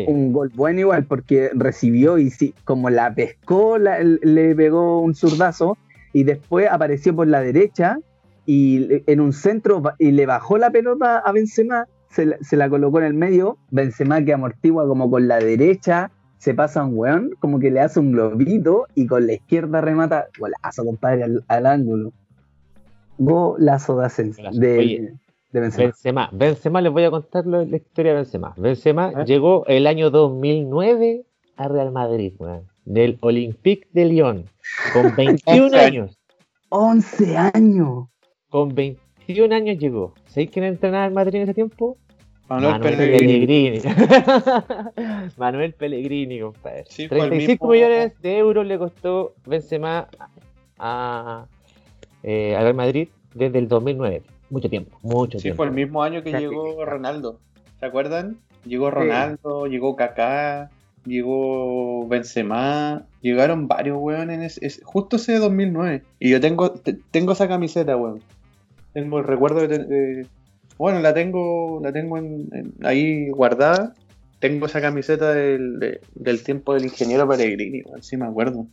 un 0.07 0.33
gol 0.33 0.51
bueno 0.53 0.79
igual, 0.81 1.05
porque 1.05 1.49
recibió 1.53 2.17
y 2.17 2.29
sí, 2.29 2.53
como 2.63 2.89
la 2.89 3.13
pescó, 3.13 3.77
le 3.77 4.55
pegó 4.55 5.01
un 5.01 5.15
zurdazo 5.15 5.77
y 6.13 6.23
después 6.23 6.67
apareció 6.69 7.15
por 7.15 7.27
la 7.27 7.41
derecha 7.41 7.99
y 8.45 9.03
en 9.05 9.19
un 9.19 9.33
centro 9.33 9.81
y 9.99 10.11
le 10.11 10.25
bajó 10.25 10.57
la 10.57 10.71
pelota 10.71 11.19
a 11.19 11.31
Benzema, 11.31 11.85
se 12.09 12.25
la, 12.25 12.69
colocó 12.69 12.99
en 12.99 13.05
el 13.05 13.13
medio, 13.13 13.57
Benzema 13.69 14.23
que 14.23 14.33
amortigua 14.33 14.87
como 14.87 15.09
con 15.11 15.27
la 15.27 15.37
derecha, 15.37 16.11
se 16.39 16.53
pasa 16.53 16.83
un 16.83 16.97
weón, 16.97 17.31
como 17.39 17.59
que 17.59 17.69
le 17.69 17.81
hace 17.81 17.99
un 17.99 18.11
globito 18.11 18.87
y 18.95 19.05
con 19.05 19.27
la 19.27 19.33
izquierda 19.33 19.81
remata, 19.81 20.27
golazo, 20.39 20.85
compadre, 20.85 21.25
al, 21.47 21.65
ángulo. 21.65 22.11
Golazo 23.17 23.99
de 23.99 24.05
ascenso. 24.05 24.41
De, 24.53 25.13
de 25.51 25.59
Benzema. 25.59 25.85
Benzema. 25.85 26.29
Benzema, 26.31 26.81
les 26.81 26.91
voy 26.91 27.03
a 27.03 27.11
contar 27.11 27.45
la 27.45 27.63
historia 27.63 28.11
de 28.11 28.17
Benzema. 28.17 28.53
Benzema 28.57 29.11
¿Eh? 29.11 29.25
llegó 29.25 29.65
el 29.67 29.87
año 29.87 30.09
2009 30.09 31.25
a 31.57 31.67
Real 31.67 31.91
Madrid, 31.91 32.33
weón, 32.37 32.67
del 32.85 33.17
Olympique 33.21 33.87
de 33.91 34.05
Lyon, 34.05 34.45
con 34.93 35.15
21 35.17 35.75
años. 35.77 36.19
11 36.69 37.37
años. 37.37 38.07
Con 38.49 38.75
21 38.75 39.53
años 39.55 39.77
llegó. 39.77 40.13
¿Sabéis 40.27 40.51
quién 40.51 40.65
entrenaba 40.65 41.05
en 41.05 41.13
Madrid 41.13 41.35
en 41.35 41.41
ese 41.43 41.53
tiempo? 41.53 41.97
Manuel, 42.47 42.81
Pellegrini. 42.81 43.79
Manuel 45.37 45.73
Pellegrini, 45.73 46.39
compadre. 46.39 46.83
35 46.83 47.67
millones 47.67 48.19
de 48.21 48.37
euros 48.39 48.65
le 48.65 48.79
costó 48.79 49.35
Benzema 49.45 50.07
a, 50.79 51.45
eh, 52.23 52.55
a 52.55 52.61
Real 52.61 52.73
Madrid 52.73 53.09
desde 53.35 53.59
el 53.59 53.67
2009. 53.67 54.23
Mucho 54.49 54.69
tiempo, 54.69 54.97
mucho 55.01 55.37
tiempo. 55.37 55.53
Sí, 55.53 55.57
fue 55.57 55.65
el 55.67 55.71
mismo 55.71 56.03
año 56.03 56.23
que 56.23 56.31
llegó 56.31 56.83
Ronaldo. 56.85 57.39
¿Se 57.79 57.85
acuerdan? 57.85 58.37
Llegó 58.65 58.91
Ronaldo, 58.91 59.67
llegó 59.67 59.95
Kaká, 59.95 60.69
llegó 61.05 62.07
Benzema, 62.07 63.05
llegaron 63.21 63.67
varios 63.67 63.97
weones 63.99 64.37
en 64.37 64.43
ese, 64.43 64.83
justo 64.83 65.15
ese 65.15 65.37
2009. 65.37 66.03
Y 66.19 66.29
yo 66.29 66.41
tengo 66.41 66.73
tengo 67.11 67.33
esa 67.33 67.47
camiseta, 67.47 67.95
weón. 67.95 68.21
Tengo 68.93 69.19
el 69.19 69.25
recuerdo 69.25 69.67
de, 69.67 70.27
bueno, 70.77 70.99
la 70.99 71.13
tengo 71.13 71.79
la 71.81 71.91
tengo 71.91 72.19
ahí 72.83 73.29
guardada. 73.29 73.93
Tengo 74.39 74.67
esa 74.67 74.79
camiseta 74.79 75.33
del, 75.33 75.99
tiempo 76.45 76.73
del 76.73 76.85
ingeniero 76.85 77.27
Peregrini, 77.27 77.81
weón, 77.83 78.03
sí 78.03 78.17
me 78.17 78.25
acuerdo. 78.25 78.67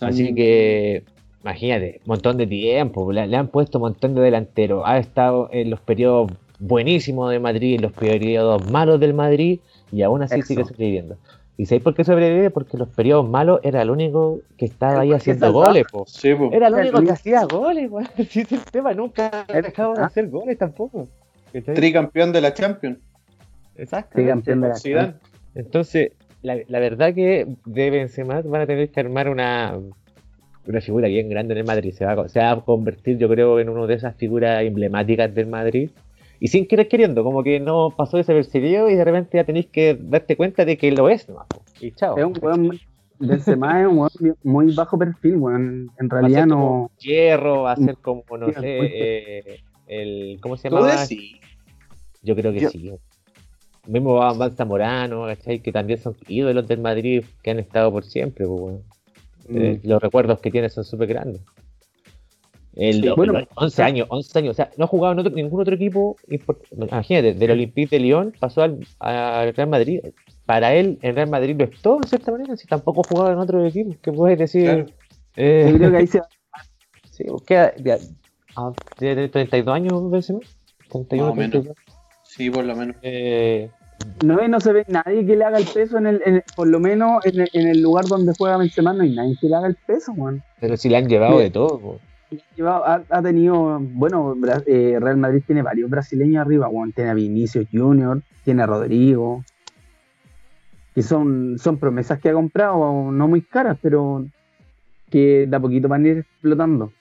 Así 0.00 0.34
que 0.34 1.04
imagínate, 1.42 2.00
montón 2.04 2.36
de 2.36 2.46
tiempo, 2.46 3.10
le, 3.12 3.34
han 3.34 3.48
puesto 3.48 3.78
un 3.78 3.82
montón 3.82 4.14
de 4.14 4.20
delanteros, 4.20 4.82
ha 4.86 4.98
estado 4.98 5.48
en 5.52 5.70
los 5.70 5.80
periodos 5.80 6.30
buenísimos 6.58 7.30
de 7.30 7.38
Madrid, 7.38 7.76
en 7.76 7.82
los 7.82 7.92
periodos 7.92 8.70
malos 8.70 9.00
del 9.00 9.14
Madrid, 9.14 9.60
y 9.90 10.02
aún 10.02 10.22
así 10.22 10.42
sigue 10.42 10.64
sobreviviendo. 10.64 11.16
¿Y 11.56 11.66
sabéis 11.66 11.82
por 11.82 11.94
qué 11.94 12.04
sobrevive? 12.04 12.50
Porque 12.50 12.78
los 12.78 12.88
periodos 12.88 13.28
malos 13.28 13.60
era 13.62 13.82
el 13.82 13.90
único 13.90 14.40
que 14.56 14.64
estaba 14.64 15.00
ahí 15.00 15.12
haciendo 15.12 15.52
goles, 15.52 15.84
po. 15.90 16.06
Era 16.52 16.68
el 16.68 16.74
único 16.74 17.02
que 17.02 17.10
hacía 17.10 17.44
goles, 17.44 17.90
weón. 17.90 18.08
Si 18.30 18.40
el 18.40 18.62
tema 18.72 18.94
nunca 18.94 19.44
ha 19.46 19.60
dejado 19.60 19.94
de 19.94 20.02
hacer 20.02 20.28
goles 20.30 20.56
tampoco. 20.56 21.06
Tricampeón 21.52 22.32
de 22.32 22.40
la 22.40 22.54
Champions. 22.54 22.98
Exacto. 23.76 24.14
Tricampeón 24.14 24.62
de 24.62 24.68
la 24.68 24.74
Champions. 24.74 25.14
Entonces, 25.54 26.12
la, 26.42 26.56
la, 26.66 26.78
verdad 26.78 27.14
que 27.14 27.46
de 27.66 27.90
Benzema 27.90 28.40
van 28.40 28.62
a 28.62 28.66
tener 28.66 28.90
que 28.90 29.00
armar 29.00 29.28
una, 29.28 29.78
una 30.66 30.80
figura 30.80 31.08
bien 31.08 31.28
grande 31.28 31.54
en 31.54 31.58
el 31.58 31.64
Madrid. 31.64 31.92
Se 31.92 32.04
va, 32.04 32.28
se 32.28 32.40
va 32.40 32.52
a 32.52 32.60
convertir, 32.60 33.18
yo 33.18 33.28
creo, 33.28 33.60
en 33.60 33.68
una 33.68 33.86
de 33.86 33.94
esas 33.94 34.14
figuras 34.16 34.62
emblemáticas 34.62 35.34
del 35.34 35.46
Madrid 35.46 35.90
y 36.40 36.48
sin 36.48 36.66
querer 36.66 36.88
queriendo, 36.88 37.22
como 37.22 37.42
que 37.42 37.60
no 37.60 37.90
pasó 37.94 38.16
desapercibido 38.16 38.88
y 38.88 38.94
de 38.94 39.04
repente 39.04 39.36
ya 39.36 39.44
tenéis 39.44 39.66
que 39.66 39.96
darte 40.00 40.36
cuenta 40.36 40.64
de 40.64 40.78
que 40.78 40.90
lo 40.90 41.10
es, 41.10 41.28
¿no? 41.28 41.44
Y 41.80 41.92
chao. 41.92 42.16
Es 42.16 42.24
un 42.24 42.34
weón 42.40 42.80
Benzema 43.18 43.82
es 43.82 43.86
un 43.86 43.98
weón 43.98 44.36
muy 44.42 44.74
bajo 44.74 44.98
perfil, 44.98 45.36
weón. 45.36 45.90
En 45.98 46.08
realidad 46.08 46.46
no. 46.46 46.90
Hierro, 46.98 47.62
va 47.62 47.72
a 47.72 47.76
ser 47.76 47.98
como, 47.98 48.24
no 48.38 48.50
sé, 48.52 48.60
eh, 48.62 49.60
el. 49.86 50.38
¿Cómo 50.40 50.56
se 50.56 50.70
llama? 50.70 50.90
Yo 52.22 52.34
creo 52.34 52.52
que 52.52 52.68
sí. 52.68 52.90
Mismo 53.86 54.14
Van 54.14 54.52
Zamorano, 54.52 55.26
¿cachai? 55.26 55.60
Que 55.60 55.72
también 55.72 55.98
son 55.98 56.16
ídolos 56.28 56.66
del 56.66 56.80
Madrid 56.80 57.24
que 57.42 57.50
han 57.50 57.58
estado 57.58 57.92
por 57.92 58.04
siempre, 58.04 58.46
pues, 58.46 58.76
Eh, 59.52 59.80
mm. 59.82 59.88
los 59.88 60.02
recuerdos 60.02 60.40
que 60.40 60.50
tiene 60.50 60.68
son 60.68 60.84
súper 60.84 61.08
grandes. 61.08 61.42
El, 62.74 63.12
bueno, 63.14 63.40
11 63.56 63.82
años, 63.82 64.06
11 64.10 64.38
años, 64.38 64.50
o 64.52 64.54
sea, 64.54 64.70
no 64.76 64.84
ha 64.84 64.88
jugado 64.88 65.12
en 65.12 65.18
otro, 65.18 65.32
ningún 65.32 65.60
otro 65.60 65.74
equipo. 65.74 66.16
Imagínate, 66.70 67.34
del 67.34 67.50
Olympique 67.50 67.96
de 67.96 68.02
Lyon 68.02 68.32
pasó 68.38 68.62
al, 68.62 69.54
Real 69.54 69.68
Madrid. 69.68 70.00
Para 70.46 70.74
él, 70.74 70.98
el 71.02 71.14
Real 71.14 71.28
Madrid 71.28 71.56
lo 71.58 71.64
es 71.64 71.82
todo, 71.82 71.98
de 71.98 72.08
cierta 72.08 72.30
manera, 72.30 72.56
si 72.56 72.66
tampoco 72.66 73.02
ha 73.02 73.08
jugado 73.08 73.32
en 73.32 73.38
otro 73.38 73.64
equipo. 73.66 73.96
¿Qué 74.00 74.12
puedes 74.12 74.38
decir? 74.38 74.94
Eh, 75.36 75.68
Yo 75.72 75.78
creo 75.78 75.90
que 75.90 75.96
ahí 75.96 76.06
se. 76.06 76.20
sí, 77.10 77.24
queda. 77.46 77.72
De, 78.98 79.28
32 79.28 79.74
años, 79.74 80.10
veces 80.10 80.36
31, 80.90 81.34
32. 81.34 81.76
Sí, 82.22 82.50
por 82.50 82.64
lo 82.64 82.76
menos. 82.76 82.96
Eh, 83.02 83.70
no, 84.24 84.48
no 84.48 84.60
se 84.60 84.72
ve 84.72 84.84
nadie 84.88 85.24
que 85.26 85.36
le 85.36 85.44
haga 85.44 85.58
el 85.58 85.66
peso 85.66 85.98
en 85.98 86.06
el, 86.06 86.44
por 86.54 86.68
lo 86.68 86.80
menos 86.80 87.24
en 87.24 87.66
el, 87.66 87.80
lugar 87.80 88.04
donde 88.06 88.32
juega 88.36 88.56
Benzema 88.56 88.92
no 88.92 89.02
hay 89.02 89.14
nadie 89.14 89.36
que 89.40 89.48
le 89.48 89.56
haga 89.56 89.66
el 89.66 89.76
peso, 89.76 90.14
man. 90.14 90.42
Pero 90.60 90.76
si 90.76 90.88
le 90.88 90.96
han 90.96 91.08
llevado 91.08 91.38
de 91.38 91.50
todo, 91.50 91.98
ha, 92.66 93.22
tenido, 93.22 93.78
bueno, 93.80 94.36
eh, 94.66 94.98
Real 95.00 95.16
Madrid 95.16 95.42
tiene 95.46 95.62
varios 95.62 95.90
brasileños 95.90 96.44
arriba, 96.44 96.68
bueno, 96.68 96.92
tiene 96.94 97.10
a 97.10 97.14
Vinicius 97.14 97.66
Junior, 97.72 98.22
tiene 98.44 98.62
a 98.62 98.66
Rodrigo, 98.66 99.44
y 100.94 101.02
son, 101.02 101.58
son 101.58 101.78
promesas 101.78 102.20
que 102.20 102.28
ha 102.28 102.32
comprado, 102.32 103.10
no 103.10 103.28
muy 103.28 103.42
caras, 103.42 103.78
pero 103.80 104.26
que 105.10 105.46
de 105.48 105.56
a 105.56 105.60
poquito 105.60 105.88
van 105.88 106.04
a 106.04 106.08
ir 106.08 106.18
explotando. 106.18 106.92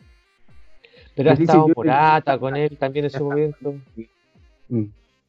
Pero 1.16 1.32
ha 1.32 1.34
estado 1.34 1.68
Morata 1.76 2.38
con 2.40 2.56
él 2.56 2.78
también 2.78 3.06
en 3.06 3.08
ese 3.08 3.20
momento. 3.20 3.76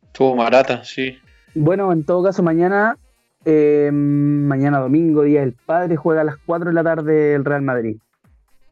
Estuvo 0.06 0.36
Marata, 0.36 0.84
sí. 0.84 1.18
Bueno, 1.55 1.93
en 1.93 2.05
todo 2.05 2.22
caso, 2.22 2.43
mañana, 2.43 2.97
eh, 3.44 3.90
mañana 3.93 4.78
domingo, 4.78 5.22
Día 5.22 5.40
del 5.40 5.52
Padre, 5.52 5.97
juega 5.97 6.20
a 6.20 6.24
las 6.24 6.36
4 6.47 6.68
de 6.68 6.74
la 6.74 6.85
tarde 6.85 7.35
el 7.35 7.44
Real 7.44 7.62
Madrid. 7.62 7.97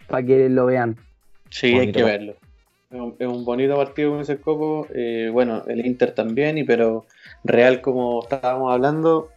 Para 0.07 0.25
que 0.25 0.49
lo 0.49 0.67
vean. 0.67 0.97
Sí, 1.51 1.75
hay 1.79 1.93
que 1.93 2.03
verlo. 2.03 2.35
Es 2.91 3.27
un, 3.27 3.45
bonito 3.45 3.77
partido 3.77 4.13
con 4.13 4.21
ese 4.21 4.41
copo. 4.41 4.87
Eh, 4.95 5.29
bueno, 5.31 5.65
el 5.67 5.85
Inter 5.85 6.13
también, 6.13 6.57
y 6.57 6.65
pero 6.65 7.05
Real, 7.45 7.83
como 7.83 8.23
estábamos 8.23 8.73
hablando, 8.73 9.29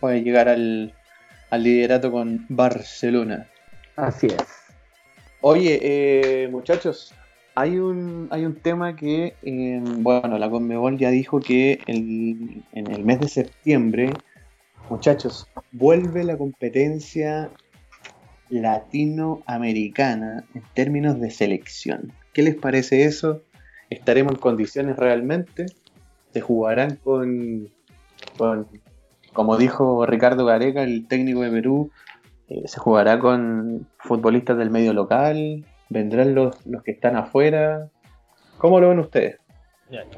puede 0.00 0.22
llegar 0.22 0.48
al, 0.48 0.92
liderato 1.52 2.10
con 2.10 2.46
Barcelona. 2.48 3.46
Así 3.94 4.26
es. 4.26 4.44
Oye, 5.40 5.78
eh, 5.82 6.48
muchachos, 6.48 7.14
hay 7.58 7.78
un, 7.78 8.28
hay 8.30 8.44
un 8.44 8.54
tema 8.54 8.94
que, 8.94 9.34
eh, 9.42 9.82
bueno, 9.82 10.38
la 10.38 10.48
Conmebol 10.48 10.96
ya 10.96 11.10
dijo 11.10 11.40
que 11.40 11.80
en 11.88 12.62
el 12.72 13.04
mes 13.04 13.18
de 13.18 13.28
septiembre, 13.28 14.12
muchachos, 14.88 15.48
vuelve 15.72 16.22
la 16.22 16.36
competencia 16.36 17.50
latinoamericana 18.48 20.44
en 20.54 20.62
términos 20.74 21.20
de 21.20 21.32
selección. 21.32 22.12
¿Qué 22.32 22.42
les 22.42 22.54
parece 22.54 23.02
eso? 23.02 23.42
¿Estaremos 23.90 24.34
en 24.34 24.38
condiciones 24.38 24.96
realmente? 24.96 25.66
¿Se 26.32 26.40
jugarán 26.40 27.00
con, 27.02 27.68
como 29.32 29.56
dijo 29.56 30.06
Ricardo 30.06 30.44
Gareca, 30.44 30.84
el 30.84 31.08
técnico 31.08 31.40
de 31.40 31.50
Perú, 31.50 31.90
eh, 32.46 32.68
se 32.68 32.78
jugará 32.78 33.18
con 33.18 33.88
futbolistas 33.98 34.56
del 34.58 34.70
medio 34.70 34.92
local? 34.92 35.64
¿Vendrán 35.88 36.34
los, 36.34 36.66
los 36.66 36.82
que 36.82 36.92
están 36.92 37.16
afuera? 37.16 37.88
¿Cómo 38.58 38.80
lo 38.80 38.88
ven 38.90 38.98
ustedes? 38.98 39.38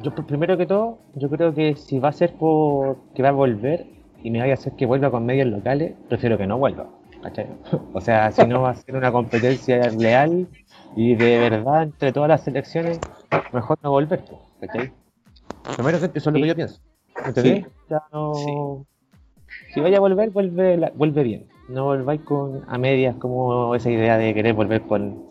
Yo 0.02 0.12
primero 0.14 0.56
que 0.56 0.66
todo, 0.66 0.98
yo 1.14 1.30
creo 1.30 1.54
que 1.54 1.76
si 1.76 2.00
va 2.00 2.08
a 2.08 2.12
ser 2.12 2.32
por 2.34 2.96
que 3.14 3.22
va 3.22 3.28
a 3.28 3.32
volver 3.32 3.86
y 4.22 4.30
me 4.30 4.40
vaya 4.40 4.52
a 4.52 4.54
hacer 4.54 4.72
que 4.72 4.84
vuelva 4.84 5.10
con 5.10 5.24
medios 5.24 5.46
locales, 5.46 5.94
prefiero 6.08 6.36
que 6.36 6.46
no 6.46 6.58
vuelva 6.58 6.88
O 7.92 8.00
sea, 8.00 8.32
si 8.32 8.44
no 8.46 8.62
va 8.62 8.70
a 8.70 8.74
ser 8.74 8.96
una 8.96 9.12
competencia 9.12 9.90
leal 9.90 10.48
y 10.96 11.14
de 11.14 11.38
verdad 11.38 11.84
entre 11.84 12.12
todas 12.12 12.28
las 12.28 12.42
selecciones, 12.42 12.98
mejor 13.52 13.78
no 13.82 13.90
volver, 13.90 14.24
¿cachai? 14.60 14.92
Primero 15.76 15.98
eso 15.98 16.10
es 16.12 16.26
lo 16.26 16.32
que 16.32 16.46
yo 16.46 16.54
pienso. 16.54 16.80
¿Entendés? 17.24 17.66
Si 19.72 19.80
vaya 19.80 19.98
a 19.98 20.00
volver, 20.00 20.30
vuelve, 20.30 20.90
vuelve 20.94 21.22
bien. 21.22 21.46
No 21.68 21.84
volváis 21.84 22.20
con 22.22 22.64
a 22.66 22.78
medias 22.78 23.14
como 23.16 23.74
esa 23.74 23.90
idea 23.90 24.16
de 24.16 24.34
querer 24.34 24.54
volver 24.54 24.82
con, 24.82 25.29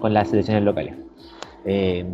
con 0.00 0.14
las 0.14 0.28
selecciones 0.28 0.62
locales. 0.62 0.94
Eh, 1.64 2.04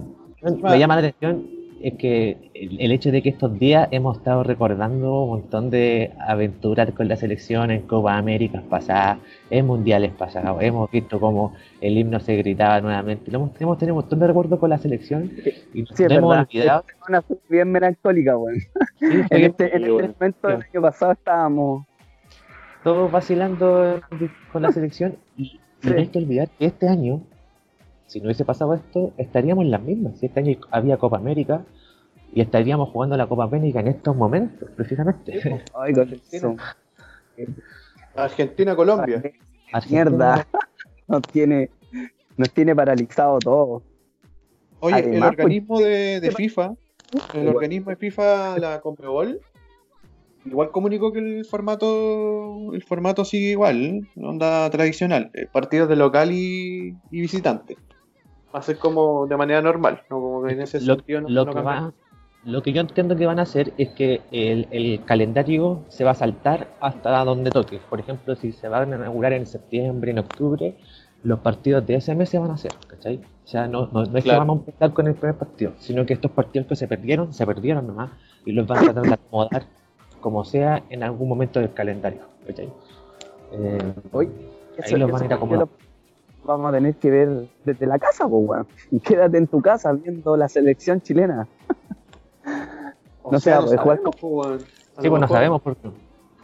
me 0.42 0.78
llama 0.78 1.00
la 1.00 1.08
atención 1.08 1.54
es 1.84 1.94
que 1.98 2.50
el, 2.54 2.92
hecho 2.92 3.10
de 3.12 3.20
que 3.20 3.28
estos 3.28 3.58
días 3.58 3.88
hemos 3.90 4.16
estado 4.16 4.42
recordando 4.42 5.24
un 5.24 5.28
montón 5.28 5.68
de 5.68 6.14
aventuras 6.18 6.90
con 6.92 7.08
la 7.08 7.16
selección 7.16 7.70
en 7.70 7.82
Copa 7.82 8.16
América 8.16 8.62
pasadas, 8.70 9.18
en 9.50 9.66
mundiales 9.66 10.10
pasados, 10.12 10.62
hemos 10.62 10.90
visto 10.90 11.20
cómo 11.20 11.54
el 11.82 11.98
himno 11.98 12.20
se 12.20 12.36
gritaba 12.36 12.80
nuevamente, 12.80 13.30
hemos, 13.30 13.52
tenido 13.52 13.74
un 13.94 14.00
montón 14.00 14.18
de 14.18 14.26
recuerdos 14.26 14.58
con 14.58 14.70
la 14.70 14.78
selección 14.78 15.30
y 15.74 15.82
nos 15.82 16.00
hemos 16.00 16.34
olvidado. 16.34 16.84
Es 16.88 17.08
una 17.08 17.22
bien 17.50 17.70
melancólica, 17.70 18.34
bueno. 18.34 18.58
en, 19.02 19.44
este, 19.44 19.76
en 19.76 19.84
este 19.84 20.08
momento 20.08 20.48
del 20.48 20.62
año 20.62 20.80
pasado 20.80 21.12
estábamos 21.12 21.86
todos 22.82 23.12
vacilando 23.12 24.00
con 24.50 24.62
la 24.62 24.72
selección 24.72 25.18
y, 25.36 25.60
y 25.82 25.88
no 25.90 25.98
hay 25.98 26.06
que 26.06 26.18
olvidar 26.18 26.48
que 26.58 26.64
este 26.64 26.88
año 26.88 27.20
si 28.06 28.20
no 28.20 28.26
hubiese 28.26 28.44
pasado 28.44 28.74
esto, 28.74 29.12
estaríamos 29.18 29.64
en 29.64 29.70
las 29.70 29.82
mismas. 29.82 30.18
Si 30.18 30.26
este 30.26 30.40
año 30.40 30.58
había 30.70 30.96
Copa 30.96 31.16
América 31.16 31.64
y 32.32 32.40
estaríamos 32.40 32.90
jugando 32.90 33.16
la 33.16 33.26
Copa 33.26 33.44
América 33.44 33.80
en 33.80 33.88
estos 33.88 34.16
momentos, 34.16 34.68
precisamente. 34.76 35.40
Ay, 35.74 35.94
Argentina-Colombia. 38.16 39.22
Mierda. 39.88 40.46
Nos 41.06 41.20
tiene, 41.20 41.68
nos 42.38 42.50
tiene 42.50 42.74
paralizado 42.74 43.38
todo. 43.38 43.82
Oye, 44.80 45.00
el 45.00 45.04
Además, 45.04 45.32
pues, 45.34 45.44
organismo 45.44 45.80
de, 45.80 46.18
de 46.18 46.30
FIFA, 46.30 46.74
el 47.34 47.48
organismo 47.48 47.90
de 47.90 47.96
FIFA, 47.96 48.58
la 48.58 48.80
Conmebol, 48.80 49.38
igual 50.46 50.70
comunicó 50.70 51.12
que 51.12 51.18
el 51.18 51.44
formato 51.44 52.72
el 52.72 52.82
formato 52.82 53.26
sigue 53.26 53.50
igual, 53.50 54.08
onda 54.16 54.70
tradicional, 54.70 55.30
eh, 55.34 55.46
partidos 55.52 55.90
de 55.90 55.96
local 55.96 56.32
y, 56.32 56.96
y 57.10 57.20
visitante. 57.20 57.76
Va 58.54 58.60
a 58.60 58.62
ser 58.62 58.78
como 58.78 59.26
de 59.26 59.36
manera 59.36 59.60
normal, 59.60 60.02
no 60.10 60.20
como 60.20 60.42
que 60.44 60.52
en 60.52 60.62
ese 60.62 60.80
Lo, 60.80 60.94
sentido 60.94 61.22
no, 61.22 61.28
lo 61.28 61.44
no 61.46 61.52
que 61.52 61.60
va- 61.60 61.92
lo 62.44 62.62
que 62.62 62.72
yo 62.74 62.82
entiendo 62.82 63.16
que 63.16 63.24
van 63.26 63.38
a 63.38 63.42
hacer 63.42 63.72
es 63.78 63.88
que 63.90 64.20
el, 64.30 64.68
el 64.70 65.02
calendario 65.06 65.80
se 65.88 66.04
va 66.04 66.10
a 66.10 66.14
saltar 66.14 66.68
hasta 66.78 67.24
donde 67.24 67.50
toque. 67.50 67.80
Por 67.88 68.00
ejemplo, 68.00 68.36
si 68.36 68.52
se 68.52 68.68
van 68.68 68.92
a 68.92 68.96
inaugurar 68.96 69.32
en 69.32 69.46
septiembre, 69.46 70.10
en 70.10 70.18
octubre, 70.18 70.76
los 71.22 71.38
partidos 71.40 71.86
de 71.86 71.94
ese 71.94 72.14
mes 72.14 72.28
se 72.28 72.38
van 72.38 72.50
a 72.50 72.54
hacer, 72.54 72.72
¿cachai? 72.86 73.16
O 73.16 73.48
sea, 73.48 73.66
no, 73.66 73.88
no, 73.90 74.04
no 74.04 74.18
es 74.18 74.24
que 74.24 74.30
vamos 74.36 74.56
a 74.56 74.60
empezar 74.60 74.92
con 74.92 75.06
el 75.06 75.14
primer 75.14 75.36
partido, 75.36 75.72
sino 75.78 76.04
que 76.04 76.12
estos 76.12 76.30
partidos 76.32 76.68
que 76.68 76.76
se 76.76 76.86
perdieron, 76.86 77.32
se 77.32 77.46
perdieron 77.46 77.86
nomás, 77.86 78.10
y 78.44 78.52
los 78.52 78.66
van 78.66 78.78
a 78.80 78.82
tratar 78.92 79.04
de 79.04 79.14
acomodar 79.14 79.62
como 80.20 80.44
sea 80.44 80.82
en 80.90 81.02
algún 81.02 81.28
momento 81.30 81.60
del 81.60 81.72
calendario, 81.72 82.20
¿cachai? 82.46 82.68
Eh, 83.52 83.78
Hoy, 84.12 84.28
Ahí 84.82 84.96
los 84.96 85.10
van 85.10 85.22
a 85.22 85.24
ir 85.24 85.32
acomodando. 85.32 85.70
Vamos 86.44 86.68
a 86.68 86.72
tener 86.72 86.94
que 86.96 87.10
ver 87.10 87.48
desde 87.64 87.86
la 87.86 87.98
casa, 87.98 88.28
pues, 88.28 88.48
weón. 88.48 88.66
Y 88.90 89.00
quédate 89.00 89.38
en 89.38 89.46
tu 89.46 89.60
casa 89.62 89.92
viendo 89.92 90.36
la 90.36 90.48
selección 90.48 91.00
chilena. 91.00 91.46
O 93.22 93.32
no 93.32 93.40
sea, 93.40 93.62
sé, 93.62 93.70
de 93.70 93.76
jugar 93.78 93.98
sabemos, 93.98 94.16
pues. 94.20 94.64
A 94.96 95.02
Sí, 95.02 95.08
pues 95.08 95.20
no 95.20 95.28
sabemos 95.28 95.62
porque 95.62 95.88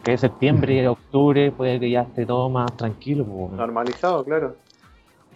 que 0.02 0.16
septiembre, 0.16 0.88
octubre, 0.88 1.52
puede 1.52 1.78
que 1.78 1.90
ya 1.90 2.02
esté 2.02 2.24
todo 2.24 2.48
más 2.48 2.74
tranquilo. 2.76 3.24
pues, 3.24 3.52
Normalizado, 3.52 4.24
claro. 4.24 4.56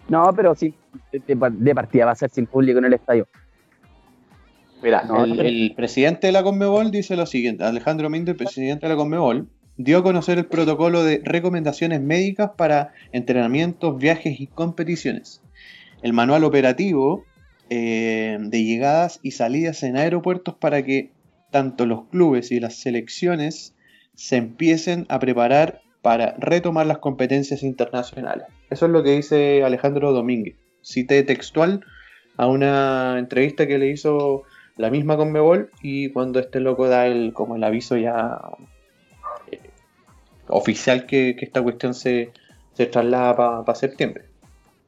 No, 0.07 0.31
pero 0.35 0.55
sí, 0.55 0.73
de, 1.11 1.75
partida 1.75 2.05
va 2.05 2.11
a 2.11 2.15
ser 2.15 2.29
sin 2.29 2.45
público 2.45 2.79
en 2.79 2.85
el 2.85 2.93
estadio. 2.93 3.27
Mira, 4.81 5.03
No, 5.03 5.23
el, 5.23 5.39
el 5.39 5.73
presidente 5.75 6.27
de 6.27 6.33
la 6.33 6.43
Conmebol 6.43 6.91
dice 6.91 7.15
lo 7.15 7.25
siguiente, 7.25 7.63
Alejandro 7.63 8.09
Méndez, 8.09 8.35
presidente 8.35 8.85
de 8.87 8.93
la 8.93 8.97
Conmebol, 8.97 9.47
dio 9.77 9.97
a 9.97 10.03
conocer 10.03 10.37
el 10.37 10.45
protocolo 10.45 11.03
de 11.03 11.21
recomendaciones 11.23 12.01
médicas 12.01 12.51
para 12.57 12.93
entrenamientos, 13.11 13.97
viajes 13.97 14.39
y 14.39 14.47
competiciones. 14.47 15.41
El 16.01 16.13
manual 16.13 16.43
operativo 16.43 17.25
eh, 17.69 18.37
de 18.39 18.63
llegadas 18.63 19.19
y 19.23 19.31
salidas 19.31 19.83
en 19.83 19.97
aeropuertos 19.97 20.55
para 20.55 20.83
que 20.83 21.11
tanto 21.51 21.85
los 21.85 22.05
clubes 22.05 22.51
y 22.51 22.59
las 22.59 22.75
selecciones 22.75 23.75
se 24.13 24.37
empiecen 24.37 25.05
a 25.09 25.19
preparar 25.19 25.81
para 26.01 26.35
retomar 26.37 26.85
las 26.85 26.99
competencias 26.99 27.63
internacionales. 27.63 28.45
Eso 28.69 28.85
es 28.85 28.91
lo 28.91 29.03
que 29.03 29.15
dice 29.15 29.63
Alejandro 29.63 30.13
Domínguez. 30.13 30.55
Cité 30.81 31.23
textual 31.23 31.83
a 32.37 32.47
una 32.47 33.17
entrevista 33.17 33.65
que 33.65 33.77
le 33.77 33.89
hizo 33.89 34.43
la 34.77 34.91
misma 34.91 35.17
Conmebol 35.17 35.71
y 35.81 36.09
cuando 36.09 36.39
este 36.39 36.59
loco 36.59 36.87
da 36.87 37.07
el 37.07 37.33
como 37.33 37.55
el 37.55 37.63
aviso 37.63 37.97
ya 37.97 38.39
oficial 40.47 41.05
que, 41.05 41.35
que 41.35 41.45
esta 41.45 41.61
cuestión 41.61 41.93
se, 41.93 42.31
se 42.73 42.85
traslada 42.85 43.63
para 43.63 43.75
septiembre. 43.75 44.25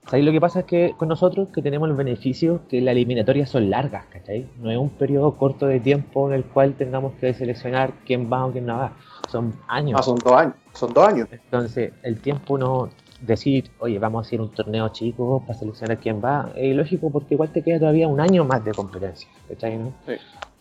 Ahí 0.09 0.21
lo 0.21 0.31
que 0.31 0.39
pasa 0.39 0.61
es 0.61 0.65
que 0.65 0.93
con 0.97 1.09
nosotros 1.09 1.49
que 1.53 1.61
tenemos 1.61 1.89
el 1.89 1.95
beneficio 1.95 2.61
que 2.69 2.79
las 2.79 2.93
eliminatorias 2.93 3.49
son 3.49 3.69
largas, 3.69 4.05
¿cachai? 4.05 4.47
No 4.61 4.71
es 4.71 4.77
un 4.77 4.89
periodo 4.89 5.35
corto 5.35 5.67
de 5.67 5.81
tiempo 5.81 6.29
en 6.29 6.35
el 6.35 6.45
cual 6.45 6.75
tengamos 6.75 7.13
que 7.19 7.34
seleccionar 7.34 7.91
quién 8.05 8.31
va 8.31 8.45
o 8.45 8.51
quién 8.51 8.65
no 8.65 8.77
va. 8.77 8.93
Son 9.29 9.53
años. 9.67 9.99
Ah, 9.99 10.03
son 10.03 10.17
dos 10.17 10.34
años. 10.34 10.55
Son 10.73 10.93
dos 10.93 11.07
años. 11.07 11.27
Entonces, 11.29 11.91
el 12.03 12.21
tiempo 12.21 12.57
no 12.57 12.89
decir, 13.19 13.69
oye, 13.79 13.99
vamos 13.99 14.25
a 14.25 14.27
hacer 14.27 14.39
un 14.39 14.49
torneo 14.49 14.88
chico 14.89 15.43
para 15.45 15.59
seleccionar 15.59 15.97
quién 15.97 16.21
va, 16.23 16.51
es 16.55 16.75
lógico 16.75 17.09
porque 17.09 17.34
igual 17.34 17.51
te 17.51 17.61
queda 17.63 17.79
todavía 17.79 18.07
un 18.07 18.21
año 18.21 18.45
más 18.45 18.63
de 18.63 18.71
competencia, 18.71 19.27
¿cachai? 19.49 19.77
no? 19.77 19.93
Sí. 20.05 20.13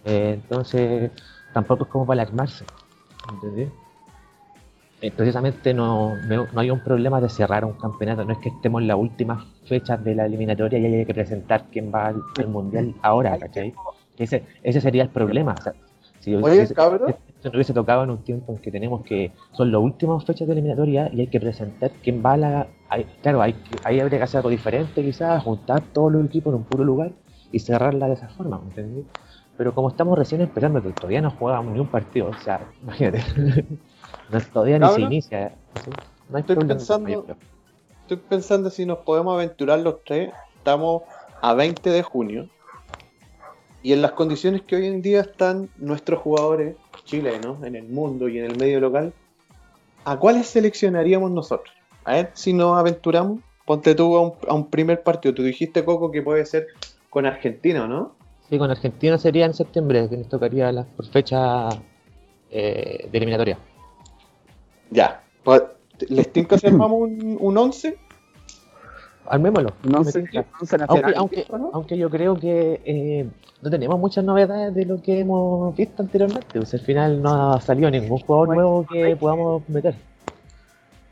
Eh, 0.07 0.41
entonces, 0.43 1.11
tampoco 1.53 1.85
es 1.85 1.91
como 1.91 2.07
para 2.07 2.23
alarmarse, 2.23 2.65
¿entendés? 3.33 3.69
Eh, 5.07 5.13
precisamente 5.17 5.73
no, 5.73 6.17
no, 6.27 6.49
no 6.53 6.61
hay 6.61 6.69
un 6.71 6.81
problema 6.81 7.21
de 7.21 7.29
cerrar 7.29 7.65
un 7.65 7.75
campeonato, 7.75 8.25
no 8.25 8.33
es 8.33 8.39
que 8.39 8.49
estemos 8.49 8.83
en 8.83 8.89
las 8.89 8.97
últimas 8.97 9.45
fechas 9.65 10.03
de 10.03 10.17
la 10.17 10.27
eliminatoria 10.27 10.81
y 10.81 10.87
haya 10.87 11.05
que 11.05 11.15
presentar 11.15 11.67
quién 11.71 11.93
va 11.95 12.09
al, 12.09 12.17
al 12.37 12.49
mundial 12.49 12.93
ahora, 13.03 13.39
¿cachai? 13.39 13.73
Ese, 14.19 14.43
ese 14.65 14.81
sería 14.81 15.05
el 15.05 15.11
problema. 15.11 15.55
o 15.57 15.63
sea, 15.63 15.75
si, 16.19 16.35
Oye, 16.35 16.67
si- 16.67 16.75
cabrón. 16.75 17.15
esto 17.29 17.51
no 17.51 17.55
hubiese 17.55 17.73
tocado 17.73 18.03
en 18.03 18.11
un 18.11 18.19
tiempo 18.25 18.53
en 18.53 18.59
que 18.59 18.73
tenemos 18.73 19.05
que 19.05 19.31
son 19.53 19.71
las 19.71 19.81
últimas 19.81 20.25
fechas 20.25 20.49
de 20.49 20.55
eliminatoria 20.55 21.09
y 21.13 21.21
hay 21.21 21.29
que 21.29 21.39
presentar 21.39 21.93
quién 22.03 22.21
va 22.25 22.33
a 22.33 22.37
la 22.37 22.67
hay- 22.89 23.07
claro 23.23 23.43
hay 23.43 23.55
ahí 23.85 24.01
habría 24.01 24.19
que 24.19 24.25
hacer 24.25 24.39
algo 24.39 24.51
diferente 24.51 25.05
quizás 25.05 25.41
juntar 25.45 25.83
todos 25.93 26.11
los 26.13 26.25
equipos 26.27 26.53
en 26.53 26.57
un 26.57 26.65
puro 26.65 26.83
lugar 26.83 27.13
y 27.53 27.61
cerrarla 27.61 28.09
de 28.09 28.15
esa 28.15 28.29
forma 28.31 28.61
¿entendés? 28.65 29.05
pero 29.57 29.73
como 29.73 29.89
estamos 29.89 30.19
recién 30.19 30.41
empezando 30.41 30.83
que 30.83 30.91
todavía 30.91 31.21
no 31.21 31.31
jugamos 31.31 31.73
ni 31.75 31.79
un 31.81 31.87
partido 31.87 32.29
o 32.29 32.35
sea 32.35 32.61
imagínate 32.83 33.21
no, 34.31 34.41
todavía 34.53 34.79
ni 34.79 34.89
se 34.89 35.01
inicia 35.01 35.53
¿sí? 35.85 35.91
no 36.29 36.39
Estoy 36.39 36.57
pensando-. 36.57 37.27
Estoy 38.03 38.17
pensando 38.17 38.71
si 38.71 38.87
nos 38.87 38.99
podemos 38.99 39.35
aventurar 39.35 39.81
los 39.81 40.05
tres. 40.05 40.33
Estamos 40.57 41.03
a 41.43 41.55
20 41.55 41.91
de 41.91 42.03
junio. 42.03 42.49
Y 43.83 43.93
en 43.93 44.03
las 44.03 44.13
condiciones 44.13 44.63
que 44.63 44.77
hoy 44.77 44.87
en 44.87 45.03
día 45.03 45.21
están 45.21 45.69
nuestros 45.77 46.21
jugadores 46.21 46.77
chilenos 47.05 47.63
en 47.63 47.77
el 47.77 47.89
mundo 47.89 48.29
y 48.29 48.39
en 48.39 48.47
el 48.47 48.57
medio 48.57 48.81
local, 48.81 49.13
¿a 50.05 50.17
cuáles 50.19 50.47
seleccionaríamos 50.49 51.31
nosotros? 51.31 51.75
A 52.05 52.15
ver 52.15 52.31
si 52.35 52.53
nos 52.53 52.79
aventuramos. 52.79 53.41
Ponte 53.65 53.95
tú 53.95 54.17
a 54.17 54.21
un, 54.21 54.35
a 54.49 54.55
un 54.55 54.71
primer 54.71 55.03
partido. 55.03 55.35
Tú 55.35 55.43
dijiste, 55.43 55.85
Coco, 55.85 56.11
que 56.11 56.23
puede 56.23 56.47
ser 56.47 56.69
con 57.11 57.27
Argentina, 57.27 57.87
¿no? 57.87 58.15
sí 58.49 58.59
con 58.59 58.71
Argentina 58.71 59.19
sería 59.19 59.47
en 59.47 59.55
septiembre 59.55 60.09
que 60.09 60.17
nos 60.17 60.29
tocaría 60.29 60.71
la, 60.73 60.85
por 60.85 61.07
fecha 61.07 61.69
eh, 62.51 63.09
de 63.11 63.19
eliminatoria 63.19 63.59
Ya. 64.91 65.23
¿Les 66.09 66.31
tinca 66.33 66.59
si 66.59 66.67
armamos 66.67 67.01
un, 67.03 67.37
un 67.41 67.59
11? 67.59 67.99
armémoslo 69.29 69.73
No 69.83 70.05
sé, 70.05 70.25
Aunque, 70.87 71.13
aunque, 71.17 71.47
¿no? 71.51 71.71
aunque 71.73 71.99
yo 71.99 72.09
creo 72.11 72.37
que 72.37 72.81
eh, 72.85 73.29
no 73.61 73.71
tenemos 73.71 73.99
muchas 73.99 74.23
novedades 74.25 74.73
de 74.75 74.85
lo 74.85 75.03
que 75.03 75.21
hemos 75.21 75.75
visto 75.77 76.03
anteriormente. 76.03 76.47
Pues 76.59 76.73
al 76.75 76.81
final 76.81 77.21
no 77.23 77.55
ha 77.55 77.61
salido 77.61 77.91
ningún 77.91 78.19
jugador 78.21 78.47
Bueno, 78.49 78.63
nuevo 78.63 78.87
que 78.87 79.17
podamos 79.17 79.69
meter. 79.69 79.95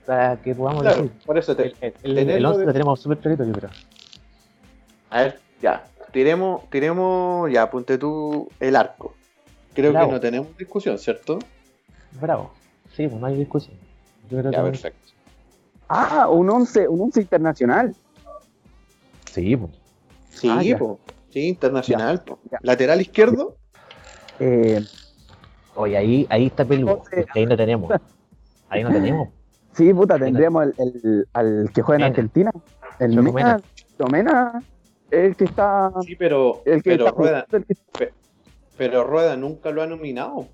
Para 0.07 0.37
que 0.37 0.55
podamos 0.55 0.83
Claro, 0.83 1.03
decir. 1.03 1.13
por 1.27 1.39
eso 1.39 1.57
te, 1.57 1.63
El, 1.65 1.75
el, 1.81 1.95
el, 2.05 2.15
tenerlo 2.15 2.49
11 2.51 2.61
de- 2.61 2.67
lo 2.67 2.73
tenemos 2.73 3.01
súper 3.01 3.19
clarito, 3.19 3.45
yo 3.45 3.53
creo. 3.53 3.71
A 5.11 5.21
ver, 5.23 5.41
ya. 5.63 5.85
Tiremos, 6.13 6.69
tiremos, 6.71 7.51
ya, 7.51 7.69
ponte 7.71 7.99
tú 7.99 8.49
el 8.61 8.77
arco. 8.77 9.15
Creo 9.75 9.91
Bravo. 9.91 10.07
que 10.09 10.13
no 10.13 10.21
tenemos 10.21 10.57
discusión, 10.57 10.99
¿cierto? 10.99 11.39
Bravo. 12.21 12.53
Sí, 12.97 13.09
pues 13.09 13.21
no 13.21 13.27
hay 13.27 13.37
discusión. 13.37 13.77
Yo 14.31 14.39
creo 14.39 14.51
Ya, 14.53 14.59
que 14.63 14.71
perfecto. 14.71 14.99
Ah, 15.89 16.29
un 16.29 16.49
11, 16.49 16.89
un 16.89 17.01
11 17.03 17.21
internacional. 17.21 17.95
Sí, 19.31 19.57
pues. 19.57 19.73
Sí, 20.31 20.49
Ah, 20.51 20.79
po. 20.79 20.99
Sí, 21.31 21.49
internacional. 21.49 22.23
po. 22.25 22.39
ya. 22.51 22.59
Lateral 22.63 23.01
izquierdo. 23.01 23.57
Eh, 24.41 24.83
Oye, 25.77 25.97
ahí, 25.97 26.27
ahí 26.31 26.47
está 26.47 26.65
peludo. 26.65 27.03
Ahí 27.35 27.47
no 27.47 27.57
tenemos. 27.57 27.91
Ahí 28.69 28.85
no 28.85 28.91
tenemos. 28.93 29.29
sí, 29.73 29.93
puta, 29.93 30.19
tendríamos 30.19 30.67
el, 30.67 30.75
el- 30.79 31.29
al 31.33 31.71
que 31.75 31.83
juega 31.83 31.97
en 31.97 32.03
Mena. 32.03 32.07
Argentina. 32.13 32.51
El 33.01 33.15
Choco 33.17 33.33
Mena. 33.33 33.61
Mena, 34.13 34.63
el 35.11 35.35
que 35.37 35.45
está. 35.45 35.91
Sí, 36.07 36.15
pero, 36.17 36.63
El 36.65 36.81
que 36.83 36.91
pero 36.91 37.07
está 37.07 37.17
Rueda, 37.19 37.47
el 37.51 37.65
que- 37.65 38.13
pero 38.79 39.05
Rueda 39.05 39.37
nunca 39.37 39.71
lo 39.73 39.83
ha 39.83 39.87
nominado. 39.87 40.47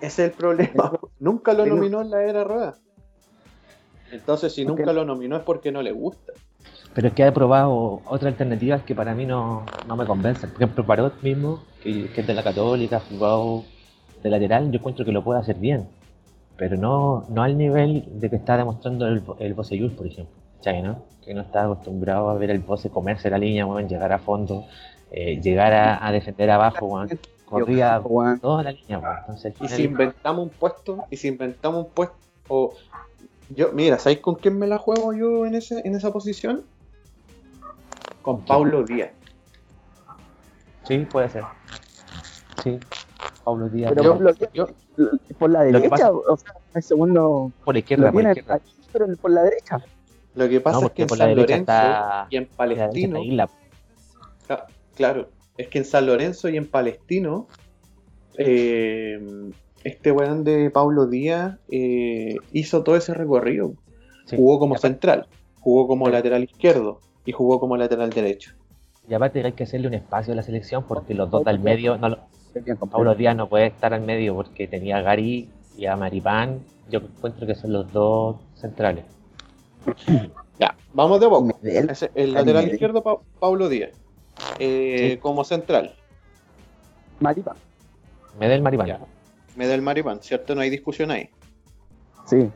Ese 0.00 0.24
es 0.24 0.30
el 0.30 0.32
problema. 0.32 0.92
nunca 1.18 1.52
lo 1.52 1.66
nominó 1.66 2.02
en 2.02 2.10
la 2.10 2.22
era 2.22 2.44
Rueda. 2.44 2.74
Entonces, 4.12 4.52
si 4.54 4.64
nunca 4.64 4.92
lo 4.92 5.04
nominó 5.04 5.36
es 5.36 5.42
porque 5.42 5.72
no 5.72 5.82
le 5.82 5.92
gusta. 5.92 6.32
Pero 6.94 7.08
es 7.08 7.14
que 7.14 7.24
ha 7.24 7.34
probado 7.34 8.00
otras 8.06 8.32
alternativas 8.32 8.82
que 8.82 8.94
para 8.94 9.14
mí 9.14 9.26
no, 9.26 9.66
no 9.86 9.96
me 9.96 10.06
convencen. 10.06 10.50
Por 10.50 10.62
ejemplo, 10.62 10.86
Parot 10.86 11.22
mismo, 11.22 11.62
que, 11.82 12.10
que 12.10 12.20
es 12.20 12.26
de 12.26 12.34
la 12.34 12.42
Católica, 12.42 13.00
jugado 13.00 13.64
de 14.22 14.30
lateral, 14.30 14.70
yo 14.70 14.78
encuentro 14.78 15.04
que 15.04 15.12
lo 15.12 15.22
puede 15.22 15.40
hacer 15.40 15.56
bien. 15.56 15.88
Pero 16.56 16.76
no, 16.76 17.26
no 17.28 17.42
al 17.42 17.58
nivel 17.58 18.04
de 18.18 18.30
que 18.30 18.36
está 18.36 18.56
demostrando 18.56 19.06
el, 19.06 19.22
el 19.40 19.54
Bocellur, 19.54 19.94
por 19.94 20.06
ejemplo. 20.06 20.34
¿Cachai, 20.56 20.82
no? 20.82 21.02
Que 21.22 21.34
no 21.34 21.42
está 21.42 21.64
acostumbrado 21.64 22.30
a 22.30 22.34
ver 22.34 22.50
el 22.50 22.60
Boce 22.60 22.88
comerse 22.88 23.28
la 23.28 23.38
línea, 23.38 23.66
weón, 23.66 23.88
llegar 23.88 24.12
a 24.12 24.18
fondo, 24.18 24.64
eh, 25.10 25.38
llegar 25.40 25.74
a, 25.74 26.06
a 26.06 26.12
defender 26.12 26.50
abajo. 26.50 27.04
Corría 27.46 28.00
toda 28.40 28.62
la 28.62 28.72
línea. 28.72 29.00
Entonces, 29.20 29.54
Y 29.60 29.68
si 29.68 29.84
inventamos 29.84 30.42
un 30.44 30.50
puesto, 30.50 31.04
y 31.10 31.16
si 31.16 31.28
inventamos 31.28 31.86
un 31.86 31.90
puesto, 31.92 32.16
o 32.48 32.74
yo, 33.54 33.72
mira, 33.72 33.98
¿sabéis 33.98 34.20
con 34.20 34.34
quién 34.34 34.58
me 34.58 34.66
la 34.66 34.78
juego 34.78 35.12
yo 35.14 35.46
en 35.46 35.54
ese, 35.54 35.80
en 35.86 35.94
esa 35.94 36.12
posición? 36.12 36.64
Con 38.22 38.44
Paulo 38.44 38.82
Díaz. 38.84 39.10
Sí, 40.84 40.98
puede 41.10 41.28
ser. 41.28 41.44
Sí. 42.62 42.78
Pablo 43.44 43.68
Díaz. 43.68 43.92
Pero 43.94 44.10
Pablo 44.12 44.32
Díaz, 44.32 44.50
yo- 44.52 44.68
por 45.38 45.50
la 45.50 45.62
derecha, 45.62 45.88
pasa- 45.90 46.10
o 46.12 46.36
sea, 46.36 46.52
el 46.74 46.82
segundo 46.82 47.52
por 47.64 47.76
izquierda, 47.76 48.10
por 48.10 48.22
la 48.22 48.32
tiene 48.34 48.40
izquierda. 48.40 48.54
aquí, 48.56 48.72
pero 48.92 49.06
por 49.16 49.30
la 49.30 49.42
derecha. 49.42 49.80
Lo 50.34 50.48
que 50.48 50.60
pasa 50.60 50.80
No, 50.80 50.86
es 50.86 50.92
que 50.92 51.02
en 51.02 51.08
por 51.08 51.18
la 51.18 51.24
San 51.26 51.34
derecha 51.34 51.52
Lorenzo 51.56 51.72
está- 51.72 52.26
y 52.30 52.36
en 52.36 52.46
Palestino, 52.46 53.22
Isla. 53.22 53.48
Claro, 54.96 55.28
es 55.58 55.68
que 55.68 55.78
en 55.78 55.84
San 55.84 56.06
Lorenzo 56.06 56.48
y 56.48 56.56
en 56.56 56.66
Palestino, 56.66 57.48
eh, 58.38 59.20
este 59.84 60.12
weón 60.12 60.44
de 60.44 60.70
Pablo 60.70 61.06
Díaz 61.06 61.58
eh, 61.70 62.36
hizo 62.52 62.82
todo 62.82 62.96
ese 62.96 63.14
recorrido. 63.14 63.74
Sí. 64.26 64.36
Jugó 64.36 64.58
como 64.58 64.76
central, 64.78 65.26
jugó 65.60 65.86
como 65.86 66.06
Sí. 66.06 66.12
lateral 66.12 66.44
izquierdo 66.44 67.00
y 67.24 67.32
jugó 67.32 67.60
como 67.60 67.76
lateral 67.76 68.10
derecho. 68.10 68.52
Y 69.08 69.14
aparte 69.14 69.44
hay 69.44 69.52
que 69.52 69.64
hacerle 69.64 69.86
un 69.86 69.94
espacio 69.94 70.32
a 70.32 70.36
la 70.36 70.42
selección 70.42 70.84
porque 70.86 71.14
los 71.14 71.30
dos 71.30 71.44
del 71.44 71.60
medio, 71.60 71.96
no. 71.96 72.16
Pablo 72.90 73.14
Díaz 73.14 73.36
no 73.36 73.48
puede 73.48 73.66
estar 73.66 73.92
al 73.94 74.00
medio 74.00 74.34
porque 74.34 74.66
tenía 74.66 74.96
a 74.96 75.02
Gary 75.02 75.48
y 75.76 75.86
a 75.86 75.94
Maripán. 75.96 76.60
Yo 76.90 77.00
encuentro 77.00 77.46
que 77.46 77.54
son 77.54 77.72
los 77.72 77.92
dos 77.92 78.36
centrales. 78.54 79.04
Ya, 80.58 80.74
vamos 80.94 81.20
de 81.20 81.26
a 81.26 81.28
poco. 81.28 81.58
El 82.14 82.32
lateral 82.32 82.66
izquierdo, 82.72 83.02
Pa- 83.02 83.18
Pablo 83.38 83.68
Díaz. 83.68 83.90
Eh, 84.58 85.10
Sí. 85.12 85.16
Como 85.18 85.44
central, 85.44 85.94
Maripa. 87.20 87.56
Medel 88.38 88.62
Maripán. 88.62 88.86
Ya. 88.86 89.00
Medel 89.56 89.80
Maripán, 89.82 90.20
¿cierto? 90.22 90.54
No 90.54 90.60
hay 90.60 90.70
discusión 90.70 91.10
ahí. 91.10 91.28
Sí, 92.26 92.50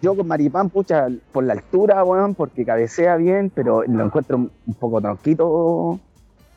yo 0.00 0.14
con 0.16 0.26
Maripán, 0.28 0.70
pucha, 0.70 1.08
por 1.32 1.42
la 1.44 1.54
altura, 1.54 2.04
weón, 2.04 2.34
porque 2.36 2.64
cabecea 2.64 3.16
bien, 3.16 3.50
pero 3.54 3.82
lo 3.82 4.04
encuentro 4.04 4.36
un 4.36 4.74
poco 4.78 5.00
tronquito. 5.00 5.98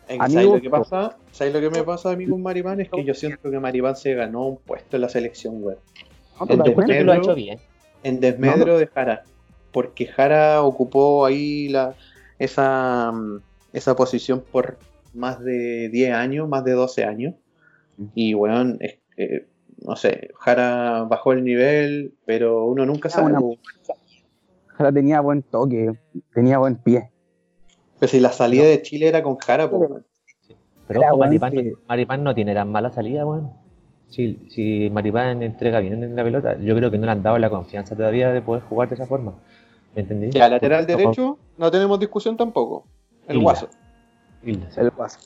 En- 0.08 0.20
¿Sabes 0.32 0.46
lo 0.46 0.62
que 0.62 0.70
pasa? 0.70 1.18
¿Sabes 1.32 1.54
lo 1.54 1.60
que 1.60 1.70
me 1.72 1.84
pasa 1.84 2.12
a 2.12 2.16
mí 2.16 2.28
con 2.28 2.42
Maripán? 2.44 2.80
Es 2.80 2.90
que 2.90 3.04
yo 3.04 3.14
siento 3.16 3.50
que 3.50 3.60
Maripán 3.60 3.96
se 3.96 4.14
ganó 4.14 4.46
un 4.46 4.58
puesto 4.58 4.96
en 4.98 5.02
la 5.02 5.10
selección, 5.10 5.56
weón. 5.64 5.80
¿No 6.40 6.46
El 6.46 6.48
te 6.50 6.58
das 6.58 6.66
de 6.68 6.74
cuenta? 6.76 6.94
Creo 6.94 7.00
que 7.00 7.04
lo 7.06 7.12
ha 7.12 7.18
hecho 7.18 7.36
bien. 7.36 7.60
en 8.04 8.20
desmedro 8.20 8.78
de 8.78 8.86
Jara, 8.88 9.24
porque 9.72 10.06
Jara 10.06 10.62
ocupó 10.62 11.26
ahí 11.26 11.68
la, 11.70 11.96
esa, 12.38 13.12
mm, 13.12 13.40
esa 13.76 13.96
posición 13.96 14.44
por 14.52 14.78
más 15.14 15.40
de 15.44 15.90
10 15.90 16.14
años, 16.14 16.48
más 16.48 16.64
de 16.64 16.72
12 16.72 17.04
años, 17.04 17.36
y 18.14 18.34
bueno, 18.34 18.76
es 18.80 19.00
que, 19.16 19.48
no 19.86 19.96
sé, 19.96 20.30
Jara 20.40 21.04
bajó 21.04 21.34
el 21.34 21.44
nivel, 21.44 22.14
pero 22.26 22.66
uno 22.66 22.86
nunca 22.86 23.10
sabe. 23.10 23.32
una-. 23.34 23.40
Jara 24.68 24.92
tenía 24.92 25.22
buen 25.22 25.42
toque, 25.44 25.94
tenía 26.34 26.58
buen 26.58 26.76
pie. 26.76 27.12
Pero 28.00 28.10
si 28.12 28.20
la 28.20 28.32
salida 28.32 28.66
de 28.66 28.82
Chile 28.82 29.08
era 29.08 29.24
con 29.24 29.38
Jara, 29.38 29.70
pues. 29.70 29.90
Pero 30.88 31.02
ojo, 31.02 31.18
Maripán, 31.18 31.52
que- 31.54 31.74
Maripán 31.88 32.24
no 32.24 32.36
tiene 32.36 32.54
tan 32.54 32.72
mala 32.72 32.92
salida, 32.92 33.26
weón. 33.26 33.52
Si, 34.10 34.48
si 34.50 34.90
Maripán 34.92 35.42
entrega 35.42 35.80
bien 35.80 36.04
en 36.04 36.16
la 36.16 36.24
pelota, 36.24 36.58
yo 36.60 36.76
creo 36.76 36.92
que 36.92 36.98
no 36.98 37.06
le 37.06 37.12
han 37.12 37.24
dado 37.24 37.38
la 37.40 37.50
confianza 37.50 37.96
todavía 37.96 38.32
de 38.32 38.42
poder 38.42 38.64
jugar 38.64 38.90
de 38.90 38.96
esa 38.96 39.08
forma. 39.08 39.34
¿Me 39.96 40.02
entendí? 40.02 40.30
ya 40.30 40.50
lateral 40.50 40.86
derecho, 40.86 41.40
no 41.58 41.72
tenemos 41.72 42.00
discusión 42.00 42.36
tampoco. 42.36 42.86
El 43.28 43.36
Hilda. 43.38 43.44
guaso. 43.44 43.70
Hilda, 44.44 44.72
sí. 44.72 44.80
El 44.82 44.92
paso. 44.92 45.20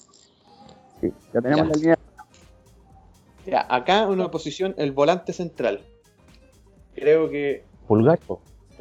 Sí, 1.02 1.12
ya 1.34 1.42
tenemos 1.42 1.58
Ya. 1.58 1.66
la 1.66 1.76
línea. 1.76 2.00
Ya, 3.46 3.66
acá 3.70 4.08
una 4.08 4.30
posición, 4.30 4.76
el 4.78 4.92
volante 4.92 5.34
central. 5.34 5.82
Creo 6.96 7.30
que 7.30 7.64
Pulgar. 7.88 8.20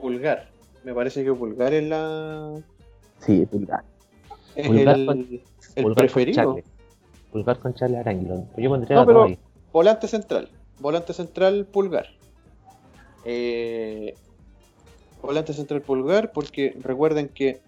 Pulgar. 0.00 0.48
Me 0.84 0.92
parece 0.94 1.24
que 1.24 1.32
Pulgar 1.32 1.72
es 1.72 1.84
la. 1.88 2.54
Sí, 3.20 3.46
pulgar. 3.46 3.84
Es 4.54 4.66
Pulgar 4.66 4.96
el, 4.98 5.06
con- 5.06 5.18
el 5.76 5.82
Pulgar 5.82 5.96
preferido. 5.96 6.58
Pulgar 7.32 7.58
con 7.58 7.74
Charles 7.74 8.00
Aranguilón. 8.00 8.48
Yo 8.56 8.68
pondría 8.70 8.96
No, 8.96 9.06
pero- 9.06 9.22
ahí. 9.24 9.38
Volante 9.72 10.08
central. 10.08 10.50
Volante 10.80 11.12
central 11.12 11.66
pulgar. 11.66 12.06
Eh, 13.24 14.14
volante 15.22 15.52
central 15.52 15.82
pulgar 15.82 16.32
porque 16.32 16.76
recuerden 16.80 17.28
que 17.28 17.60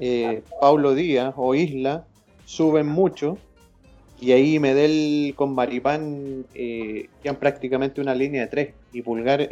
eh, 0.00 0.42
Paulo 0.60 0.94
Díaz 0.94 1.34
o 1.36 1.54
Isla 1.54 2.04
suben 2.44 2.86
mucho 2.88 3.38
y 4.20 4.32
ahí 4.32 4.58
Medel 4.58 5.32
con 5.36 5.54
Maripán 5.54 6.44
eh, 6.54 7.08
quedan 7.22 7.36
prácticamente 7.36 8.00
una 8.00 8.14
línea 8.14 8.42
de 8.42 8.48
tres 8.48 8.74
y 8.92 9.02
Pulgar 9.02 9.48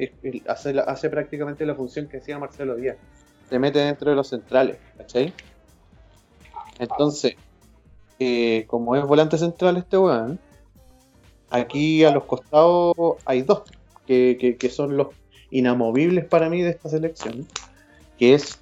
hace, 0.46 1.10
prácticamente 1.10 1.64
la 1.64 1.74
función 1.74 2.08
que 2.08 2.18
hacía 2.18 2.38
Marcelo 2.38 2.76
Díaz. 2.76 2.96
Se 3.48 3.58
mete 3.58 3.78
dentro 3.78 4.10
de 4.10 4.16
los 4.16 4.28
centrales, 4.28 4.76
¿cachai? 4.96 5.32
Entonces, 6.78 7.36
eh, 8.18 8.64
como 8.66 8.94
es 8.94 9.04
volante 9.04 9.38
central 9.38 9.78
este 9.78 9.96
weón, 9.96 10.38
aquí 11.50 12.04
a 12.04 12.10
los 12.10 12.24
costados 12.24 12.94
hay 13.24 13.42
dos 13.42 13.62
que- 14.06 14.56
que 14.58 14.68
son 14.70 14.96
los 14.96 15.08
inamovibles 15.50 16.26
para 16.26 16.50
mí 16.50 16.62
de 16.62 16.70
esta 16.70 16.88
selección, 16.90 17.46
que 18.18 18.34
es 18.34 18.58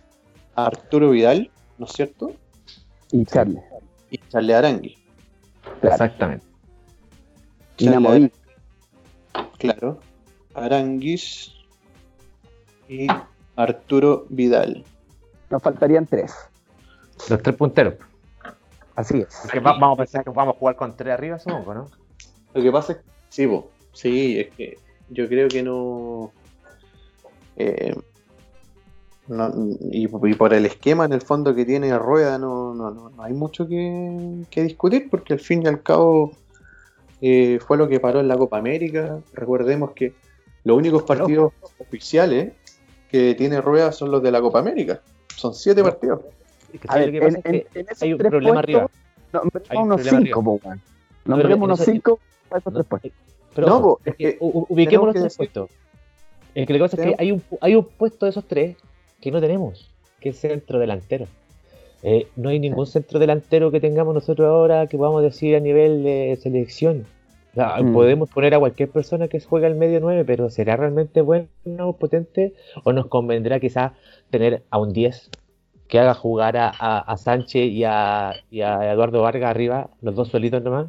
Arturo 0.55 1.11
Vidal, 1.11 1.51
¿no 1.79 1.87
es 1.87 1.93
cierto? 1.93 2.33
Y 3.13 3.25
Charles. 3.25 3.63
Y 4.11 4.19
Charle 4.29 4.55
Arangui. 4.55 4.97
Claro. 5.81 5.95
Exactamente. 5.95 6.47
Inamovible. 7.79 8.33
Claro. 9.59 10.01
Aranguis 10.55 11.53
y 12.89 13.07
Arturo 13.57 14.27
Vidal. 14.31 14.85
Nos 15.51 15.63
faltarían 15.63 16.07
tres. 16.07 16.35
Los 17.29 17.43
tres 17.43 17.57
punteros. 17.57 17.95
Así 18.95 19.19
es. 19.21 19.39
Porque 19.43 19.61
va- 19.61 19.73
vamos 19.79 19.99
a 19.99 20.03
pensar 20.03 20.25
que 20.25 20.31
vamos 20.31 20.55
a 20.57 20.59
jugar 20.59 20.77
con 20.77 20.97
tres 20.97 21.13
arriba, 21.13 21.39
supongo, 21.39 21.75
¿no? 21.75 21.91
Lo 22.55 22.63
que 22.63 22.73
pasa 22.73 22.93
es 22.93 22.99
que 22.99 23.05
sí, 23.29 23.47
po, 23.47 23.71
sí, 23.93 24.41
es 24.41 24.55
que 24.55 24.79
yo 25.11 25.29
creo 25.29 25.49
que 25.49 25.63
no, 25.63 26.33
eh, 27.57 27.95
no- 29.29 29.53
y, 29.91 30.05
y 30.05 30.35
por 30.35 30.55
el 30.55 30.67
esquema 30.67 31.05
en 31.05 31.13
el 31.13 31.21
fondo 31.23 31.55
que 31.55 31.65
tiene 31.65 31.97
Rueda 31.99 32.39
no, 32.39 32.75
no, 32.75 32.91
no, 32.91 33.11
no 33.11 33.23
hay 33.23 33.33
mucho 33.33 33.67
que, 33.67 34.43
que 34.51 34.63
discutir 34.63 35.09
porque 35.11 35.33
al 35.35 35.41
fin 35.41 35.63
y 35.63 35.67
al 35.67 35.83
cabo 35.83 36.33
eh, 37.21 37.59
fue 37.67 37.77
lo 37.77 37.89
que 37.89 37.99
paró 38.01 38.21
en 38.21 38.29
la 38.29 38.37
Copa 38.37 38.59
América. 38.59 39.19
Recordemos 39.33 39.93
que 39.93 40.15
los 40.65 40.77
únicos 40.77 41.03
partidos 41.05 41.53
oficiales 41.79 42.53
que 43.11 43.35
tiene 43.35 43.61
Rueda 43.61 43.93
son 43.93 44.11
los 44.11 44.23
de 44.23 44.31
la 44.33 44.41
Copa 44.41 44.59
América. 44.59 45.01
Son 45.35 45.55
siete 45.55 45.83
partidos. 45.83 46.21
Es 46.73 46.81
que 46.81 46.89
A 46.89 46.93
¿sabes 46.93 47.13
ver, 47.13 47.23
lo 47.35 47.41
que 47.43 47.49
en, 47.49 47.57
en- 47.57 47.67
en 47.75 47.87
hay 48.01 48.13
un 48.13 48.19
tres 48.19 48.31
problema 48.31 48.63
puestos, 48.63 48.75
arriba. 48.75 48.91
nombremos 49.33 49.85
unos 49.85 50.01
problema 50.03 50.25
cinco, 50.27 50.43
po, 50.45 50.51
weón. 50.51 50.61
pero 50.63 50.81
Nombremos 51.25 51.57
en 51.57 51.63
unos 51.63 51.81
ese- 51.81 51.93
cinco 51.93 52.19
para 52.49 52.59
esos 52.61 52.73
tres 52.75 52.87
puestos. 52.87 53.13
pero 53.55 53.67
No, 53.69 53.99
es 54.05 54.13
es 54.13 54.17
que 54.17 54.25
que 54.33 54.39
u- 54.41 54.47
u- 54.61 54.67
ubiquemos 54.69 54.87
tenemos 54.89 55.07
los 55.07 55.15
que 55.15 55.21
tres 55.21 55.33
decir- 55.33 55.37
puestos. 55.53 55.71
Es 56.55 56.67
que 56.67 56.73
la 56.73 56.79
cosa 56.79 56.97
es 56.97 57.03
que 57.09 57.15
hay 57.19 57.33
un, 57.33 57.39
pu- 57.41 57.59
hay 57.61 57.75
un 57.75 57.85
puesto 57.85 58.27
de 58.27 58.31
esos 58.31 58.45
tres 58.47 58.77
que 59.21 59.31
no 59.31 59.41
tenemos, 59.41 59.91
que 60.21 60.31
es 60.31 60.39
centro 60.39 60.79
delantero. 60.79 61.27
Eh, 62.03 62.29
no 62.37 62.51
hay 62.51 62.59
ningún 62.61 62.87
centro 62.87 63.19
delantero 63.19 63.71
que 63.71 63.81
tengamos 63.81 64.15
nosotros 64.15 64.47
ahora 64.47 64.87
que 64.87 64.97
podamos 64.99 65.23
decir 65.23 65.57
a 65.57 65.61
nivel 65.61 66.03
de 66.05 66.39
selección. 66.41 67.07
O 67.53 67.55
sea, 67.55 67.77
Mm. 67.83 67.93
Podemos 67.95 68.29
poner 68.29 68.55
a 68.55 68.59
cualquier 68.59 68.91
persona 68.91 69.29
que 69.29 69.41
juegue 69.41 69.67
al 69.67 69.75
medio 69.77 69.99
9, 70.01 70.25
pero 70.27 70.51
¿será 70.51 70.77
realmente 70.77 71.23
bueno, 71.23 71.49
potente? 71.99 72.53
¿O 72.85 72.93
nos 72.93 73.07
convendrá 73.07 73.59
quizás 73.61 73.93
tener 74.31 74.63
a 74.71 74.79
un 74.79 74.93
10 74.93 75.31
que 75.89 75.99
haga 75.99 76.13
jugar 76.15 76.57
a, 76.59 76.69
a- 76.69 76.99
a 76.99 77.17
Sánchez 77.17 77.71
y 77.73 77.85
a, 77.85 78.35
y 78.51 78.61
a 78.61 78.93
Eduardo 78.93 79.23
Vargas 79.23 79.51
arriba, 79.51 79.89
los 80.03 80.15
dos 80.15 80.29
solitos 80.29 80.63
nomás? 80.63 80.89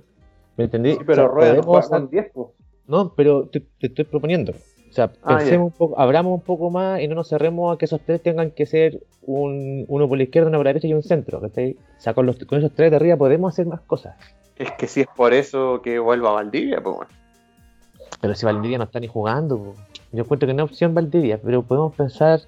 ¿Me 0.57 0.65
entendí? 0.65 0.91
Sí, 0.93 0.99
pero 1.05 1.11
O 1.23 1.25
sea, 1.27 1.27
Rueda 1.33 1.53
no 1.55 1.63
juega 1.63 1.87
con 1.87 2.09
10, 2.09 2.31
po. 2.33 2.53
no, 2.87 3.13
pero 3.15 3.47
te, 3.47 3.61
te 3.61 3.87
estoy 3.87 4.03
proponiendo. 4.05 4.53
O 4.97 4.99
sea, 4.99 5.11
Ah, 5.21 5.37
pensemos 5.37 5.65
un 5.67 5.77
poco, 5.77 5.99
abramos 5.99 6.33
un 6.33 6.41
poco 6.41 6.71
más 6.71 6.99
y 7.01 7.07
no 7.07 7.13
nos 7.13 7.29
cerremos 7.29 7.71
a 7.75 7.77
que 7.77 7.85
esos 7.85 8.01
tres 8.01 8.19
tengan 8.23 8.49
que 8.49 8.65
ser 8.65 8.99
un, 9.21 9.85
uno 9.87 10.07
por 10.09 10.17
la 10.17 10.23
izquierda, 10.23 10.49
uno 10.49 10.57
por 10.57 10.65
la 10.65 10.69
derecha 10.69 10.87
y 10.87 10.93
un 10.95 11.03
centro. 11.03 11.39
¿cachai? 11.39 11.73
O 11.73 12.01
sea, 12.01 12.15
con, 12.15 12.25
los, 12.25 12.37
con 12.45 12.57
esos 12.57 12.73
tres 12.73 12.89
de 12.89 12.95
arriba 12.95 13.15
podemos 13.15 13.53
hacer 13.53 13.67
más 13.67 13.81
cosas. 13.81 14.15
Es 14.55 14.71
que 14.71 14.87
si 14.87 15.01
es 15.01 15.07
por 15.15 15.35
eso 15.35 15.83
que 15.83 15.99
vuelva 15.99 16.29
a 16.29 16.33
Valdivia, 16.33 16.81
pues 16.81 16.95
bueno. 16.95 17.11
Pero 18.19 18.33
si 18.33 18.43
Valdivia 18.47 18.79
no 18.79 18.85
está 18.85 18.99
ni 18.99 19.05
jugando, 19.07 19.57
po. 19.59 19.75
yo 20.13 20.23
encuentro 20.23 20.47
que 20.47 20.55
no 20.55 20.63
es 20.65 20.71
opción 20.71 20.95
Valdivia, 20.95 21.39
pero 21.43 21.61
podemos 21.61 21.93
pensar. 21.93 22.39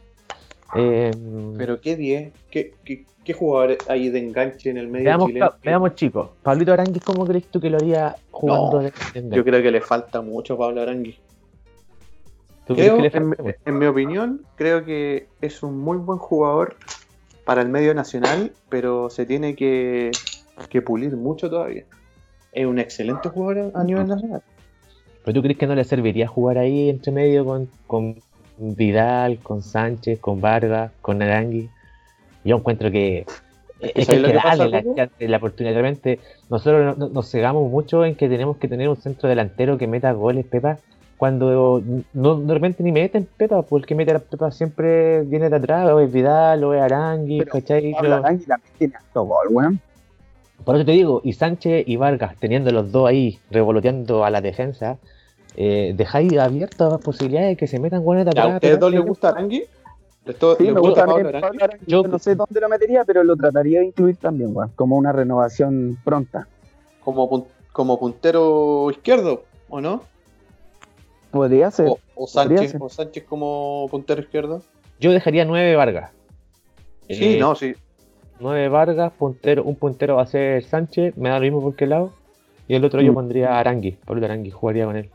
eh, 0.75 1.13
Pero 1.55 1.79
qué 1.79 1.95
10, 1.95 2.33
qué, 2.49 2.73
qué, 2.83 3.05
qué 3.23 3.33
jugador 3.33 3.77
hay 3.87 4.09
de 4.09 4.17
enganche 4.17 4.71
en 4.71 4.77
el 4.77 4.87
medio 4.87 5.03
veamos, 5.05 5.27
chileno. 5.27 5.49
pa- 5.51 5.57
veamos, 5.63 5.93
chicos. 5.93 6.29
Pablito 6.41 6.73
Aranguis, 6.73 7.03
¿cómo 7.03 7.27
crees 7.27 7.45
tú 7.51 7.61
que 7.61 7.69
lo 7.69 7.77
haría 7.77 8.15
jugando 8.31 8.77
No, 8.77 8.79
de, 8.79 8.85
de 9.13 9.19
enganche? 9.19 9.35
Yo 9.37 9.43
creo 9.43 9.61
que 9.61 9.69
le 9.69 9.81
falta 9.81 10.21
mucho 10.23 10.55
a 10.55 10.57
Pablo 10.57 10.81
Arangui. 10.81 11.15
¿Tú 12.69 12.75
crees 12.75 12.91
Creo, 12.91 13.31
que 13.33 13.55
en, 13.65 13.79
mi 13.79 13.87
opinión, 13.87 14.45
creo 14.55 14.85
que 14.85 15.27
es 15.41 15.63
un 15.63 15.79
muy 15.79 15.97
buen 15.97 16.19
jugador 16.19 16.75
para 17.43 17.63
el 17.63 17.69
medio 17.69 17.95
nacional, 17.95 18.51
pero 18.69 19.09
se 19.09 19.25
tiene 19.25 19.55
que, 19.55 20.11
que 20.69 20.83
pulir 20.83 21.17
mucho 21.17 21.49
todavía. 21.49 21.85
Es 22.51 22.67
un 22.67 22.77
excelente 22.77 23.27
jugador 23.27 23.71
a 23.73 23.83
nivel 23.83 24.05
nacional. 24.05 24.43
¿Pero 25.25 25.33
tú 25.33 25.41
crees 25.41 25.57
que 25.57 25.65
no 25.65 25.73
le 25.73 25.83
serviría 25.83 26.27
jugar 26.27 26.59
ahí 26.59 26.89
entre 26.89 27.11
medio 27.11 27.43
con, 27.43 27.67
con 27.87 28.17
Vidal, 28.59 29.39
con 29.39 29.63
Sánchez, 29.63 30.19
con 30.19 30.39
Vargas, 30.39 30.91
con 31.01 31.23
Arangui? 31.23 31.71
Yo 32.43 32.57
encuentro 32.57 32.91
que 32.91 33.25
Es 33.79 34.07
que, 34.07 34.13
hay 34.13 34.21
que 34.21 34.33
darle 34.33 34.69
la, 34.95 35.09
la, 35.17 35.37
oportunidad. 35.37 35.73
Realmente, 35.73 36.19
nosotros 36.51 36.99
nos, 36.99 37.31
cegamos 37.31 37.67
mucho 37.71 38.05
en 38.05 38.13
que 38.13 38.29
tenemos 38.29 38.57
que 38.57 38.67
tener 38.67 38.89
un 38.89 38.97
centro 38.97 39.27
delantero 39.27 39.79
que 39.79 39.87
meta 39.87 40.11
goles, 40.11 40.45
Pepa, 40.45 40.77
cuando 41.19 41.83
no, 42.13 42.37
normalmente 42.37 42.81
ni 42.81 42.93
meten 42.93 43.27
Pepa, 43.35 43.61
porque 43.61 43.93
mete 43.93 44.13
a 44.13 44.19
Pepa 44.19 44.51
siempre 44.51 45.23
viene 45.23 45.49
de 45.49 45.57
atrás, 45.57 45.91
o 45.91 45.99
es 45.99 46.09
Vidal, 46.09 46.63
o 46.63 46.73
es 46.73 46.81
Arangui, 46.81 47.41
¿cachai? 47.41 47.93
Pero 47.99 48.15
Arangui 48.15 48.45
también 48.45 48.73
tiene 48.77 48.95
alto 48.95 49.25
gol, 49.25 49.47
weón. 49.49 49.81
Por 50.63 50.77
eso 50.77 50.85
te 50.85 50.93
digo, 50.93 51.19
y 51.25 51.33
Sánchez 51.33 51.83
y 51.85 51.97
Vargas, 51.97 52.37
teniendo 52.39 52.71
los 52.71 52.93
dos 52.93 53.09
ahí 53.09 53.37
revoloteando 53.51 54.23
a 54.23 54.29
la 54.29 54.39
defensa, 54.39 54.97
eh, 55.57 55.93
dejáis 55.93 56.37
abiertas 56.37 57.01
posibilidades 57.01 57.49
de 57.49 57.57
que 57.57 57.67
se 57.67 57.79
metan 57.81 58.01
goles 58.01 58.23
de 58.23 58.31
atrás. 58.31 58.51
¿A 58.51 58.55
ustedes 58.55 58.79
dos 58.79 58.89
les 58.89 59.01
gusta 59.01 59.29
Arangui? 59.29 59.65
sí, 60.57 60.71
me 60.71 60.79
gusta 60.79 61.05
Pablo 61.05 61.31
Yo 61.85 62.03
no 62.03 62.17
sé 62.17 62.35
dónde 62.35 62.61
lo 62.61 62.69
metería, 62.69 63.03
pero 63.03 63.25
lo 63.25 63.35
trataría 63.35 63.81
de 63.81 63.87
incluir 63.87 64.15
también, 64.15 64.55
weón, 64.55 64.71
como 64.73 64.95
una 64.95 65.11
renovación 65.11 65.97
pronta. 66.01 66.47
Como, 67.03 67.45
como 67.73 67.99
puntero 67.99 68.89
izquierdo, 68.89 69.43
¿o 69.67 69.81
no? 69.81 70.03
Podría 71.31 71.71
ser. 71.71 71.89
O, 72.15 72.27
Sánchez, 72.27 72.75
o 72.79 72.89
Sánchez 72.89 73.23
como 73.25 73.87
puntero 73.89 74.21
izquierdo. 74.21 74.61
Yo 74.99 75.11
dejaría 75.11 75.45
nueve 75.45 75.75
Vargas. 75.75 76.11
Sí, 77.07 77.35
eh, 77.35 77.39
no, 77.39 77.55
sí. 77.55 77.73
Nueve 78.39 78.69
Vargas, 78.69 79.11
puntero, 79.17 79.63
un 79.63 79.75
puntero 79.75 80.15
va 80.15 80.23
a 80.23 80.27
ser 80.27 80.63
Sánchez, 80.63 81.17
me 81.17 81.29
da 81.29 81.35
lo 81.35 81.41
mismo 81.41 81.61
por 81.61 81.75
qué 81.75 81.87
lado. 81.87 82.13
Y 82.67 82.75
el 82.75 82.85
otro 82.85 83.01
yo 83.01 83.11
mm. 83.11 83.15
pondría 83.15 83.59
Arangui, 83.59 83.97
Pablo 84.05 84.25
Arangui, 84.25 84.51
jugaría 84.51 84.85
con 84.85 84.95
él. 84.95 85.09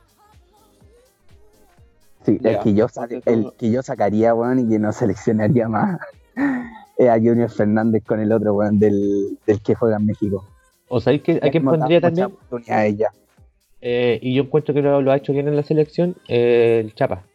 Sí, 2.24 2.40
el, 2.42 2.58
que 2.60 2.74
yo 2.74 2.86
el 3.26 3.52
que 3.58 3.70
yo 3.70 3.82
sacaría, 3.82 4.34
weón, 4.34 4.60
y 4.60 4.68
que 4.68 4.78
no 4.78 4.92
seleccionaría 4.92 5.68
más 5.68 6.00
es 6.96 7.08
a 7.08 7.14
Junior 7.14 7.50
Fernández 7.50 8.04
con 8.04 8.20
el 8.20 8.32
otro, 8.32 8.54
weón, 8.54 8.78
del, 8.78 9.38
del 9.46 9.60
que 9.60 9.74
juega 9.74 9.96
en 9.96 10.06
México. 10.06 10.44
¿O 10.88 11.00
sabéis 11.00 11.22
que 11.22 11.40
a 11.42 11.50
quién 11.50 11.64
pondría 11.64 12.00
también? 12.00 12.32
ella. 12.68 13.10
Eh, 13.86 14.18
y 14.22 14.32
yo 14.32 14.44
encuentro 14.44 14.72
que 14.72 14.80
lo, 14.80 15.12
ha 15.12 15.16
hecho 15.16 15.34
bien 15.34 15.46
en 15.46 15.56
la 15.56 15.62
selección, 15.62 16.16
eh, 16.26 16.80
el 16.82 16.94
Chapa. 16.94 17.26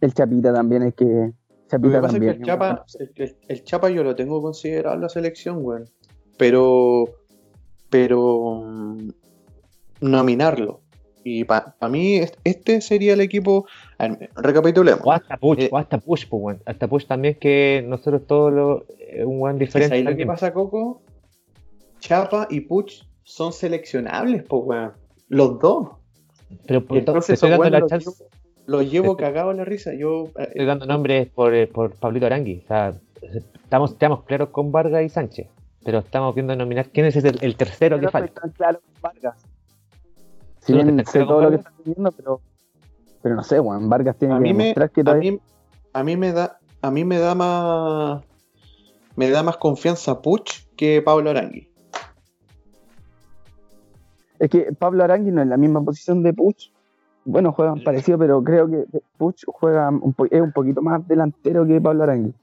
El 0.00 0.14
Chapita 0.14 0.54
también 0.54 0.84
es 0.84 0.94
que. 0.94 1.32
Chapita 1.68 2.00
también. 2.00 2.36
el, 2.36 2.42
Chapa, 2.42 2.86
el, 3.48 3.64
Chapa 3.64 3.90
yo 3.90 4.02
lo 4.02 4.16
tengo 4.16 4.40
considerado 4.40 4.96
en 4.96 5.02
la 5.02 5.10
selección, 5.10 5.58
weón. 5.60 5.84
Pero. 6.38 7.10
Pero. 7.90 8.62
Mm, 8.64 9.10
nominarlo. 10.00 10.80
Y 11.24 11.44
para 11.44 11.74
mí, 11.90 12.22
este 12.44 12.80
sería 12.80 13.12
el 13.12 13.20
equipo. 13.20 13.66
recapitulemos. 14.36 15.02
O 15.04 15.12
hasta 15.12 15.36
Push, 15.36 15.58
eh, 15.60 15.68
o 15.70 15.76
hasta 15.76 15.98
Push, 15.98 16.26
pues, 16.26 16.56
Hasta 16.64 16.88
Push 16.88 17.04
también, 17.04 17.34
que 17.34 17.84
nosotros 17.86 18.26
todos 18.26 18.50
lo, 18.50 18.86
un 19.26 19.40
buen 19.40 19.58
diferente. 19.58 19.94
¿Sabes 19.94 20.10
lo 20.10 20.16
que 20.16 20.24
pasa, 20.24 20.54
Coco? 20.54 21.02
Chapa 22.00 22.48
y 22.48 22.60
Puch 22.60 23.04
son 23.24 23.52
seleccionables, 23.52 24.42
pues, 24.44 24.62
weón. 24.64 25.03
Los 25.34 25.58
dos. 25.58 25.88
Pero 26.64 26.84
por 26.84 26.96
entonces 26.96 27.30
estoy 27.30 27.50
dando 27.50 27.68
la 27.68 27.86
chance. 27.86 28.08
Los 28.66 28.88
llevo 28.88 29.16
cagados 29.16 29.50
en 29.50 29.56
la 29.56 29.64
risa. 29.64 29.92
Yo, 29.92 30.28
eh, 30.38 30.46
estoy 30.50 30.64
dando 30.64 30.86
nombres 30.86 31.28
por, 31.28 31.52
eh, 31.52 31.66
por 31.66 31.92
Pablito 31.96 32.26
Arangui. 32.26 32.62
O 32.64 32.68
sea, 32.68 32.94
estamos, 33.54 33.90
estamos 33.90 34.22
claros 34.22 34.50
con 34.50 34.70
Vargas 34.70 35.02
y 35.02 35.08
Sánchez. 35.08 35.48
Pero 35.84 35.98
estamos 35.98 36.36
viendo 36.36 36.54
nominar 36.54 36.88
quién 36.90 37.06
es 37.06 37.16
el, 37.16 37.38
el 37.42 37.56
tercero 37.56 37.98
que 37.98 38.08
falta. 38.08 38.42
claro 38.56 38.80
Vargas. 39.02 39.44
Sí, 40.60 40.72
sé 41.04 41.24
todo 41.24 41.42
lo 41.42 41.50
que 41.50 41.56
están 41.56 41.74
diciendo, 41.84 42.12
pero, 42.12 42.40
pero 43.20 43.34
no 43.34 43.42
sé, 43.42 43.58
Juan. 43.58 43.88
Vargas 43.88 44.16
tiene 44.16 44.34
a 44.34 44.38
que 44.38 44.44
demostrar 44.44 44.90
que 44.92 45.02
a 45.04 45.14
mí, 45.14 45.40
a 45.92 46.04
mí 46.04 46.16
me 46.16 46.32
da 46.32 46.58
a 46.80 46.90
mí 46.92 47.04
me 47.04 47.18
da 47.18 47.34
más 47.34 48.22
me 49.16 49.30
da 49.30 49.42
más 49.42 49.56
confianza 49.56 50.22
Puch 50.22 50.64
que 50.76 51.02
Pablo 51.02 51.30
Arangui. 51.30 51.73
Es 54.38 54.50
que 54.50 54.72
Pablo 54.78 55.04
Arangui 55.04 55.30
no 55.30 55.42
es 55.42 55.48
la 55.48 55.56
misma 55.56 55.82
posición 55.82 56.22
de 56.22 56.32
Puch. 56.32 56.70
Bueno, 57.24 57.52
juegan 57.52 57.82
parecido, 57.82 58.18
pero 58.18 58.42
creo 58.42 58.68
que 58.68 58.84
Puch 59.16 59.44
juega 59.46 59.88
un 59.88 60.14
es 60.30 60.40
un 60.40 60.52
poquito 60.52 60.82
más 60.82 61.06
delantero 61.06 61.66
que 61.66 61.80
Pablo 61.80 62.04
Arangui. 62.04 62.34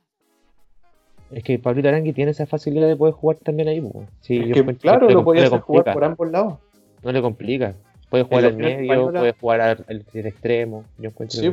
Es 1.31 1.43
que 1.43 1.59
Pablo 1.59 1.87
Arangui 1.87 2.13
tiene 2.13 2.31
esa 2.31 2.45
facilidad 2.45 2.87
de 2.87 2.95
poder 2.95 3.13
jugar 3.13 3.37
también 3.37 3.69
ahí. 3.69 3.83
Sí, 4.21 4.51
claro, 4.79 5.09
lo 5.09 5.23
podía 5.23 5.45
hacer 5.45 5.59
jugar 5.59 5.93
por 5.93 6.03
ambos 6.03 6.31
lados. 6.31 6.59
No 7.03 7.11
le 7.11 7.21
complica. 7.21 7.75
Puede 8.09 8.25
jugar 8.25 8.45
al 8.45 8.57
medio, 8.57 9.11
puede 9.11 9.33
jugar 9.33 9.61
al, 9.61 10.05
extremo. 10.13 10.83
Yo 10.97 11.09
encuentro 11.09 11.39
sí, 11.39 11.51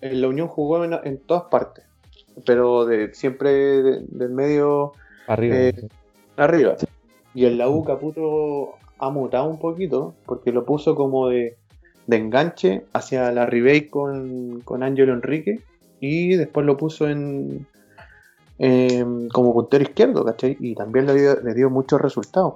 en 0.00 0.20
la 0.20 0.28
Unión 0.28 0.48
jugó 0.48 0.84
en, 0.84 1.18
todas 1.18 1.44
partes, 1.44 1.84
pero 2.44 2.86
de, 2.86 3.14
siempre 3.14 3.52
del 3.52 4.30
medio 4.30 4.94
arriba. 5.28 5.56
Eh, 5.56 5.88
arriba. 6.36 6.76
Y 7.34 7.44
en 7.46 7.58
la 7.58 7.68
U 7.68 7.84
Caputo 7.84 8.78
ha 9.02 9.10
mutado 9.10 9.46
un 9.46 9.58
poquito, 9.58 10.14
porque 10.26 10.52
lo 10.52 10.64
puso 10.64 10.94
como 10.94 11.28
de, 11.28 11.56
enganche 12.08 12.84
hacia 12.92 13.32
la 13.32 13.46
Ribey 13.46 13.88
con, 13.88 14.60
con 14.60 14.84
Ángelo 14.84 15.12
Enrique, 15.12 15.60
y 15.98 16.36
después 16.36 16.64
lo 16.64 16.76
puso 16.76 17.08
en 17.08 17.66
como 19.32 19.52
puntero 19.52 19.82
izquierdo, 19.82 20.24
¿cachai? 20.24 20.56
Y 20.60 20.76
también 20.76 21.06
le 21.06 21.14
dio, 21.14 21.40
le 21.40 21.52
dio 21.52 21.68
muchos 21.68 22.00
resultados. 22.00 22.54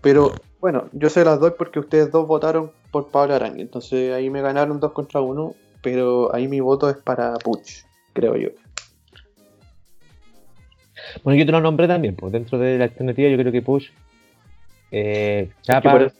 Pero 0.00 0.32
bueno, 0.60 0.84
yo 0.92 1.10
se 1.10 1.24
las 1.24 1.40
doy 1.40 1.50
porque 1.58 1.80
ustedes 1.80 2.12
dos 2.12 2.28
votaron 2.28 2.70
por 2.92 3.08
Pablo 3.08 3.34
Arangui, 3.34 3.62
entonces 3.62 4.12
ahí 4.14 4.30
me 4.30 4.40
ganaron 4.40 4.78
dos 4.78 4.92
contra 4.92 5.20
uno, 5.20 5.54
pero 5.82 6.32
ahí 6.32 6.46
mi 6.46 6.60
voto 6.60 6.88
es 6.88 6.96
para 6.96 7.34
Puch, 7.38 7.82
creo 8.12 8.36
yo. 8.36 8.50
Bueno, 11.24 11.40
yo 11.40 11.44
te 11.44 11.50
lo 11.50 11.60
nombré 11.60 11.88
también, 11.88 12.14
pues 12.14 12.32
dentro 12.32 12.56
de 12.56 12.78
la 12.78 12.84
alternativa 12.84 13.28
yo 13.28 13.36
creo 13.36 13.50
que 13.50 13.62
Push 13.62 13.88
eh, 14.90 15.50
Chapa. 15.62 16.10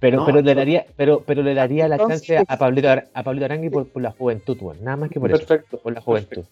pero, 0.00 0.24
pero, 0.24 0.40
le 0.40 0.54
daría, 0.54 0.86
pero, 0.96 1.22
pero 1.24 1.42
le 1.42 1.54
daría 1.54 1.88
la 1.88 1.98
chance 1.98 2.36
a 2.36 2.58
Pablito, 2.58 2.88
a 2.88 3.22
Pablito 3.22 3.44
Arangui 3.44 3.70
por, 3.70 3.88
la 4.00 4.10
juventud, 4.12 4.56
nada 4.80 4.96
más 4.96 5.10
que 5.10 5.20
por 5.20 5.30
perfecto, 5.30 5.76
eso. 5.76 5.82
Por 5.82 5.92
la 5.92 6.00
juventud. 6.00 6.44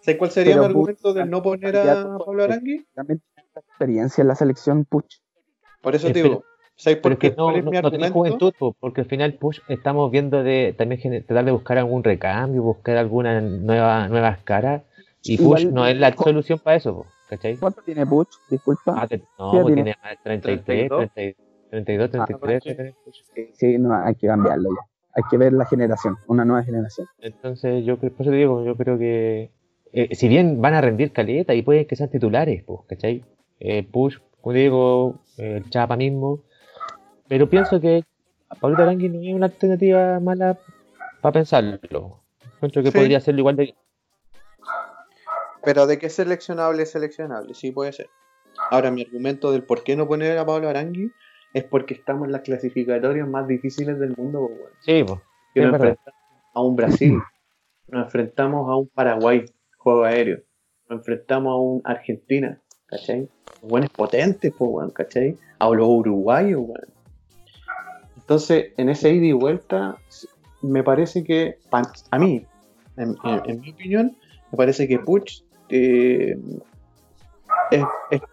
¿Sabes 0.00 0.18
cuál 0.18 0.30
sería 0.30 0.54
el 0.54 0.64
argumento 0.64 1.12
de 1.12 1.24
no 1.24 1.42
poner 1.42 1.76
a 1.76 2.18
Pablo 2.18 2.44
Arangui? 2.44 2.86
También 2.94 3.20
experiencia 3.56 4.22
en 4.22 4.28
la 4.28 4.34
selección 4.34 4.84
Puch. 4.84 5.20
Por 5.82 5.94
eso 5.94 6.08
te 6.08 6.22
digo. 6.22 6.44
¿Sabes 6.76 6.98
por 6.98 7.16
qué? 7.16 7.34
No, 7.36 7.50
no, 7.50 7.90
tiene 7.90 8.10
juventud, 8.10 8.52
porque 8.78 9.00
al 9.00 9.06
final 9.06 9.34
Push 9.34 9.60
estamos 9.68 10.10
viendo 10.10 10.42
de 10.42 10.74
también 10.76 11.00
tratar 11.24 11.46
de 11.46 11.50
buscar 11.50 11.78
algún 11.78 12.04
recambio, 12.04 12.62
buscar 12.62 12.98
alguna 12.98 13.40
nueva, 13.40 14.08
nuevas 14.08 14.38
caras. 14.44 14.82
Y 15.22 15.38
Push 15.38 15.66
no 15.68 15.86
es 15.86 15.96
la 15.96 16.14
solución 16.14 16.58
para 16.58 16.76
eso. 16.76 17.06
¿Cachai? 17.28 17.56
¿Cuánto 17.56 17.82
tiene 17.82 18.06
Puch? 18.06 18.28
Disculpa. 18.48 18.94
Ah, 18.96 19.08
no, 19.38 19.50
pues 19.50 19.66
tiene? 19.66 19.82
tiene 19.84 19.96
33, 20.22 20.90
32, 21.70 22.10
33. 22.10 22.94
sí, 23.54 23.78
no, 23.78 23.94
hay 23.94 24.14
que 24.14 24.26
cambiarlo 24.26 24.70
ya. 24.70 24.88
Hay 25.14 25.22
que 25.30 25.38
ver 25.38 25.52
la 25.52 25.64
generación, 25.64 26.16
una 26.26 26.44
nueva 26.44 26.62
generación. 26.62 27.06
Entonces, 27.18 27.84
yo 27.84 27.98
por 27.98 28.12
eso 28.20 28.30
digo, 28.30 28.64
yo 28.64 28.76
creo 28.76 28.98
que 28.98 29.50
eh, 29.92 30.14
si 30.14 30.28
bien 30.28 30.60
van 30.60 30.74
a 30.74 30.80
rendir 30.80 31.12
caleta 31.12 31.54
y 31.54 31.62
pueden 31.62 31.86
que 31.86 31.96
sean 31.96 32.10
titulares, 32.10 32.62
pues, 32.64 32.80
¿cachai? 32.86 33.24
Eh, 33.58 33.82
Push, 33.82 34.18
como 34.40 34.52
digo, 34.52 35.20
el 35.38 35.68
Chapa 35.70 35.96
mismo. 35.96 36.40
Pero 37.28 37.48
pienso 37.48 37.80
que 37.80 38.04
Pablito 38.60 38.82
Arangui 38.82 39.08
no 39.08 39.20
es 39.20 39.34
una 39.34 39.46
alternativa 39.46 40.20
mala 40.20 40.58
para 41.20 41.32
pensarlo. 41.32 42.20
Encuentro 42.54 42.82
que 42.82 42.92
podría 42.92 43.20
serlo 43.20 43.40
igual 43.40 43.56
de 43.56 43.74
pero 45.66 45.88
de 45.88 45.98
que 45.98 46.06
es 46.06 46.14
seleccionable 46.14 46.84
es 46.84 46.92
seleccionable, 46.92 47.52
sí 47.52 47.72
puede 47.72 47.92
ser. 47.92 48.08
Ahora, 48.70 48.92
mi 48.92 49.02
argumento 49.02 49.50
del 49.50 49.64
por 49.64 49.82
qué 49.82 49.96
no 49.96 50.06
poner 50.06 50.38
a 50.38 50.46
Pablo 50.46 50.68
Arangui 50.68 51.10
es 51.52 51.64
porque 51.64 51.94
estamos 51.94 52.26
en 52.26 52.32
las 52.32 52.42
clasificatorias 52.42 53.28
más 53.28 53.48
difíciles 53.48 53.98
del 53.98 54.14
mundo. 54.16 54.48
Sí, 54.82 55.02
pues. 55.02 55.18
nos 55.56 55.74
enfrentamos 55.74 56.20
a 56.54 56.62
un 56.62 56.76
Brasil, 56.76 57.18
nos 57.88 58.04
enfrentamos 58.04 58.70
a 58.70 58.76
un 58.76 58.86
Paraguay, 58.90 59.44
juego 59.76 60.04
aéreo, 60.04 60.38
nos 60.88 61.00
enfrentamos 61.00 61.50
a 61.50 61.56
un 61.56 61.82
Argentina, 61.84 62.62
¿cachai? 62.86 63.28
Buenos 63.60 63.90
potentes, 63.90 64.52
pues, 64.56 64.92
¿cachai? 64.92 65.36
A 65.58 65.68
los 65.68 65.88
uruguayos, 65.88 66.60
weón. 66.60 66.94
Entonces, 68.16 68.72
en 68.76 68.88
ese 68.88 69.12
ida 69.12 69.26
y 69.26 69.32
vuelta, 69.32 69.96
me 70.62 70.84
parece 70.84 71.24
que, 71.24 71.58
a 72.12 72.18
mí, 72.20 72.46
en, 72.96 73.60
mi 73.60 73.72
opinión, 73.72 74.16
me 74.52 74.56
parece 74.56 74.86
que 74.86 75.00
Puch 75.00 75.42
es, 75.68 76.36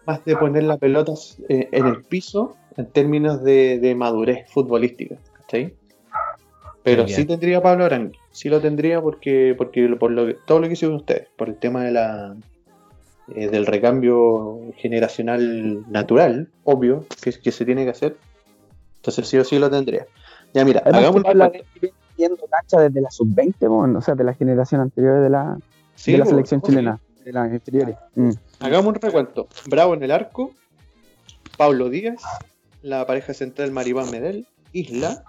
más 0.06 0.24
de 0.24 0.36
poner 0.36 0.64
las 0.64 0.78
pelotas 0.78 1.38
eh, 1.48 1.68
en 1.72 1.86
el 1.86 2.02
piso 2.02 2.56
en 2.76 2.86
términos 2.86 3.42
de, 3.42 3.94
madurez 3.96 4.48
futbolística, 4.50 5.16
¿cachai? 5.34 5.74
Pero 6.82 7.08
sí 7.08 7.24
tendría 7.24 7.62
Pablo 7.62 7.84
Arangui, 7.84 8.18
sí 8.30 8.48
lo 8.50 8.60
tendría 8.60 9.00
porque, 9.00 9.54
porque 9.56 9.88
por 9.98 10.10
lo 10.10 10.26
que, 10.26 10.36
todo 10.46 10.60
lo 10.60 10.66
que 10.66 10.74
hicieron 10.74 10.96
ustedes, 10.96 11.28
por 11.36 11.48
el 11.48 11.56
tema 11.56 11.82
de 11.84 11.92
la 11.92 12.36
eh, 13.34 13.48
del 13.48 13.64
recambio 13.64 14.60
generacional 14.76 15.90
natural, 15.90 16.48
obvio, 16.64 17.06
que, 17.22 17.32
que 17.32 17.52
se 17.52 17.64
tiene 17.64 17.84
que 17.84 17.90
hacer. 17.90 18.18
Entonces 18.96 19.26
sí 19.28 19.38
o 19.38 19.44
sí 19.44 19.58
lo 19.58 19.70
tendría. 19.70 20.06
Ya 20.52 20.64
mira, 20.64 20.82
hagamos 20.84 21.22
la 21.34 21.50
viendo 22.16 22.46
cancha 22.48 22.80
desde 22.80 23.00
la 23.00 23.10
sub-20, 23.10 23.96
o 23.96 24.00
sea, 24.00 24.14
de 24.14 24.24
la 24.24 24.34
generación 24.34 24.80
anterior 24.80 25.22
de 25.22 25.30
la, 25.30 25.58
de 26.06 26.18
la 26.18 26.26
selección 26.26 26.60
chilena. 26.60 27.00
De 27.24 27.32
las 27.32 27.52
inferiores. 27.52 27.96
Mm. 28.14 28.30
Hagamos 28.60 28.94
un 28.94 29.00
recuento. 29.00 29.48
Bravo 29.66 29.94
en 29.94 30.02
el 30.02 30.10
arco, 30.10 30.52
Pablo 31.56 31.88
Díaz, 31.88 32.22
la 32.82 33.06
pareja 33.06 33.32
central 33.34 33.70
Maribán 33.70 34.10
Medel, 34.10 34.46
Isla, 34.72 35.24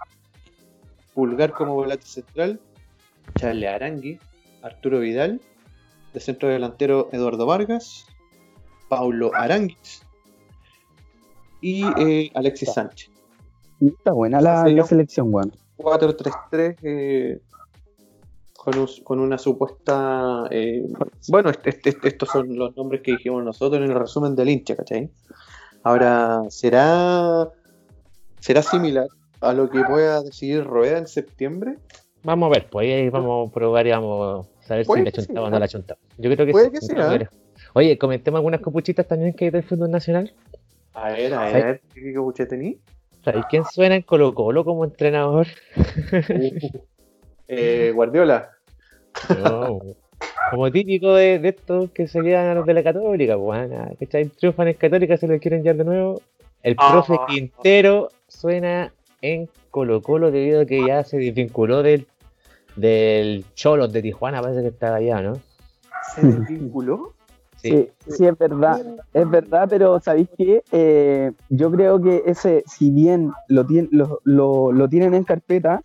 Pulgar 1.14 1.52
como 1.52 1.74
volante 1.74 2.06
central, 2.06 2.60
Charles 3.38 3.68
Arangui, 3.70 4.18
Arturo 4.62 4.98
Vidal, 5.00 5.40
de 6.12 6.20
centro 6.20 6.48
delantero 6.48 7.08
Eduardo 7.12 7.46
Vargas, 7.46 8.06
Paulo 8.88 9.30
Aranguis 9.34 10.02
y 11.60 11.84
eh, 11.98 12.30
Alexis 12.34 12.72
Sánchez. 12.72 13.10
Está 13.80 14.12
buena 14.12 14.40
la, 14.40 14.64
selección, 14.84 15.30
Juan. 15.30 15.52
4-3-3 15.78 16.76
eh, 16.82 17.40
con, 19.04 19.20
una 19.20 19.38
supuesta. 19.38 20.44
Eh, 20.50 20.84
bueno, 21.28 21.50
estos 21.50 22.28
son 22.28 22.56
los 22.56 22.76
nombres 22.76 23.02
que 23.02 23.12
dijimos 23.12 23.44
nosotros 23.44 23.82
en 23.82 23.90
el 23.90 23.98
resumen 23.98 24.34
del 24.34 24.48
hincha, 24.48 24.76
¿cachai? 24.76 25.08
Ahora, 25.82 26.42
¿será, 26.48 27.48
¿será 28.40 28.62
similar 28.62 29.06
a 29.40 29.52
lo 29.52 29.70
que 29.70 29.82
pueda 29.84 30.22
decidir 30.22 30.64
Rueda 30.64 30.98
en 30.98 31.06
septiembre? 31.06 31.76
Vamos 32.24 32.48
a 32.48 32.54
ver, 32.54 32.66
pues 32.68 32.88
ahí 32.92 33.08
vamos 33.08 33.48
a 33.48 33.52
probar 33.52 33.86
y 33.86 33.90
vamos 33.90 34.46
a 34.62 34.66
saber 34.66 34.84
si 34.84 35.02
la 35.02 35.12
chuntamos 35.12 35.46
o 35.46 35.50
no 35.50 35.58
la 35.60 35.68
chuntamos. 35.68 36.02
Yo 36.18 36.30
creo 36.30 36.46
que 36.46 36.52
Puede 36.52 36.72
que 36.72 36.80
sea. 36.80 37.30
Oye, 37.74 37.96
comentemos 37.98 38.38
algunas 38.38 38.60
copuchitas 38.60 39.06
también 39.06 39.32
que 39.34 39.44
hay 39.44 39.50
del 39.50 39.62
fútbol 39.62 39.90
nacional. 39.90 40.32
A 40.92 41.10
ver, 41.10 41.34
a 41.34 41.52
ver, 41.52 41.82
¿qué 41.94 42.14
copucha 42.14 42.48
tení? 42.48 42.80
¿Sabes 43.22 43.44
quién 43.50 43.64
suena 43.64 43.96
en 43.96 44.02
Colo 44.02 44.34
Colo 44.34 44.64
como 44.64 44.84
entrenador? 44.84 45.46
eh, 47.48 47.92
Guardiola. 47.94 48.55
No, 49.42 49.80
como 50.50 50.70
típico 50.70 51.14
de, 51.14 51.38
de, 51.38 51.48
estos 51.48 51.90
que 51.90 52.06
se 52.06 52.22
quedan 52.22 52.48
a 52.48 52.54
los 52.54 52.66
de 52.66 52.74
la 52.74 52.82
Católica, 52.82 53.36
pues, 53.36 53.70
que 53.98 54.06
triunfan 54.38 54.68
en 54.68 54.74
Católica, 54.74 55.16
se 55.16 55.26
lo 55.26 55.38
quieren 55.38 55.62
llevar 55.62 55.76
de 55.76 55.84
nuevo. 55.84 56.22
El 56.62 56.74
ah. 56.78 56.90
profe 56.90 57.16
Quintero 57.28 58.10
suena 58.28 58.92
en 59.22 59.48
Colo 59.70 60.02
Colo 60.02 60.30
debido 60.30 60.62
a 60.62 60.66
que 60.66 60.86
ya 60.86 61.04
se 61.04 61.18
desvinculó 61.18 61.82
del, 61.82 62.06
del 62.76 63.44
Cholos 63.54 63.92
de 63.92 64.02
Tijuana, 64.02 64.42
parece 64.42 64.62
que 64.62 64.68
estaba 64.68 64.96
allá, 64.96 65.20
¿no? 65.22 65.34
¿Se 66.14 66.22
desvinculó? 66.22 67.12
Sí. 67.58 67.88
sí, 68.06 68.26
es 68.26 68.38
verdad, 68.38 68.80
es 69.12 69.28
verdad, 69.28 69.66
pero 69.68 69.98
¿sabéis 69.98 70.28
qué? 70.36 70.62
Eh, 70.70 71.32
yo 71.48 71.72
creo 71.72 72.00
que 72.00 72.22
ese, 72.26 72.62
si 72.66 72.90
bien 72.90 73.32
lo, 73.48 73.66
lo, 73.90 74.20
lo, 74.22 74.72
lo 74.72 74.88
tienen 74.88 75.14
en 75.14 75.24
carpeta, 75.24 75.80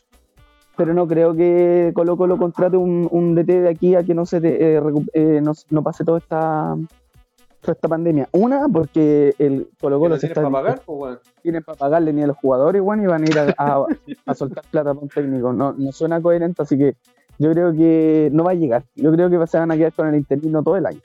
pero 0.81 0.95
no 0.95 1.07
creo 1.07 1.35
que 1.35 1.91
Colo 1.93 2.17
Colo 2.17 2.39
contrate 2.39 2.75
un, 2.75 3.07
un 3.11 3.35
DT 3.35 3.61
de 3.61 3.69
aquí 3.69 3.93
a 3.93 4.01
que 4.01 4.15
no 4.15 4.25
se 4.25 4.37
eh, 4.37 4.81
eh, 5.13 5.41
no, 5.69 5.83
pase 5.83 6.03
toda 6.03 6.17
esta 6.17 6.75
toda 7.59 7.73
esta 7.73 7.87
pandemia. 7.87 8.27
Una, 8.31 8.67
porque 8.67 9.35
el 9.37 9.69
Colo 9.79 9.99
Colo 9.99 10.17
se 10.17 10.25
está 10.25 10.41
para 10.41 10.49
pagar, 10.49 10.81
tienen 11.43 11.61
para 11.61 11.77
pagarle 11.77 12.13
ni 12.13 12.23
a 12.23 12.27
los 12.27 12.37
jugadores, 12.37 12.81
bueno, 12.81 13.03
y 13.03 13.05
van 13.05 13.21
a 13.21 13.25
ir 13.27 13.37
a, 13.59 13.85
a, 14.25 14.33
soltar 14.33 14.63
plata 14.71 14.91
para 14.95 15.03
un 15.03 15.09
técnico. 15.09 15.53
No, 15.53 15.73
no 15.73 15.91
suena 15.91 16.19
coherente, 16.19 16.63
así 16.63 16.79
que 16.79 16.95
yo 17.37 17.51
creo 17.51 17.73
que 17.73 18.31
no 18.33 18.43
va 18.43 18.51
a 18.51 18.55
llegar. 18.55 18.83
Yo 18.95 19.11
creo 19.11 19.29
que 19.29 19.45
se 19.45 19.59
van 19.59 19.69
a 19.69 19.77
quedar 19.77 19.93
con 19.93 20.07
el 20.07 20.15
interino 20.15 20.63
todo 20.63 20.77
el 20.77 20.87
año. 20.87 21.01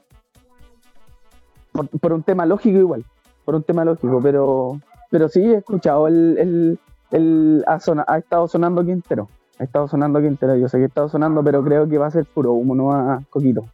Por, 2.01 2.15
un 2.15 2.23
tema 2.23 2.47
lógico 2.47 2.79
igual, 2.79 3.05
por 3.45 3.55
un 3.55 3.63
tema 3.63 3.85
lógico, 3.85 4.21
pero 4.23 4.81
pero 5.11 5.29
sí 5.29 5.41
he 5.41 5.59
escuchado 5.59 6.09
el, 6.09 6.39
el, 6.39 6.79
el 7.11 7.65
ha, 7.67 7.79
ha 8.07 8.17
estado 8.17 8.49
sonando 8.49 8.83
Quintero. 8.83 9.29
Ha 9.59 9.65
estado 9.65 9.89
sonando 9.89 10.19
aquí 10.19 10.29
entero. 10.29 10.57
Yo 10.57 10.69
sé 10.69 10.79
que 10.79 10.85
ha 10.85 10.89
estado 10.89 11.09
sonando, 11.09 11.43
pero 11.43 11.63
creo 11.65 11.89
que 11.89 11.99
va 11.99 12.07
a 12.07 12.11
ser 12.11 12.25
puro 12.27 12.53
humo, 12.53 12.75
no 12.75 12.93
a 12.93 13.23
coquito. 13.31 13.65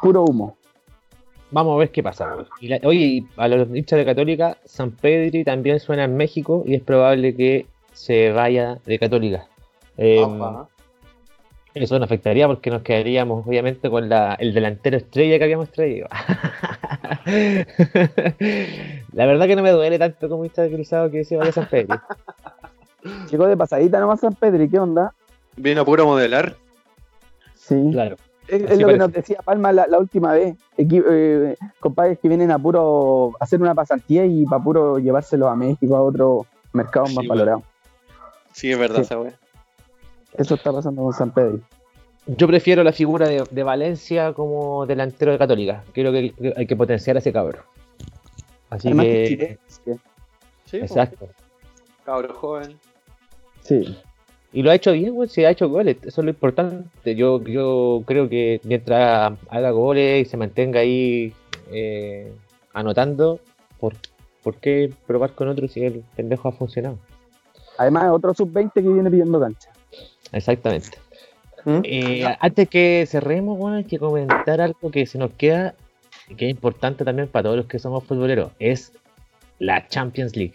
Puro 0.00 0.24
humo. 0.24 0.56
Vamos 1.50 1.74
a 1.74 1.78
ver 1.78 1.90
qué 1.90 2.02
pasa. 2.02 2.36
oye, 2.84 3.24
a 3.36 3.48
los 3.48 3.68
hinchas 3.74 3.98
de 3.98 4.04
Católica, 4.04 4.58
San 4.64 4.90
Pedri 4.90 5.44
también 5.44 5.80
suena 5.80 6.04
en 6.04 6.16
México 6.16 6.62
y 6.66 6.74
es 6.74 6.82
probable 6.82 7.34
que 7.34 7.66
se 7.92 8.32
vaya 8.32 8.78
de 8.84 8.98
Católica. 8.98 9.46
Em, 9.96 10.40
eso 11.74 11.98
nos 11.98 12.06
afectaría 12.06 12.46
porque 12.46 12.70
nos 12.70 12.82
quedaríamos 12.82 13.46
obviamente 13.46 13.88
con 13.88 14.08
la, 14.08 14.34
el 14.34 14.54
delantero 14.54 14.96
estrella 14.96 15.38
que 15.38 15.44
habíamos 15.44 15.70
traído. 15.70 16.08
la 19.12 19.26
verdad 19.26 19.46
que 19.46 19.56
no 19.56 19.62
me 19.62 19.70
duele 19.70 19.98
tanto 19.98 20.28
como 20.28 20.44
hincha 20.44 20.62
de 20.62 20.72
cruzado 20.72 21.10
que 21.10 21.24
se 21.24 21.36
vaya 21.36 21.52
San 21.52 21.68
Pedri. 21.68 21.96
Llegó 23.30 23.46
de 23.46 23.56
pasadita 23.56 24.00
nomás 24.00 24.20
San 24.20 24.34
Pedro, 24.34 24.66
qué 24.70 24.78
onda? 24.78 25.12
Viene 25.56 25.80
a 25.80 25.84
puro 25.84 26.06
modelar. 26.06 26.56
Sí. 27.54 27.88
Claro. 27.92 28.16
Es, 28.48 28.78
lo 28.78 28.86
que 28.86 28.96
nos 28.96 29.12
decía 29.12 29.38
Palma 29.44 29.72
la, 29.72 29.98
última 29.98 30.32
vez. 30.32 30.56
Eh, 30.78 31.56
compadres 31.80 32.18
que 32.20 32.28
vienen 32.28 32.52
a 32.52 32.58
puro 32.58 33.32
hacer 33.40 33.60
una 33.60 33.74
pasantía 33.74 34.24
y 34.24 34.44
para 34.44 34.62
puro 34.62 34.98
llevárselo 34.98 35.48
a 35.48 35.56
México, 35.56 35.96
a 35.96 36.02
otro 36.02 36.46
mercado 36.72 37.06
más 37.06 37.26
valorado. 37.26 37.62
Sí, 38.52 38.70
es 38.70 38.78
verdad 38.78 39.00
esa 39.00 39.18
Eso 40.34 40.54
está 40.54 40.72
pasando 40.72 41.02
con 41.02 41.12
San 41.12 41.32
Pedro. 41.32 41.60
Yo 42.26 42.46
prefiero 42.46 42.82
la 42.82 42.92
figura 42.92 43.28
de, 43.28 43.62
Valencia 43.62 44.32
como 44.32 44.86
delantero 44.86 45.32
de 45.32 45.38
Católica. 45.38 45.84
Creo 45.92 46.12
que 46.12 46.34
hay 46.56 46.66
que 46.66 46.76
potenciar 46.76 47.16
a 47.16 47.18
ese 47.20 47.32
cabrón. 47.32 47.62
Así 48.70 48.92
que. 48.92 49.58
Sí, 50.64 50.78
Exacto. 50.78 51.28
Cabro 52.04 52.34
joven. 52.34 52.78
Sí. 53.66 53.96
Y 54.52 54.62
lo 54.62 54.70
ha 54.70 54.74
hecho 54.74 54.92
bien, 54.92 55.12
güey, 55.12 55.28
sí 55.28 55.44
ha 55.44 55.50
hecho 55.50 55.68
goles, 55.68 55.96
eso 56.02 56.20
es 56.20 56.24
lo 56.24 56.30
importante. 56.30 57.14
Yo, 57.16 57.42
yo 57.42 58.02
creo 58.06 58.28
que 58.28 58.60
mientras 58.62 59.32
haga 59.50 59.70
goles 59.70 60.26
y 60.26 60.30
se 60.30 60.36
mantenga 60.36 60.80
ahí 60.80 61.32
eh, 61.72 62.32
anotando, 62.72 63.40
¿por, 63.78 63.94
qué 64.60 64.92
probar 65.06 65.32
con 65.32 65.48
otro 65.48 65.66
si 65.66 65.84
el 65.84 66.04
pendejo 66.14 66.48
ha 66.48 66.52
funcionado? 66.52 66.96
Además, 67.76 68.10
otro 68.12 68.32
sub-20 68.32 68.72
que 68.72 68.80
viene 68.80 69.10
pidiendo 69.10 69.40
cancha. 69.40 69.70
Exactamente. 70.32 70.96
¿Mm? 71.64 71.80
Eh, 71.82 72.36
antes 72.38 72.68
que 72.68 73.04
cerremos, 73.08 73.58
bueno, 73.58 73.76
hay 73.76 73.84
que 73.84 73.98
comentar 73.98 74.60
algo 74.60 74.90
que 74.92 75.04
se 75.06 75.18
nos 75.18 75.32
queda, 75.32 75.74
que 76.36 76.46
es 76.46 76.50
importante 76.52 77.04
también 77.04 77.28
para 77.28 77.42
todos 77.42 77.56
los 77.56 77.66
que 77.66 77.80
somos 77.80 78.04
futboleros, 78.04 78.52
es 78.60 78.92
la 79.58 79.86
Champions 79.88 80.36
League. 80.36 80.54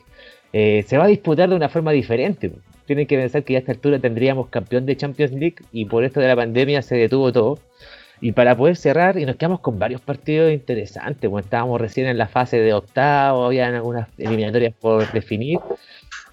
Eh, 0.54 0.84
se 0.88 0.98
va 0.98 1.04
a 1.04 1.08
disputar 1.08 1.50
de 1.50 1.56
una 1.56 1.70
forma 1.70 1.92
diferente 1.92 2.52
tienen 2.86 3.08
que 3.08 3.18
pensar 3.18 3.44
que 3.44 3.54
ya 3.54 3.60
a 3.60 3.62
esta 3.62 3.72
altura 3.72 4.00
tendríamos 4.00 4.50
campeón 4.50 4.86
de 4.86 4.98
Champions 4.98 5.32
League 5.34 5.56
y 5.72 5.86
por 5.86 6.04
esto 6.04 6.20
de 6.20 6.28
la 6.28 6.36
pandemia 6.36 6.82
se 6.82 6.96
detuvo 6.96 7.32
todo. 7.32 7.60
Y 8.22 8.34
para 8.34 8.56
poder 8.56 8.76
cerrar, 8.76 9.18
y 9.18 9.26
nos 9.26 9.36
quedamos 9.36 9.62
con 9.62 9.80
varios 9.80 10.00
partidos 10.00 10.52
interesantes, 10.52 11.28
bueno, 11.28 11.44
estábamos 11.44 11.82
recién 11.82 12.06
en 12.06 12.20
la 12.20 12.28
fase 12.28 12.60
de 12.60 12.72
octavo, 12.72 13.46
había 13.46 13.68
algunas 13.68 14.10
eliminatorias 14.20 14.76
por 14.80 15.12
definir. 15.12 15.58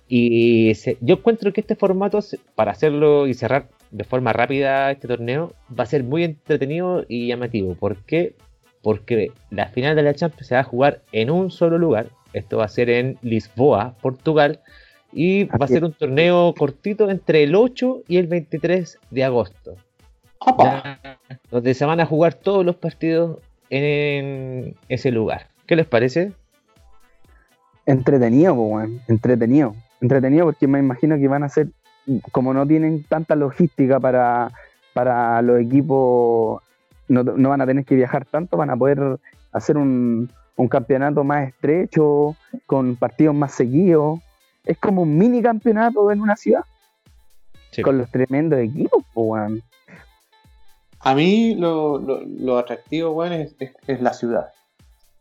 Y 0.06 0.74
yo 1.00 1.16
encuentro 1.16 1.52
que 1.52 1.62
este 1.62 1.76
formato, 1.76 2.20
para 2.54 2.72
hacerlo 2.72 3.26
y 3.26 3.32
cerrar 3.32 3.68
de 3.90 4.04
forma 4.04 4.34
rápida 4.34 4.90
este 4.90 5.08
torneo, 5.08 5.54
va 5.78 5.84
a 5.84 5.86
ser 5.86 6.04
muy 6.04 6.24
entretenido 6.24 7.06
y 7.08 7.28
llamativo. 7.28 7.74
¿Por 7.74 7.96
qué? 8.04 8.34
Porque 8.82 9.32
la 9.50 9.68
final 9.68 9.96
de 9.96 10.02
la 10.02 10.14
Champions 10.14 10.46
se 10.46 10.54
va 10.54 10.60
a 10.60 10.64
jugar 10.64 11.00
en 11.12 11.30
un 11.30 11.50
solo 11.50 11.78
lugar. 11.78 12.08
Esto 12.34 12.58
va 12.58 12.64
a 12.66 12.68
ser 12.68 12.90
en 12.90 13.18
Lisboa, 13.22 13.96
Portugal 14.02 14.60
y 15.12 15.44
va 15.44 15.64
a 15.64 15.68
ser 15.68 15.84
un 15.84 15.92
torneo 15.92 16.54
cortito 16.56 17.10
entre 17.10 17.42
el 17.42 17.54
8 17.54 18.02
y 18.08 18.18
el 18.18 18.26
23 18.26 18.98
de 19.10 19.24
agosto. 19.24 19.76
donde 21.50 21.74
se 21.74 21.84
van 21.84 22.00
a 22.00 22.06
jugar 22.06 22.34
todos 22.34 22.64
los 22.64 22.76
partidos 22.76 23.38
en 23.70 24.74
ese 24.88 25.10
lugar. 25.10 25.48
¿Qué 25.66 25.76
les 25.76 25.86
parece? 25.86 26.32
Entretenido, 27.86 28.56
entretenido. 29.08 29.74
Entretenido 30.00 30.46
porque 30.46 30.68
me 30.68 30.78
imagino 30.78 31.16
que 31.16 31.26
van 31.26 31.42
a 31.42 31.48
ser, 31.48 31.68
como 32.30 32.54
no 32.54 32.66
tienen 32.66 33.02
tanta 33.04 33.34
logística 33.34 33.98
para, 33.98 34.52
para 34.92 35.42
los 35.42 35.60
equipos, 35.60 36.62
no, 37.08 37.24
van 37.24 37.60
a 37.60 37.66
tener 37.66 37.84
que 37.84 37.96
viajar 37.96 38.24
tanto, 38.26 38.56
van 38.56 38.70
a 38.70 38.76
poder 38.76 39.18
hacer 39.52 39.76
un, 39.76 40.30
un 40.56 40.68
campeonato 40.68 41.24
más 41.24 41.48
estrecho, 41.48 42.36
con 42.66 42.96
partidos 42.96 43.34
más 43.34 43.52
seguidos 43.52 44.20
es 44.68 44.78
como 44.78 45.02
un 45.02 45.16
mini 45.16 45.42
campeonato 45.42 46.12
en 46.12 46.20
una 46.20 46.36
ciudad. 46.36 46.64
Con 47.82 47.98
los 47.98 48.10
tremendos 48.10 48.58
equipos, 48.60 49.02
pues, 49.14 49.62
A 51.00 51.14
mí 51.14 51.54
lo, 51.54 52.58
atractivo, 52.58 53.10
weón, 53.12 53.32
es, 53.32 54.00
la 54.00 54.12
ciudad. 54.12 54.52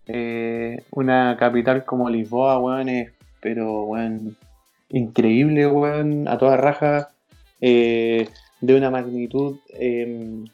Eh, 0.06 0.84
una 0.92 1.38
capital 1.38 1.86
como 1.86 2.10
Lisboa, 2.10 2.60
weón, 2.60 2.90
es, 2.90 3.12
pero, 3.42 3.84
weón, 3.84 4.36
increíble, 4.90 5.66
weón, 5.68 6.28
a 6.28 6.38
toda 6.38 6.58
raja, 6.58 7.10
eh, 7.62 8.28
de 8.60 8.76
una 8.76 8.90
magnitud 8.90 9.60
em, 9.70 10.46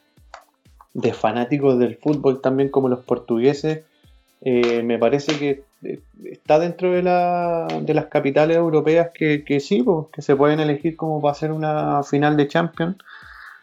de 0.92 1.12
fanáticos 1.12 1.78
del 1.78 1.96
fútbol 1.96 2.40
también 2.40 2.68
como 2.68 2.88
los 2.88 3.04
portugueses. 3.04 3.84
Eh, 4.42 4.82
me 4.84 4.98
parece 4.98 5.36
que 5.38 5.64
está 6.24 6.58
dentro 6.58 6.92
de, 6.92 7.02
la, 7.02 7.66
de 7.82 7.94
las 7.94 8.06
capitales 8.06 8.56
europeas 8.56 9.10
que, 9.14 9.44
que 9.44 9.60
sí, 9.60 9.82
pues, 9.82 10.06
que 10.12 10.22
se 10.22 10.36
pueden 10.36 10.60
elegir 10.60 10.96
como 10.96 11.20
para 11.20 11.32
hacer 11.32 11.52
una 11.52 12.02
final 12.02 12.36
de 12.36 12.48
Champions. 12.48 12.96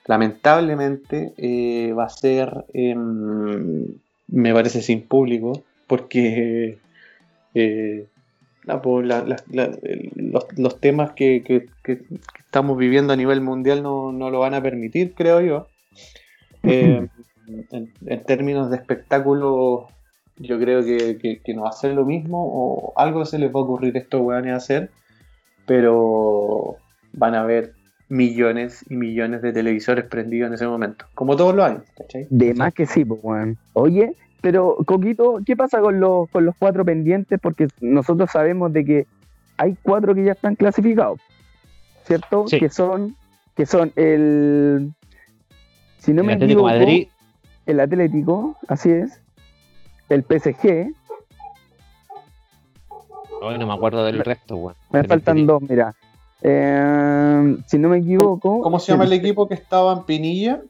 lamentablemente 0.05 1.33
eh, 1.37 1.93
va 1.93 2.05
a 2.05 2.09
ser, 2.09 2.65
em, 2.73 3.85
me 4.27 4.53
parece, 4.53 4.81
sin 4.81 5.01
público, 5.03 5.63
porque 5.87 6.77
eh, 7.53 8.05
pues, 8.81 9.07
los, 10.57 10.79
temas 10.79 11.11
que, 11.11 11.67
estamos 12.45 12.77
viviendo 12.77 13.13
a 13.13 13.15
nivel 13.15 13.41
mundial 13.41 13.83
no, 13.83 14.11
lo 14.11 14.39
van 14.39 14.53
a 14.53 14.61
permitir, 14.61 15.13
creo 15.13 15.41
yo. 15.41 15.67
Eh, 16.63 17.07
en, 18.05 18.23
términos 18.23 18.69
de 18.69 18.77
espectáculo, 18.77 19.87
yo 20.41 20.59
creo 20.59 20.83
que, 20.83 21.41
no 21.55 21.63
va 21.63 21.69
a 21.69 21.73
ser 21.73 21.93
lo 21.93 22.05
mismo, 22.05 22.37
o 22.43 22.93
algo 22.95 23.25
se 23.25 23.39
les 23.39 23.49
va 23.49 23.59
a 23.59 23.63
ocurrir 23.63 23.95
a 23.95 23.99
estos 23.99 24.21
weones 24.21 24.53
a 24.53 24.57
hacer, 24.57 24.89
pero 25.65 26.77
van 27.13 27.35
a 27.35 27.41
haber 27.41 27.73
millones 28.09 28.83
y 28.89 28.95
millones 28.95 29.41
de 29.41 29.53
televisores 29.53 30.05
prendidos 30.05 30.49
en 30.49 30.53
ese 30.55 30.67
momento, 30.67 31.05
como 31.13 31.35
todos 31.35 31.55
los 31.55 31.65
años, 31.65 31.83
De 32.29 32.53
más 32.53 32.73
que 32.73 32.85
sí, 32.85 33.05
pues, 33.05 33.19
weón. 33.23 33.57
Oye, 33.73 34.15
pero, 34.41 34.75
Coquito, 34.85 35.39
¿qué 35.45 35.55
pasa 35.55 35.79
con 35.79 35.99
los, 35.99 36.29
con 36.29 36.45
los 36.45 36.55
cuatro 36.57 36.83
pendientes? 36.83 37.39
Porque 37.39 37.67
nosotros 37.79 38.29
sabemos 38.31 38.73
de 38.73 38.83
que 38.83 39.07
hay 39.57 39.77
cuatro 39.83 40.15
que 40.15 40.23
ya 40.23 40.31
están 40.31 40.55
clasificados, 40.55 41.21
¿cierto? 42.05 42.45
Que 42.45 42.69
son 42.69 43.15
que 43.55 43.65
son 43.65 43.91
el 43.95 44.91
si 45.99 46.13
no 46.13 46.21
el 46.21 46.27
me 46.27 46.33
Atlético 46.33 46.61
equivoco, 46.61 46.79
Madrid. 46.79 47.07
el 47.67 47.79
Atlético, 47.79 48.57
así 48.67 48.89
es, 48.89 49.21
el 50.13 50.23
PSG. 50.23 50.93
Hoy 53.41 53.57
no 53.57 53.65
me 53.67 53.73
acuerdo 53.73 54.05
del 54.05 54.19
resto, 54.19 54.55
weón. 54.55 54.75
Me 54.91 55.03
faltan 55.03 55.45
dos, 55.47 55.61
mira. 55.63 55.93
Eh, 56.43 57.57
si 57.65 57.77
no 57.77 57.89
me 57.89 57.97
equivoco. 57.97 58.61
¿Cómo 58.61 58.79
se 58.79 58.91
llama 58.91 59.05
el 59.05 59.13
equipo 59.13 59.47
que 59.47 59.55
estaba 59.55 59.93
en 59.93 60.03
Pinilla? 60.03 60.61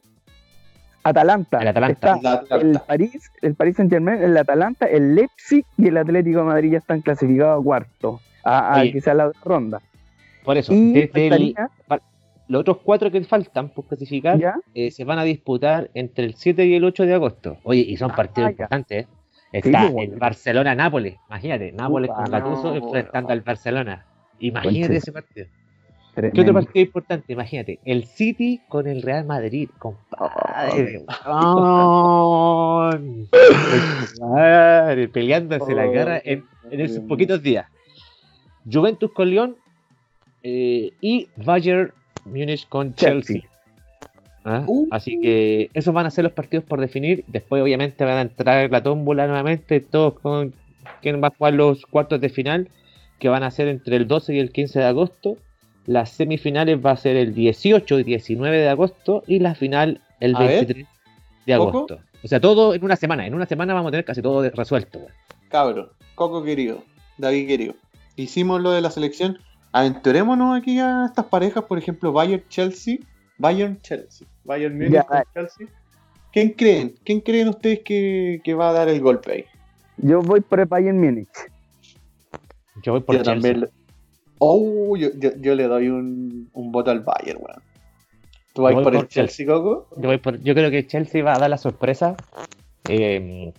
Atalanta. 1.04 1.58
El 1.60 1.68
Atalanta. 1.70 2.14
Está 2.44 2.56
el 2.58 2.80
París, 2.86 3.32
el 3.42 3.56
París 3.56 3.76
Saint 3.76 3.92
Germain, 3.92 4.22
el 4.22 4.38
Atalanta, 4.38 4.86
el 4.86 5.16
Leipzig 5.16 5.66
y 5.78 5.88
el 5.88 5.98
Atlético 5.98 6.40
de 6.40 6.46
Madrid 6.46 6.72
ya 6.74 6.78
están 6.78 7.02
clasificados 7.02 7.60
a 7.60 7.64
cuarto, 7.64 8.20
a, 8.44 8.76
a 8.76 8.82
Oye. 8.82 8.92
quizás 8.94 9.16
la 9.16 9.32
ronda. 9.44 9.82
Por 10.44 10.58
eso, 10.58 10.74
Y 10.74 10.92
desde 10.94 11.28
el- 11.28 11.56
los 12.48 12.60
otros 12.62 12.78
cuatro 12.84 13.10
que 13.10 13.24
faltan 13.24 13.70
por 13.70 13.86
clasificar 13.86 14.38
eh, 14.76 14.92
se 14.92 15.04
van 15.06 15.18
a 15.20 15.24
disputar 15.24 15.90
entre 15.94 16.26
el 16.26 16.36
7 16.36 16.66
y 16.66 16.76
el 16.76 16.84
8 16.84 17.04
de 17.06 17.14
agosto. 17.14 17.58
Oye, 17.64 17.80
y 17.82 17.96
son 17.98 18.12
Ah, 18.12 18.16
partidos 18.16 18.50
ya. 18.50 18.52
importantes. 18.52 19.06
¿eh? 19.06 19.08
Sí, 19.52 19.58
Está 19.58 19.90
pues, 19.92 20.10
el. 20.10 20.18
Barcelona-Nápoles. 20.18 21.18
Imagínate, 21.28 21.72
Nápoles 21.74 22.10
Upa, 22.10 22.24
con 22.24 22.32
Gattuso 22.32 22.70
no, 22.70 22.76
enfrentando 22.76 23.34
al 23.34 23.42
Barcelona. 23.42 24.06
Imagínate 24.40 24.82
Conche. 24.82 24.98
ese 24.98 25.12
partido. 25.12 25.48
¿Qué 26.16 26.42
otro 26.42 26.54
partido 26.54 26.86
importante? 26.86 27.32
Imagínate, 27.32 27.80
el 27.86 28.06
City 28.06 28.62
con 28.68 28.88
el 28.88 29.02
Real 29.02 29.26
Madrid, 29.26 29.70
compadre. 29.78 31.06
Compadre, 34.20 35.08
peleándose 35.08 35.74
la 35.74 35.88
guerra 35.88 36.22
en, 36.24 36.46
en 36.70 36.82
esos 36.82 37.00
poquitos 37.06 37.42
días. 37.42 37.68
Juventus 38.70 39.12
con 39.14 39.30
León 39.30 39.56
eh, 40.44 40.92
y 41.02 41.30
Bayern 41.38 41.94
Múnich 42.26 42.68
con 42.68 42.94
Chelsea. 42.94 43.42
Chelsea. 43.42 43.51
¿Ah? 44.44 44.64
Uh. 44.66 44.88
Así 44.92 45.20
que 45.20 45.70
esos 45.74 45.94
van 45.94 46.06
a 46.06 46.12
ser 46.12 46.24
los 46.24 46.34
partidos 46.34 46.66
por 46.66 46.80
definir. 46.80 47.24
Después, 47.28 47.62
obviamente, 47.62 48.04
van 48.04 48.18
a 48.18 48.22
entrar 48.22 48.72
la 48.72 48.82
tómbola 48.82 49.28
nuevamente. 49.28 49.80
Todos 49.80 50.20
con 50.20 50.54
quién 51.02 51.22
va 51.22 51.28
a 51.28 51.34
jugar 51.38 51.54
los 51.54 51.86
cuartos 51.86 52.20
de 52.22 52.30
final, 52.30 52.70
que 53.20 53.30
van 53.30 53.44
a 53.44 53.52
ser 53.52 53.68
entre 53.68 53.96
el 53.96 54.08
12 54.08 54.36
y 54.36 54.40
el 54.40 54.52
15 54.52 54.80
de 54.80 54.86
agosto. 54.86 55.38
Las 55.86 56.12
semifinales 56.12 56.84
va 56.84 56.92
a 56.92 56.98
ser 56.98 57.16
el 57.18 57.34
18 57.34 58.00
y 58.00 58.04
19 58.04 58.58
de 58.58 58.70
agosto. 58.70 59.24
Y 59.28 59.40
la 59.40 59.56
final 59.56 60.02
el 60.20 60.36
A 60.36 60.40
ver, 60.40 60.66
23 60.66 60.88
de 61.46 61.58
¿Coco? 61.58 61.70
agosto. 61.70 62.00
O 62.24 62.28
sea, 62.28 62.40
todo 62.40 62.74
en 62.74 62.84
una 62.84 62.96
semana. 62.96 63.26
En 63.26 63.34
una 63.34 63.46
semana 63.46 63.74
vamos 63.74 63.90
a 63.90 63.92
tener 63.92 64.06
casi 64.06 64.22
todo 64.22 64.48
resuelto. 64.50 65.00
Cabro, 65.50 65.92
Coco 66.16 66.44
querido, 66.44 66.84
David 67.18 67.48
querido. 67.48 67.76
Hicimos 68.16 68.62
lo 68.62 68.72
de 68.72 68.82
la 68.82 68.92
selección. 68.92 69.40
Aventurémonos 69.72 70.58
aquí 70.58 70.80
a 70.80 71.06
estas 71.06 71.26
parejas, 71.26 71.64
por 71.64 71.78
ejemplo, 71.78 72.12
Bayern 72.12 72.44
Chelsea. 72.50 72.98
Bayern 73.42 73.80
Chelsea. 73.82 74.28
Bayern 74.44 74.78
con 74.80 74.92
dale. 74.92 75.26
Chelsea. 75.34 75.68
¿Quién 76.32 76.52
creen? 76.52 76.96
¿Quién 77.04 77.20
creen 77.22 77.50
ustedes 77.50 77.80
que, 77.80 78.40
que 78.44 78.54
va 78.54 78.70
a 78.70 78.74
dar 78.74 78.88
el 78.88 79.02
golpe 79.02 79.32
ahí? 79.32 79.46
Yo 79.98 80.22
voy 80.22 80.42
por 80.42 80.60
el 80.60 80.66
Bayern 80.68 81.00
Múnich. 81.00 81.28
Yo 82.84 82.94
voy 82.94 83.02
por 83.02 83.16
yo 83.18 83.24
Chelsea. 83.24 83.52
también. 83.52 83.70
Oh, 84.40 84.96
yo, 84.96 85.10
yo, 85.20 85.32
yo 85.40 85.56
le 85.56 85.68
doy 85.68 85.90
un, 85.90 86.50
un 86.54 86.72
voto 86.72 86.90
al 86.92 87.02
Bayern, 87.02 87.40
weón. 87.42 87.62
¿Tú 88.54 88.64
vas 88.64 88.74
por, 88.74 88.84
por 88.84 88.96
el 88.96 89.08
Chelsea, 89.08 89.46
Coco? 89.46 89.88
Yo, 89.98 90.08
voy 90.08 90.18
por- 90.18 90.42
yo 90.42 90.54
creo 90.54 90.72
que 90.72 90.88
Chelsea 90.88 91.24
va 91.24 91.36
a 91.36 91.40
dar 91.40 91.50
la 91.50 91.58
sorpresa. 91.58 92.16
Eh, 92.88 93.54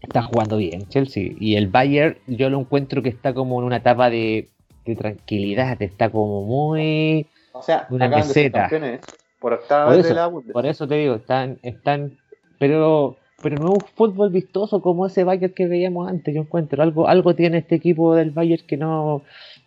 está 0.00 0.22
jugando 0.22 0.56
bien 0.56 0.88
Chelsea. 0.88 1.32
Y 1.38 1.56
el 1.56 1.68
Bayern 1.68 2.16
yo 2.26 2.48
lo 2.50 2.60
encuentro 2.60 3.02
que 3.02 3.08
está 3.10 3.34
como 3.34 3.58
en 3.60 3.66
una 3.66 3.76
etapa 3.78 4.08
de, 4.10 4.50
de 4.86 4.96
tranquilidad. 4.96 5.80
Está 5.82 6.10
como 6.10 6.44
muy... 6.46 7.26
O 7.54 7.62
sea, 7.62 7.86
Una 7.88 8.06
acaban 8.06 8.26
de 8.26 8.34
ser 8.34 8.52
meseta. 8.52 9.00
por 9.38 9.52
octava 9.54 9.86
Por 9.86 9.96
vez 9.96 10.04
de 10.04 10.10
eso, 10.10 10.42
la. 10.44 10.52
Por 10.52 10.66
eso 10.66 10.88
te 10.88 10.94
digo, 10.96 11.14
están... 11.14 11.58
están 11.62 12.18
pero 12.58 13.16
pero 13.42 13.56
no 13.56 13.76
es 13.76 13.82
un 13.82 13.88
fútbol 13.94 14.30
vistoso 14.30 14.80
como 14.80 15.04
ese 15.04 15.22
Bayern 15.22 15.52
que 15.52 15.66
veíamos 15.66 16.08
antes, 16.08 16.34
yo 16.34 16.40
encuentro. 16.40 16.82
Algo, 16.82 17.08
algo 17.08 17.34
tiene 17.34 17.58
este 17.58 17.74
equipo 17.74 18.14
del 18.14 18.30
Bayern 18.30 18.66
que 18.66 18.78
no, 18.78 19.22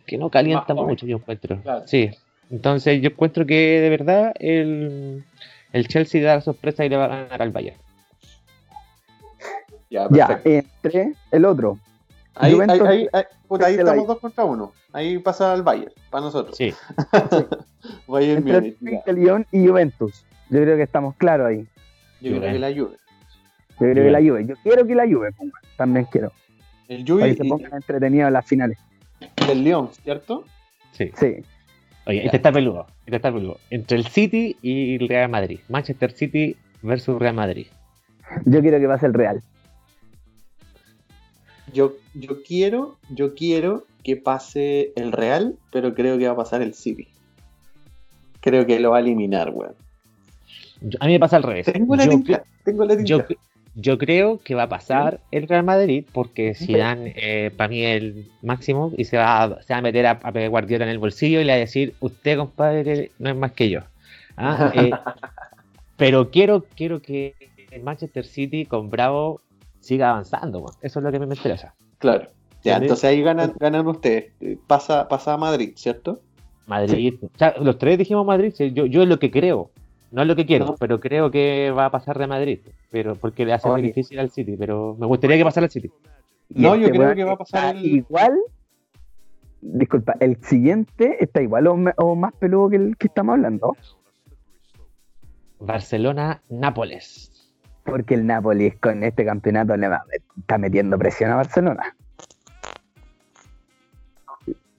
que 0.07 0.18
no 0.18 0.31
calienta 0.31 0.73
Más 0.73 0.85
mucho, 0.85 1.05
yo 1.05 1.18
encuentro. 1.18 1.61
Claro. 1.61 1.88
Sí. 1.88 2.09
Entonces 2.49 2.99
yo 3.01 3.09
encuentro 3.09 3.45
que 3.45 3.80
de 3.80 3.89
verdad 3.91 4.34
el, 4.39 5.23
el 5.73 5.88
Chelsea 5.88 6.23
da 6.23 6.35
la 6.35 6.41
sorpresa 6.41 6.85
y 6.85 6.89
le 6.89 6.97
va 6.97 7.05
a 7.05 7.07
ganar 7.09 7.39
al 7.39 7.51
Bayern. 7.51 7.77
Ya, 9.91 10.07
Ya, 10.09 10.41
entre 10.43 11.14
el 11.31 11.45
otro. 11.45 11.77
Ahí, 12.39 12.51
ahí, 12.51 12.53
Juventus- 12.55 12.88
ahí, 12.88 13.07
ahí- 13.14 13.23
puta, 13.47 13.65
ahí 13.68 13.76
estamos 13.76 14.07
dos 14.07 14.19
contra 14.19 14.43
uno. 14.45 14.73
Ahí 14.93 15.18
pasa 15.19 15.53
el 15.53 15.64
Bayern, 15.64 15.91
para 16.09 16.26
nosotros. 16.26 16.55
Sí. 16.57 16.73
Bayern 18.07 18.47
Entre 18.47 18.76
Múnich, 18.81 19.07
Lyon 19.07 19.45
y 19.51 19.68
Juventus. 19.68 20.26
Yo 20.49 20.61
creo 20.61 20.77
que 20.77 20.84
estamos 20.84 21.15
claros 21.15 21.47
ahí. 21.47 21.68
Yo 22.22 22.38
creo 22.38 22.51
que 22.53 22.59
la 22.59 22.69
Juve. 22.69 22.97
Yo 23.72 23.77
creo 23.77 23.93
que 24.05 24.11
la 24.11 24.19
Juve. 24.19 24.45
Yo 24.45 24.55
quiero 24.64 24.88
que 24.88 24.95
la 24.95 25.05
Juve 25.05 25.31
ponga. 25.34 25.59
También 25.76 26.05
quiero. 26.11 26.31
El 26.88 27.03
Para 27.03 27.14
Juve 27.14 27.30
que 27.30 27.35
se 27.35 27.45
y 27.45 27.49
pongan 27.49 27.73
entretenidos 27.76 28.31
las 28.31 28.45
finales. 28.45 28.77
el 29.49 29.64
León, 29.64 29.89
¿cierto? 30.03 30.45
Sí. 30.93 31.11
Sí. 31.15 31.35
Oye, 32.05 32.23
este 32.26 32.38
está 32.38 32.51
peludo. 32.51 32.88
Este 33.05 33.18
está 33.18 33.31
peludo. 33.31 33.57
Entre 33.69 33.97
el 33.97 34.07
City 34.07 34.55
y 34.61 34.95
el 34.95 35.07
Real 35.09 35.30
Madrid. 35.30 35.59
Manchester 35.68 36.11
City 36.11 36.55
versus 36.81 37.19
Real 37.19 37.35
Madrid. 37.35 37.68
Yo 38.45 38.61
quiero 38.61 38.80
que 38.80 38.88
pase 38.88 39.05
el 39.05 39.14
Real. 39.14 39.41
Yo, 41.73 41.94
yo 42.14 42.44
quiero, 42.44 42.98
yo 43.10 43.35
quiero 43.35 43.85
que 44.03 44.15
pase 44.15 44.94
el 44.95 45.11
Real, 45.11 45.56
pero 45.72 45.94
creo 45.94 46.18
que 46.18 46.27
va 46.27 46.34
a 46.34 46.38
pasar 46.38 46.61
el 46.61 46.73
City. 46.73 47.07
Creo 48.39 48.65
que 48.65 48.80
lo 48.80 48.91
va 48.91 48.98
a 48.98 49.02
eliminar, 49.02 49.49
weón. 49.49 49.76
A 50.99 51.07
mí 51.07 51.14
me 51.14 51.19
pasa 51.19 51.38
al 51.38 51.44
revés. 51.44 51.65
Tengo 51.65 51.95
la 51.95 52.06
Yo 52.06 52.11
tinta, 52.11 52.44
tengo 52.64 52.85
la 52.85 52.95
tinta. 52.95 53.06
Yo, 53.06 53.26
yo 53.76 53.98
creo 53.98 54.39
que 54.39 54.56
va 54.56 54.64
a 54.64 54.69
pasar 54.69 55.19
el 55.31 55.48
Real 55.48 55.64
Madrid 55.64 56.06
porque 56.11 56.56
Zidane 56.56 57.14
eh, 57.15 57.52
para 57.56 57.68
mí 57.68 57.84
es 57.84 58.02
el 58.02 58.27
máximo 58.41 58.91
y 58.98 59.06
se 59.06 59.18
va, 59.18 59.44
a, 59.44 59.61
se 59.61 59.73
va 59.73 59.80
a 59.80 59.81
meter 59.81 60.06
a, 60.07 60.11
a 60.11 60.31
Pep 60.31 60.49
Guardiola 60.49 60.85
en 60.85 60.91
el 60.91 60.98
bolsillo 60.98 61.41
y 61.41 61.44
le 61.44 61.52
va 61.52 61.57
a 61.57 61.60
decir, 61.60 61.94
usted 61.99 62.38
compadre 62.38 63.11
no 63.19 63.30
es 63.30 63.35
más 63.35 63.52
que 63.52 63.69
yo. 63.69 63.81
Ah, 64.35 64.72
eh, 64.76 64.91
pero 65.95 66.31
quiero, 66.31 66.65
quiero 66.76 67.02
que 67.02 67.35
el 67.69 67.84
Manchester 67.84 68.26
City 68.26 68.65
con 68.65 68.89
Bravo 68.89 69.41
siga 69.88 70.09
avanzando. 70.11 70.65
Eso 70.81 70.99
es 70.99 71.03
lo 71.03 71.11
que 71.11 71.19
me 71.19 71.26
interesa. 71.34 71.73
Claro. 71.97 72.27
Ya, 72.64 72.77
entonces 72.77 73.05
ahí 73.05 73.22
ganan, 73.22 73.53
ganan 73.59 73.88
ustedes. 73.88 74.34
Eh, 74.41 74.57
Pasa, 74.68 75.07
pasa 75.07 75.34
a 75.34 75.38
Madrid, 75.38 75.73
¿cierto? 75.76 76.19
Madrid, 76.65 77.14
o 77.22 77.30
sea, 77.38 77.55
los 77.61 77.77
tres 77.77 77.97
dijimos 77.97 78.26
Madrid, 78.26 78.53
yo, 78.73 78.85
yo 78.85 79.01
es 79.03 79.07
lo 79.07 79.19
que 79.19 79.31
creo. 79.31 79.72
No 80.11 80.22
es 80.22 80.27
lo 80.27 80.35
que 80.35 80.45
quiero, 80.45 80.65
No. 80.65 80.76
pero 80.77 80.99
creo 80.99 81.31
que 81.31 81.72
va 81.72 81.85
a 81.85 81.91
pasar 81.91 82.18
de 82.19 82.27
Madrid. 82.27 82.59
Pero 82.91 83.15
porque 83.15 83.45
le 83.45 83.53
hace 83.53 83.69
muy 83.69 83.81
difícil 83.81 84.19
al 84.19 84.30
City, 84.31 84.55
pero 84.57 84.95
me 84.99 85.05
gustaría 85.05 85.38
que 85.38 85.43
pasara 85.45 85.65
al 85.65 85.72
City. 85.72 85.89
No, 86.49 86.76
yo 86.76 86.89
creo 86.89 87.01
weón 87.01 87.15
que 87.15 87.23
va 87.23 87.34
a 87.34 87.38
pasar 87.38 87.76
el- 87.76 87.85
Igual. 87.85 88.38
Disculpa, 89.61 90.15
el 90.19 90.38
siguiente 90.43 91.18
está 91.23 91.41
igual 91.41 91.68
o, 91.68 91.76
me- 91.76 91.93
o 91.97 92.15
más 92.15 92.34
peludo 92.35 92.69
que 92.69 92.76
el 92.77 92.97
que 92.97 93.07
estamos 93.07 93.34
hablando. 93.34 93.76
Barcelona-Nápoles. 95.59 97.31
Porque 97.88 98.14
el 98.14 98.27
Nápoles 98.27 98.76
con 98.77 99.03
este 99.03 99.26
campeonato 99.26 99.76
le 99.76 99.88
va, 99.88 100.03
está 100.38 100.57
metiendo 100.57 100.97
presión 100.97 101.31
a 101.31 101.38
Barcelona. 101.38 101.95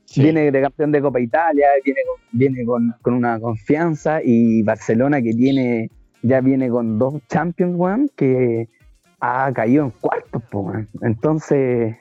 Sí. 0.05 0.23
Viene 0.23 0.51
de 0.51 0.63
campeón 0.63 0.93
de 0.93 1.03
Copa 1.03 1.21
Italia, 1.21 1.67
viene, 1.85 2.01
con, 2.07 2.39
viene 2.39 2.65
con, 2.65 2.95
con 3.03 3.15
una 3.15 3.41
confianza 3.41 4.21
y 4.23 4.63
Barcelona 4.63 5.21
que 5.21 5.33
tiene 5.33 5.91
ya 6.23 6.41
viene 6.41 6.69
con 6.69 6.99
dos 6.99 7.15
Champions, 7.29 7.75
weón, 7.77 8.11
que 8.17 8.69
ha 9.21 9.53
caído 9.53 9.85
en 9.85 9.91
cuartos, 9.91 10.43
weón. 10.53 10.89
Entonces, 11.03 11.97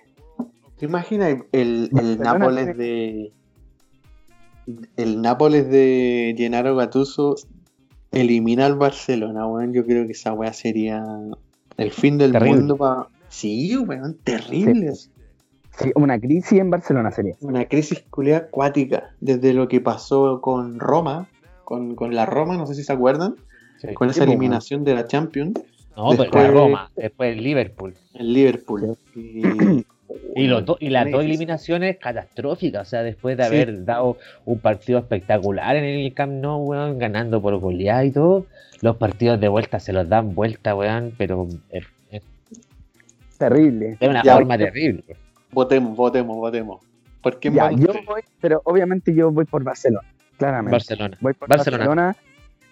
¿Te 0.78 0.86
imaginas 0.86 1.38
el, 1.52 1.90
el 1.98 2.20
Nápoles 2.20 2.78
de. 2.78 3.32
El 4.96 5.22
Nápoles 5.22 5.70
de 5.70 6.36
Gennaro 6.38 6.76
Gattuso 6.76 7.36
eliminar 8.12 8.76
Barcelona, 8.76 9.48
weón, 9.48 9.74
yo 9.74 9.86
creo 9.86 10.06
que 10.06 10.14
esa 10.14 10.34
weá 10.34 10.54
sería 10.54 11.04
el 11.78 11.92
fin 11.92 12.18
del 12.18 12.32
Terrible. 12.32 12.58
mundo 12.58 12.78
para. 12.78 13.08
Sí, 13.30 13.76
weón, 13.78 14.18
terrible. 14.24 14.94
Sí, 14.94 15.92
una 15.96 16.20
crisis 16.20 16.60
en 16.60 16.70
Barcelona 16.72 17.12
sería. 17.12 17.36
Una 17.42 17.66
crisis 17.66 18.04
culiada 18.10 18.46
acuática. 18.48 19.12
Desde 19.20 19.54
lo 19.54 19.68
que 19.68 19.80
pasó 19.82 20.42
con 20.42 20.80
Roma, 20.80 21.28
con, 21.66 21.94
con 21.96 22.16
la 22.16 22.26
Roma, 22.26 22.58
no 22.58 22.66
sé 22.66 22.74
si 22.76 22.84
se 22.84 22.94
acuerdan, 22.94 23.36
Sí. 23.80 23.94
con 23.94 24.10
esa 24.10 24.22
pues, 24.22 24.30
eliminación 24.30 24.84
de 24.84 24.96
la 24.96 25.06
Champions, 25.06 25.54
No, 25.96 26.10
pero 26.10 26.24
Después- 26.24 26.44
la 26.46 26.52
Roma, 26.52 26.92
después 26.96 27.38
el 27.38 27.44
Liverpool. 27.44 27.94
el 28.16 28.34
Liverpool. 28.34 28.98
Y, 29.16 29.44
Y, 30.36 30.48
los 30.48 30.64
do- 30.66 30.78
y 30.80 30.90
las 30.90 31.10
dos 31.12 31.24
eliminaciones 31.24 31.98
catastróficas, 31.98 32.88
o 32.88 32.90
sea, 32.90 33.04
después 33.04 33.36
de 33.38 33.44
Sí. 33.44 33.48
haber 33.48 33.84
dado 33.86 34.18
un 34.46 34.60
partido 34.60 35.00
espectacular 35.00 35.76
en 35.76 35.84
el 35.84 36.14
Camp 36.14 36.32
Nou, 36.34 36.64
weón, 36.64 36.98
ganando 36.98 37.42
por 37.42 37.58
goleada 37.60 38.06
y 38.06 38.12
todo, 38.12 38.46
los 38.82 38.96
partidos 38.98 39.40
de 39.42 39.48
vuelta 39.50 39.80
se 39.80 39.92
los 39.94 40.08
dan 40.08 40.34
vuelta, 40.34 40.76
weón, 40.76 41.14
pero 41.18 41.48
eh, 41.72 41.82
eh, 42.12 42.22
Terrible. 43.38 43.98
de 44.00 44.08
una 44.10 44.24
Ya, 44.24 44.34
forma 44.36 44.56
yo- 44.56 44.66
terrible. 44.66 45.04
weón. 45.08 45.20
Votemos, 45.52 45.96
votemos, 45.98 46.38
votemos. 46.38 46.82
¿Por 47.22 47.40
quién 47.40 47.54
Ya, 47.56 47.72
yo 47.72 47.88
voy, 48.06 48.22
pero 48.40 48.62
obviamente 48.66 49.14
yo 49.14 49.32
voy 49.32 49.46
por 49.46 49.64
Barcelona, 49.64 50.08
claramente. 50.38 50.72
Barcelona. 50.72 51.18
Voy 51.20 51.34
por 51.34 51.50
Barcelona. 51.50 51.86
Barcelona. 51.86 52.16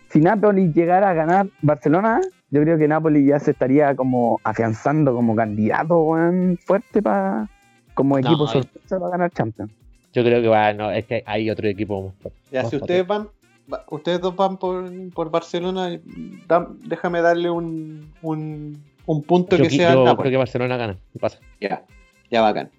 Si 0.10 0.20
Napoli 0.22 0.72
llegara 0.72 1.10
a 1.10 1.14
ganar 1.14 1.48
Barcelona, 1.62 2.22
yo 2.50 2.62
creo 2.62 2.78
que 2.78 2.88
Napoli 2.88 3.26
ya 3.26 3.40
se 3.40 3.52
estaría 3.52 3.96
como 3.96 4.40
afianzando 4.44 5.14
como 5.14 5.36
candidato 5.36 5.98
weón, 5.98 6.58
fuerte 6.66 7.02
para 7.02 7.50
como 7.94 8.18
equipo 8.18 8.46
No, 8.46 8.48
sorpresa 8.48 9.00
para 9.00 9.12
ganar 9.12 9.32
Champions. 9.32 9.72
Yo 10.14 10.24
creo 10.24 10.42
que 10.42 10.48
va, 10.48 10.74
no, 10.74 10.92
es 10.92 11.06
que 11.06 11.24
hay 11.26 11.50
otro 11.50 11.68
equipo. 11.68 12.14
Ya, 12.52 12.62
más 12.64 12.70
si 12.70 12.78
ustedes 12.78 13.06
van, 13.06 13.28
va- 13.72 13.84
ustedes 13.90 14.22
dos 14.22 14.36
van 14.36 14.58
por, 14.58 14.90
por 15.14 15.30
Barcelona, 15.32 16.00
da- 16.48 16.70
déjame 16.86 17.22
darle 17.22 17.50
un, 17.50 18.12
un, 18.22 18.82
un 19.06 19.24
punto 19.24 19.58
Yo, 19.58 19.64
que 19.64 19.70
sea 19.72 19.94
yo 19.94 20.16
creo 20.18 20.32
que 20.32 20.38
Barcelona 20.38 20.78
gana. 20.78 20.98
¿Qué 21.12 21.20
pasa? 21.20 21.40
Ya, 21.60 21.84
ya 22.32 22.42
bacán. 22.42 22.70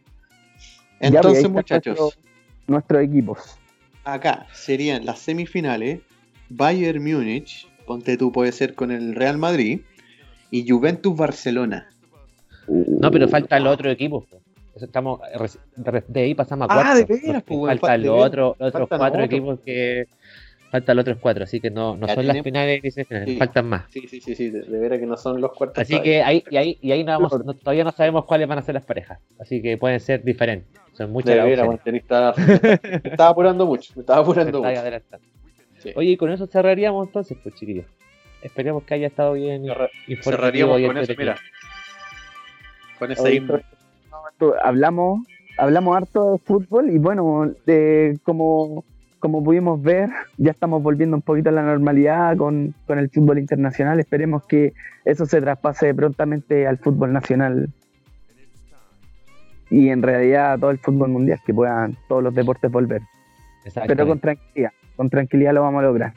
Pues, 0.98 1.12
Entonces, 1.12 1.50
muchachos, 1.50 1.98
nuestros- 1.98 2.18
Nuestros 2.68 3.02
equipos. 3.02 3.58
acá 4.04 4.46
serían 4.52 5.04
las 5.04 5.18
semifinales: 5.18 6.00
Bayern 6.48 7.02
Múnich, 7.02 7.68
ponte 7.86 8.16
tú, 8.16 8.32
puede 8.32 8.52
ser 8.52 8.74
con 8.74 8.90
el 8.90 9.14
Real 9.14 9.38
Madrid, 9.38 9.80
y 10.50 10.68
Juventus 10.68 11.16
Barcelona. 11.16 11.88
No, 12.68 13.10
pero 13.10 13.28
falta 13.28 13.56
el 13.56 13.66
otro 13.66 13.90
equipo. 13.90 14.26
estamos, 14.74 15.20
de 16.08 16.20
ahí 16.20 16.34
pasamos 16.34 16.68
a 16.68 16.72
Ah, 16.72 16.82
cuarto. 16.94 17.12
de 17.14 17.20
veras, 17.26 17.42
pues, 17.44 17.58
weón, 17.60 17.78
Faltan 17.78 18.02
de 18.02 18.06
los 18.08 18.26
otros, 18.26 18.56
los 18.58 18.68
otros 18.68 18.88
Faltan 18.88 18.98
cuatro 18.98 19.24
otros. 19.24 19.32
equipos 19.38 19.60
que. 19.64 20.06
Faltan 20.70 20.96
los 20.96 21.02
otros 21.04 21.18
cuatro, 21.20 21.44
así 21.44 21.60
que 21.60 21.70
no, 21.70 21.96
no 21.96 22.08
Ya 22.08 22.14
son 22.16 22.26
las 22.26 22.42
finales 22.42 22.80
ni 22.82 22.90
semifinales, 22.90 23.28
Sí. 23.30 23.38
faltan 23.38 23.66
más. 23.68 23.84
Sí, 23.88 24.06
sí, 24.08 24.20
sí, 24.20 24.34
sí, 24.34 24.50
de, 24.50 24.62
de 24.62 24.78
veras 24.78 24.98
que 24.98 25.06
no 25.06 25.16
son 25.16 25.40
los 25.40 25.52
cuartos. 25.52 25.80
Así 25.80 25.92
todavía. 25.92 26.12
que 26.12 26.22
ahí, 26.24 26.44
y 26.50 26.56
ahí, 26.56 26.78
y 26.82 26.90
ahí 26.92 27.04
no 27.04 27.12
vamos, 27.12 27.44
no- 27.44 27.54
todavía 27.54 27.84
no 27.84 27.92
sabemos 27.92 28.24
cuáles 28.24 28.48
van 28.48 28.58
a 28.58 28.62
ser 28.62 28.74
las 28.74 28.84
parejas. 28.84 29.20
Así 29.38 29.62
que 29.62 29.78
pueden 29.78 30.00
ser 30.00 30.24
diferentes. 30.24 30.68
Son 30.92 31.12
muchas 31.12 31.36
De 31.36 31.42
veras, 31.42 31.66
bueno, 31.66 31.80
me 31.86 33.10
estaba 33.10 33.30
apurando 33.30 33.64
mucho, 33.64 33.92
me 33.94 34.00
estaba 34.00 34.18
Me 34.22 34.22
apurando 34.24 34.58
estáis 34.58 34.78
mucho. 34.80 35.18
Sí. 35.86 35.92
Oye, 35.96 36.10
y 36.10 36.16
con 36.16 36.30
eso 36.30 36.46
cerraríamos 36.46 37.06
entonces, 37.06 37.36
pues 37.42 37.54
chiquillos. 37.54 37.86
Esperemos 38.42 38.82
que 38.84 38.94
haya 38.94 39.06
estado 39.06 39.32
bien 39.34 39.64
Cerra- 39.64 39.88
Cerraríamos 40.22 40.80
con 40.82 40.98
eso, 40.98 41.12
mira. 41.16 41.36
Con 42.98 43.12
esa 43.12 43.22
Oye, 43.22 43.42
hablamos, 44.62 45.26
hablamos 45.58 45.96
harto 45.96 46.32
de 46.32 46.38
fútbol 46.38 46.90
y 46.90 46.98
bueno, 46.98 47.52
de 47.66 48.18
como, 48.24 48.84
como 49.18 49.42
pudimos 49.42 49.80
ver, 49.82 50.10
ya 50.38 50.50
estamos 50.50 50.82
volviendo 50.82 51.16
un 51.16 51.22
poquito 51.22 51.48
a 51.50 51.52
la 51.52 51.62
normalidad 51.62 52.36
con, 52.36 52.74
con 52.86 52.98
el 52.98 53.08
fútbol 53.10 53.38
internacional. 53.38 53.98
Esperemos 54.00 54.44
que 54.46 54.72
eso 55.04 55.24
se 55.26 55.40
traspase 55.40 55.94
prontamente 55.94 56.66
al 56.66 56.78
fútbol 56.78 57.12
nacional 57.12 57.68
y 59.70 59.88
en 59.88 60.02
realidad 60.02 60.52
a 60.52 60.58
todo 60.58 60.70
el 60.70 60.78
fútbol 60.78 61.08
mundial, 61.10 61.40
que 61.44 61.52
puedan 61.52 61.96
todos 62.08 62.22
los 62.22 62.34
deportes 62.34 62.70
volver. 62.70 63.02
Pero 63.88 64.06
con 64.06 64.20
tranquilidad, 64.20 64.70
con 64.96 65.10
tranquilidad 65.10 65.52
lo 65.54 65.62
vamos 65.62 65.80
a 65.80 65.86
lograr. 65.86 66.12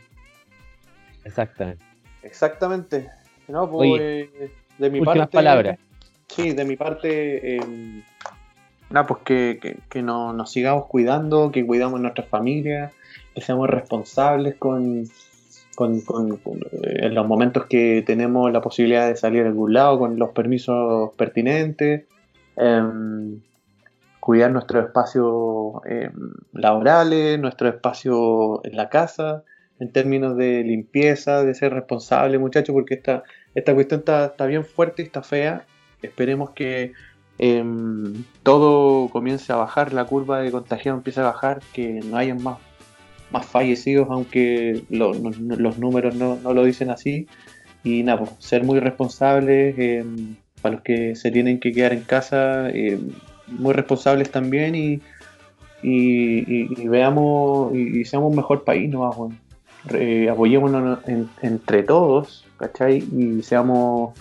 Exactamente. 1.23 1.83
Exactamente. 2.23 3.09
No, 3.47 3.69
pues, 3.69 3.91
Oye, 3.91 4.21
eh, 4.21 4.51
de 4.77 4.89
mi 4.89 4.99
últimas 4.99 5.17
parte. 5.27 5.35
palabras. 5.37 5.79
Sí, 6.27 6.53
de 6.53 6.65
mi 6.65 6.75
parte. 6.75 7.57
eh, 7.57 8.03
nada, 8.89 9.07
pues 9.07 9.21
que, 9.23 9.59
que, 9.61 9.77
que 9.89 10.01
no- 10.01 10.33
nos 10.33 10.51
sigamos 10.51 10.85
cuidando, 10.87 11.51
que 11.51 11.65
cuidamos 11.65 11.99
nuestras 11.99 12.27
familias, 12.27 12.93
que 13.33 13.41
seamos 13.41 13.69
responsables 13.69 14.55
con, 14.55 15.05
con, 15.75 16.01
con- 16.01 16.37
con, 16.37 16.57
eh, 16.59 16.99
en 17.07 17.15
los 17.15 17.27
momentos 17.27 17.65
que 17.65 18.03
tenemos 18.05 18.51
la 18.51 18.61
posibilidad 18.61 19.07
de 19.07 19.15
salir 19.15 19.43
a 19.43 19.47
algún 19.47 19.73
lado 19.73 19.97
con 19.99 20.17
los 20.19 20.29
permisos 20.31 21.11
pertinentes. 21.15 22.05
em, 22.57 23.39
cuidar 24.29 24.51
nuestros 24.51 24.85
espacios 24.85 25.33
em, 25.85 26.11
laborales, 26.53 27.39
nuestro 27.39 27.67
espacio 27.67 28.63
en 28.63 28.75
la 28.75 28.87
casa, 28.87 29.43
en 29.79 29.91
términos 29.91 30.37
de 30.37 30.61
limpieza, 30.63 31.43
de 31.43 31.55
ser 31.55 31.73
responsable, 31.73 32.37
muchachos, 32.37 32.73
porque 32.73 32.93
esta, 32.93 33.23
esta 33.55 33.73
cuestión 33.73 34.01
está, 34.01 34.25
está 34.27 34.45
bien 34.45 34.63
fuerte 34.65 35.01
y 35.01 35.05
está 35.05 35.23
fea. 35.23 35.65
Esperemos 36.03 36.51
que 36.51 36.91
em, 37.39 38.23
todo 38.43 39.09
comience 39.09 39.51
a 39.51 39.55
bajar, 39.55 39.93
la 39.93 40.05
curva 40.05 40.41
de 40.41 40.51
contagio 40.51 40.93
empiece 40.93 41.21
a 41.21 41.23
bajar, 41.23 41.61
que 41.73 41.99
no 42.05 42.15
haya 42.15 42.35
más, 42.35 42.59
más 43.31 43.47
fallecidos, 43.47 44.09
aunque 44.11 44.83
lo- 44.91 45.13
los 45.15 45.79
números 45.79 46.13
no, 46.15 46.35
no 46.35 46.53
lo 46.53 46.63
dicen 46.65 46.91
así. 46.91 47.25
Y 47.83 48.03
nada, 48.03 48.19
pues, 48.19 48.31
ser 48.37 48.63
muy 48.63 48.79
responsables 48.79 49.73
em, 49.79 50.35
para 50.61 50.75
los 50.75 50.83
que 50.83 51.15
se 51.15 51.31
tienen 51.31 51.59
que 51.59 51.71
quedar 51.71 51.93
en 51.93 52.01
casa, 52.01 52.69
em, 52.69 53.09
muy 53.51 53.73
responsables 53.73 54.31
también 54.31 54.75
y, 54.75 55.01
y, 55.81 56.39
y- 56.39 56.67
y 56.77 56.87
veamos 56.87 57.73
y, 57.75 57.99
y 58.01 58.05
seamos 58.05 58.29
un 58.31 58.35
mejor 58.35 58.63
país, 58.63 58.89
¿no? 58.89 59.09
Weón? 59.11 59.39
Re- 59.85 60.29
apoyémonos 60.29 60.99
en- 61.07 61.29
entre 61.41 61.83
todos, 61.83 62.45
¿cachai? 62.57 62.97
Y 63.15 63.41
seamos 63.43 64.13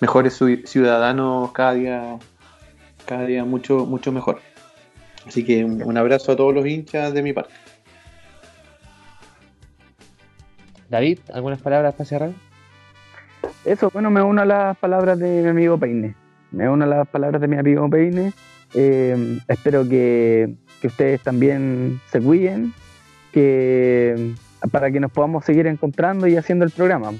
mejores 0.00 0.40
ciu- 0.40 0.64
ciudadanos 0.66 1.52
cada 1.52 1.74
día, 1.74 2.18
cada 3.06 3.26
día 3.26 3.44
mucho, 3.44 3.84
mucho 3.86 4.10
mejor. 4.12 4.40
Así 5.26 5.44
que 5.44 5.64
un 5.64 5.96
abrazo 5.96 6.32
a 6.32 6.36
todos 6.36 6.52
los 6.54 6.66
hinchas 6.66 7.12
de 7.14 7.22
mi 7.22 7.32
parte. 7.32 7.52
David, 10.88 11.20
¿algunas 11.32 11.60
palabras 11.60 11.94
para 11.94 12.04
cerrar? 12.04 12.30
Eso, 13.64 13.90
bueno, 13.92 14.10
me 14.10 14.20
uno 14.22 14.42
a 14.42 14.44
las 14.44 14.76
palabras 14.76 15.18
de 15.18 15.42
mi 15.42 15.48
amigo 15.48 15.78
Peine. 15.78 16.14
Me 16.50 16.68
uno 16.68 16.84
a 16.84 16.88
las 16.88 17.08
palabras 17.08 17.40
de 17.40 17.48
mi 17.48 17.56
amigo 17.56 17.88
Peine. 17.88 18.32
Eh, 18.74 19.38
espero 19.48 19.88
que, 19.88 20.54
que 20.80 20.86
ustedes 20.86 21.20
también 21.20 22.00
se 22.10 22.20
cuiden, 22.20 22.72
que 23.32 24.34
para 24.70 24.90
que 24.90 25.00
nos 25.00 25.10
podamos 25.10 25.44
seguir 25.44 25.66
encontrando 25.66 26.26
y 26.26 26.36
haciendo 26.36 26.64
el 26.64 26.70
programa. 26.70 27.12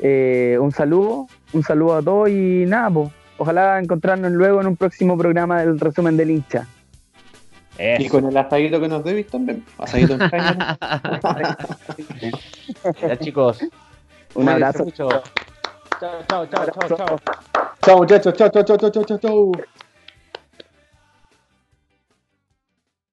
Eh, 0.00 0.58
un 0.60 0.72
saludo, 0.72 1.28
un 1.52 1.62
saludo 1.62 1.96
a 1.96 2.02
todos 2.02 2.28
y 2.28 2.64
nada, 2.66 2.90
ojalá 3.38 3.78
encontrarnos 3.78 4.32
luego 4.32 4.60
en 4.60 4.66
un 4.66 4.76
próximo 4.76 5.16
programa 5.16 5.60
del 5.60 5.78
resumen 5.78 6.16
del 6.16 6.30
hincha. 6.30 6.66
Y 7.98 8.08
con 8.08 8.24
el 8.24 8.36
asadito 8.36 8.80
que 8.80 8.88
nos 8.88 9.04
debís 9.04 9.26
también. 9.26 9.64
Asadito 9.78 10.14
en. 10.14 10.20
Ya, 13.00 13.16
chicos. 13.18 13.60
Un 14.34 14.48
abrazo. 14.48 14.84
Chao, 14.90 15.08
chao, 16.28 16.46
chao, 16.46 16.46
chao, 16.46 16.96
chao. 16.96 17.18
chao 17.82 17.98
muchachos, 17.98 18.34
chao, 18.34 18.48
chao, 18.48 18.62
chao, 18.62 18.90
chao, 18.90 19.04
chao, 19.04 19.18
chao. 19.18 19.52